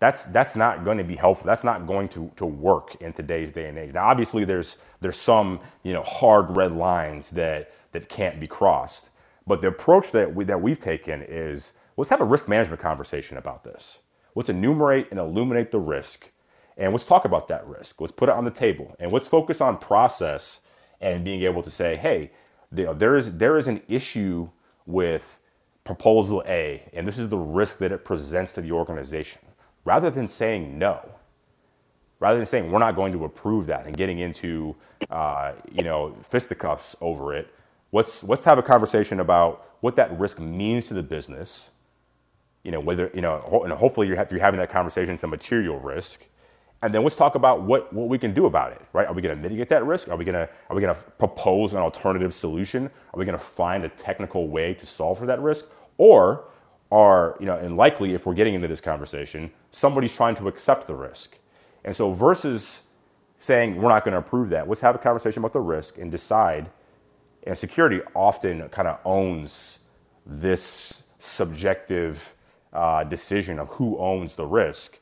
that's 0.00 0.26
that's 0.26 0.56
not 0.56 0.84
going 0.84 0.98
to 0.98 1.04
be 1.04 1.16
helpful. 1.16 1.46
That's 1.46 1.64
not 1.64 1.86
going 1.86 2.08
to 2.10 2.30
to 2.36 2.46
work 2.46 2.96
in 3.00 3.12
today's 3.12 3.50
day 3.52 3.68
and 3.68 3.78
age. 3.78 3.94
Now, 3.94 4.06
obviously, 4.08 4.44
there's 4.44 4.78
there's 5.00 5.18
some 5.18 5.60
you 5.82 5.92
know 5.92 6.02
hard 6.02 6.56
red 6.56 6.72
lines 6.72 7.30
that 7.32 7.72
that 7.92 8.08
can't 8.08 8.40
be 8.40 8.46
crossed. 8.46 9.10
But 9.46 9.62
the 9.62 9.68
approach 9.68 10.12
that 10.12 10.34
we 10.34 10.44
that 10.44 10.60
we've 10.62 10.80
taken 10.80 11.22
is 11.22 11.72
let's 11.96 12.10
have 12.10 12.20
a 12.20 12.24
risk 12.26 12.48
management 12.48 12.80
conversation 12.80 13.38
about 13.38 13.64
this. 13.64 14.00
Let's 14.34 14.50
enumerate 14.50 15.08
and 15.10 15.20
illuminate 15.20 15.72
the 15.72 15.80
risk, 15.80 16.30
and 16.76 16.92
let's 16.92 17.04
talk 17.06 17.24
about 17.24 17.48
that 17.48 17.66
risk. 17.66 18.00
Let's 18.00 18.12
put 18.12 18.28
it 18.28 18.34
on 18.34 18.44
the 18.44 18.50
table, 18.50 18.94
and 19.00 19.12
let's 19.12 19.28
focus 19.28 19.60
on 19.60 19.78
process 19.78 20.60
and 21.00 21.24
being 21.24 21.42
able 21.42 21.62
to 21.62 21.70
say, 21.70 21.96
hey, 21.96 22.30
there 22.72 23.16
is 23.16 23.38
there 23.38 23.58
is 23.58 23.68
an 23.68 23.82
issue 23.88 24.50
with 24.86 25.38
proposal 25.84 26.42
A, 26.46 26.82
and 26.92 27.06
this 27.06 27.18
is 27.18 27.28
the 27.30 27.38
risk 27.38 27.78
that 27.78 27.92
it 27.92 28.04
presents 28.04 28.52
to 28.52 28.60
the 28.60 28.72
organization 28.72 29.40
rather 29.84 30.10
than 30.10 30.26
saying 30.28 30.78
no, 30.78 31.00
rather 32.20 32.38
than 32.38 32.46
saying 32.46 32.70
we're 32.70 32.78
not 32.80 32.96
going 32.96 33.12
to 33.12 33.24
approve 33.24 33.66
that 33.66 33.86
and 33.86 33.96
getting 33.96 34.18
into 34.20 34.76
uh, 35.10 35.52
you 35.72 35.84
know 35.84 36.14
fisticuffs 36.22 36.96
over 37.00 37.34
it, 37.34 37.54
let's 37.92 38.24
let's 38.24 38.44
have 38.44 38.58
a 38.58 38.62
conversation 38.62 39.20
about 39.20 39.66
what 39.80 39.96
that 39.96 40.18
risk 40.18 40.40
means 40.40 40.86
to 40.86 40.94
the 40.94 41.02
business. 41.02 41.70
You 42.64 42.72
know 42.72 42.80
whether 42.80 43.10
you 43.14 43.22
know 43.22 43.62
and 43.64 43.72
hopefully 43.72 44.08
you're, 44.08 44.26
you're 44.30 44.40
having 44.40 44.60
that 44.60 44.70
conversation 44.70 45.16
some 45.18 45.30
material 45.30 45.78
risk, 45.80 46.26
and 46.82 46.92
then 46.92 47.02
let's 47.02 47.16
talk 47.16 47.34
about 47.34 47.62
what, 47.62 47.92
what 47.92 48.08
we 48.08 48.18
can 48.18 48.34
do 48.34 48.46
about 48.46 48.72
it. 48.72 48.82
Right? 48.92 49.06
Are 49.06 49.14
we 49.14 49.22
going 49.22 49.34
to 49.34 49.42
mitigate 49.42 49.68
that 49.70 49.84
risk? 49.84 50.08
Are 50.08 50.16
we 50.16 50.24
going 50.24 50.34
to 50.34 50.48
are 50.68 50.76
we 50.76 50.82
going 50.82 50.94
to 50.94 51.00
propose 51.12 51.72
an 51.72 51.78
alternative 51.78 52.34
solution? 52.34 52.86
Are 52.86 53.18
we 53.18 53.24
going 53.24 53.38
to 53.38 53.44
find 53.44 53.84
a 53.84 53.88
technical 53.88 54.48
way 54.48 54.74
to 54.74 54.86
solve 54.86 55.18
for 55.18 55.26
that 55.26 55.40
risk, 55.40 55.66
or 55.98 56.48
are, 56.90 57.36
you 57.40 57.46
know, 57.46 57.56
and 57.56 57.76
likely 57.76 58.14
if 58.14 58.26
we're 58.26 58.34
getting 58.34 58.54
into 58.54 58.68
this 58.68 58.80
conversation, 58.80 59.50
somebody's 59.70 60.14
trying 60.14 60.36
to 60.36 60.48
accept 60.48 60.86
the 60.86 60.94
risk. 60.94 61.38
And 61.84 61.94
so 61.94 62.12
versus 62.12 62.82
saying 63.38 63.76
we're 63.80 63.88
not 63.88 64.04
going 64.04 64.12
to 64.12 64.18
approve 64.18 64.50
that, 64.50 64.68
let's 64.68 64.80
have 64.80 64.94
a 64.94 64.98
conversation 64.98 65.40
about 65.40 65.52
the 65.52 65.60
risk 65.60 65.98
and 65.98 66.10
decide. 66.10 66.70
And 67.46 67.56
security 67.56 68.00
often 68.14 68.68
kind 68.70 68.88
of 68.88 68.98
owns 69.04 69.80
this 70.24 71.10
subjective 71.18 72.34
uh, 72.72 73.04
decision 73.04 73.58
of 73.58 73.68
who 73.68 73.98
owns 73.98 74.36
the 74.36 74.46
risk. 74.46 74.98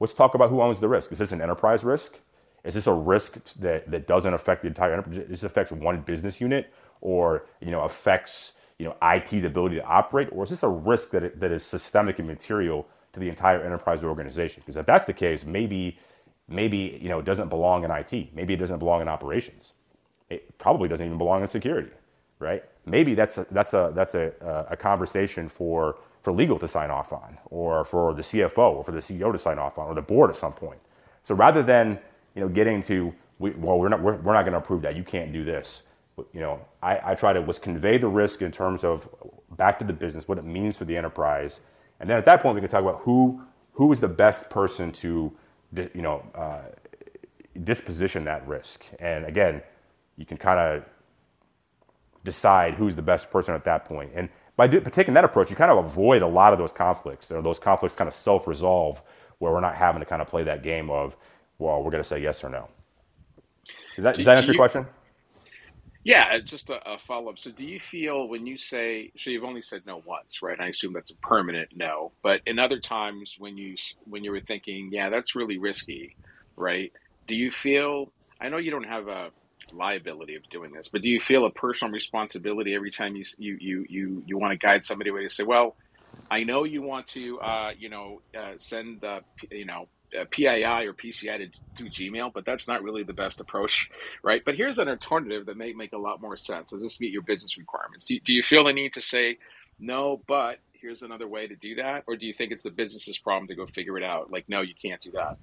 Let's 0.00 0.14
talk 0.14 0.34
about 0.34 0.50
who 0.50 0.62
owns 0.62 0.80
the 0.80 0.88
risk. 0.88 1.12
Is 1.12 1.18
this 1.18 1.32
an 1.32 1.42
enterprise 1.42 1.84
risk? 1.84 2.20
Is 2.64 2.74
this 2.74 2.86
a 2.86 2.92
risk 2.92 3.54
that, 3.60 3.90
that 3.90 4.06
doesn't 4.06 4.34
affect 4.34 4.62
the 4.62 4.68
entire 4.68 4.92
enterprise? 4.92 5.24
This 5.28 5.42
affects 5.44 5.72
one 5.72 6.00
business 6.02 6.40
unit 6.40 6.72
or 7.00 7.46
you 7.60 7.70
know 7.70 7.82
affects 7.82 8.54
you 8.78 8.86
know, 8.86 8.96
IT's 9.02 9.44
ability 9.44 9.76
to 9.76 9.84
operate, 9.84 10.28
or 10.32 10.44
is 10.44 10.50
this 10.50 10.62
a 10.62 10.68
risk 10.68 11.10
that, 11.10 11.40
that 11.40 11.50
is 11.50 11.64
systemic 11.64 12.18
and 12.18 12.28
material 12.28 12.86
to 13.12 13.20
the 13.20 13.28
entire 13.28 13.62
enterprise 13.62 14.04
organization? 14.04 14.62
Because 14.64 14.76
if 14.76 14.86
that's 14.86 15.04
the 15.04 15.12
case, 15.12 15.44
maybe 15.44 15.98
maybe 16.48 16.98
you 17.02 17.08
know 17.08 17.18
it 17.18 17.24
doesn't 17.24 17.48
belong 17.48 17.84
in 17.84 17.90
IT. 17.90 18.34
Maybe 18.34 18.54
it 18.54 18.58
doesn't 18.58 18.78
belong 18.78 19.02
in 19.02 19.08
operations. 19.08 19.74
It 20.30 20.56
probably 20.58 20.88
doesn't 20.88 21.04
even 21.04 21.18
belong 21.18 21.42
in 21.42 21.48
security, 21.48 21.90
right? 22.38 22.64
Maybe 22.86 23.14
that's 23.14 23.38
a, 23.38 23.46
that's 23.50 23.74
a 23.74 23.92
that's 23.94 24.14
a, 24.14 24.32
a 24.70 24.76
conversation 24.76 25.48
for 25.48 25.98
for 26.22 26.32
legal 26.32 26.58
to 26.58 26.68
sign 26.68 26.90
off 26.90 27.12
on, 27.12 27.38
or 27.46 27.84
for 27.84 28.14
the 28.14 28.22
CFO, 28.22 28.76
or 28.76 28.84
for 28.84 28.92
the 28.92 28.98
CEO 28.98 29.32
to 29.32 29.38
sign 29.38 29.58
off 29.58 29.78
on, 29.78 29.88
or 29.88 29.94
the 29.94 30.02
board 30.02 30.30
at 30.30 30.36
some 30.36 30.52
point. 30.52 30.80
So 31.22 31.34
rather 31.34 31.62
than 31.62 31.98
you 32.34 32.40
know 32.42 32.48
getting 32.48 32.82
to 32.82 33.14
we, 33.38 33.50
well 33.50 33.78
we're 33.78 33.88
not 33.88 34.02
we're, 34.02 34.16
we're 34.16 34.34
not 34.34 34.42
going 34.42 34.52
to 34.52 34.58
approve 34.58 34.82
that 34.82 34.96
you 34.96 35.04
can't 35.04 35.32
do 35.32 35.44
this 35.44 35.84
you 36.32 36.40
know, 36.40 36.60
I, 36.82 37.12
I 37.12 37.14
try 37.14 37.32
to 37.32 37.40
was 37.40 37.58
convey 37.58 37.98
the 37.98 38.08
risk 38.08 38.42
in 38.42 38.50
terms 38.50 38.84
of 38.84 39.08
back 39.56 39.78
to 39.78 39.84
the 39.84 39.92
business, 39.92 40.28
what 40.28 40.38
it 40.38 40.44
means 40.44 40.76
for 40.76 40.84
the 40.84 40.96
enterprise, 40.96 41.60
and 42.00 42.08
then 42.08 42.18
at 42.18 42.24
that 42.26 42.42
point 42.42 42.54
we 42.54 42.60
can 42.60 42.70
talk 42.70 42.82
about 42.82 43.00
who 43.00 43.42
who 43.72 43.92
is 43.92 44.00
the 44.00 44.08
best 44.08 44.50
person 44.50 44.90
to, 44.90 45.32
you 45.76 46.02
know, 46.02 46.24
uh, 46.34 46.62
disposition 47.62 48.24
that 48.24 48.46
risk. 48.48 48.84
And 48.98 49.24
again, 49.24 49.62
you 50.16 50.26
can 50.26 50.36
kind 50.36 50.58
of 50.58 50.84
decide 52.24 52.74
who's 52.74 52.96
the 52.96 53.02
best 53.02 53.30
person 53.30 53.54
at 53.54 53.64
that 53.64 53.84
point. 53.84 54.10
And 54.16 54.28
by, 54.58 54.66
do, 54.66 54.80
by 54.80 54.90
taking 54.90 55.14
that 55.14 55.24
approach, 55.24 55.50
you 55.50 55.56
kind 55.56 55.70
of 55.70 55.84
avoid 55.84 56.20
a 56.20 56.26
lot 56.26 56.52
of 56.52 56.58
those 56.58 56.72
conflicts. 56.72 57.30
Or 57.30 57.40
those 57.40 57.60
conflicts 57.60 57.94
kind 57.94 58.08
of 58.08 58.12
self-resolve, 58.12 59.00
where 59.38 59.52
we're 59.52 59.60
not 59.60 59.76
having 59.76 60.00
to 60.00 60.06
kind 60.06 60.20
of 60.20 60.26
play 60.26 60.42
that 60.42 60.64
game 60.64 60.90
of, 60.90 61.16
well, 61.58 61.78
we're 61.82 61.92
going 61.92 62.02
to 62.02 62.08
say 62.08 62.20
yes 62.20 62.42
or 62.42 62.50
no. 62.50 62.68
Is 63.96 64.02
that, 64.02 64.16
does 64.16 64.24
that 64.24 64.36
answer 64.36 64.52
your 64.52 64.58
question? 64.58 64.84
Yeah, 66.02 66.38
just 66.38 66.70
a, 66.70 66.90
a 66.90 66.98
follow 66.98 67.30
up. 67.30 67.38
So, 67.38 67.50
do 67.52 67.64
you 67.64 67.78
feel 67.78 68.28
when 68.28 68.46
you 68.46 68.56
say 68.56 69.12
so? 69.16 69.30
You've 69.30 69.44
only 69.44 69.62
said 69.62 69.82
no 69.86 70.02
once, 70.06 70.42
right? 70.42 70.58
I 70.58 70.68
assume 70.68 70.92
that's 70.92 71.10
a 71.10 71.16
permanent 71.16 71.76
no. 71.76 72.12
But 72.22 72.40
in 72.46 72.58
other 72.58 72.80
times, 72.80 73.36
when 73.38 73.58
you 73.58 73.76
when 74.04 74.24
you 74.24 74.30
were 74.30 74.40
thinking, 74.40 74.88
yeah, 74.90 75.10
that's 75.10 75.34
really 75.34 75.58
risky, 75.58 76.16
right? 76.56 76.92
Do 77.26 77.34
you 77.34 77.50
feel? 77.50 78.10
I 78.40 78.48
know 78.48 78.56
you 78.56 78.70
don't 78.70 78.84
have 78.84 79.08
a 79.08 79.30
liability 79.72 80.34
of 80.36 80.48
doing 80.48 80.72
this, 80.72 80.88
but 80.88 81.02
do 81.02 81.10
you 81.10 81.20
feel 81.20 81.44
a 81.46 81.50
personal 81.50 81.92
responsibility 81.92 82.74
every 82.74 82.90
time 82.90 83.16
you 83.16 83.24
you 83.38 83.56
you 83.60 83.86
you, 83.88 84.22
you 84.26 84.38
want 84.38 84.50
to 84.52 84.56
guide 84.58 84.82
somebody 84.82 85.10
away 85.10 85.22
to 85.22 85.30
say, 85.30 85.44
well, 85.44 85.76
I 86.30 86.44
know 86.44 86.64
you 86.64 86.82
want 86.82 87.06
to, 87.08 87.38
uh, 87.40 87.70
you 87.78 87.88
know, 87.88 88.22
uh, 88.38 88.52
send, 88.56 89.04
uh, 89.04 89.20
you 89.50 89.64
know, 89.66 89.88
uh, 90.18 90.24
PII 90.30 90.64
or 90.64 90.94
PCI 90.94 91.38
to 91.38 91.48
do 91.76 91.90
Gmail, 91.90 92.32
but 92.32 92.44
that's 92.44 92.66
not 92.66 92.82
really 92.82 93.02
the 93.02 93.12
best 93.12 93.40
approach, 93.40 93.90
right? 94.22 94.42
But 94.44 94.54
here's 94.54 94.78
an 94.78 94.88
alternative 94.88 95.46
that 95.46 95.56
may 95.56 95.72
make 95.72 95.92
a 95.92 95.98
lot 95.98 96.20
more 96.20 96.36
sense. 96.36 96.70
Does 96.70 96.82
this 96.82 97.00
meet 97.00 97.12
your 97.12 97.22
business 97.22 97.58
requirements? 97.58 98.06
Do, 98.06 98.18
do 98.20 98.32
you 98.32 98.42
feel 98.42 98.64
the 98.64 98.72
need 98.72 98.94
to 98.94 99.02
say, 99.02 99.38
no, 99.78 100.22
but 100.26 100.58
here's 100.72 101.02
another 101.02 101.28
way 101.28 101.46
to 101.46 101.56
do 101.56 101.76
that? 101.76 102.04
Or 102.06 102.16
do 102.16 102.26
you 102.26 102.32
think 102.32 102.52
it's 102.52 102.62
the 102.62 102.70
business's 102.70 103.18
problem 103.18 103.48
to 103.48 103.54
go 103.54 103.66
figure 103.66 103.98
it 103.98 104.04
out? 104.04 104.30
Like, 104.30 104.48
no, 104.48 104.60
you 104.62 104.74
can't 104.80 105.00
do 105.00 105.12
that. 105.12 105.36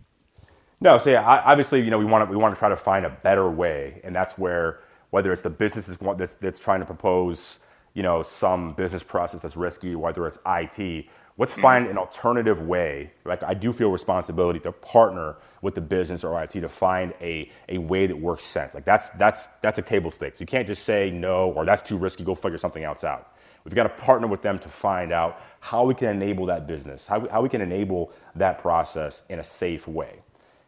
No, 0.82 0.98
so 0.98 1.10
yeah, 1.10 1.24
obviously, 1.24 1.82
you 1.82 1.90
know, 1.90 1.98
we 1.98 2.06
want 2.06 2.26
to 2.26 2.32
we 2.32 2.38
want 2.38 2.54
to 2.54 2.60
try 2.60 2.70
to 2.70 2.76
find 2.76 3.06
a 3.06 3.10
better 3.10 3.50
way, 3.50 4.02
and 4.04 4.16
that's 4.16 4.38
where 4.38 4.82
whether 5.12 5.32
it's 5.32 5.42
the 5.42 5.50
business 5.50 5.88
is 5.88 5.98
that's 6.18 6.36
that's 6.36 6.60
trying 6.60 6.80
to 6.82 6.86
propose, 6.86 7.60
you 7.94 8.04
know, 8.04 8.22
some 8.22 8.74
business 8.74 9.04
process 9.04 9.42
that's 9.42 9.56
risky, 9.56 9.96
whether 9.96 10.28
it's 10.28 10.38
IT, 10.46 11.08
Let's 11.38 11.52
mm-hmm. 11.52 11.62
find 11.62 11.88
an 11.88 11.98
alternative 11.98 12.62
way. 12.62 13.12
Like 13.26 13.44
I 13.44 13.54
do 13.54 13.74
feel 13.74 13.92
responsibility 13.92 14.60
to 14.62 14.72
partner 14.72 15.36
with 15.62 15.76
the 15.76 15.82
business 15.82 16.24
or 16.24 16.42
IT 16.42 16.52
to 16.52 16.70
find 16.70 17.14
a, 17.20 17.52
a 17.68 17.78
way 17.78 18.08
that 18.08 18.18
works 18.18 18.46
sense. 18.46 18.74
Like 18.74 18.86
that's 18.86 19.10
that's 19.12 19.48
that's 19.62 19.78
a 19.78 19.82
table 19.82 20.12
stakes. 20.12 20.40
You 20.40 20.48
can't 20.48 20.68
just 20.68 20.84
say 20.84 21.12
no 21.12 21.52
or 21.52 21.66
that's 21.66 21.84
too 21.84 21.98
risky. 21.98 22.24
Go 22.24 22.36
figure 22.36 22.58
something 22.58 22.84
else 22.84 23.04
out. 23.04 23.34
We've 23.66 23.76
got 23.76 23.84
to 23.84 23.90
partner 24.02 24.28
with 24.28 24.42
them 24.44 24.60
to 24.60 24.70
find 24.70 25.12
out 25.12 25.42
how 25.60 25.84
we 25.86 25.94
can 25.94 26.10
enable 26.10 26.46
that 26.46 26.68
business, 26.68 27.06
how 27.08 27.20
we, 27.20 27.30
how 27.30 27.42
we 27.42 27.50
can 27.50 27.62
enable 27.62 28.12
that 28.36 28.60
process 28.60 29.26
in 29.30 29.40
a 29.40 29.44
safe 29.44 29.88
way. 29.88 30.20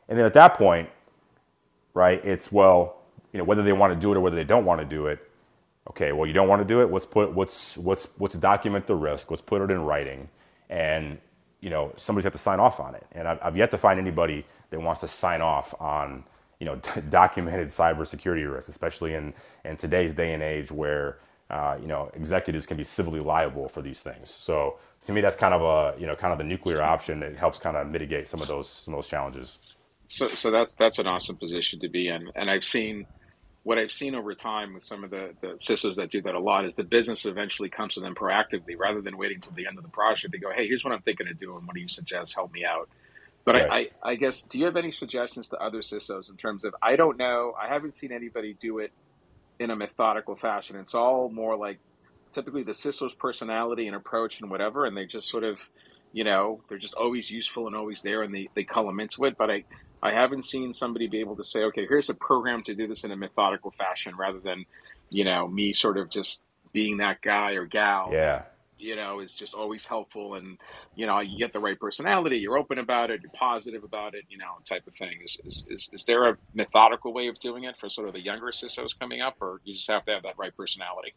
And 0.09 0.17
then 0.17 0.25
at 0.25 0.34
that 0.34 0.55
point, 0.55 0.89
right, 1.93 2.23
it's 2.25 2.51
well, 2.51 2.97
you 3.34 3.38
know, 3.39 3.43
whether 3.43 3.63
they 3.63 3.73
want 3.73 3.93
to 3.93 3.99
do 3.99 4.11
it 4.11 4.17
or 4.17 4.21
whether 4.21 4.35
they 4.35 4.43
don't 4.43 4.65
want 4.65 4.81
to 4.81 4.85
do 4.88 5.07
it. 5.07 5.19
Okay, 5.89 6.11
well, 6.13 6.27
you 6.27 6.34
don't 6.34 6.47
want 6.47 6.61
to 6.61 6.67
do 6.67 6.81
it. 6.81 6.91
Let's 6.91 7.05
put 7.05 7.35
let's 7.38 7.77
let's 7.79 8.09
let's 8.19 8.35
document 8.35 8.88
the 8.88 8.95
risk. 8.95 9.31
Let's 9.31 9.41
put 9.41 9.61
it 9.61 9.71
in 9.71 9.81
writing, 9.84 10.29
and 10.69 11.17
you 11.61 11.69
know 11.69 11.93
somebody's 11.95 12.25
got 12.25 12.34
to 12.34 12.39
sign 12.39 12.59
off 12.59 12.79
on 12.79 12.95
it. 12.95 13.05
And 13.13 13.27
I've, 13.27 13.39
I've 13.41 13.57
yet 13.57 13.71
to 13.71 13.77
find 13.77 13.99
anybody 13.99 14.45
that 14.71 14.81
wants 14.81 15.01
to 15.01 15.07
sign 15.07 15.41
off 15.41 15.73
on 15.81 16.23
you 16.59 16.65
know 16.65 16.75
documented 17.09 17.69
cybersecurity 17.69 18.51
risks, 18.51 18.69
especially 18.69 19.15
in 19.15 19.34
in 19.65 19.77
today's 19.77 20.13
day 20.13 20.34
and 20.34 20.43
age 20.43 20.71
where 20.71 21.19
uh, 21.49 21.77
you 21.81 21.88
know 21.88 22.11
executives 22.15 22.67
can 22.67 22.77
be 22.77 22.84
civilly 22.84 23.19
liable 23.21 23.69
for 23.69 23.81
these 23.81 24.01
things. 24.01 24.31
So 24.31 24.77
to 25.05 25.13
me, 25.13 25.21
that's 25.21 25.38
kind 25.38 25.53
of 25.53 25.61
a 25.63 25.99
you 25.99 26.07
know 26.07 26.15
kind 26.15 26.31
of 26.34 26.38
the 26.38 26.45
nuclear 26.45 26.81
option 26.81 27.19
that 27.21 27.35
helps 27.38 27.59
kind 27.59 27.77
of 27.77 27.88
mitigate 27.89 28.27
some 28.27 28.41
of 28.41 28.47
those 28.47 28.69
some 28.69 28.93
of 28.93 28.99
those 28.99 29.09
challenges. 29.09 29.59
So, 30.07 30.27
so 30.29 30.51
that 30.51 30.69
that's 30.79 30.99
an 30.99 31.07
awesome 31.07 31.38
position 31.38 31.79
to 31.79 31.89
be 31.89 32.09
in. 32.09 32.29
And 32.35 32.49
I've 32.49 32.63
seen 32.63 33.07
what 33.63 33.77
I've 33.77 33.91
seen 33.91 34.15
over 34.15 34.34
time 34.35 34.73
with 34.73 34.84
some 34.84 35.03
of 35.03 35.11
the, 35.11 35.34
the 35.41 35.47
CISOs 35.59 35.95
that 35.95 36.11
do 36.11 36.21
that 36.23 36.35
a 36.35 36.39
lot 36.39 36.65
is 36.65 36.75
the 36.75 36.85
business 36.85 37.25
eventually 37.25 37.69
comes 37.69 37.95
to 37.95 38.01
them 38.01 38.15
proactively 38.15 38.75
rather 38.79 39.01
than 39.01 39.17
waiting 39.17 39.41
till 39.41 39.53
the 39.55 39.67
end 39.67 39.77
of 39.77 39.84
the 39.84 39.89
project. 39.91 40.31
They 40.34 40.39
go, 40.39 40.51
hey, 40.55 40.67
here's 40.67 40.85
what 40.85 40.93
I'm 40.93 41.01
thinking 41.01 41.27
of 41.29 41.39
doing. 41.39 41.65
What 41.65 41.75
do 41.75 41.81
you 41.81 41.89
suggest? 41.89 42.34
Help 42.35 42.51
me 42.53 42.65
out. 42.65 42.89
But 43.45 43.55
Right. 43.55 43.67
I, 43.69 43.77
I, 44.09 44.11
I 44.11 44.15
guess, 44.15 44.43
do 44.43 44.59
you 44.59 44.65
have 44.65 44.77
any 44.77 44.91
suggestions 44.91 45.49
to 45.49 45.57
other 45.57 45.79
CISOs 45.79 46.29
in 46.29 46.38
terms 46.38 46.65
of, 46.65 46.75
I 46.81 46.95
don't 46.95 47.17
know, 47.17 47.53
I 47.61 47.67
haven't 47.67 47.93
seen 47.95 48.13
anybody 48.13 48.57
do 48.61 48.79
it 48.79 48.91
in 49.59 49.71
a 49.71 49.75
methodical 49.75 50.35
fashion. 50.35 50.77
It's 50.77 50.95
all 50.95 51.29
more 51.29 51.57
like 51.57 51.79
typically 52.34 52.63
the 52.63 52.73
CISO's 52.73 53.15
personality 53.15 53.88
and 53.88 53.95
approach 53.95 54.41
and 54.41 54.51
whatever, 54.51 54.85
and 54.85 54.95
they 54.95 55.05
just 55.05 55.29
sort 55.29 55.43
of, 55.43 55.59
you 56.13 56.23
know, 56.23 56.61
they're 56.69 56.77
just 56.77 56.95
always 56.95 57.29
useful 57.29 57.67
and 57.67 57.75
always 57.75 58.01
there, 58.01 58.23
and 58.23 58.34
they 58.34 58.49
they 58.55 58.65
them 58.85 58.99
into 58.99 59.25
it. 59.25 59.35
But 59.38 59.51
I 59.51 59.65
I 60.02 60.11
haven't 60.11 60.44
seen 60.44 60.74
somebody 60.74 61.07
be 61.07 61.19
able 61.19 61.36
to 61.38 61.44
say, 61.44 61.64
okay, 61.65 61.86
here's 61.88 62.10
a 62.10 62.14
program 62.15 62.64
to 62.64 62.76
do 62.76 62.88
this 62.88 63.03
in 63.03 63.11
a 63.11 63.15
methodical 63.18 63.72
fashion, 63.72 64.15
rather 64.15 64.40
than, 64.40 64.65
you 65.11 65.24
know, 65.26 65.48
me 65.48 65.74
sort 65.74 65.98
of 65.98 66.10
just 66.10 66.41
being 66.74 66.98
that 66.98 67.22
guy 67.22 67.53
or 67.53 67.65
gal 67.65 68.14
Yeah. 68.14 68.44
you 68.78 68.95
know 68.95 69.19
is 69.22 69.34
just 69.34 69.53
always 69.56 69.86
helpful 69.88 70.36
and 70.36 70.57
you 70.95 71.07
know 71.07 71.19
you 71.19 71.38
get 71.38 71.53
the 71.53 71.60
right 71.60 71.80
personality 71.80 72.38
you're 72.38 72.57
open 72.57 72.78
about 72.80 73.10
it 73.10 73.22
you're 73.22 73.32
positive 73.32 73.84
about 73.84 74.14
it 74.15 74.26
you 74.30 74.38
know 74.38 74.45
type 74.65 74.86
of 74.88 74.95
thing 74.95 75.19
is 75.24 75.38
is, 75.45 75.65
is, 75.69 75.90
is 75.94 76.06
there 76.06 76.30
a 76.30 76.38
methodical 76.53 77.14
way 77.14 77.28
of 77.28 77.40
doing 77.40 77.64
it 77.64 77.76
for 77.78 77.90
sort 77.90 78.07
of 78.07 78.14
the 78.14 78.22
younger 78.22 78.48
CISOs 78.48 78.98
coming 78.99 79.22
up 79.22 79.36
or 79.41 79.61
you 79.64 79.74
just 79.74 79.90
have 79.90 80.06
to 80.06 80.11
have 80.14 80.24
that 80.24 80.36
right 80.38 80.56
personality 80.56 81.14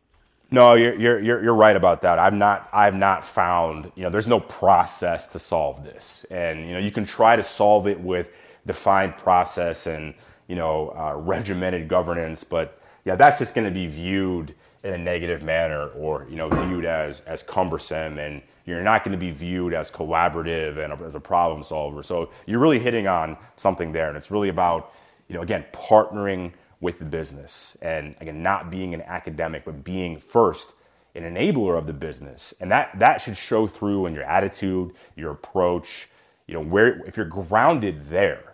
No, 0.50 0.74
you're, 0.74 0.94
you're, 0.96 1.20
you're, 1.20 1.42
you're 1.44 1.54
right 1.54 1.76
about 1.76 2.02
that. 2.02 2.18
I've 2.18 2.34
not, 2.34 2.68
I've 2.72 2.94
not 2.94 3.24
found, 3.24 3.92
you 3.94 4.02
know, 4.02 4.10
there's 4.10 4.26
no 4.28 4.40
process 4.40 5.28
to 5.28 5.38
solve 5.38 5.84
this. 5.84 6.26
And, 6.30 6.66
you 6.66 6.72
know, 6.72 6.78
you 6.80 6.90
can 6.90 7.06
try 7.06 7.36
to 7.36 7.42
solve 7.42 7.86
it 7.86 8.00
with 8.00 8.30
defined 8.66 9.16
process 9.16 9.86
and, 9.86 10.14
you 10.48 10.56
know, 10.56 10.92
uh, 10.96 11.16
regimented 11.16 11.88
governance, 11.88 12.44
but 12.44 12.80
yeah, 13.04 13.16
that's 13.16 13.38
just 13.38 13.54
going 13.54 13.66
to 13.66 13.70
be 13.72 13.86
viewed 13.86 14.54
in 14.82 14.94
a 14.94 14.98
negative 14.98 15.42
manner 15.42 15.88
or, 15.88 16.26
you 16.28 16.36
know, 16.36 16.48
viewed 16.48 16.84
as, 16.84 17.20
as 17.22 17.42
cumbersome 17.42 18.18
and 18.18 18.42
you're 18.66 18.82
not 18.82 19.04
going 19.04 19.12
to 19.12 19.18
be 19.18 19.30
viewed 19.30 19.74
as 19.74 19.90
collaborative 19.90 20.78
and 20.78 20.92
as 21.02 21.14
a 21.14 21.20
problem 21.20 21.62
solver. 21.62 22.02
So 22.02 22.30
you're 22.46 22.60
really 22.60 22.78
hitting 22.78 23.06
on 23.06 23.36
something 23.56 23.92
there. 23.92 24.08
And 24.08 24.16
it's 24.16 24.30
really 24.30 24.48
about, 24.48 24.92
you 25.28 25.34
know, 25.34 25.42
again, 25.42 25.64
partnering 25.72 26.52
with 26.80 26.98
the 26.98 27.04
business 27.04 27.76
and 27.82 28.14
again, 28.20 28.42
not 28.42 28.70
being 28.70 28.94
an 28.94 29.02
academic, 29.02 29.64
but 29.64 29.84
being 29.84 30.18
first 30.18 30.74
an 31.14 31.24
enabler 31.24 31.76
of 31.76 31.86
the 31.86 31.92
business. 31.92 32.54
And 32.60 32.70
that, 32.70 32.96
that 32.98 33.20
should 33.20 33.36
show 33.36 33.66
through 33.66 34.06
in 34.06 34.14
your 34.14 34.24
attitude, 34.24 34.92
your 35.16 35.32
approach, 35.32 36.08
you 36.46 36.54
know, 36.54 36.62
where, 36.62 37.04
if 37.06 37.16
you're 37.16 37.26
grounded 37.26 38.08
there, 38.08 38.49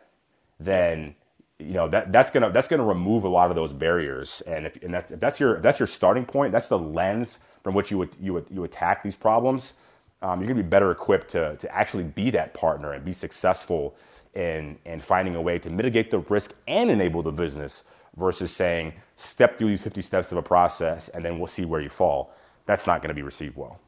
then, 0.58 1.14
you 1.58 1.72
know, 1.72 1.88
that, 1.88 2.12
that's 2.12 2.30
gonna, 2.30 2.50
that's 2.50 2.68
gonna 2.68 2.84
remove 2.84 3.24
a 3.24 3.28
lot 3.28 3.50
of 3.50 3.56
those 3.56 3.72
barriers. 3.72 4.42
And 4.46 4.66
if, 4.66 4.82
and 4.82 4.92
that's, 4.92 5.12
if 5.12 5.20
that's 5.20 5.40
your, 5.40 5.56
if 5.56 5.62
that's 5.62 5.78
your 5.78 5.86
starting 5.86 6.24
point, 6.24 6.52
that's 6.52 6.68
the 6.68 6.78
lens 6.78 7.38
from 7.62 7.74
which 7.74 7.90
you 7.90 7.98
would, 7.98 8.16
you 8.20 8.34
would, 8.34 8.46
you 8.50 8.64
attack 8.64 9.02
these 9.02 9.16
problems. 9.16 9.74
Um, 10.22 10.40
you're 10.40 10.48
gonna 10.48 10.62
be 10.62 10.68
better 10.68 10.90
equipped 10.90 11.30
to, 11.32 11.56
to 11.56 11.74
actually 11.74 12.04
be 12.04 12.30
that 12.30 12.54
partner 12.54 12.92
and 12.92 13.04
be 13.04 13.12
successful 13.12 13.96
in, 14.34 14.78
in 14.84 15.00
finding 15.00 15.34
a 15.36 15.42
way 15.42 15.58
to 15.58 15.70
mitigate 15.70 16.10
the 16.10 16.18
risk 16.20 16.54
and 16.68 16.90
enable 16.90 17.22
the 17.22 17.32
business 17.32 17.84
versus 18.16 18.50
saying 18.50 18.92
step 19.16 19.58
through 19.58 19.68
these 19.68 19.80
50 19.80 20.02
steps 20.02 20.32
of 20.32 20.38
a 20.38 20.42
process 20.42 21.08
and 21.10 21.24
then 21.24 21.38
we'll 21.38 21.46
see 21.46 21.64
where 21.64 21.80
you 21.80 21.88
fall. 21.88 22.34
That's 22.66 22.86
not 22.86 23.02
to 23.02 23.14
be 23.14 23.22
received 23.22 23.56
well. 23.56 23.80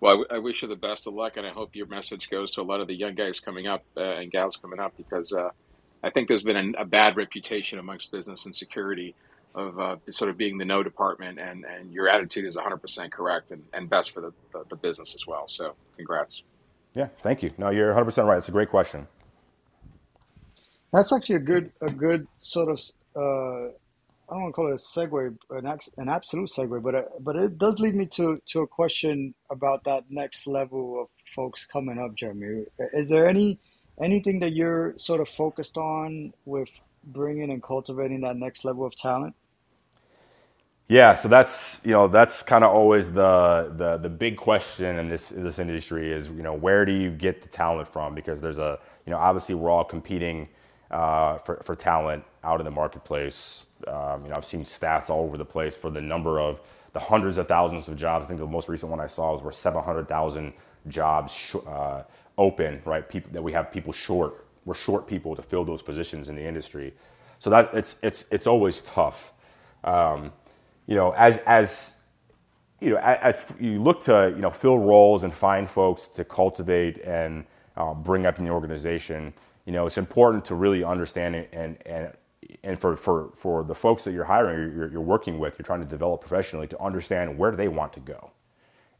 Well 0.00 0.12
I, 0.12 0.16
w- 0.16 0.28
I 0.30 0.38
wish 0.38 0.62
you 0.62 0.68
the 0.68 0.76
best 0.76 1.06
of 1.06 1.14
luck 1.14 1.36
and 1.36 1.46
I 1.46 1.50
hope 1.52 1.76
your 1.76 1.86
message 1.88 2.30
goes 2.30 2.52
to 2.52 2.62
a 2.62 2.64
lot 2.64 2.80
of 2.80 2.88
the 2.88 2.96
young 2.96 3.14
guys 3.14 3.40
coming 3.40 3.66
up 3.68 3.84
uh, 3.96 4.02
and 4.02 4.30
gals 4.30 4.56
coming 4.56 4.80
up 4.80 4.94
because 4.96 5.32
uh, 5.32 5.50
I 6.04 6.10
think 6.10 6.28
there's 6.28 6.44
been 6.44 6.74
a, 6.76 6.82
a 6.82 6.86
bad 6.86 7.16
reputation 7.16 7.78
amongst 7.78 8.12
business 8.12 8.46
and 8.46 8.54
security 8.54 9.16
of 9.54 9.78
uh, 9.80 9.96
sort 10.10 10.30
of 10.30 10.36
being 10.38 10.58
the 10.58 10.66
no 10.66 10.82
department 10.82 11.38
and, 11.40 11.64
and 11.64 11.92
your 11.92 12.08
attitude 12.08 12.46
is 12.46 12.56
100% 12.56 13.12
correct 13.12 13.52
and, 13.52 13.64
and 13.72 13.90
best 13.90 14.12
for 14.12 14.20
the, 14.22 14.32
the, 14.52 14.64
the 14.70 14.76
business 14.76 15.14
as 15.14 15.26
well 15.26 15.44
so 15.48 15.76
congrats 15.96 16.42
Yeah, 16.94 17.08
thank 17.22 17.42
you. 17.42 17.52
No, 17.58 17.70
you're 17.70 17.92
100% 17.94 18.26
right. 18.26 18.38
It's 18.38 18.48
a 18.48 18.52
great 18.52 18.70
question. 18.70 19.08
That's 20.92 21.12
actually 21.12 21.36
a 21.36 21.40
good 21.40 21.72
a 21.82 21.90
good 21.90 22.28
sort 22.40 22.70
of 22.70 22.80
uh, 23.16 23.72
I 24.28 24.34
don't 24.34 24.42
want 24.42 24.54
to 24.54 24.56
call 24.56 24.68
it 24.68 24.74
a 24.74 24.76
segue, 24.76 25.36
an 25.50 25.78
an 25.98 26.08
absolute 26.08 26.50
segue, 26.50 26.82
but 26.82 26.94
uh, 26.96 27.02
but 27.20 27.36
it 27.36 27.58
does 27.58 27.78
lead 27.78 27.94
me 27.94 28.06
to 28.14 28.36
to 28.46 28.60
a 28.62 28.66
question 28.66 29.34
about 29.50 29.84
that 29.84 30.04
next 30.10 30.46
level 30.48 31.00
of 31.00 31.08
folks 31.34 31.64
coming 31.64 31.98
up, 31.98 32.14
Jeremy. 32.16 32.64
Is 32.92 33.08
there 33.08 33.28
any 33.28 33.60
anything 34.02 34.40
that 34.40 34.52
you're 34.52 34.94
sort 34.98 35.20
of 35.20 35.28
focused 35.28 35.76
on 35.76 36.32
with 36.44 36.68
bringing 37.04 37.50
and 37.52 37.62
cultivating 37.62 38.22
that 38.22 38.36
next 38.36 38.64
level 38.64 38.84
of 38.84 38.96
talent? 38.96 39.34
Yeah, 40.88 41.14
so 41.14 41.28
that's 41.28 41.80
you 41.84 41.92
know 41.92 42.06
that's 42.06 42.42
kind 42.44 42.62
of 42.64 42.70
always 42.72 43.12
the, 43.12 43.72
the 43.76 43.96
the 43.96 44.08
big 44.08 44.36
question 44.36 44.98
in 44.98 45.08
this 45.08 45.32
in 45.32 45.42
this 45.42 45.58
industry 45.58 46.12
is 46.12 46.28
you 46.28 46.42
know 46.42 46.54
where 46.54 46.84
do 46.84 46.92
you 46.92 47.10
get 47.10 47.42
the 47.42 47.48
talent 47.48 47.88
from 47.88 48.14
because 48.14 48.40
there's 48.40 48.58
a 48.58 48.78
you 49.04 49.10
know 49.10 49.18
obviously 49.18 49.56
we're 49.56 49.70
all 49.70 49.84
competing 49.84 50.48
uh, 50.90 51.38
for 51.38 51.62
for 51.64 51.76
talent 51.76 52.24
out 52.44 52.60
in 52.60 52.64
the 52.66 52.70
marketplace. 52.72 53.66
Um, 53.88 54.24
you 54.24 54.30
know 54.30 54.36
I've 54.36 54.44
seen 54.46 54.62
stats 54.62 55.10
all 55.10 55.24
over 55.24 55.38
the 55.38 55.44
place 55.44 55.76
for 55.76 55.90
the 55.90 56.00
number 56.02 56.40
of 56.40 56.60
the 56.92 57.00
hundreds 57.00 57.38
of 57.38 57.48
thousands 57.48 57.88
of 57.88 57.96
jobs. 57.96 58.24
I 58.24 58.28
think 58.28 58.40
the 58.40 58.46
most 58.46 58.68
recent 58.68 58.90
one 58.90 59.00
I 59.00 59.06
saw 59.08 59.32
was 59.32 59.42
where 59.42 59.52
700,000 59.52 60.52
jobs 60.88 61.32
sh- 61.32 61.56
uh, 61.66 62.04
open 62.38 62.82
right 62.86 63.08
people 63.08 63.30
that 63.32 63.42
we 63.42 63.52
have 63.52 63.72
people 63.72 63.92
short. 63.92 64.46
We're 64.66 64.74
short 64.74 65.06
people 65.08 65.36
to 65.36 65.42
fill 65.42 65.64
those 65.64 65.82
positions 65.82 66.28
in 66.30 66.36
the 66.36 66.44
industry. 66.44 66.94
So 67.40 67.50
that 67.50 67.70
it's 67.74 67.96
it's 68.02 68.26
it's 68.32 68.46
always 68.48 68.82
tough. 68.82 69.32
Um, 69.84 70.32
you 70.86 70.96
know, 70.96 71.12
as 71.12 71.38
as 71.46 71.96
you 72.80 72.90
know, 72.90 72.96
a- 72.98 73.24
as 73.24 73.54
you 73.60 73.82
look 73.82 74.00
to 74.02 74.32
you 74.36 74.42
know 74.42 74.50
fill 74.50 74.78
roles 74.78 75.24
and 75.24 75.32
find 75.34 75.68
folks 75.68 76.08
to 76.08 76.24
cultivate 76.24 76.98
and 77.04 77.44
uh, 77.76 77.94
bring 77.94 78.26
up 78.26 78.38
in 78.38 78.44
the 78.46 78.50
organization, 78.50 79.34
you 79.66 79.72
know, 79.72 79.86
it's 79.86 79.98
important 79.98 80.46
to 80.46 80.54
really 80.54 80.84
understand 80.84 81.36
it 81.36 81.50
and 81.52 81.78
and 81.84 82.12
and 82.64 82.78
for 82.78 82.96
for 82.96 83.32
for 83.34 83.64
the 83.64 83.74
folks 83.74 84.04
that 84.04 84.12
you're 84.12 84.24
hiring, 84.24 84.74
you're, 84.76 84.90
you're 84.90 85.00
working 85.00 85.38
with, 85.38 85.58
you're 85.58 85.66
trying 85.66 85.80
to 85.80 85.86
develop 85.86 86.20
professionally 86.20 86.68
to 86.68 86.80
understand 86.82 87.36
where 87.38 87.50
do 87.50 87.56
they 87.56 87.68
want 87.68 87.92
to 87.94 88.00
go, 88.00 88.30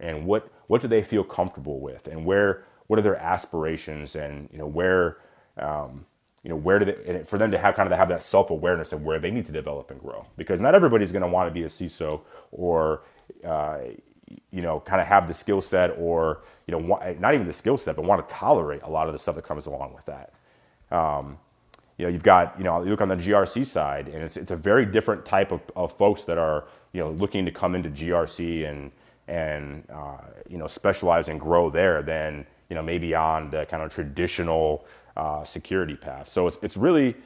and 0.01 0.26
what 0.26 0.51
what 0.66 0.82
do 0.82 0.88
they 0.88 1.02
feel 1.02 1.24
comfortable 1.24 1.80
with, 1.80 2.09
and 2.09 2.26
where 2.26 2.64
what 2.88 2.98
are 2.98 3.02
their 3.02 3.16
aspirations, 3.16 4.16
and 4.16 4.48
you 4.52 4.59
know 4.59 4.66
where. 4.66 5.18
Um, 5.56 6.06
you 6.43 6.51
know 6.51 6.56
where 6.56 6.78
do 6.78 6.84
they 6.84 7.24
for 7.24 7.38
them 7.38 7.51
to 7.51 7.59
have 7.59 7.74
kind 7.74 7.93
of 7.93 7.98
have 7.98 8.09
that 8.09 8.22
self-awareness 8.22 8.93
of 8.93 9.02
where 9.02 9.18
they 9.18 9.32
need 9.32 9.47
to 9.47 9.52
develop 9.52 9.90
and 9.90 10.01
grow 10.01 10.24
because 10.36 10.60
not 10.60 10.76
everybody's 10.76 11.10
going 11.10 11.22
to 11.22 11.28
want 11.28 11.48
to 11.48 11.52
be 11.52 11.64
a 11.64 11.66
CISO 11.66 12.20
or 12.52 13.02
uh, 13.44 13.78
you 14.52 14.62
know 14.62 14.80
kind 14.80 15.01
of 15.01 15.09
have 15.09 15.26
the 15.26 15.34
skill 15.34 15.60
set 15.60 15.90
or 15.98 16.43
you 16.68 16.72
know 16.72 17.01
not 17.18 17.34
even 17.34 17.48
the 17.48 17.52
skill 17.52 17.76
set 17.76 17.97
but 17.97 18.05
want 18.05 18.26
to 18.28 18.32
tolerate 18.32 18.82
a 18.82 18.88
lot 18.88 19.09
of 19.09 19.12
the 19.12 19.18
stuff 19.18 19.34
that 19.34 19.44
comes 19.44 19.66
along 19.66 19.93
with 19.93 20.05
that 20.06 20.34
um, 20.91 21.39
you 21.99 22.07
know 22.07 22.13
you've 22.13 22.23
got 22.23 22.57
you 22.59 22.65
know 22.65 22.83
you 22.83 22.91
look 22.91 23.01
on 23.01 23.09
the 23.09 23.17
GRC 23.17 23.65
side 23.65 24.09
and 24.09 24.23
it's, 24.23 24.37
it's 24.37 24.51
a 24.51 24.57
very 24.57 24.87
different 24.87 25.25
type 25.25 25.53
of, 25.53 25.61
of 25.75 25.93
folks 25.97 26.25
that 26.25 26.39
are 26.39 26.65
you 26.93 27.01
know 27.01 27.11
looking 27.11 27.45
to 27.45 27.51
come 27.51 27.75
into 27.75 27.89
GRC 27.91 28.69
and 28.69 28.91
and 29.29 29.85
uh, 29.91 30.19
you 30.49 30.59
know 30.59 30.67
specialize 30.67 31.29
and 31.29 31.41
grow 31.41 31.71
there 31.71 32.03
than 32.03 32.47
you 32.69 32.75
know 32.75 32.83
maybe 32.83 33.15
on 33.15 33.51
the 33.51 33.67
kind 33.67 33.83
of 33.83 33.93
traditional 33.93 34.87
uh, 35.17 35.43
security 35.45 35.97
path. 35.97 36.29
So 36.29 36.47
it's, 36.47 36.59
it's 36.63 36.77
really 36.77 37.17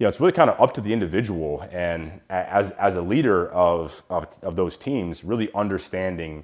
you 0.00 0.04
know, 0.04 0.08
it's 0.08 0.18
really 0.18 0.32
kind 0.32 0.48
of 0.48 0.58
up 0.58 0.72
to 0.74 0.80
the 0.80 0.94
individual 0.94 1.62
and 1.70 2.20
as, 2.30 2.70
as 2.72 2.96
a 2.96 3.02
leader 3.02 3.50
of, 3.52 4.02
of, 4.08 4.26
of 4.42 4.56
those 4.56 4.78
teams, 4.78 5.24
really 5.24 5.52
understanding, 5.54 6.42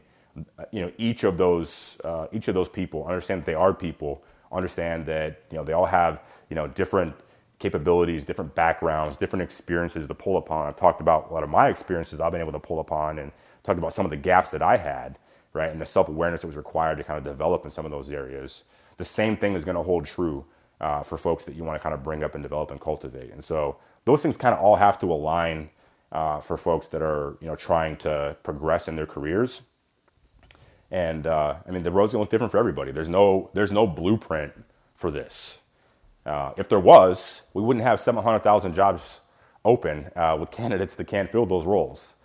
uh, 0.58 0.64
you 0.70 0.82
know, 0.82 0.92
each 0.98 1.24
of 1.24 1.38
those, 1.38 1.98
uh, 2.04 2.26
each 2.32 2.48
of 2.48 2.54
those 2.54 2.68
people, 2.68 3.06
understand 3.06 3.40
that 3.40 3.46
they 3.46 3.54
are 3.54 3.72
people, 3.72 4.22
understand 4.52 5.06
that, 5.06 5.40
you 5.50 5.56
know, 5.56 5.64
they 5.64 5.72
all 5.72 5.86
have, 5.86 6.20
you 6.48 6.56
know, 6.56 6.66
different 6.68 7.14
capabilities, 7.58 8.24
different 8.24 8.54
backgrounds, 8.54 9.16
different 9.16 9.42
experiences 9.42 10.06
to 10.06 10.14
pull 10.14 10.36
upon. 10.36 10.66
I've 10.66 10.76
talked 10.76 11.00
about 11.00 11.30
a 11.30 11.34
lot 11.34 11.42
of 11.42 11.48
my 11.48 11.68
experiences 11.68 12.20
I've 12.20 12.32
been 12.32 12.40
able 12.40 12.52
to 12.52 12.58
pull 12.58 12.80
upon 12.80 13.18
and 13.18 13.32
talked 13.64 13.78
about 13.78 13.94
some 13.94 14.04
of 14.04 14.10
the 14.10 14.16
gaps 14.16 14.50
that 14.50 14.62
I 14.62 14.76
had, 14.76 15.18
right? 15.52 15.70
And 15.70 15.80
the 15.80 15.86
self-awareness 15.86 16.42
that 16.42 16.48
was 16.48 16.56
required 16.56 16.98
to 16.98 17.04
kind 17.04 17.18
of 17.18 17.24
develop 17.24 17.64
in 17.64 17.70
some 17.70 17.84
of 17.84 17.90
those 17.90 18.10
areas. 18.10 18.64
The 18.98 19.04
same 19.04 19.36
thing 19.36 19.54
is 19.54 19.64
going 19.64 19.76
to 19.76 19.82
hold 19.82 20.04
true 20.06 20.44
uh, 20.80 21.02
for 21.02 21.16
folks 21.16 21.44
that 21.46 21.54
you 21.54 21.64
want 21.64 21.78
to 21.78 21.82
kind 21.82 21.94
of 21.94 22.02
bring 22.02 22.22
up 22.22 22.34
and 22.34 22.42
develop 22.42 22.70
and 22.70 22.80
cultivate. 22.80 23.32
And 23.32 23.42
so 23.42 23.76
those 24.04 24.22
things 24.22 24.36
kind 24.36 24.54
of 24.54 24.60
all 24.60 24.76
have 24.76 24.98
to 25.00 25.10
align 25.12 25.70
uh, 26.12 26.40
for 26.40 26.56
folks 26.56 26.88
that 26.88 27.02
are 27.02 27.36
you 27.40 27.46
know 27.46 27.56
trying 27.56 27.96
to 27.96 28.36
progress 28.42 28.88
in 28.88 28.96
their 28.96 29.06
careers. 29.06 29.62
And 30.90 31.26
uh, 31.26 31.56
I 31.66 31.70
mean, 31.70 31.82
the 31.82 31.90
road's 31.90 32.12
gonna 32.12 32.22
look 32.22 32.30
different 32.30 32.52
for 32.52 32.58
everybody. 32.58 32.92
There's 32.92 33.08
no 33.08 33.50
there's 33.54 33.72
no 33.72 33.86
blueprint 33.86 34.52
for 34.94 35.10
this. 35.10 35.60
Uh, 36.26 36.52
if 36.56 36.68
there 36.68 36.80
was, 36.80 37.42
we 37.54 37.62
wouldn't 37.62 37.84
have 37.84 38.00
700,000 38.00 38.74
jobs 38.74 39.20
open 39.64 40.10
uh, 40.16 40.36
with 40.38 40.50
candidates 40.50 40.96
that 40.96 41.06
can't 41.06 41.30
fill 41.30 41.46
those 41.46 41.64
roles. 41.64 42.16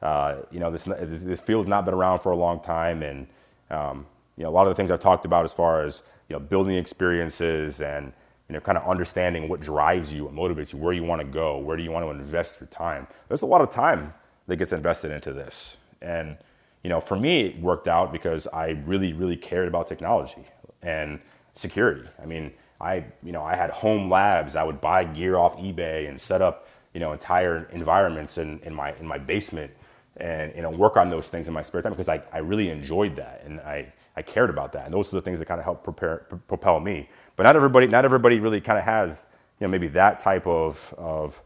Uh, 0.00 0.36
you 0.52 0.60
know, 0.60 0.70
this 0.70 0.84
this 0.84 1.40
field's 1.40 1.68
not 1.68 1.84
been 1.84 1.94
around 1.94 2.20
for 2.20 2.30
a 2.30 2.36
long 2.36 2.60
time, 2.60 3.02
and 3.02 3.26
um, 3.70 4.06
you 4.36 4.44
know, 4.44 4.50
a 4.50 4.52
lot 4.52 4.66
of 4.66 4.70
the 4.70 4.74
things 4.76 4.92
I've 4.92 5.00
talked 5.00 5.24
about 5.24 5.44
as 5.44 5.52
far 5.52 5.84
as 5.84 6.04
you 6.28 6.34
know, 6.34 6.40
building 6.40 6.76
experiences 6.76 7.80
and 7.80 8.12
you 8.48 8.54
know, 8.54 8.60
kind 8.60 8.78
of 8.78 8.88
understanding 8.88 9.48
what 9.48 9.60
drives 9.60 10.12
you, 10.12 10.24
what 10.24 10.34
motivates 10.34 10.72
you, 10.72 10.78
where 10.78 10.92
you 10.92 11.02
want 11.02 11.20
to 11.20 11.26
go, 11.26 11.58
where 11.58 11.76
do 11.76 11.82
you 11.82 11.90
want 11.90 12.06
to 12.06 12.10
invest 12.10 12.60
your 12.60 12.68
time. 12.68 13.06
There's 13.26 13.42
a 13.42 13.46
lot 13.46 13.60
of 13.60 13.70
time 13.70 14.14
that 14.46 14.56
gets 14.56 14.72
invested 14.72 15.10
into 15.10 15.32
this, 15.32 15.76
and 16.00 16.38
you 16.84 16.90
know, 16.90 17.00
for 17.00 17.16
me, 17.16 17.46
it 17.46 17.60
worked 17.60 17.88
out 17.88 18.12
because 18.12 18.46
I 18.46 18.68
really, 18.86 19.12
really 19.12 19.36
cared 19.36 19.66
about 19.66 19.88
technology 19.88 20.44
and 20.80 21.18
security. 21.54 22.08
I 22.22 22.26
mean, 22.26 22.52
I, 22.80 23.04
you 23.22 23.32
know, 23.32 23.44
I 23.44 23.56
had 23.56 23.70
home 23.70 24.10
labs. 24.10 24.56
I 24.56 24.64
would 24.64 24.80
buy 24.80 25.04
gear 25.04 25.36
off 25.36 25.56
eBay 25.58 26.08
and 26.08 26.20
set 26.20 26.42
up, 26.42 26.68
you 26.94 27.00
know, 27.00 27.12
entire 27.12 27.68
environments 27.72 28.38
in, 28.38 28.60
in 28.60 28.74
my 28.74 28.94
in 28.96 29.06
my 29.06 29.18
basement 29.18 29.72
and 30.18 30.54
you 30.56 30.62
know 30.62 30.70
work 30.70 30.96
on 30.96 31.10
those 31.10 31.28
things 31.28 31.48
in 31.48 31.54
my 31.54 31.62
spare 31.62 31.82
time 31.82 31.92
because 31.92 32.08
I, 32.08 32.22
I 32.32 32.38
really 32.38 32.70
enjoyed 32.70 33.16
that 33.16 33.42
and 33.46 33.60
I, 33.60 33.92
I 34.16 34.22
cared 34.22 34.50
about 34.50 34.72
that. 34.72 34.86
And 34.86 34.94
those 34.94 35.12
are 35.12 35.16
the 35.16 35.22
things 35.22 35.38
that 35.40 35.46
kind 35.46 35.60
of 35.60 35.64
help 35.64 35.84
prepare 35.84 36.26
p- 36.30 36.36
propel 36.48 36.80
me. 36.80 37.08
But 37.36 37.44
not 37.44 37.56
everybody 37.56 37.86
not 37.86 38.04
everybody 38.04 38.40
really 38.40 38.60
kind 38.60 38.78
of 38.78 38.84
has 38.84 39.26
you 39.60 39.66
know 39.66 39.70
maybe 39.70 39.88
that 39.88 40.18
type 40.20 40.46
of 40.46 40.94
of 40.98 41.42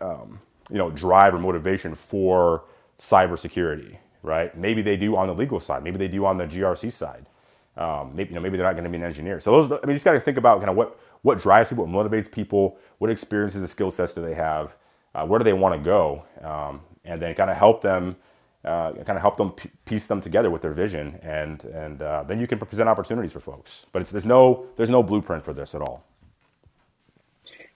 um, 0.00 0.40
you 0.70 0.78
know 0.78 0.90
drive 0.90 1.34
or 1.34 1.38
motivation 1.38 1.94
for 1.94 2.64
cybersecurity 2.98 3.98
right? 4.24 4.56
Maybe 4.56 4.82
they 4.82 4.96
do 4.96 5.16
on 5.16 5.28
the 5.28 5.34
legal 5.34 5.60
side. 5.60 5.84
Maybe 5.84 5.98
they 5.98 6.08
do 6.08 6.26
on 6.26 6.38
the 6.38 6.46
GRC 6.46 6.92
side 6.92 7.26
um, 7.76 8.14
maybe 8.14 8.30
you 8.30 8.34
know 8.36 8.40
maybe 8.40 8.56
they're 8.56 8.66
not 8.66 8.74
going 8.74 8.84
to 8.84 8.90
be 8.90 8.96
an 8.96 9.04
engineer. 9.04 9.40
So 9.40 9.52
those 9.52 9.70
I 9.70 9.86
mean 9.86 9.90
you 9.90 9.94
just 9.94 10.04
got 10.04 10.12
to 10.12 10.20
think 10.20 10.36
about 10.38 10.58
kind 10.58 10.70
of 10.70 10.76
what 10.76 10.98
what 11.22 11.40
drives 11.40 11.68
people 11.68 11.86
what 11.86 12.10
motivates 12.10 12.30
people 12.30 12.78
what 12.98 13.10
experiences 13.10 13.60
and 13.60 13.68
skill 13.68 13.90
sets 13.90 14.12
do 14.12 14.22
they 14.22 14.34
have 14.34 14.76
uh, 15.14 15.26
where 15.26 15.38
do 15.38 15.44
they 15.44 15.52
want 15.52 15.74
to 15.74 15.84
go 15.84 16.24
um, 16.42 16.80
and 17.04 17.20
then 17.20 17.34
kind 17.34 17.50
of 17.50 17.56
help 17.56 17.82
them 17.82 18.16
uh, 18.64 18.92
kind 18.92 19.10
of 19.10 19.20
help 19.20 19.36
them 19.36 19.52
piece 19.84 20.06
them 20.06 20.20
together 20.20 20.50
with 20.50 20.62
their 20.62 20.72
vision 20.72 21.18
and 21.22 21.64
and 21.64 22.02
uh, 22.02 22.22
then 22.24 22.40
you 22.40 22.46
can 22.46 22.58
present 22.58 22.88
opportunities 22.88 23.32
for 23.32 23.40
folks. 23.40 23.86
But 23.92 24.02
it's 24.02 24.10
there's 24.10 24.26
no 24.26 24.66
there's 24.76 24.90
no 24.90 25.02
blueprint 25.02 25.42
for 25.42 25.52
this 25.52 25.74
at 25.74 25.82
all 25.82 26.04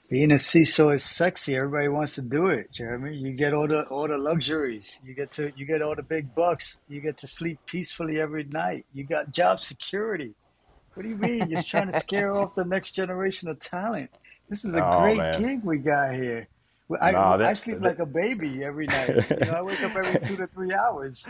Being 0.09 0.33
a 0.33 0.37
CISO 0.37 0.95
is 0.95 1.05
sexy. 1.05 1.55
Everybody 1.55 1.89
wants 1.89 2.15
to 2.15 2.23
do 2.23 2.47
it, 2.47 2.73
Jeremy. 2.73 3.15
You 3.15 3.33
get 3.33 3.53
all 3.53 3.69
the 3.69 3.83
all 3.89 4.09
the 4.09 4.17
luxuries. 4.17 4.99
You 5.05 5.15
get 5.15 5.31
to 5.33 5.53
you 5.55 5.67
get 5.67 5.83
all 5.83 5.95
the 5.95 6.03
big 6.03 6.35
bucks. 6.35 6.79
You 6.89 7.03
get 7.03 7.19
to 7.19 7.27
sleep 7.27 7.61
peacefully 7.67 8.19
every 8.19 8.45
night. 8.45 8.87
You 8.95 9.05
got 9.05 9.33
job 9.33 9.61
security. 9.61 10.35
What 10.95 11.03
do 11.03 11.11
you 11.11 11.17
mean? 11.17 11.51
You're 11.51 11.63
trying 11.63 11.93
to 11.93 12.01
scare 12.01 12.35
off 12.35 12.55
the 12.55 12.65
next 12.65 12.93
generation 12.93 13.49
of 13.49 13.61
talent. 13.61 14.11
This 14.49 14.65
is 14.65 14.75
a 14.75 14.83
oh 14.85 14.99
great 15.01 15.19
man 15.19 15.43
gig 15.43 15.63
we 15.63 15.77
got 15.79 16.15
here. 16.15 16.49
Well, 16.89 17.01
I 17.03 17.13
no 17.13 17.21
I 17.45 17.55
sleep 17.55 17.83
that 17.83 17.83
like 17.83 17.99
a 18.01 18.07
baby 18.07 18.65
every 18.65 18.89
night. 18.89 19.19
You 19.31 19.47
know, 19.47 19.55
I 19.55 19.63
wake 19.63 19.83
up 19.83 19.97
every 19.97 20.19
two 20.21 20.37
to 20.37 20.47
three 20.55 20.73
hours. 20.73 21.27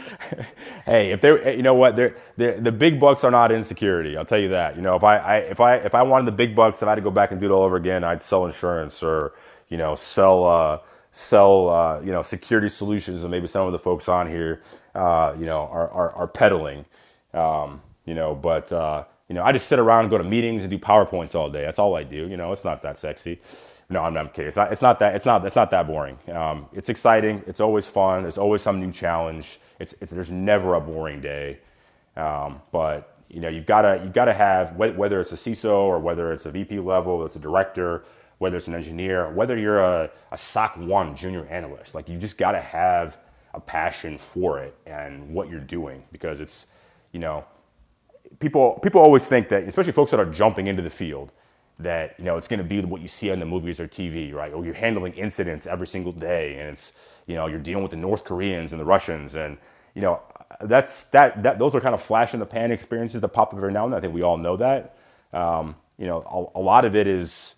hey, 0.87 1.13
if 1.13 1.21
they, 1.23 1.57
you 1.57 1.63
know 1.63 1.75
what, 1.75 1.97
they're, 1.97 2.17
they're, 2.37 2.61
the 2.61 2.73
big 2.73 3.01
bucks 3.01 3.25
are 3.25 3.33
not 3.33 3.53
insecurity. 3.53 4.17
I'll 4.19 4.27
tell 4.27 4.39
you 4.39 4.51
that. 4.51 4.77
You 4.77 4.83
know, 4.83 4.97
if 4.97 5.05
I, 5.05 5.19
I, 5.19 5.37
if 5.39 5.61
I, 5.61 5.77
if 5.77 5.95
I 5.97 6.03
wanted 6.03 6.27
the 6.27 6.33
big 6.33 6.55
bucks 6.55 6.83
and 6.83 6.91
I 6.91 6.93
had 6.93 6.97
to 6.97 7.03
go 7.03 7.11
back 7.11 7.33
and 7.33 7.41
do 7.41 7.47
it 7.47 7.53
all 7.53 7.65
over 7.65 7.77
again, 7.77 8.05
I'd 8.05 8.23
sell 8.23 8.47
insurance 8.47 9.03
or, 9.03 9.35
you 9.69 9.79
know, 9.79 9.97
sell, 9.97 10.45
uh, 10.47 10.79
sell, 11.13 11.69
uh, 11.71 12.01
you 12.03 12.13
know, 12.13 12.23
security 12.23 12.69
solutions. 12.69 13.25
And 13.25 13.31
maybe 13.33 13.49
some 13.49 13.67
of 13.67 13.73
the 13.73 13.81
folks 13.81 14.09
on 14.09 14.29
here, 14.29 14.63
uh, 14.95 15.35
you 15.39 15.47
know, 15.47 15.63
are, 15.73 15.91
are, 15.91 16.13
are 16.13 16.29
peddling, 16.29 16.85
um, 17.35 17.83
you 18.07 18.15
know, 18.15 18.35
but, 18.35 18.73
uh, 18.73 19.05
you 19.29 19.35
know, 19.35 19.43
I 19.45 19.53
just 19.53 19.69
sit 19.69 19.79
around 19.81 20.03
and 20.05 20.11
go 20.11 20.19
to 20.19 20.25
meetings 20.25 20.65
and 20.65 20.71
do 20.71 20.79
PowerPoints 20.79 21.35
all 21.35 21.51
day. 21.51 21.63
That's 21.63 21.79
all 21.81 21.97
I 21.97 22.05
do. 22.05 22.29
You 22.29 22.37
know, 22.37 22.53
it's 22.53 22.65
not 22.65 22.83
that 22.83 22.97
sexy. 22.97 23.41
No, 23.91 24.03
I'm, 24.03 24.17
I'm 24.17 24.29
kidding. 24.29 24.49
It's 24.49 24.57
not, 24.57 24.73
it's 24.73 24.83
not 24.83 24.99
that. 25.01 25.15
It's 25.17 25.27
not. 25.27 25.45
It's 25.47 25.57
not 25.57 25.71
that 25.71 25.87
boring. 25.87 26.19
Um, 26.33 26.67
it's 26.75 26.89
exciting. 26.89 27.43
It's 27.47 27.61
always 27.61 27.87
fun. 27.87 28.23
There's 28.23 28.39
always 28.39 28.63
some 28.63 28.81
new 28.81 28.93
challenge. 28.93 29.61
It's, 29.81 29.95
it's 30.01 30.13
there's 30.13 30.31
never 30.31 30.75
a 30.75 30.81
boring 30.81 31.21
day. 31.21 31.61
Um, 32.17 32.61
but 32.73 33.17
you 33.29 33.41
know, 33.41 33.49
you've 33.49 33.67
got 33.67 33.83
to 33.83 34.01
you've 34.05 34.13
got 34.13 34.27
to 34.27 34.35
have 34.35 34.77
whether 34.77 35.21
it's 35.21 35.33
a 35.33 35.37
CISO 35.37 35.73
or 35.73 35.99
whether 36.01 36.33
it's 36.33 36.47
a 36.47 36.51
VP 36.51 36.81
level, 36.81 37.25
it's 37.25 37.37
a 37.37 37.41
director, 37.41 38.05
whether 38.39 38.59
it's 38.59 38.69
an 38.69 38.75
engineer, 38.75 39.31
whether 39.33 39.57
you're 39.57 39.81
a, 39.81 40.11
a 40.33 40.39
SOC 40.39 40.77
one 40.79 41.17
junior 41.17 41.47
analyst. 41.47 41.95
Like 41.95 42.09
you 42.09 42.19
just 42.19 42.39
got 42.39 42.53
to 42.53 42.61
have 42.61 43.19
a 43.55 43.61
passion 43.61 44.19
for 44.19 44.61
it 44.63 44.75
and 44.87 45.33
what 45.33 45.49
you're 45.49 45.61
doing 45.61 46.05
because 46.13 46.41
it's 46.41 46.69
you 47.13 47.21
know 47.21 47.45
people 48.41 48.79
people 48.83 49.01
always 49.01 49.27
think 49.27 49.49
that 49.49 49.65
especially 49.65 49.93
folks 49.93 50.11
that 50.11 50.21
are 50.21 50.27
jumping 50.27 50.67
into 50.67 50.83
the 50.83 50.91
field 50.91 51.33
that 51.79 52.15
you 52.19 52.25
know 52.25 52.37
it's 52.37 52.49
going 52.49 52.59
to 52.59 52.65
be 52.65 52.81
what 52.81 53.01
you 53.01 53.09
see 53.09 53.31
on 53.31 53.39
the 53.39 53.47
movies 53.47 53.79
or 53.81 53.87
TV, 53.87 54.33
right? 54.33 54.53
Or 54.53 54.65
you're 54.65 54.75
handling 54.75 55.13
incidents 55.15 55.67
every 55.67 55.87
single 55.87 56.13
day, 56.13 56.59
and 56.59 56.71
it's 56.71 56.93
you 57.27 57.35
know 57.35 57.47
you're 57.47 57.61
dealing 57.61 57.83
with 57.83 57.93
the 57.93 57.97
North 57.97 58.25
Koreans 58.25 58.73
and 58.73 58.81
the 58.81 58.85
Russians, 58.85 59.35
and 59.35 59.59
you 59.95 60.03
know 60.03 60.21
that's 60.63 61.05
that 61.07 61.43
that 61.43 61.59
those 61.59 61.75
are 61.75 61.81
kind 61.81 61.95
of 61.95 62.03
flash 62.03 62.35
in 62.35 62.41
the 62.41 62.47
pan 62.47 62.73
experiences 62.73 63.21
that 63.21 63.29
pop 63.29 63.53
up 63.53 63.57
every 63.59 63.73
now 63.73 63.85
and 63.85 63.93
then. 63.93 63.99
I 63.99 64.01
think 64.01 64.15
we 64.15 64.23
all 64.23 64.37
know 64.37 64.57
that. 64.57 64.97
Um, 65.33 65.77
you 65.99 66.07
know, 66.07 66.51
a, 66.55 66.59
a, 66.59 66.63
lot 66.63 66.85
of 66.85 66.97
it 66.97 67.07
is 67.07 67.55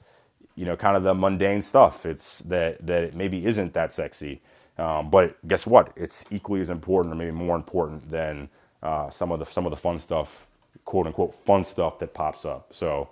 you 0.57 0.65
know 0.67 0.77
kind 0.77 0.97
of 0.97 1.03
the 1.03 1.15
mundane 1.15 1.63
stuff. 1.63 2.05
It's 2.05 2.41
that 2.41 2.85
that 2.87 3.05
it 3.05 3.15
maybe 3.15 3.47
isn't 3.47 3.73
that 3.73 3.93
sexy, 3.93 4.43
um, 4.77 5.09
but 5.09 5.37
guess 5.49 5.67
what? 5.67 5.93
It's 5.97 6.27
equally 6.31 6.61
as 6.61 6.69
important, 6.69 7.15
or 7.15 7.17
maybe 7.17 7.31
more 7.31 7.57
important 7.57 8.11
than 8.11 8.51
uh, 8.83 9.09
some 9.09 9.33
of 9.33 9.39
the 9.39 9.47
some 9.47 9.65
of 9.65 9.71
the 9.71 9.77
fun 9.77 9.99
stuff, 9.99 10.47
quote 10.85 11.07
unquote 11.07 11.35
fun 11.35 11.65
stuff 11.65 11.99
that 12.01 12.13
pops 12.13 12.45
up. 12.45 12.75
So. 12.75 13.09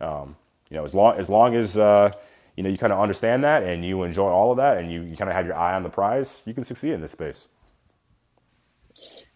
Um, 0.00 0.34
you 0.72 0.78
know, 0.78 0.84
as 0.84 0.94
long 0.94 1.18
as 1.18 1.28
long 1.28 1.54
as 1.54 1.76
uh, 1.76 2.10
you 2.56 2.62
know 2.62 2.70
you 2.70 2.78
kind 2.78 2.94
of 2.94 2.98
understand 2.98 3.44
that 3.44 3.62
and 3.62 3.84
you 3.84 4.04
enjoy 4.04 4.30
all 4.30 4.52
of 4.52 4.56
that 4.56 4.78
and 4.78 4.90
you, 4.90 5.02
you 5.02 5.18
kind 5.18 5.28
of 5.28 5.36
have 5.36 5.44
your 5.44 5.54
eye 5.54 5.74
on 5.74 5.82
the 5.82 5.90
prize, 5.90 6.42
you 6.46 6.54
can 6.54 6.64
succeed 6.64 6.92
in 6.92 7.00
this 7.02 7.10
space. 7.10 7.48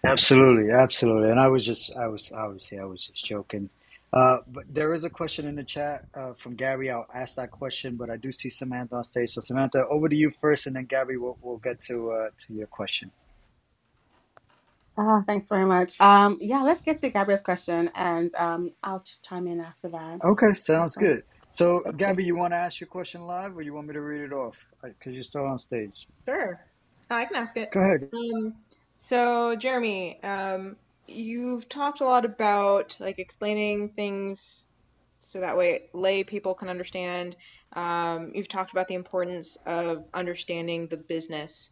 Absolutely, 0.06 0.72
absolutely. 0.72 1.30
And 1.30 1.38
I 1.38 1.48
was 1.48 1.66
just, 1.66 1.92
I 1.94 2.06
was 2.06 2.32
obviously, 2.32 2.78
I 2.78 2.84
was 2.84 3.04
just 3.06 3.26
joking. 3.26 3.68
Uh, 4.14 4.38
but 4.46 4.64
there 4.72 4.94
is 4.94 5.04
a 5.04 5.10
question 5.10 5.46
in 5.46 5.56
the 5.56 5.64
chat 5.64 6.06
uh, 6.14 6.32
from 6.32 6.54
Gary. 6.54 6.90
I'll 6.90 7.08
ask 7.14 7.34
that 7.34 7.50
question, 7.50 7.96
but 7.96 8.08
I 8.08 8.16
do 8.16 8.32
see 8.32 8.48
Samantha 8.48 8.94
on 8.94 9.04
stage. 9.04 9.30
So 9.30 9.42
Samantha, 9.42 9.86
over 9.88 10.08
to 10.08 10.16
you 10.16 10.32
first, 10.40 10.66
and 10.66 10.76
then 10.76 10.86
Gary, 10.86 11.18
we'll, 11.18 11.36
we'll 11.42 11.58
get 11.58 11.80
to 11.82 12.12
uh, 12.12 12.28
to 12.46 12.54
your 12.54 12.68
question. 12.68 13.10
Uh, 14.98 15.22
thanks 15.26 15.48
very 15.48 15.66
much. 15.66 15.94
Um, 16.00 16.38
yeah, 16.40 16.62
let's 16.62 16.82
get 16.82 16.98
to 16.98 17.10
Gabriel's 17.10 17.42
question, 17.42 17.90
and 17.94 18.34
um, 18.36 18.72
I'll 18.82 19.00
ch- 19.00 19.20
chime 19.22 19.46
in 19.48 19.60
after 19.60 19.88
that. 19.90 20.20
Okay, 20.24 20.54
sounds 20.54 20.96
fine. 20.96 21.04
good. 21.04 21.22
So, 21.50 21.82
Okay. 21.86 21.96
Gabby, 21.96 22.24
you 22.24 22.36
want 22.36 22.52
to 22.52 22.58
ask 22.58 22.80
your 22.80 22.88
question 22.88 23.22
live, 23.22 23.56
or 23.56 23.62
you 23.62 23.74
want 23.74 23.88
me 23.88 23.94
to 23.94 24.02
read 24.02 24.22
it 24.22 24.32
off? 24.32 24.56
Because 24.82 25.14
you're 25.14 25.24
still 25.24 25.46
on 25.46 25.58
stage. 25.58 26.06
Sure. 26.28 26.60
I 27.10 27.26
can 27.26 27.36
ask 27.36 27.56
it. 27.56 27.70
Go 27.72 27.80
ahead. 27.80 28.10
Um, 28.14 28.54
so 29.00 29.56
Jeremy, 29.56 30.22
um, 30.24 30.76
you've 31.06 31.68
talked 31.68 32.00
a 32.00 32.04
lot 32.06 32.24
about 32.24 32.96
like 33.00 33.18
explaining 33.18 33.90
things 33.90 34.66
so 35.20 35.40
that 35.40 35.56
way 35.56 35.84
lay 35.94 36.24
people 36.24 36.54
can 36.54 36.68
understand. 36.68 37.36
Um, 37.74 38.32
you've 38.34 38.48
talked 38.48 38.72
about 38.72 38.88
the 38.88 38.94
importance 38.94 39.56
of 39.66 40.04
understanding 40.14 40.88
the 40.88 40.96
business. 40.98 41.70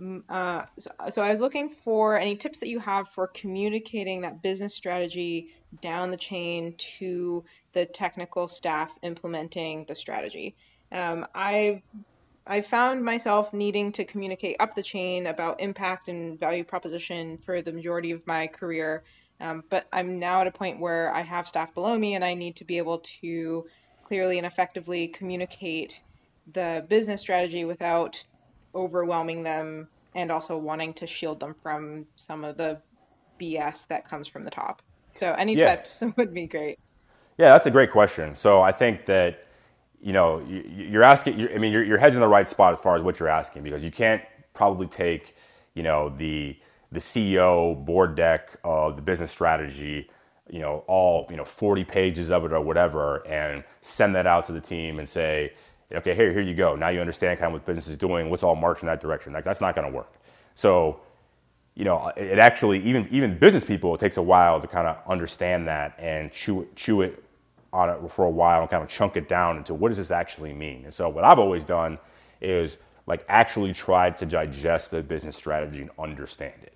Mm, 0.00 0.22
Uh, 0.28 0.66
so, 0.78 0.90
so 1.10 1.22
I 1.22 1.30
was 1.30 1.40
looking 1.40 1.68
for 1.68 2.18
any 2.18 2.36
tips 2.36 2.58
that 2.60 2.68
you 2.68 2.80
have 2.80 3.08
for 3.10 3.28
communicating 3.28 4.22
that 4.22 4.42
business 4.42 4.74
strategy 4.74 5.50
down 5.80 6.10
the 6.10 6.16
chain 6.16 6.74
to 6.98 7.44
the 7.72 7.86
technical 7.86 8.48
staff 8.48 8.90
implementing 9.02 9.84
the 9.86 9.94
strategy. 9.94 10.56
Um, 10.92 11.26
I've 11.34 11.82
I 12.46 12.60
found 12.60 13.02
myself 13.02 13.54
needing 13.54 13.90
to 13.92 14.04
communicate 14.04 14.56
up 14.60 14.74
the 14.74 14.82
chain 14.82 15.28
about 15.28 15.60
impact 15.60 16.08
and 16.08 16.38
value 16.38 16.62
proposition 16.62 17.38
for 17.38 17.62
the 17.62 17.72
majority 17.72 18.10
of 18.10 18.26
my 18.26 18.48
career. 18.48 19.02
Um, 19.40 19.64
but 19.70 19.86
I'm 19.92 20.18
now 20.18 20.42
at 20.42 20.46
a 20.46 20.52
point 20.52 20.78
where 20.78 21.12
I 21.14 21.22
have 21.22 21.48
staff 21.48 21.72
below 21.74 21.98
me 21.98 22.14
and 22.14 22.24
I 22.24 22.34
need 22.34 22.56
to 22.56 22.64
be 22.64 22.76
able 22.76 22.98
to 23.22 23.64
clearly 24.04 24.36
and 24.36 24.46
effectively 24.46 25.08
communicate 25.08 26.02
the 26.52 26.84
business 26.86 27.22
strategy 27.22 27.64
without 27.64 28.22
overwhelming 28.74 29.42
them 29.42 29.88
and 30.14 30.30
also 30.32 30.56
wanting 30.58 30.94
to 30.94 31.06
shield 31.06 31.40
them 31.40 31.54
from 31.62 32.06
some 32.16 32.44
of 32.44 32.56
the 32.56 32.82
BS 33.40 33.86
that 33.88 34.08
comes 34.08 34.28
from 34.28 34.44
the 34.44 34.50
top. 34.50 34.82
So 35.14 35.32
any 35.34 35.56
Yeah, 35.56 35.56
tips 35.56 36.02
would 36.16 36.34
be 36.34 36.48
great. 36.48 36.78
yeah, 37.38 37.52
that's 37.52 37.66
a 37.66 37.70
great 37.70 37.90
question. 37.90 38.36
So 38.36 38.62
I 38.62 38.72
think 38.72 39.06
that 39.06 39.44
you 40.00 40.12
know 40.12 40.40
you, 40.40 40.64
you're 40.68 41.02
asking. 41.02 41.38
You're, 41.38 41.52
I 41.54 41.58
mean, 41.58 41.72
your 41.72 41.82
your 41.82 41.98
head's 41.98 42.14
in 42.14 42.20
the 42.20 42.28
right 42.28 42.46
spot 42.48 42.72
as 42.72 42.80
far 42.80 42.96
as 42.96 43.02
what 43.02 43.18
you're 43.18 43.28
asking 43.28 43.62
because 43.62 43.82
you 43.84 43.90
can't 43.90 44.22
probably 44.54 44.86
take 44.86 45.36
you 45.74 45.82
know 45.82 46.10
the 46.16 46.56
the 46.92 47.00
CEO 47.00 47.74
board 47.84 48.14
deck 48.14 48.56
of 48.64 48.96
the 48.96 49.02
business 49.02 49.30
strategy 49.30 50.10
you 50.50 50.60
know, 50.60 50.84
all, 50.88 51.26
you 51.30 51.36
know, 51.38 51.44
40 51.44 51.84
pages 51.84 52.30
of 52.30 52.44
it 52.44 52.52
or 52.52 52.60
whatever 52.60 53.26
and 53.26 53.64
send 53.80 54.14
that 54.14 54.26
out 54.26 54.44
to 54.44 54.52
the 54.52 54.60
team 54.60 54.98
and 54.98 55.08
say, 55.08 55.54
okay, 55.96 56.14
here, 56.14 56.32
here 56.32 56.42
you 56.42 56.54
go. 56.54 56.76
Now 56.76 56.88
you 56.88 57.00
understand 57.00 57.38
kind 57.38 57.48
of 57.48 57.60
what 57.60 57.66
business 57.66 57.88
is 57.88 57.96
doing, 57.96 58.30
what's 58.30 58.42
all 58.42 58.56
marching 58.56 58.88
in 58.88 58.92
that 58.94 59.00
direction. 59.00 59.32
Like 59.32 59.44
that's 59.44 59.60
not 59.60 59.74
going 59.74 59.90
to 59.90 59.96
work. 59.96 60.12
So, 60.54 61.00
you 61.74 61.84
know, 61.84 62.12
it 62.16 62.26
it 62.26 62.38
actually, 62.38 62.80
even, 62.84 63.08
even 63.10 63.38
business 63.38 63.64
people, 63.64 63.94
it 63.94 63.98
takes 63.98 64.16
a 64.16 64.22
while 64.22 64.60
to 64.60 64.66
kind 64.66 64.86
of 64.86 64.98
understand 65.08 65.66
that 65.68 65.94
and 65.98 66.30
chew, 66.32 66.68
chew 66.76 67.02
it 67.02 67.24
on 67.72 67.90
it 67.90 68.10
for 68.10 68.24
a 68.24 68.30
while 68.30 68.62
and 68.62 68.70
kind 68.70 68.82
of 68.82 68.88
chunk 68.88 69.16
it 69.16 69.28
down 69.28 69.56
into 69.56 69.74
what 69.74 69.88
does 69.88 69.98
this 69.98 70.10
actually 70.10 70.52
mean. 70.52 70.84
And 70.84 70.94
so 70.94 71.08
what 71.08 71.24
I've 71.24 71.40
always 71.40 71.64
done 71.64 71.98
is 72.40 72.78
like 73.06 73.24
actually 73.28 73.72
tried 73.72 74.16
to 74.18 74.26
digest 74.26 74.90
the 74.92 75.02
business 75.02 75.36
strategy 75.36 75.80
and 75.82 75.90
understand 75.98 76.54
it. 76.62 76.74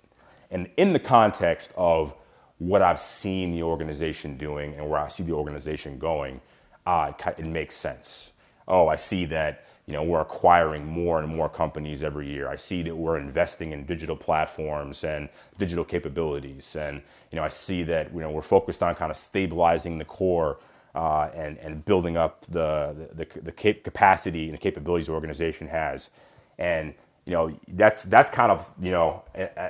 And 0.51 0.69
in 0.77 0.93
the 0.93 0.99
context 0.99 1.71
of 1.77 2.13
what 2.57 2.81
I've 2.81 2.99
seen 2.99 3.51
the 3.51 3.63
organization 3.63 4.37
doing 4.37 4.75
and 4.75 4.89
where 4.89 4.99
I 4.99 5.07
see 5.07 5.23
the 5.23 5.31
organization 5.31 5.97
going, 5.97 6.41
uh, 6.85 7.13
it 7.37 7.45
makes 7.45 7.77
sense. 7.77 8.31
Oh, 8.69 8.89
I 8.89 8.97
see 8.97 9.25
that 9.27 9.65
you 9.87 9.93
know 9.93 10.03
we're 10.03 10.21
acquiring 10.21 10.85
more 10.87 11.19
and 11.21 11.29
more 11.35 11.49
companies 11.49 12.03
every 12.03 12.29
year. 12.31 12.49
I 12.49 12.57
see 12.57 12.83
that 12.83 12.95
we're 12.95 13.19
investing 13.19 13.73
in 13.73 13.85
digital 13.85 14.17
platforms 14.17 15.05
and 15.05 15.29
digital 15.59 15.85
capabilities, 15.85 16.75
and 16.77 17.03
you 17.31 17.37
know 17.37 17.43
I 17.45 17.49
see 17.49 17.83
that 17.85 18.13
you 18.13 18.21
know 18.21 18.31
we're 18.31 18.43
focused 18.43 18.83
on 18.83 18.95
kind 18.95 19.11
of 19.11 19.17
stabilizing 19.17 19.99
the 19.99 20.05
core 20.05 20.59
uh, 20.95 21.29
and 21.35 21.57
and 21.59 21.85
building 21.85 22.17
up 22.17 22.45
the 22.47 22.95
the, 23.15 23.25
the, 23.25 23.41
the 23.41 23.53
capacity 23.83 24.45
and 24.45 24.55
the 24.55 24.61
capabilities 24.61 25.07
the 25.07 25.13
organization 25.13 25.67
has, 25.69 26.11
and 26.59 26.93
you 27.25 27.33
know 27.33 27.59
that's 27.69 28.03
that's 28.05 28.29
kind 28.31 28.51
of 28.51 28.69
you 28.81 28.91
know 28.91 29.23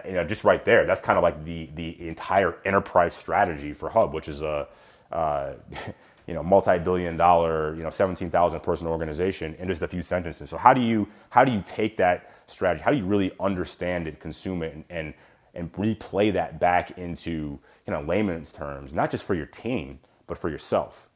you 0.05 0.13
know 0.13 0.25
just 0.25 0.45
right 0.45 0.65
there 0.65 0.85
that's 0.87 1.01
kind 1.01 1.17
of 1.17 1.23
like 1.23 1.45
the 1.45 1.69
the 1.75 2.07
entire 2.07 2.57
enterprise 2.65 3.15
strategy 3.15 3.73
for 3.73 3.89
Hub, 3.89 4.13
which 4.13 4.29
is 4.29 4.43
a 4.43 4.67
uh, 5.11 5.53
you 6.29 6.35
know 6.35 6.43
multi-billion 6.43 7.17
dollar 7.17 7.75
you 7.75 7.83
know 7.83 7.89
17,000 7.89 8.61
person 8.61 8.87
organization 8.87 9.55
in 9.55 9.67
just 9.67 9.81
a 9.81 9.89
few 9.89 10.03
sentences. 10.03 10.51
So 10.51 10.57
how 10.57 10.75
do 10.75 10.81
you 10.81 11.09
how 11.31 11.43
do 11.43 11.51
you 11.51 11.63
take 11.65 11.97
that 11.97 12.31
strategy? 12.47 12.83
How 12.83 12.91
do 12.91 12.97
you 12.97 13.05
really 13.05 13.33
understand 13.39 14.07
it, 14.07 14.21
consume 14.21 14.63
it, 14.63 14.75
and 14.75 14.85
and, 14.91 15.15
and 15.55 15.73
replay 15.73 16.31
that 16.33 16.61
back 16.61 16.99
into 16.99 17.59
you 17.87 17.93
know 17.93 18.01
layman's 18.01 18.53
terms, 18.53 18.93
not 18.93 19.11
just 19.11 19.25
for 19.25 19.35
your 19.35 19.47
team 19.47 19.99
but 20.27 20.37
for 20.37 20.49
yourself? 20.49 21.09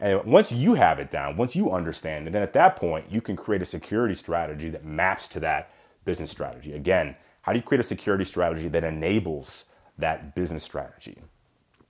And 0.00 0.24
once 0.24 0.52
you 0.52 0.74
have 0.74 0.98
it 0.98 1.10
down, 1.10 1.36
once 1.36 1.56
you 1.56 1.72
understand, 1.72 2.26
and 2.26 2.34
then 2.34 2.42
at 2.42 2.54
that 2.54 2.76
point, 2.76 3.06
you 3.10 3.20
can 3.20 3.36
create 3.36 3.62
a 3.62 3.66
security 3.66 4.14
strategy 4.14 4.70
that 4.70 4.84
maps 4.84 5.28
to 5.30 5.40
that 5.40 5.72
business 6.06 6.30
strategy. 6.30 6.74
Again, 6.74 7.16
how 7.42 7.52
do 7.52 7.58
you 7.58 7.64
create 7.64 7.80
a 7.80 7.84
security 7.84 8.24
strategy 8.24 8.68
that 8.68 8.84
enables 8.84 9.66
that 9.98 10.34
business 10.36 10.64
strategy? 10.64 11.18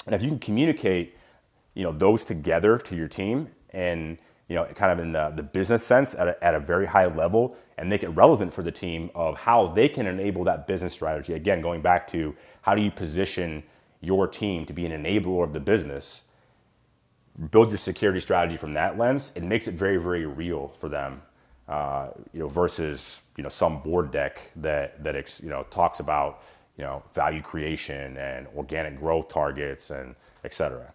And 0.06 0.14
if 0.14 0.22
you 0.22 0.30
can 0.30 0.40
communicate, 0.40 1.17
you 1.78 1.84
know, 1.84 1.92
those 1.92 2.26
together 2.26 2.78
to 2.78 2.96
your 2.96 3.08
team 3.08 3.48
and, 3.70 4.18
you 4.48 4.56
know, 4.56 4.66
kind 4.76 4.92
of 4.92 5.00
in 5.00 5.12
the, 5.12 5.32
the 5.36 5.44
business 5.44 5.86
sense 5.86 6.14
at 6.16 6.28
a, 6.28 6.44
at 6.44 6.54
a 6.54 6.60
very 6.60 6.86
high 6.86 7.06
level 7.06 7.56
and 7.78 7.88
make 7.88 8.04
it 8.04 8.10
relevant 8.10 8.52
for 8.54 8.62
the 8.64 8.72
team 8.72 9.10
of 9.16 9.38
how 9.38 9.68
they 9.68 9.88
can 9.88 10.06
enable 10.06 10.44
that 10.44 10.68
business 10.68 10.92
strategy. 10.94 11.34
Again, 11.34 11.62
going 11.62 11.82
back 11.82 12.08
to 12.08 12.36
how 12.62 12.76
do 12.76 12.82
you 12.82 12.92
position 12.92 13.64
your 14.02 14.28
team 14.28 14.66
to 14.66 14.74
be 14.74 14.86
an 14.86 14.92
enabler 14.92 15.44
of 15.44 15.54
the 15.54 15.60
business 15.60 16.24
build 17.52 17.70
your 17.70 17.78
security 17.78 18.20
strategy 18.20 18.56
from 18.56 18.74
that 18.74 18.98
lens, 18.98 19.32
it 19.36 19.44
makes 19.44 19.68
it 19.68 19.74
very, 19.74 19.98
very 19.98 20.26
real 20.26 20.68
for 20.80 20.90
them. 20.90 21.22
Uh, 21.68 22.08
you 22.34 22.40
know, 22.40 22.48
versus 22.48 23.22
you 23.36 23.44
know 23.44 23.50
some 23.50 23.82
board 23.82 24.12
deck 24.12 24.40
that 24.56 25.02
that 25.04 25.16
ex, 25.16 25.42
you 25.42 25.50
know 25.50 25.64
talks 25.70 26.00
about 26.00 26.42
you 26.78 26.84
know 26.84 27.02
value 27.14 27.42
creation 27.42 28.16
and 28.18 28.46
organic 28.56 28.98
growth 28.98 29.28
targets 29.28 29.90
and 29.90 30.14
et 30.44 30.54
cetera. 30.54 30.92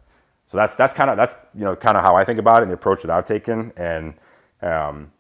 So 0.48 0.58
that's 0.58 0.76
that's 0.76 0.94
kind 0.94 1.10
of 1.10 1.18
that's 1.18 1.36
you 1.56 1.64
know 1.64 1.76
kind 1.76 1.98
of 1.98 2.04
how 2.04 2.16
I 2.16 2.24
think 2.24 2.40
about 2.40 2.60
it 2.60 2.64
and 2.64 2.72
the 2.72 2.76
approach 2.76 3.02
that 3.02 3.12
I've 3.12 3.26
taken. 3.26 3.72
And 3.76 4.14
um, 4.62 5.12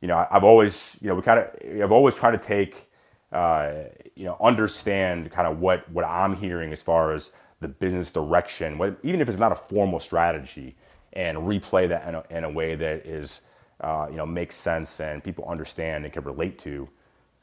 you 0.00 0.08
know, 0.08 0.26
I've 0.30 0.44
always 0.44 0.98
you 1.00 1.08
know 1.08 1.14
we 1.14 1.22
kind 1.22 1.40
of 1.40 1.82
I've 1.82 1.92
always 1.92 2.14
tried 2.14 2.32
to 2.32 2.38
take 2.38 2.90
uh, 3.32 3.72
you 4.14 4.24
know 4.24 4.36
understand 4.40 5.30
kind 5.30 5.46
of 5.46 5.60
what 5.60 5.90
what 5.90 6.04
I'm 6.04 6.36
hearing 6.36 6.72
as 6.72 6.82
far 6.82 7.12
as 7.12 7.32
the 7.60 7.68
business 7.68 8.12
direction, 8.12 8.74
even 9.02 9.20
if 9.20 9.28
it's 9.28 9.38
not 9.38 9.52
a 9.52 9.56
formal 9.56 9.98
strategy, 9.98 10.76
and 11.14 11.38
replay 11.38 11.88
that 11.88 12.06
in 12.06 12.14
a, 12.14 12.24
in 12.30 12.44
a 12.44 12.50
way 12.50 12.74
that 12.74 13.06
is, 13.06 13.42
uh, 13.80 14.06
you 14.10 14.16
know, 14.16 14.26
makes 14.26 14.56
sense 14.56 15.00
and 15.00 15.24
people 15.24 15.44
understand 15.46 16.04
and 16.04 16.12
can 16.12 16.22
relate 16.24 16.58
to. 16.58 16.88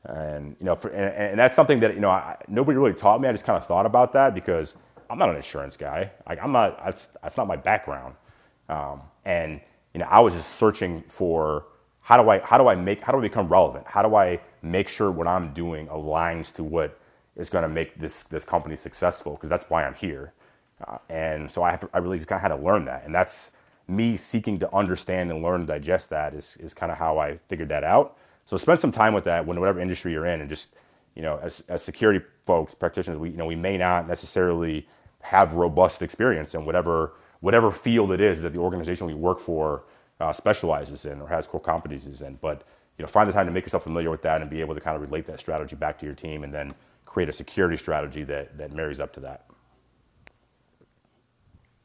And 0.06 0.56
you 0.60 0.66
know, 0.66 0.76
for, 0.76 0.90
and, 0.90 1.32
and, 1.32 1.40
that's 1.40 1.56
something 1.56 1.80
that 1.80 1.96
you 1.96 2.02
know 2.02 2.10
I, 2.10 2.38
nobody 2.48 2.78
really 2.78 2.94
taught 2.94 3.22
me. 3.22 3.28
I 3.28 3.32
just 3.32 3.46
kind 3.46 3.58
of 3.58 3.66
thought 3.66 3.86
about 3.86 4.12
that 4.14 4.36
because 4.36 4.76
I'm 5.14 5.20
not 5.20 5.30
an 5.30 5.36
insurance 5.36 5.78
guy. 5.78 6.10
Like 6.28 6.40
I'm 6.42 6.52
not. 6.52 6.84
That's, 6.84 7.10
that's 7.22 7.38
not 7.38 7.46
my 7.48 7.56
background. 7.56 8.16
Um, 8.68 9.02
and 9.26 9.62
you 9.94 10.00
know, 10.00 10.08
I 10.10 10.20
was 10.20 10.34
just 10.34 10.56
searching 10.56 11.04
for 11.08 11.66
how 12.02 12.22
do 12.22 12.30
I 12.30 12.40
how 12.40 12.58
do 12.58 12.68
I 12.68 12.74
make 12.74 13.02
how 13.02 13.12
do 13.12 13.20
I 13.20 13.22
become 13.22 13.48
relevant? 13.48 13.86
How 13.86 14.02
do 14.02 14.16
I 14.16 14.40
make 14.64 14.90
sure 14.90 15.12
what 15.12 15.28
I'm 15.28 15.54
doing 15.54 15.86
aligns 15.88 16.52
to 16.56 16.64
what 16.64 17.00
is 17.36 17.52
going 17.52 17.62
to 17.62 17.70
make 17.70 18.00
this 18.00 18.24
this 18.24 18.44
company 18.44 18.76
successful 18.76 19.34
because 19.34 19.52
that's 19.52 19.70
why 19.70 19.86
I'm 19.86 19.94
here. 19.94 20.34
Uh, 20.88 20.98
and 21.10 21.50
so 21.50 21.62
I 21.62 21.72
have 21.72 21.88
I 21.94 22.00
really 22.00 22.18
just 22.18 22.28
kind 22.28 22.38
of 22.38 22.42
had 22.42 22.58
to 22.58 22.64
learn 22.64 22.86
that, 22.86 23.06
and 23.06 23.14
that's 23.14 23.52
me 23.88 24.18
seeking 24.18 24.58
to 24.58 24.76
understand 24.76 25.30
and 25.30 25.44
learn 25.44 25.62
and 25.62 25.68
digest 25.68 26.10
that 26.10 26.34
is 26.34 26.58
is 26.58 26.74
kind 26.74 26.92
of 26.92 26.98
how 26.98 27.20
I 27.20 27.38
figured 27.38 27.70
that 27.70 27.84
out. 27.84 28.18
So 28.48 28.58
spend 28.58 28.80
some 28.80 28.92
time 28.92 29.14
with 29.14 29.26
that 29.26 29.46
when 29.46 29.60
whatever 29.60 29.80
industry 29.80 30.12
you're 30.12 30.26
in, 30.26 30.42
and 30.42 30.50
just 30.50 30.76
you 31.16 31.22
know, 31.22 31.40
as, 31.44 31.64
as 31.70 31.84
security 31.84 32.26
folks, 32.46 32.74
practitioners, 32.74 33.20
we 33.20 33.30
you 33.30 33.38
know 33.38 33.46
we 33.46 33.56
may 33.56 33.78
not 33.78 34.08
necessarily 34.08 34.88
have 35.24 35.54
robust 35.54 36.04
experience 36.04 36.56
in 36.56 36.66
whatever 36.66 37.14
whatever 37.42 37.72
field 37.72 38.12
it 38.14 38.22
is 38.22 38.42
that 38.44 38.54
the 38.54 38.60
organization 38.60 39.08
we 39.08 39.16
work 39.16 39.40
for 39.40 39.84
uh, 40.22 40.34
specializes 40.34 41.06
in 41.06 41.22
or 41.22 41.28
has 41.28 41.48
core 41.48 41.62
competencies 41.62 42.22
in. 42.24 42.36
But 42.42 42.64
you 42.98 43.04
know, 43.04 43.10
find 43.10 43.28
the 43.30 43.34
time 43.34 43.48
to 43.48 43.52
make 43.52 43.66
yourself 43.66 43.84
familiar 43.84 44.12
with 44.12 44.22
that 44.24 44.42
and 44.42 44.50
be 44.50 44.62
able 44.62 44.76
to 44.76 44.82
kind 44.82 44.96
of 44.96 45.02
relate 45.02 45.26
that 45.28 45.40
strategy 45.42 45.76
back 45.76 46.00
to 46.00 46.06
your 46.06 46.16
team, 46.16 46.44
and 46.44 46.54
then 46.54 46.76
create 47.06 47.30
a 47.30 47.34
security 47.34 47.78
strategy 47.78 48.24
that, 48.26 48.58
that 48.58 48.74
marries 48.74 49.00
up 49.00 49.14
to 49.14 49.22
that. 49.22 49.46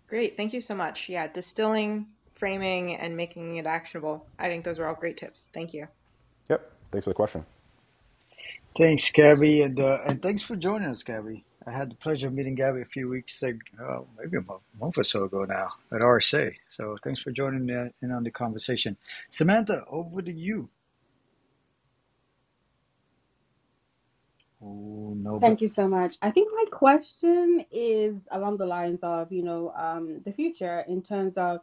Great. 0.09 0.37
Thank 0.37 0.53
you 0.55 0.61
so 0.61 0.75
much. 0.75 1.09
Yeah, 1.09 1.29
distilling, 1.29 2.07
framing, 2.37 2.97
and 2.97 3.17
making 3.17 3.57
it 3.57 3.67
actionable. 3.67 4.27
I 4.39 4.49
think 4.49 4.65
those 4.65 4.79
are 4.79 4.89
all 4.89 4.95
great 4.95 5.19
tips. 5.19 5.47
Thank 5.55 5.75
you. 5.75 5.89
Yep. 6.51 6.73
Thanks 6.91 7.05
for 7.05 7.11
the 7.11 7.15
question. 7.15 7.45
Thanks, 8.77 9.11
Gabby, 9.11 9.63
and 9.63 9.81
uh, 9.81 10.01
and 10.07 10.23
thanks 10.23 10.43
for 10.43 10.57
joining 10.57 10.89
us, 10.89 11.03
Gabby. 11.03 11.45
I 11.69 11.71
had 11.71 11.91
the 11.91 11.97
pleasure 11.97 12.29
of 12.29 12.33
meeting 12.33 12.55
Gabby 12.55 12.81
a 12.81 12.87
few 12.87 13.09
weeks 13.09 13.43
ago, 13.43 14.09
maybe 14.19 14.39
a 14.39 14.81
month 14.81 14.97
or 14.97 15.05
so 15.05 15.25
ago 15.25 15.45
now 15.45 15.69
at 15.93 16.01
RSA. 16.01 16.55
So 16.69 16.97
thanks 17.05 17.21
for 17.21 17.31
joining 17.31 17.67
me 17.67 17.75
in 18.01 18.11
on 18.11 18.25
the 18.25 18.31
conversation. 18.31 18.97
Samantha, 19.29 19.85
over 19.91 20.23
to 20.23 20.33
you. 20.33 20.71
Oh, 24.63 25.15
no, 25.15 25.39
Thank 25.39 25.61
you 25.61 25.69
so 25.69 25.87
much. 25.87 26.17
I 26.23 26.31
think 26.31 26.51
my 26.55 26.65
question 26.73 27.65
is 27.71 28.27
along 28.31 28.57
the 28.57 28.67
lines 28.67 29.05
of, 29.05 29.31
you 29.31 29.43
know, 29.43 29.73
um, 29.77 30.21
the 30.25 30.33
future 30.33 30.85
in 30.89 31.03
terms 31.03 31.37
of 31.37 31.61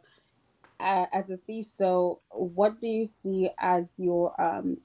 uh, 0.78 1.06
as 1.12 1.30
a 1.30 1.36
CISO, 1.36 2.20
what 2.30 2.80
do 2.80 2.86
you 2.86 3.06
see 3.06 3.50
as 3.58 3.98
your 3.98 4.40
um, 4.40 4.78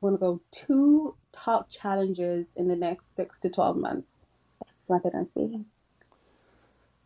want 0.00 0.16
to 0.16 0.18
go 0.18 0.40
two 0.50 1.14
top 1.32 1.70
challenges 1.70 2.54
in 2.56 2.68
the 2.68 2.76
next 2.76 3.14
six 3.14 3.38
to 3.40 3.50
twelve 3.50 3.76
months? 3.76 4.28
That's 4.66 4.90
method 4.90 5.12
I'm 5.14 5.26
speaking. 5.26 5.66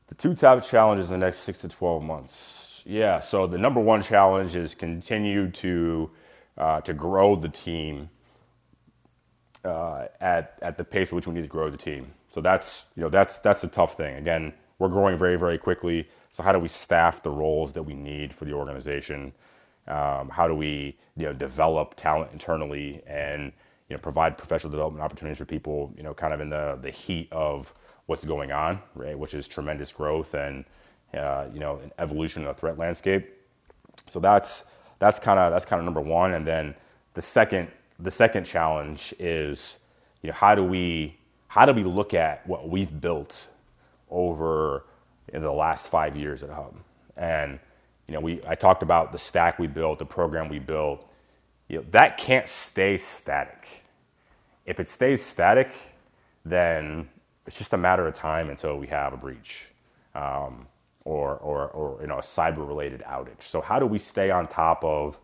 The 0.09 0.15
two 0.17 0.35
top 0.35 0.63
challenges 0.63 1.11
in 1.11 1.21
the 1.21 1.27
next 1.27 1.41
six 1.41 1.61
to 1.61 1.69
12 1.69 2.03
months. 2.03 2.83
Yeah, 2.87 3.21
so 3.21 3.47
the 3.47 3.59
number 3.59 3.81
one 3.81 4.03
challenge 4.03 4.57
is 4.57 4.75
continue 4.75 5.51
to 5.53 6.11
uh, 6.59 6.81
to 6.83 6.95
grow 6.95 7.37
the 7.37 7.49
team 7.49 8.11
uh, 9.65 10.07
at 10.21 10.59
at 10.63 10.77
the 10.79 10.85
pace 10.85 11.09
at 11.09 11.15
which 11.15 11.27
we 11.27 11.35
need 11.35 11.43
to 11.43 11.49
grow 11.49 11.71
the 11.71 11.79
team. 11.79 12.13
So 12.31 12.41
that's 12.41 12.89
you 12.97 13.03
know 13.03 13.11
that's 13.11 13.39
that's 13.41 13.65
a 13.65 13.69
tough 13.69 13.97
thing. 13.97 14.17
Again, 14.17 14.55
we're 14.79 14.89
growing 14.89 15.19
very 15.19 15.39
very 15.39 15.59
quickly. 15.59 16.09
So 16.33 16.43
how 16.43 16.53
do 16.53 16.61
we 16.61 16.69
staff 16.69 17.23
the 17.23 17.31
roles 17.31 17.73
that 17.75 17.85
we 17.85 17.95
need 17.95 18.35
for 18.35 18.45
the 18.47 18.53
organization? 18.53 19.33
Um, 19.89 20.31
how 20.31 20.49
do 20.49 20.55
we 20.55 20.99
you 21.17 21.27
know 21.27 21.33
develop 21.35 21.95
talent 21.97 22.33
internally 22.33 23.03
and 23.07 23.53
you 23.89 23.97
know 23.97 24.01
provide 24.01 24.39
professional 24.39 24.71
development 24.71 25.05
opportunities 25.05 25.39
for 25.39 25.45
people 25.45 25.93
you 25.97 26.03
know 26.03 26.15
kind 26.15 26.35
of 26.35 26.41
in 26.41 26.51
the 26.51 26.79
the 26.83 26.91
heat 26.91 27.29
of 27.33 27.73
what's 28.07 28.25
going 28.25 28.53
on 28.53 28.81
right 28.95 29.19
which 29.19 29.35
is 29.35 29.49
tremendous 29.49 29.93
growth 29.93 30.35
and 30.35 30.65
uh, 31.15 31.47
you 31.53 31.61
know 31.61 31.79
an 31.79 31.93
evolution 31.99 32.43
in 32.43 32.49
the 32.49 32.55
threat 32.55 32.79
landscape 32.79 33.31
so 34.07 34.21
that's 34.21 34.67
that's 34.99 35.19
kind 35.19 35.39
of 35.39 35.53
that's 35.53 35.65
kind 35.65 35.81
of 35.81 35.85
number 35.85 36.01
one 36.01 36.35
and 36.35 36.47
then 36.47 36.75
the 37.15 37.23
second 37.23 37.71
the 37.99 38.11
second 38.11 38.45
challenge 38.45 39.15
is, 39.19 39.79
you 40.23 40.29
know, 40.29 40.35
how 40.35 40.55
do 40.55 40.65
we 40.65 41.17
how 41.49 41.65
do 41.65 41.73
we 41.73 41.85
look 41.85 42.15
at 42.15 42.47
what 42.47 42.69
we've 42.69 43.01
built 43.01 43.49
over 44.11 44.87
in 45.33 45.43
the 45.43 45.53
last 45.53 45.87
five 45.87 46.17
years 46.17 46.43
at 46.43 46.51
Hub? 46.51 46.77
And 47.17 47.59
you 48.09 48.15
know, 48.15 48.21
we 48.21 48.43
I 48.47 48.55
talked 48.55 48.83
about 48.83 49.13
the 49.13 49.19
stack 49.19 49.59
we 49.59 49.67
built, 49.67 49.99
the 49.99 50.07
program 50.07 50.49
we 50.49 50.59
built. 50.59 51.09
You 51.69 51.79
know, 51.79 51.85
that 51.91 52.19
can't 52.19 52.49
stay 52.49 52.97
static. 52.97 53.69
If 54.67 54.81
it 54.81 54.89
stays 54.89 55.23
static, 55.23 55.73
then 56.45 57.09
it's 57.47 57.59
just 57.59 57.73
a 57.75 57.79
matter 57.79 58.07
of 58.07 58.15
time 58.15 58.51
until 58.51 58.79
we 58.79 58.87
have 58.89 59.13
a 59.13 59.17
breach 59.19 59.67
um, 60.15 60.67
or, 61.05 61.37
or, 61.39 61.69
or 61.69 62.01
you 62.03 62.09
know 62.09 62.19
a 62.19 62.23
cyber 62.23 62.67
related 62.67 63.03
outage. 63.03 63.43
So 63.43 63.61
how 63.61 63.79
do 63.79 63.87
we 63.87 63.99
stay 63.99 64.31
on 64.31 64.49
top 64.49 64.85
of 64.85 65.19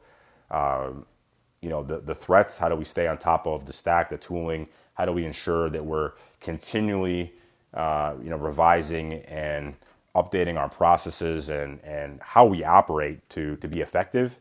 you 1.63 1.71
know 1.71 1.83
the, 1.85 2.01
the 2.01 2.15
threats? 2.15 2.59
How 2.59 2.69
do 2.69 2.77
we 2.77 2.85
stay 2.85 3.07
on 3.09 3.19
top 3.19 3.47
of 3.47 3.67
the 3.67 3.75
stack 3.75 4.11
the 4.11 4.19
tooling? 4.19 4.69
How 4.95 5.07
do 5.07 5.13
we 5.13 5.27
ensure 5.27 5.71
that 5.71 5.85
we're 5.85 6.13
continually 6.41 7.35
uh, 7.75 8.15
you 8.23 8.31
know 8.31 8.39
revising 8.39 9.15
and 9.27 9.77
updating 10.17 10.59
our 10.59 10.69
processes 10.71 11.51
and 11.51 11.81
and 11.85 12.21
how 12.23 12.47
we 12.47 12.65
operate 12.65 13.29
to 13.31 13.57
to 13.59 13.69
be 13.69 13.81
effective? 13.83 14.39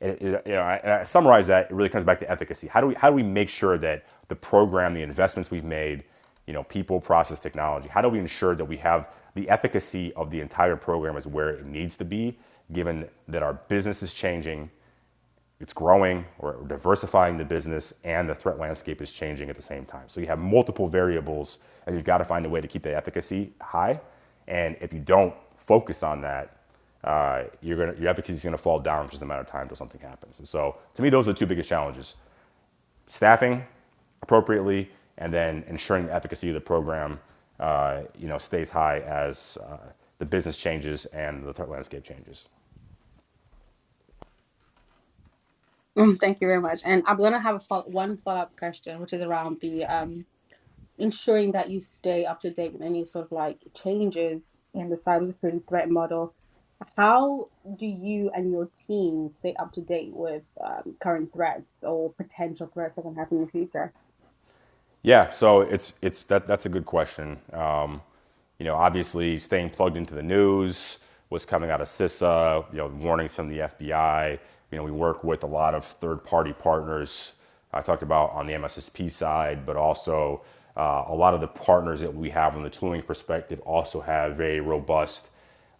It, 0.00 0.22
it, 0.22 0.42
you 0.46 0.52
know, 0.54 0.62
I, 0.62 1.00
I 1.00 1.04
summarize 1.04 1.48
that 1.48 1.70
it 1.70 1.74
really 1.74 1.90
comes 1.90 2.04
back 2.04 2.20
to 2.20 2.30
efficacy. 2.30 2.68
How 2.68 2.80
do 2.80 2.88
we 2.88 2.94
how 2.94 3.10
do 3.10 3.16
we 3.16 3.24
make 3.24 3.48
sure 3.50 3.78
that 3.78 4.04
the 4.30 4.36
program 4.36 4.94
the 4.94 5.02
investments 5.02 5.50
we've 5.50 5.66
made 5.66 6.04
you 6.46 6.54
know 6.54 6.64
people 6.64 7.00
process 7.00 7.38
technology 7.38 7.90
how 7.90 8.00
do 8.00 8.08
we 8.08 8.18
ensure 8.18 8.56
that 8.56 8.64
we 8.64 8.78
have 8.78 9.08
the 9.34 9.48
efficacy 9.50 10.14
of 10.14 10.30
the 10.30 10.40
entire 10.40 10.76
program 10.76 11.18
is 11.18 11.26
where 11.26 11.50
it 11.50 11.66
needs 11.66 11.98
to 11.98 12.06
be 12.06 12.38
given 12.72 13.06
that 13.28 13.42
our 13.42 13.54
business 13.68 14.02
is 14.02 14.14
changing 14.14 14.70
it's 15.60 15.74
growing 15.74 16.24
or 16.38 16.64
diversifying 16.66 17.36
the 17.36 17.44
business 17.44 17.92
and 18.04 18.28
the 18.28 18.34
threat 18.34 18.58
landscape 18.58 19.02
is 19.02 19.12
changing 19.12 19.50
at 19.50 19.56
the 19.56 19.62
same 19.62 19.84
time. 19.84 20.04
So 20.08 20.20
you 20.20 20.26
have 20.26 20.38
multiple 20.38 20.88
variables 20.88 21.58
and 21.86 21.94
you've 21.94 22.04
got 22.06 22.18
to 22.18 22.24
find 22.24 22.46
a 22.46 22.48
way 22.48 22.62
to 22.62 22.68
keep 22.68 22.82
the 22.82 22.96
efficacy 22.96 23.52
high. 23.60 24.00
And 24.48 24.76
if 24.80 24.92
you 24.92 25.00
don't 25.00 25.34
focus 25.58 26.02
on 26.02 26.22
that, 26.22 26.56
uh, 27.04 27.44
you're 27.60 27.76
gonna, 27.76 28.00
your 28.00 28.08
efficacy 28.08 28.34
is 28.34 28.42
going 28.42 28.52
to 28.56 28.58
fall 28.58 28.80
down 28.80 29.08
just 29.10 29.22
a 29.22 29.26
matter 29.26 29.42
of 29.42 29.46
time 29.46 29.62
until 29.62 29.76
something 29.76 30.00
happens. 30.00 30.38
And 30.38 30.48
so 30.48 30.76
to 30.94 31.02
me, 31.02 31.10
those 31.10 31.28
are 31.28 31.32
the 31.32 31.38
two 31.38 31.46
biggest 31.46 31.68
challenges. 31.68 32.16
Staffing 33.06 33.64
appropriately 34.22 34.90
and 35.18 35.32
then 35.32 35.64
ensuring 35.68 36.06
the 36.06 36.14
efficacy 36.14 36.48
of 36.48 36.54
the 36.54 36.60
program 36.60 37.20
uh, 37.60 38.02
you 38.18 38.26
know, 38.26 38.38
stays 38.38 38.70
high 38.70 39.00
as 39.00 39.58
uh, 39.66 39.76
the 40.18 40.24
business 40.24 40.56
changes 40.56 41.04
and 41.06 41.44
the 41.44 41.52
threat 41.52 41.68
landscape 41.68 42.04
changes. 42.04 42.48
Mm, 45.96 46.18
thank 46.20 46.40
you 46.40 46.46
very 46.46 46.60
much. 46.60 46.80
And 46.84 47.02
I'm 47.06 47.18
gonna 47.18 47.40
have 47.40 47.56
a 47.56 47.60
follow- 47.60 47.88
one 47.90 48.16
follow-up 48.16 48.56
question, 48.56 49.00
which 49.00 49.12
is 49.12 49.20
around 49.20 49.60
the 49.60 49.84
um, 49.84 50.24
ensuring 50.98 51.52
that 51.52 51.70
you 51.70 51.80
stay 51.80 52.24
up 52.24 52.40
to 52.40 52.50
date 52.50 52.72
with 52.72 52.82
any 52.82 53.04
sort 53.04 53.26
of 53.26 53.32
like 53.32 53.58
changes 53.74 54.46
in 54.74 54.88
the 54.88 54.96
cybersecurity 54.96 55.66
threat 55.68 55.90
model. 55.90 56.34
How 56.96 57.48
do 57.76 57.86
you 57.86 58.30
and 58.34 58.50
your 58.50 58.66
team 58.66 59.28
stay 59.28 59.54
up 59.58 59.72
to 59.72 59.82
date 59.82 60.12
with 60.14 60.44
um, 60.64 60.96
current 61.00 61.32
threats 61.32 61.84
or 61.84 62.12
potential 62.12 62.70
threats 62.72 62.96
that 62.96 63.02
can 63.02 63.14
happen 63.14 63.38
in 63.38 63.44
the 63.44 63.50
future? 63.50 63.92
Yeah, 65.02 65.30
so 65.30 65.62
it's 65.62 65.94
it's 66.02 66.24
that 66.24 66.46
that's 66.46 66.66
a 66.66 66.68
good 66.68 66.84
question. 66.84 67.38
Um, 67.52 68.02
you 68.58 68.66
know, 68.66 68.74
obviously 68.76 69.38
staying 69.38 69.70
plugged 69.70 69.96
into 69.96 70.14
the 70.14 70.22
news, 70.22 70.98
what's 71.30 71.46
coming 71.46 71.70
out 71.70 71.80
of 71.80 71.88
CISA, 71.88 72.70
you 72.70 72.78
know, 72.78 72.88
warnings 72.88 73.34
from 73.34 73.48
the 73.48 73.60
FBI. 73.60 74.38
You 74.70 74.78
know, 74.78 74.84
we 74.84 74.90
work 74.90 75.24
with 75.24 75.42
a 75.42 75.46
lot 75.46 75.74
of 75.74 75.84
third-party 75.84 76.52
partners. 76.54 77.32
I 77.72 77.80
talked 77.80 78.02
about 78.02 78.32
on 78.32 78.46
the 78.46 78.52
MSSP 78.52 79.10
side, 79.10 79.64
but 79.64 79.76
also 79.76 80.42
uh, 80.76 81.04
a 81.08 81.14
lot 81.14 81.32
of 81.34 81.40
the 81.40 81.48
partners 81.48 82.00
that 82.02 82.14
we 82.14 82.28
have 82.30 82.52
from 82.52 82.62
the 82.62 82.70
tooling 82.70 83.00
perspective 83.02 83.60
also 83.60 84.00
have 84.00 84.36
very 84.36 84.60
robust 84.60 85.30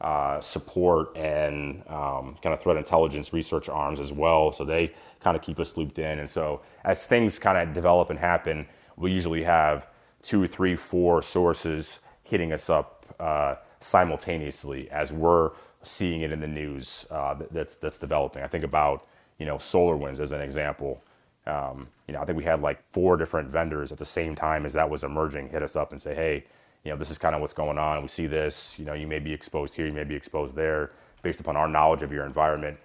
uh, 0.00 0.40
support 0.40 1.14
and 1.16 1.82
um, 1.88 2.36
kind 2.42 2.54
of 2.54 2.60
threat 2.60 2.76
intelligence 2.76 3.32
research 3.34 3.68
arms 3.68 4.00
as 4.00 4.12
well. 4.12 4.50
So 4.50 4.64
they 4.64 4.94
kind 5.20 5.36
of 5.36 5.42
keep 5.42 5.60
us 5.60 5.76
looped 5.76 5.98
in. 5.98 6.20
And 6.20 6.30
so 6.30 6.62
as 6.84 7.06
things 7.06 7.38
kind 7.38 7.58
of 7.58 7.74
develop 7.74 8.08
and 8.08 8.18
happen, 8.18 8.66
we 9.00 9.12
usually 9.12 9.42
have 9.42 9.88
two, 10.22 10.46
three, 10.46 10.76
four 10.76 11.22
sources 11.22 12.00
hitting 12.22 12.52
us 12.52 12.70
up 12.70 13.06
uh, 13.18 13.56
simultaneously 13.80 14.90
as 14.90 15.12
we're 15.12 15.52
seeing 15.82 16.20
it 16.20 16.32
in 16.32 16.40
the 16.40 16.46
news 16.46 17.06
uh, 17.10 17.34
that's 17.50 17.76
that's 17.76 17.98
developing. 17.98 18.42
I 18.42 18.46
think 18.46 18.64
about 18.64 19.06
you 19.38 19.46
know 19.46 19.56
SolarWinds 19.56 20.20
as 20.20 20.32
an 20.32 20.40
example. 20.40 21.02
Um, 21.46 21.88
you 22.06 22.14
know, 22.14 22.20
I 22.20 22.26
think 22.26 22.36
we 22.36 22.44
had 22.44 22.60
like 22.60 22.82
four 22.92 23.16
different 23.16 23.48
vendors 23.48 23.92
at 23.92 23.98
the 23.98 24.04
same 24.04 24.36
time 24.36 24.66
as 24.66 24.74
that 24.74 24.88
was 24.88 25.02
emerging 25.04 25.48
hit 25.48 25.62
us 25.62 25.74
up 25.74 25.92
and 25.92 26.00
say, 26.00 26.14
hey, 26.14 26.44
you 26.84 26.90
know, 26.90 26.96
this 26.96 27.10
is 27.10 27.18
kind 27.18 27.34
of 27.34 27.40
what's 27.40 27.54
going 27.54 27.78
on. 27.78 28.02
We 28.02 28.08
see 28.08 28.26
this. 28.26 28.78
You 28.78 28.84
know, 28.84 28.94
you 28.94 29.06
may 29.06 29.18
be 29.18 29.32
exposed 29.32 29.74
here, 29.74 29.86
you 29.86 29.92
may 29.92 30.04
be 30.04 30.14
exposed 30.14 30.54
there, 30.54 30.92
based 31.22 31.40
upon 31.40 31.56
our 31.56 31.68
knowledge 31.68 32.02
of 32.02 32.12
your 32.12 32.26
environment, 32.26 32.78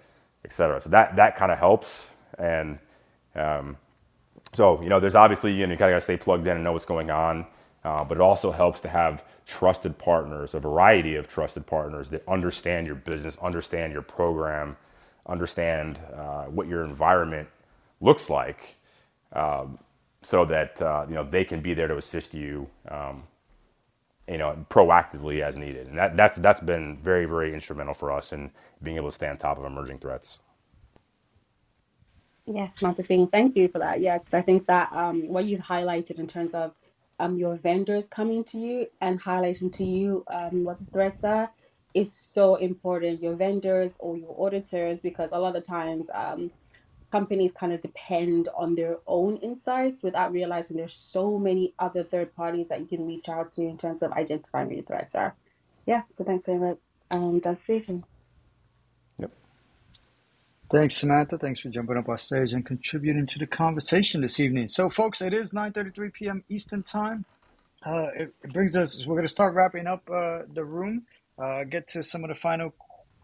et 0.44 0.52
cetera. 0.52 0.80
So 0.80 0.88
that 0.90 1.16
that 1.16 1.36
kind 1.36 1.52
of 1.52 1.58
helps. 1.58 2.10
And 2.38 2.78
um, 3.34 3.76
so, 4.56 4.82
you 4.82 4.88
know, 4.88 5.00
there's 5.00 5.14
obviously, 5.14 5.52
you 5.52 5.66
know, 5.66 5.72
you 5.72 5.78
kind 5.78 5.90
of 5.90 5.94
got 5.94 6.00
to 6.00 6.04
stay 6.04 6.16
plugged 6.16 6.46
in 6.46 6.54
and 6.54 6.64
know 6.64 6.72
what's 6.72 6.86
going 6.86 7.10
on. 7.10 7.46
Uh, 7.84 8.04
but 8.04 8.18
it 8.18 8.22
also 8.22 8.50
helps 8.50 8.80
to 8.80 8.88
have 8.88 9.24
trusted 9.46 9.96
partners, 9.98 10.54
a 10.54 10.60
variety 10.60 11.14
of 11.16 11.28
trusted 11.28 11.66
partners 11.66 12.10
that 12.10 12.22
understand 12.28 12.86
your 12.86 12.96
business, 12.96 13.38
understand 13.38 13.92
your 13.92 14.02
program, 14.02 14.76
understand 15.26 15.98
uh, 16.14 16.44
what 16.46 16.66
your 16.66 16.84
environment 16.84 17.48
looks 18.00 18.30
like, 18.30 18.76
um, 19.34 19.78
so 20.22 20.44
that 20.44 20.82
uh, 20.82 21.06
you 21.08 21.14
know 21.14 21.24
they 21.24 21.44
can 21.44 21.60
be 21.60 21.74
there 21.74 21.88
to 21.88 21.96
assist 21.96 22.34
you, 22.34 22.68
um, 22.88 23.22
you 24.28 24.38
know, 24.38 24.66
proactively 24.70 25.42
as 25.42 25.56
needed. 25.56 25.86
And 25.88 25.98
that, 25.98 26.16
that's 26.16 26.38
that's 26.38 26.60
been 26.60 26.98
very 26.98 27.26
very 27.26 27.54
instrumental 27.54 27.94
for 27.94 28.12
us 28.12 28.32
in 28.32 28.50
being 28.82 28.96
able 28.96 29.08
to 29.10 29.14
stay 29.14 29.28
on 29.28 29.38
top 29.38 29.58
of 29.58 29.64
emerging 29.64 30.00
threats. 30.00 30.40
Yes, 32.46 32.76
speaking. 32.76 33.26
Thank 33.26 33.56
you 33.56 33.68
for 33.68 33.80
that. 33.80 34.00
Yeah, 34.00 34.18
because 34.18 34.34
I 34.34 34.40
think 34.40 34.66
that 34.66 34.92
um, 34.92 35.28
what 35.28 35.46
you've 35.46 35.60
highlighted 35.60 36.18
in 36.18 36.26
terms 36.26 36.54
of 36.54 36.72
um, 37.18 37.36
your 37.36 37.56
vendors 37.56 38.08
coming 38.08 38.44
to 38.44 38.58
you 38.58 38.86
and 39.00 39.20
highlighting 39.20 39.72
to 39.72 39.84
you 39.84 40.24
um, 40.28 40.64
what 40.64 40.78
the 40.78 40.90
threats 40.92 41.24
are 41.24 41.50
is 41.94 42.12
so 42.12 42.56
important. 42.56 43.22
Your 43.22 43.34
vendors 43.34 43.96
or 43.98 44.16
your 44.16 44.34
auditors, 44.38 45.00
because 45.00 45.32
a 45.32 45.38
lot 45.38 45.56
of 45.56 45.64
times 45.64 46.08
um, 46.14 46.52
companies 47.10 47.52
kind 47.52 47.72
of 47.72 47.80
depend 47.80 48.48
on 48.56 48.74
their 48.74 48.98
own 49.06 49.36
insights 49.38 50.02
without 50.02 50.32
realizing 50.32 50.76
there's 50.76 50.92
so 50.92 51.38
many 51.38 51.72
other 51.78 52.04
third 52.04 52.34
parties 52.36 52.68
that 52.68 52.80
you 52.80 52.86
can 52.86 53.06
reach 53.06 53.28
out 53.28 53.52
to 53.54 53.62
in 53.62 53.78
terms 53.78 54.02
of 54.02 54.12
identifying 54.12 54.66
where 54.66 54.76
your 54.76 54.84
threats 54.84 55.14
are. 55.14 55.34
Yeah, 55.86 56.02
so 56.16 56.22
thanks 56.22 56.46
very 56.46 56.58
much. 56.58 56.78
Um, 57.10 57.40
speaking. 57.56 58.04
Thanks, 60.70 60.96
Samantha. 60.96 61.38
Thanks 61.38 61.60
for 61.60 61.68
jumping 61.70 61.96
up 61.96 62.08
on 62.08 62.18
stage 62.18 62.52
and 62.52 62.66
contributing 62.66 63.26
to 63.28 63.38
the 63.38 63.46
conversation 63.46 64.20
this 64.20 64.40
evening. 64.40 64.68
So, 64.68 64.90
folks, 64.90 65.22
it 65.22 65.32
is 65.34 65.52
9:33 65.52 66.12
p.m. 66.12 66.44
Eastern 66.50 66.82
Time. 66.82 67.24
Uh, 67.84 68.10
it, 68.16 68.34
it 68.44 68.52
brings 68.52 68.76
us. 68.76 69.04
We're 69.06 69.14
going 69.16 69.24
to 69.26 69.32
start 69.32 69.54
wrapping 69.54 69.86
up 69.86 70.02
uh, 70.12 70.42
the 70.52 70.64
room. 70.64 71.06
Uh, 71.42 71.64
get 71.64 71.88
to 71.88 72.02
some 72.02 72.24
of 72.24 72.28
the 72.28 72.36
final 72.36 72.74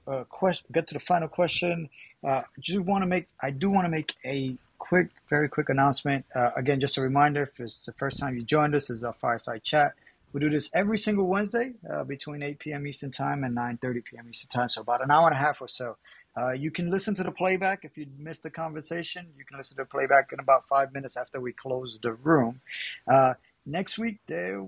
uh, 0.06 0.24
question. 0.30 0.66
Get 0.72 0.88
to 0.88 0.94
the 0.94 1.00
final 1.00 1.28
question. 1.28 1.90
Uh, 2.26 2.42
just 2.60 2.80
want 2.80 3.02
to 3.02 3.06
make. 3.06 3.28
I 3.42 3.50
do 3.50 3.70
want 3.70 3.86
to 3.86 3.90
make 3.90 4.14
a 4.24 4.58
quick, 4.78 5.08
very 5.30 5.48
quick 5.48 5.68
announcement. 5.68 6.26
Uh, 6.34 6.50
again, 6.56 6.80
just 6.80 6.98
a 6.98 7.02
reminder. 7.02 7.44
If 7.44 7.60
it's 7.60 7.84
the 7.86 7.92
first 7.94 8.18
time 8.18 8.36
you 8.36 8.44
joined 8.44 8.74
us, 8.74 8.88
this 8.88 8.98
is 8.98 9.04
our 9.04 9.14
fireside 9.14 9.64
chat. 9.64 9.94
We 10.32 10.40
do 10.40 10.50
this 10.50 10.70
every 10.74 10.98
single 10.98 11.26
Wednesday 11.28 11.72
uh, 11.92 12.04
between 12.04 12.42
8 12.42 12.58
p.m. 12.58 12.86
Eastern 12.86 13.12
Time 13.12 13.44
and 13.44 13.56
9:30 13.56 14.04
p.m. 14.04 14.26
Eastern 14.30 14.50
Time. 14.50 14.68
So 14.70 14.82
about 14.82 15.02
an 15.04 15.10
hour 15.10 15.28
and 15.28 15.36
a 15.36 15.40
half 15.40 15.60
or 15.62 15.68
so. 15.68 15.96
Uh, 16.36 16.52
you 16.52 16.70
can 16.70 16.90
listen 16.90 17.14
to 17.14 17.22
the 17.22 17.30
playback 17.30 17.84
if 17.84 17.96
you 17.96 18.06
missed 18.18 18.42
the 18.42 18.50
conversation. 18.50 19.26
You 19.36 19.44
can 19.44 19.58
listen 19.58 19.76
to 19.76 19.82
the 19.82 19.88
playback 19.88 20.30
in 20.32 20.40
about 20.40 20.66
five 20.66 20.92
minutes 20.92 21.16
after 21.16 21.40
we 21.40 21.52
close 21.52 21.98
the 22.02 22.12
room. 22.12 22.60
Uh, 23.06 23.34
next 23.66 23.98
week, 23.98 24.18
there, 24.26 24.66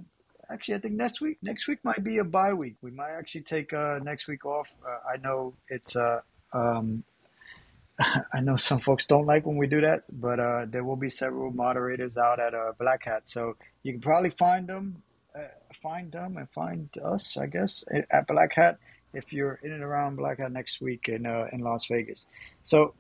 actually, 0.50 0.74
I 0.74 0.78
think 0.78 0.94
next 0.94 1.20
week, 1.22 1.38
next 1.42 1.66
week 1.66 1.78
might 1.82 2.04
be 2.04 2.18
a 2.18 2.24
bye 2.24 2.52
week. 2.52 2.76
We 2.82 2.90
might 2.90 3.12
actually 3.12 3.42
take 3.42 3.72
uh, 3.72 3.98
next 4.02 4.28
week 4.28 4.44
off. 4.44 4.68
Uh, 4.86 4.98
I 5.14 5.16
know 5.16 5.54
it's. 5.68 5.96
Uh, 5.96 6.20
um, 6.52 7.04
I 7.98 8.40
know 8.40 8.56
some 8.56 8.80
folks 8.80 9.06
don't 9.06 9.24
like 9.24 9.46
when 9.46 9.56
we 9.56 9.66
do 9.68 9.80
that, 9.80 10.02
but 10.12 10.40
uh, 10.40 10.66
there 10.68 10.84
will 10.84 10.96
be 10.96 11.08
several 11.08 11.52
moderators 11.52 12.18
out 12.18 12.40
at 12.40 12.52
Black 12.76 13.04
Hat, 13.04 13.22
so 13.28 13.56
you 13.84 13.92
can 13.92 14.00
probably 14.00 14.30
find 14.30 14.68
them, 14.68 15.00
find 15.80 16.10
them, 16.10 16.36
and 16.36 16.50
find 16.50 16.88
us, 17.04 17.36
I 17.36 17.46
guess, 17.46 17.84
at 18.10 18.26
Black 18.26 18.52
Hat 18.54 18.78
if 19.14 19.32
you're 19.32 19.60
in 19.62 19.72
and 19.72 19.82
around 19.82 20.16
Black 20.16 20.38
Hat 20.38 20.52
next 20.52 20.80
week 20.80 21.08
in 21.08 21.26
uh, 21.26 21.46
in 21.52 21.60
Las 21.60 21.86
Vegas. 21.90 22.26
So 22.62 22.94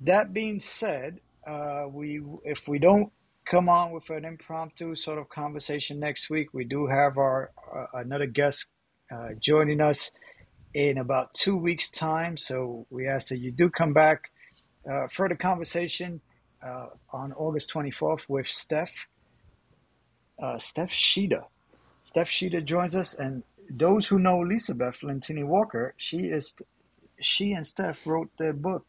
that 0.00 0.32
being 0.32 0.60
said, 0.60 1.20
uh, 1.46 1.84
we 1.90 2.22
if 2.44 2.66
we 2.68 2.78
don't 2.78 3.12
come 3.46 3.68
on 3.68 3.92
with 3.92 4.08
an 4.10 4.24
impromptu 4.24 4.94
sort 4.94 5.18
of 5.18 5.28
conversation 5.28 6.00
next 6.00 6.30
week, 6.30 6.54
we 6.54 6.64
do 6.64 6.86
have 6.86 7.18
our 7.18 7.50
uh, 7.74 7.86
another 7.94 8.26
guest 8.26 8.66
uh, 9.12 9.30
joining 9.40 9.80
us 9.80 10.10
in 10.74 10.98
about 10.98 11.34
two 11.34 11.56
weeks' 11.56 11.90
time. 11.90 12.36
So 12.36 12.86
we 12.90 13.06
ask 13.06 13.28
that 13.28 13.38
you 13.38 13.52
do 13.52 13.68
come 13.70 13.92
back 13.92 14.30
uh, 14.90 15.06
for 15.08 15.28
the 15.28 15.36
conversation 15.36 16.20
uh, 16.66 16.86
on 17.12 17.32
August 17.34 17.72
24th 17.72 18.22
with 18.28 18.46
Steph, 18.46 18.92
Steph 20.58 20.90
Sheeta. 20.90 21.44
Steph 22.04 22.28
Sheeta 22.28 22.60
joins 22.60 22.96
us, 22.96 23.14
and 23.14 23.44
those 23.76 24.06
who 24.06 24.18
know 24.18 24.40
Lisa 24.40 24.74
Beth 24.74 25.00
Lentini 25.00 25.46
Walker, 25.46 25.94
she 25.96 26.18
is 26.18 26.54
she 27.20 27.52
and 27.52 27.66
Steph 27.66 28.06
wrote 28.06 28.30
the 28.38 28.52
book, 28.52 28.86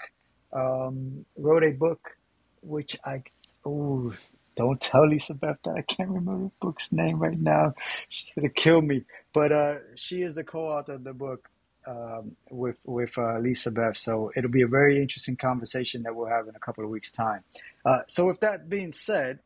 um, 0.52 1.26
wrote 1.38 1.64
a 1.64 1.72
book, 1.72 2.18
which 2.62 2.98
I 3.06 3.24
oh 3.66 4.14
don't 4.56 4.80
tell 4.82 5.08
Lisa 5.08 5.34
Beth 5.34 5.58
that 5.64 5.76
I 5.78 5.82
can't 5.82 6.10
remember 6.10 6.46
the 6.46 6.52
book's 6.62 6.92
name 6.92 7.20
right 7.20 7.40
now. 7.40 7.74
She's 8.10 8.34
gonna 8.34 8.50
kill 8.50 8.82
me. 8.82 9.04
But 9.34 9.52
uh, 9.52 9.76
she 9.96 10.22
is 10.22 10.36
the 10.36 10.44
co-author 10.44 10.94
of 10.94 11.04
the 11.04 11.14
book 11.14 11.50
um, 11.88 12.36
with 12.52 12.78
with 12.84 13.18
uh, 13.18 13.40
Lisa 13.40 13.72
Beth. 13.72 13.98
So 13.98 14.32
it'll 14.36 14.52
be 14.52 14.64
a 14.64 14.68
very 14.68 15.02
interesting 15.02 15.38
conversation 15.38 16.04
that 16.04 16.16
we'll 16.16 16.28
have 16.28 16.48
in 16.48 16.56
a 16.56 16.60
couple 16.60 16.84
of 16.84 16.90
weeks' 16.90 17.12
time. 17.12 17.44
Uh, 17.86 18.00
so 18.08 18.26
with 18.28 18.40
that 18.42 18.70
being 18.70 18.92
said, 18.92 19.40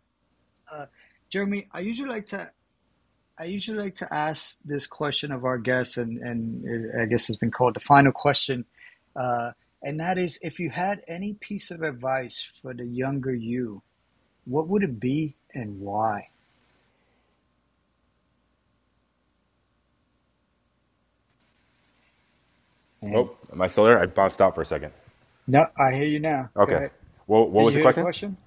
uh, 0.72 0.88
Jeremy, 1.30 1.68
I 1.72 1.82
usually 1.82 2.10
like 2.10 2.28
to 2.28 2.52
I 3.40 3.46
usually 3.46 3.78
like 3.78 3.96
to 3.96 4.12
ask 4.12 4.58
this 4.66 4.88
question 4.88 5.32
of 5.32 5.46
our 5.46 5.60
guests, 5.60 5.98
and, 5.98 6.18
and 6.20 7.00
I 7.00 7.06
guess 7.06 7.30
it's 7.30 7.38
been 7.38 7.52
called 7.52 7.76
the 7.76 7.80
final 7.80 8.12
question. 8.12 8.66
Uh, 9.16 9.52
and 9.84 10.00
that 10.00 10.18
is 10.18 10.40
if 10.42 10.60
you 10.60 10.72
had 10.72 11.02
any 11.08 11.36
piece 11.36 11.70
of 11.70 11.84
advice 11.84 12.52
for 12.62 12.74
the 12.74 12.86
younger 12.86 13.34
you, 13.34 13.84
what 14.46 14.68
would 14.70 14.82
it 14.82 15.00
be 15.00 15.36
and 15.54 15.80
why? 15.80 16.30
Oh, 23.04 23.38
am 23.54 23.62
I 23.62 23.68
still 23.68 23.84
there? 23.84 24.00
I 24.00 24.08
bounced 24.08 24.42
out 24.42 24.56
for 24.56 24.62
a 24.62 24.66
second. 24.66 24.92
no, 25.46 25.66
I 25.80 25.94
hear 25.94 26.08
you 26.08 26.20
now. 26.20 26.50
Okay. 26.58 26.74
ahead. 26.74 26.92
What 27.28 27.46
Did 27.46 27.54
was 27.54 27.76
the 27.76 27.82
question? 27.82 28.04
question? 28.04 28.38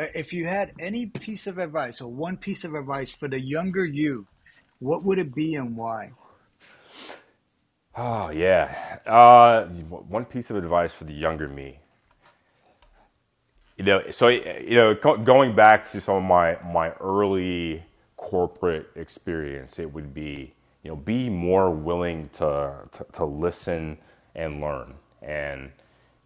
Uh, 0.00 0.06
If 0.14 0.32
you 0.32 0.46
had 0.46 0.72
any 0.80 1.06
piece 1.06 1.46
of 1.46 1.58
advice 1.58 2.00
or 2.00 2.10
one 2.10 2.38
piece 2.38 2.64
of 2.64 2.74
advice 2.74 3.10
for 3.10 3.28
the 3.28 3.40
younger 3.40 3.84
you, 3.84 4.26
what 4.80 5.04
would 5.04 5.18
it 5.18 5.34
be 5.34 5.56
and 5.56 5.76
why? 5.76 6.12
Oh 7.96 8.30
yeah. 8.30 8.98
Uh, 9.06 9.66
one 9.66 10.24
piece 10.24 10.50
of 10.50 10.56
advice 10.56 10.92
for 10.94 11.04
the 11.04 11.12
younger 11.14 11.48
me. 11.48 11.80
You 13.76 13.84
know, 13.84 14.10
so 14.10 14.28
you 14.28 14.74
know, 14.74 14.94
going 14.94 15.54
back 15.56 15.88
to 15.90 16.00
some 16.00 16.16
of 16.16 16.22
my 16.22 16.58
my 16.70 16.92
early 17.00 17.82
corporate 18.16 18.88
experience, 18.96 19.78
it 19.78 19.92
would 19.92 20.12
be 20.12 20.54
you 20.82 20.90
know 20.90 20.96
be 20.96 21.30
more 21.30 21.70
willing 21.70 22.28
to 22.34 22.74
to, 22.92 23.06
to 23.12 23.24
listen 23.24 23.98
and 24.34 24.60
learn. 24.60 24.94
And 25.22 25.72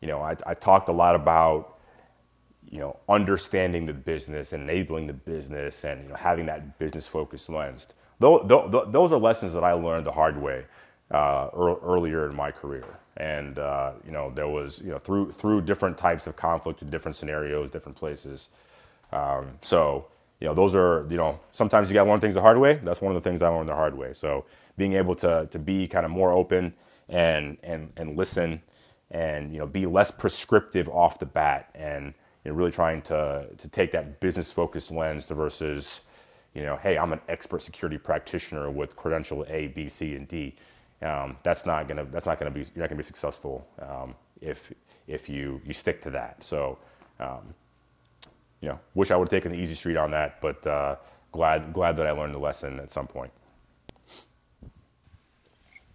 you 0.00 0.08
know, 0.08 0.20
I, 0.20 0.36
I 0.46 0.54
talked 0.54 0.88
a 0.88 0.92
lot 0.92 1.14
about 1.14 1.73
you 2.70 2.78
know 2.78 2.96
understanding 3.08 3.86
the 3.86 3.92
business 3.92 4.52
and 4.52 4.64
enabling 4.64 5.06
the 5.06 5.12
business 5.12 5.84
and 5.84 6.02
you 6.02 6.08
know 6.08 6.16
having 6.16 6.46
that 6.46 6.78
business 6.78 7.06
focused 7.06 7.48
lens. 7.48 7.88
Those, 8.20 9.12
are 9.12 9.18
lessons 9.18 9.52
that 9.54 9.64
I 9.64 9.72
learned 9.72 10.06
the 10.06 10.12
hard 10.12 10.40
way 10.40 10.64
uh, 11.10 11.50
earlier 11.54 12.28
in 12.30 12.36
my 12.36 12.50
career. 12.50 12.84
And 13.16 13.58
uh, 13.58 13.92
you 14.04 14.12
know 14.12 14.32
there 14.34 14.48
was 14.48 14.80
you 14.80 14.90
know 14.90 14.98
through 14.98 15.32
through 15.32 15.62
different 15.62 15.98
types 15.98 16.26
of 16.26 16.36
conflict 16.36 16.82
in 16.82 16.90
different 16.90 17.16
scenarios, 17.16 17.70
different 17.70 17.96
places. 17.96 18.50
Um, 19.12 19.58
so 19.62 20.06
you 20.40 20.48
know 20.48 20.54
those 20.54 20.74
are 20.74 21.06
you 21.10 21.16
know 21.16 21.38
sometimes 21.52 21.88
you 21.90 21.94
got 21.94 22.04
to 22.04 22.10
learn 22.10 22.20
things 22.20 22.34
the 22.34 22.40
hard 22.40 22.58
way. 22.58 22.80
That's 22.82 23.00
one 23.00 23.14
of 23.14 23.22
the 23.22 23.28
things 23.28 23.42
I 23.42 23.48
learned 23.48 23.68
the 23.68 23.74
hard 23.74 23.96
way. 23.96 24.14
So 24.14 24.46
being 24.76 24.94
able 24.94 25.14
to 25.16 25.46
to 25.50 25.58
be 25.58 25.86
kind 25.86 26.04
of 26.04 26.10
more 26.10 26.32
open 26.32 26.74
and 27.08 27.58
and 27.62 27.92
and 27.96 28.16
listen 28.16 28.62
and 29.10 29.52
you 29.52 29.58
know 29.60 29.66
be 29.66 29.86
less 29.86 30.10
prescriptive 30.10 30.88
off 30.88 31.18
the 31.20 31.26
bat 31.26 31.70
and 31.74 32.14
you 32.44 32.50
know, 32.50 32.56
really 32.56 32.70
trying 32.72 33.02
to 33.02 33.46
to 33.56 33.68
take 33.68 33.92
that 33.92 34.20
business 34.20 34.52
focused 34.52 34.90
lens 34.90 35.24
to 35.26 35.34
versus 35.34 36.00
you 36.54 36.62
know 36.62 36.76
hey 36.76 36.98
I'm 36.98 37.12
an 37.12 37.20
expert 37.28 37.62
security 37.62 37.98
practitioner 37.98 38.70
with 38.70 38.96
credential 38.96 39.44
A 39.48 39.68
B 39.68 39.88
C 39.88 40.14
and 40.14 40.28
D. 40.28 40.54
Um, 41.02 41.36
that's 41.42 41.66
not 41.66 41.88
gonna 41.88 42.04
that's 42.06 42.26
not 42.26 42.38
gonna 42.38 42.50
be 42.50 42.60
you're 42.60 42.82
not 42.82 42.88
gonna 42.88 42.96
be 42.96 43.02
successful 43.02 43.66
um, 43.80 44.14
if 44.40 44.72
if 45.06 45.28
you 45.28 45.60
you 45.64 45.72
stick 45.72 46.02
to 46.02 46.10
that. 46.10 46.42
So 46.44 46.78
um, 47.20 47.54
you 48.60 48.68
know 48.68 48.80
wish 48.94 49.10
I 49.10 49.16
would 49.16 49.28
have 49.28 49.30
taken 49.30 49.52
the 49.52 49.58
easy 49.58 49.74
street 49.74 49.96
on 49.96 50.10
that 50.12 50.40
but 50.40 50.66
uh, 50.66 50.96
glad 51.32 51.72
glad 51.72 51.96
that 51.96 52.06
I 52.06 52.12
learned 52.12 52.34
the 52.34 52.38
lesson 52.38 52.80
at 52.80 52.90
some 52.90 53.06
point 53.06 53.32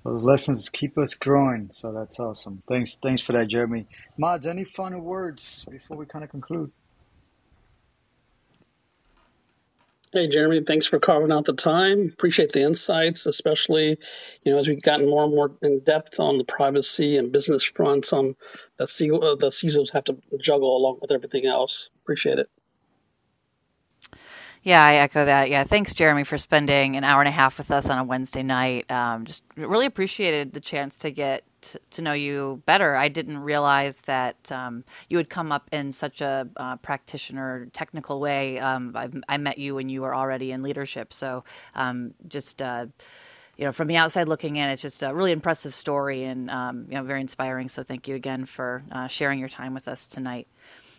Those 0.05 0.23
lessons 0.23 0.69
keep 0.69 0.97
us 0.97 1.13
growing, 1.13 1.69
so 1.71 1.91
that's 1.91 2.19
awesome. 2.19 2.63
Thanks, 2.67 2.97
thanks 3.03 3.21
for 3.21 3.33
that, 3.33 3.49
Jeremy. 3.49 3.87
Mods, 4.17 4.47
any 4.47 4.63
final 4.63 5.01
words 5.01 5.65
before 5.69 5.97
we 5.97 6.05
kind 6.05 6.23
of 6.23 6.31
conclude? 6.31 6.71
Hey, 10.11 10.27
Jeremy, 10.27 10.61
thanks 10.61 10.87
for 10.87 10.97
carving 10.99 11.31
out 11.31 11.45
the 11.45 11.53
time. 11.53 12.09
Appreciate 12.11 12.51
the 12.51 12.63
insights, 12.63 13.27
especially, 13.27 13.99
you 14.43 14.51
know, 14.51 14.57
as 14.57 14.67
we've 14.67 14.81
gotten 14.81 15.07
more 15.07 15.23
and 15.23 15.35
more 15.35 15.55
in 15.61 15.81
depth 15.83 16.19
on 16.19 16.39
the 16.39 16.45
privacy 16.45 17.17
and 17.17 17.31
business 17.31 17.63
fronts 17.63 18.11
on 18.11 18.33
that 18.79 18.89
C- 18.89 19.09
the 19.09 19.51
CISOs 19.51 19.93
have 19.93 20.05
to 20.05 20.17
juggle 20.39 20.75
along 20.75 20.97
with 20.99 21.11
everything 21.11 21.45
else. 21.45 21.91
Appreciate 22.03 22.39
it. 22.39 22.49
Yeah, 24.63 24.83
I 24.83 24.95
echo 24.95 25.25
that. 25.25 25.49
Yeah, 25.49 25.63
thanks, 25.63 25.93
Jeremy, 25.93 26.25
for 26.25 26.37
spending 26.37 26.97
an 26.97 27.03
hour 27.05 27.21
and 27.21 27.29
a 27.29 27.31
half 27.31 27.57
with 27.57 27.71
us 27.71 27.89
on 27.89 27.97
a 27.97 28.03
Wednesday 28.03 28.43
night. 28.43 28.91
Um, 28.91 29.25
just 29.25 29.43
really 29.55 29.85
appreciated 29.85 30.53
the 30.53 30.59
chance 30.59 30.97
to 30.99 31.11
get 31.11 31.43
to 31.91 32.01
know 32.01 32.13
you 32.13 32.61
better. 32.65 32.95
I 32.95 33.09
didn't 33.09 33.39
realize 33.39 34.01
that 34.01 34.51
um, 34.51 34.83
you 35.09 35.17
had 35.17 35.29
come 35.29 35.51
up 35.51 35.69
in 35.71 35.91
such 35.91 36.21
a 36.21 36.47
uh, 36.57 36.75
practitioner, 36.77 37.67
technical 37.73 38.19
way. 38.19 38.59
Um, 38.59 38.93
I, 38.95 39.09
I 39.29 39.37
met 39.37 39.57
you 39.57 39.75
when 39.75 39.89
you 39.89 40.01
were 40.01 40.15
already 40.15 40.51
in 40.51 40.61
leadership, 40.61 41.13
so 41.13 41.43
um, 41.75 42.13
just. 42.27 42.61
Uh, 42.61 42.87
you 43.57 43.65
know, 43.65 43.73
from 43.73 43.89
the 43.89 43.97
outside 43.97 44.29
looking 44.29 44.55
in, 44.55 44.69
it's 44.69 44.81
just 44.81 45.03
a 45.03 45.13
really 45.13 45.33
impressive 45.33 45.75
story 45.75 46.23
and 46.23 46.49
um, 46.49 46.85
you 46.89 46.95
know 46.95 47.03
very 47.03 47.19
inspiring. 47.19 47.67
So 47.67 47.83
thank 47.83 48.07
you 48.07 48.15
again 48.15 48.45
for 48.45 48.83
uh, 48.89 49.07
sharing 49.07 49.37
your 49.37 49.49
time 49.49 49.73
with 49.73 49.89
us 49.89 50.07
tonight. 50.07 50.47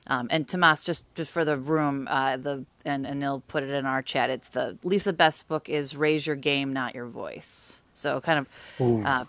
Um, 0.06 0.28
and 0.30 0.48
Tomas, 0.48 0.84
just, 0.84 1.04
just 1.14 1.30
for 1.30 1.44
the 1.44 1.56
room, 1.56 2.08
uh, 2.10 2.36
the 2.36 2.64
and 2.84 3.02
Neil 3.20 3.42
put 3.48 3.62
it 3.62 3.70
in 3.70 3.86
our 3.86 4.02
chat. 4.02 4.30
It's 4.30 4.48
the 4.48 4.78
Lisa 4.82 5.12
Beth's 5.12 5.42
book 5.42 5.68
is 5.68 5.96
"Raise 5.96 6.26
Your 6.26 6.36
Game, 6.36 6.72
Not 6.72 6.94
Your 6.94 7.06
Voice." 7.06 7.82
So 7.92 8.20
kind 8.20 8.38
of 8.38 8.48
Ooh, 8.80 9.04
uh, 9.04 9.26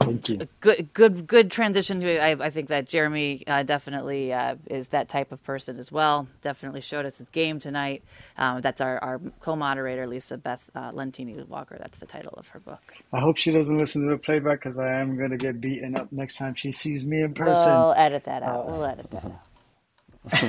thank 0.00 0.30
you. 0.30 0.38
a 0.40 0.46
good 0.60 0.92
good 0.94 1.26
good 1.26 1.50
transition 1.50 2.00
to. 2.00 2.18
I, 2.18 2.30
I 2.46 2.50
think 2.50 2.68
that 2.68 2.88
Jeremy 2.88 3.44
uh, 3.46 3.62
definitely 3.64 4.32
uh, 4.32 4.56
is 4.66 4.88
that 4.88 5.10
type 5.10 5.30
of 5.30 5.44
person 5.44 5.78
as 5.78 5.92
well. 5.92 6.26
Definitely 6.40 6.80
showed 6.80 7.04
us 7.04 7.18
his 7.18 7.28
game 7.28 7.60
tonight. 7.60 8.02
Um, 8.38 8.62
that's 8.62 8.80
our, 8.80 8.98
our 9.04 9.20
co-moderator, 9.40 10.06
Lisa 10.06 10.38
Beth 10.38 10.70
uh, 10.74 10.90
Lentini 10.92 11.46
Walker. 11.48 11.76
That's 11.78 11.98
the 11.98 12.06
title 12.06 12.32
of 12.38 12.48
her 12.48 12.60
book. 12.60 12.94
I 13.12 13.20
hope 13.20 13.36
she 13.36 13.52
doesn't 13.52 13.76
listen 13.76 14.02
to 14.04 14.10
the 14.10 14.18
playback 14.18 14.60
because 14.60 14.78
I 14.78 15.00
am 15.00 15.18
going 15.18 15.30
to 15.30 15.36
get 15.36 15.60
beaten 15.60 15.94
up 15.94 16.10
next 16.10 16.36
time 16.36 16.54
she 16.54 16.72
sees 16.72 17.04
me 17.04 17.22
in 17.22 17.34
person. 17.34 17.70
We'll 17.70 17.92
edit 17.94 18.24
that 18.24 18.42
out. 18.42 18.66
Uh, 18.66 18.72
We'll 18.72 18.84
edit 18.84 19.10
that 19.10 19.24
out. 19.26 19.40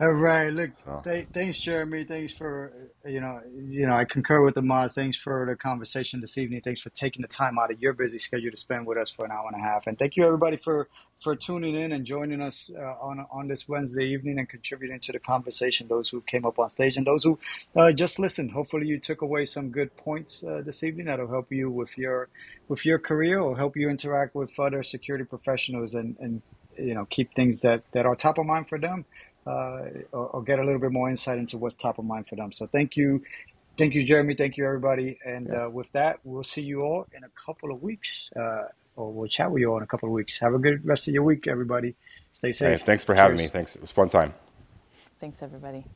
all 0.00 0.12
right, 0.12 0.50
look, 0.52 0.70
so 0.84 1.00
th- 1.04 1.28
thanks, 1.32 1.60
Jeremy. 1.60 2.04
Thanks 2.04 2.32
for 2.32 2.72
you 3.06 3.20
know, 3.20 3.40
you 3.56 3.86
know, 3.86 3.94
I 3.94 4.04
concur 4.04 4.42
with 4.42 4.54
the 4.54 4.62
mods. 4.62 4.94
Thanks 4.94 5.16
for 5.16 5.46
the 5.48 5.54
conversation 5.54 6.20
this 6.20 6.38
evening. 6.38 6.60
Thanks 6.62 6.80
for 6.80 6.90
taking 6.90 7.22
the 7.22 7.28
time 7.28 7.58
out 7.58 7.70
of 7.70 7.80
your 7.80 7.92
busy 7.92 8.18
schedule 8.18 8.50
to 8.50 8.56
spend 8.56 8.86
with 8.86 8.98
us 8.98 9.10
for 9.10 9.24
an 9.24 9.30
hour 9.30 9.48
and 9.52 9.60
a 9.60 9.64
half. 9.64 9.86
And 9.86 9.98
thank 9.98 10.16
you 10.16 10.24
everybody 10.24 10.56
for 10.56 10.88
for 11.22 11.36
tuning 11.36 11.76
in 11.76 11.92
and 11.92 12.04
joining 12.04 12.40
us 12.42 12.70
uh, 12.76 12.82
on 13.00 13.24
on 13.30 13.46
this 13.46 13.68
Wednesday 13.68 14.06
evening 14.06 14.38
and 14.40 14.48
contributing 14.48 14.98
to 15.00 15.12
the 15.12 15.20
conversation. 15.20 15.86
Those 15.86 16.08
who 16.08 16.20
came 16.22 16.44
up 16.44 16.58
on 16.58 16.68
stage 16.68 16.96
and 16.96 17.06
those 17.06 17.22
who 17.22 17.38
uh, 17.76 17.92
just 17.92 18.18
listened. 18.18 18.50
Hopefully, 18.50 18.86
you 18.88 18.98
took 18.98 19.22
away 19.22 19.44
some 19.44 19.70
good 19.70 19.96
points 19.96 20.42
uh, 20.42 20.62
this 20.64 20.82
evening 20.82 21.06
that'll 21.06 21.28
help 21.28 21.52
you 21.52 21.70
with 21.70 21.96
your 21.96 22.28
with 22.68 22.84
your 22.84 22.98
career 22.98 23.38
or 23.40 23.56
help 23.56 23.76
you 23.76 23.88
interact 23.88 24.34
with 24.34 24.50
other 24.58 24.82
security 24.82 25.24
professionals 25.24 25.94
and 25.94 26.16
and 26.18 26.42
you 26.78 26.94
know 26.94 27.06
keep 27.06 27.34
things 27.34 27.60
that 27.60 27.82
that 27.92 28.06
are 28.06 28.14
top 28.14 28.38
of 28.38 28.46
mind 28.46 28.68
for 28.68 28.78
them 28.78 29.04
uh, 29.46 29.82
or, 30.12 30.28
or 30.28 30.42
get 30.42 30.58
a 30.58 30.64
little 30.64 30.80
bit 30.80 30.92
more 30.92 31.08
insight 31.10 31.38
into 31.38 31.58
what's 31.58 31.76
top 31.76 31.98
of 31.98 32.04
mind 32.04 32.26
for 32.28 32.36
them. 32.36 32.52
So 32.52 32.66
thank 32.66 32.96
you. 32.96 33.22
Thank 33.76 33.94
you 33.94 34.04
jeremy. 34.04 34.34
Thank 34.34 34.56
you 34.56 34.64
everybody. 34.66 35.18
And 35.24 35.48
yeah. 35.50 35.66
uh, 35.66 35.68
with 35.68 35.90
that 35.92 36.20
we'll 36.24 36.44
see 36.44 36.62
you 36.62 36.82
all 36.82 37.06
in 37.16 37.24
a 37.24 37.30
couple 37.44 37.72
of 37.72 37.82
weeks 37.82 38.30
uh, 38.36 38.64
or 38.96 39.12
we'll 39.12 39.28
chat 39.28 39.50
with 39.50 39.60
you 39.60 39.70
all 39.70 39.78
in 39.78 39.82
a 39.82 39.86
couple 39.86 40.08
of 40.08 40.12
weeks. 40.12 40.38
Have 40.38 40.54
a 40.54 40.58
good 40.58 40.84
rest 40.84 41.08
of 41.08 41.14
your 41.14 41.24
week 41.24 41.46
everybody. 41.48 41.94
Stay 42.32 42.48
hey 42.48 42.52
safe 42.52 42.82
thanks 42.82 43.04
for 43.04 43.14
having 43.14 43.36
me. 43.36 43.48
Thanks. 43.48 43.76
It 43.76 43.80
was 43.80 43.90
a 43.90 43.94
fun 43.94 44.08
time. 44.08 44.34
Thanks, 45.20 45.42
everybody. 45.42 45.86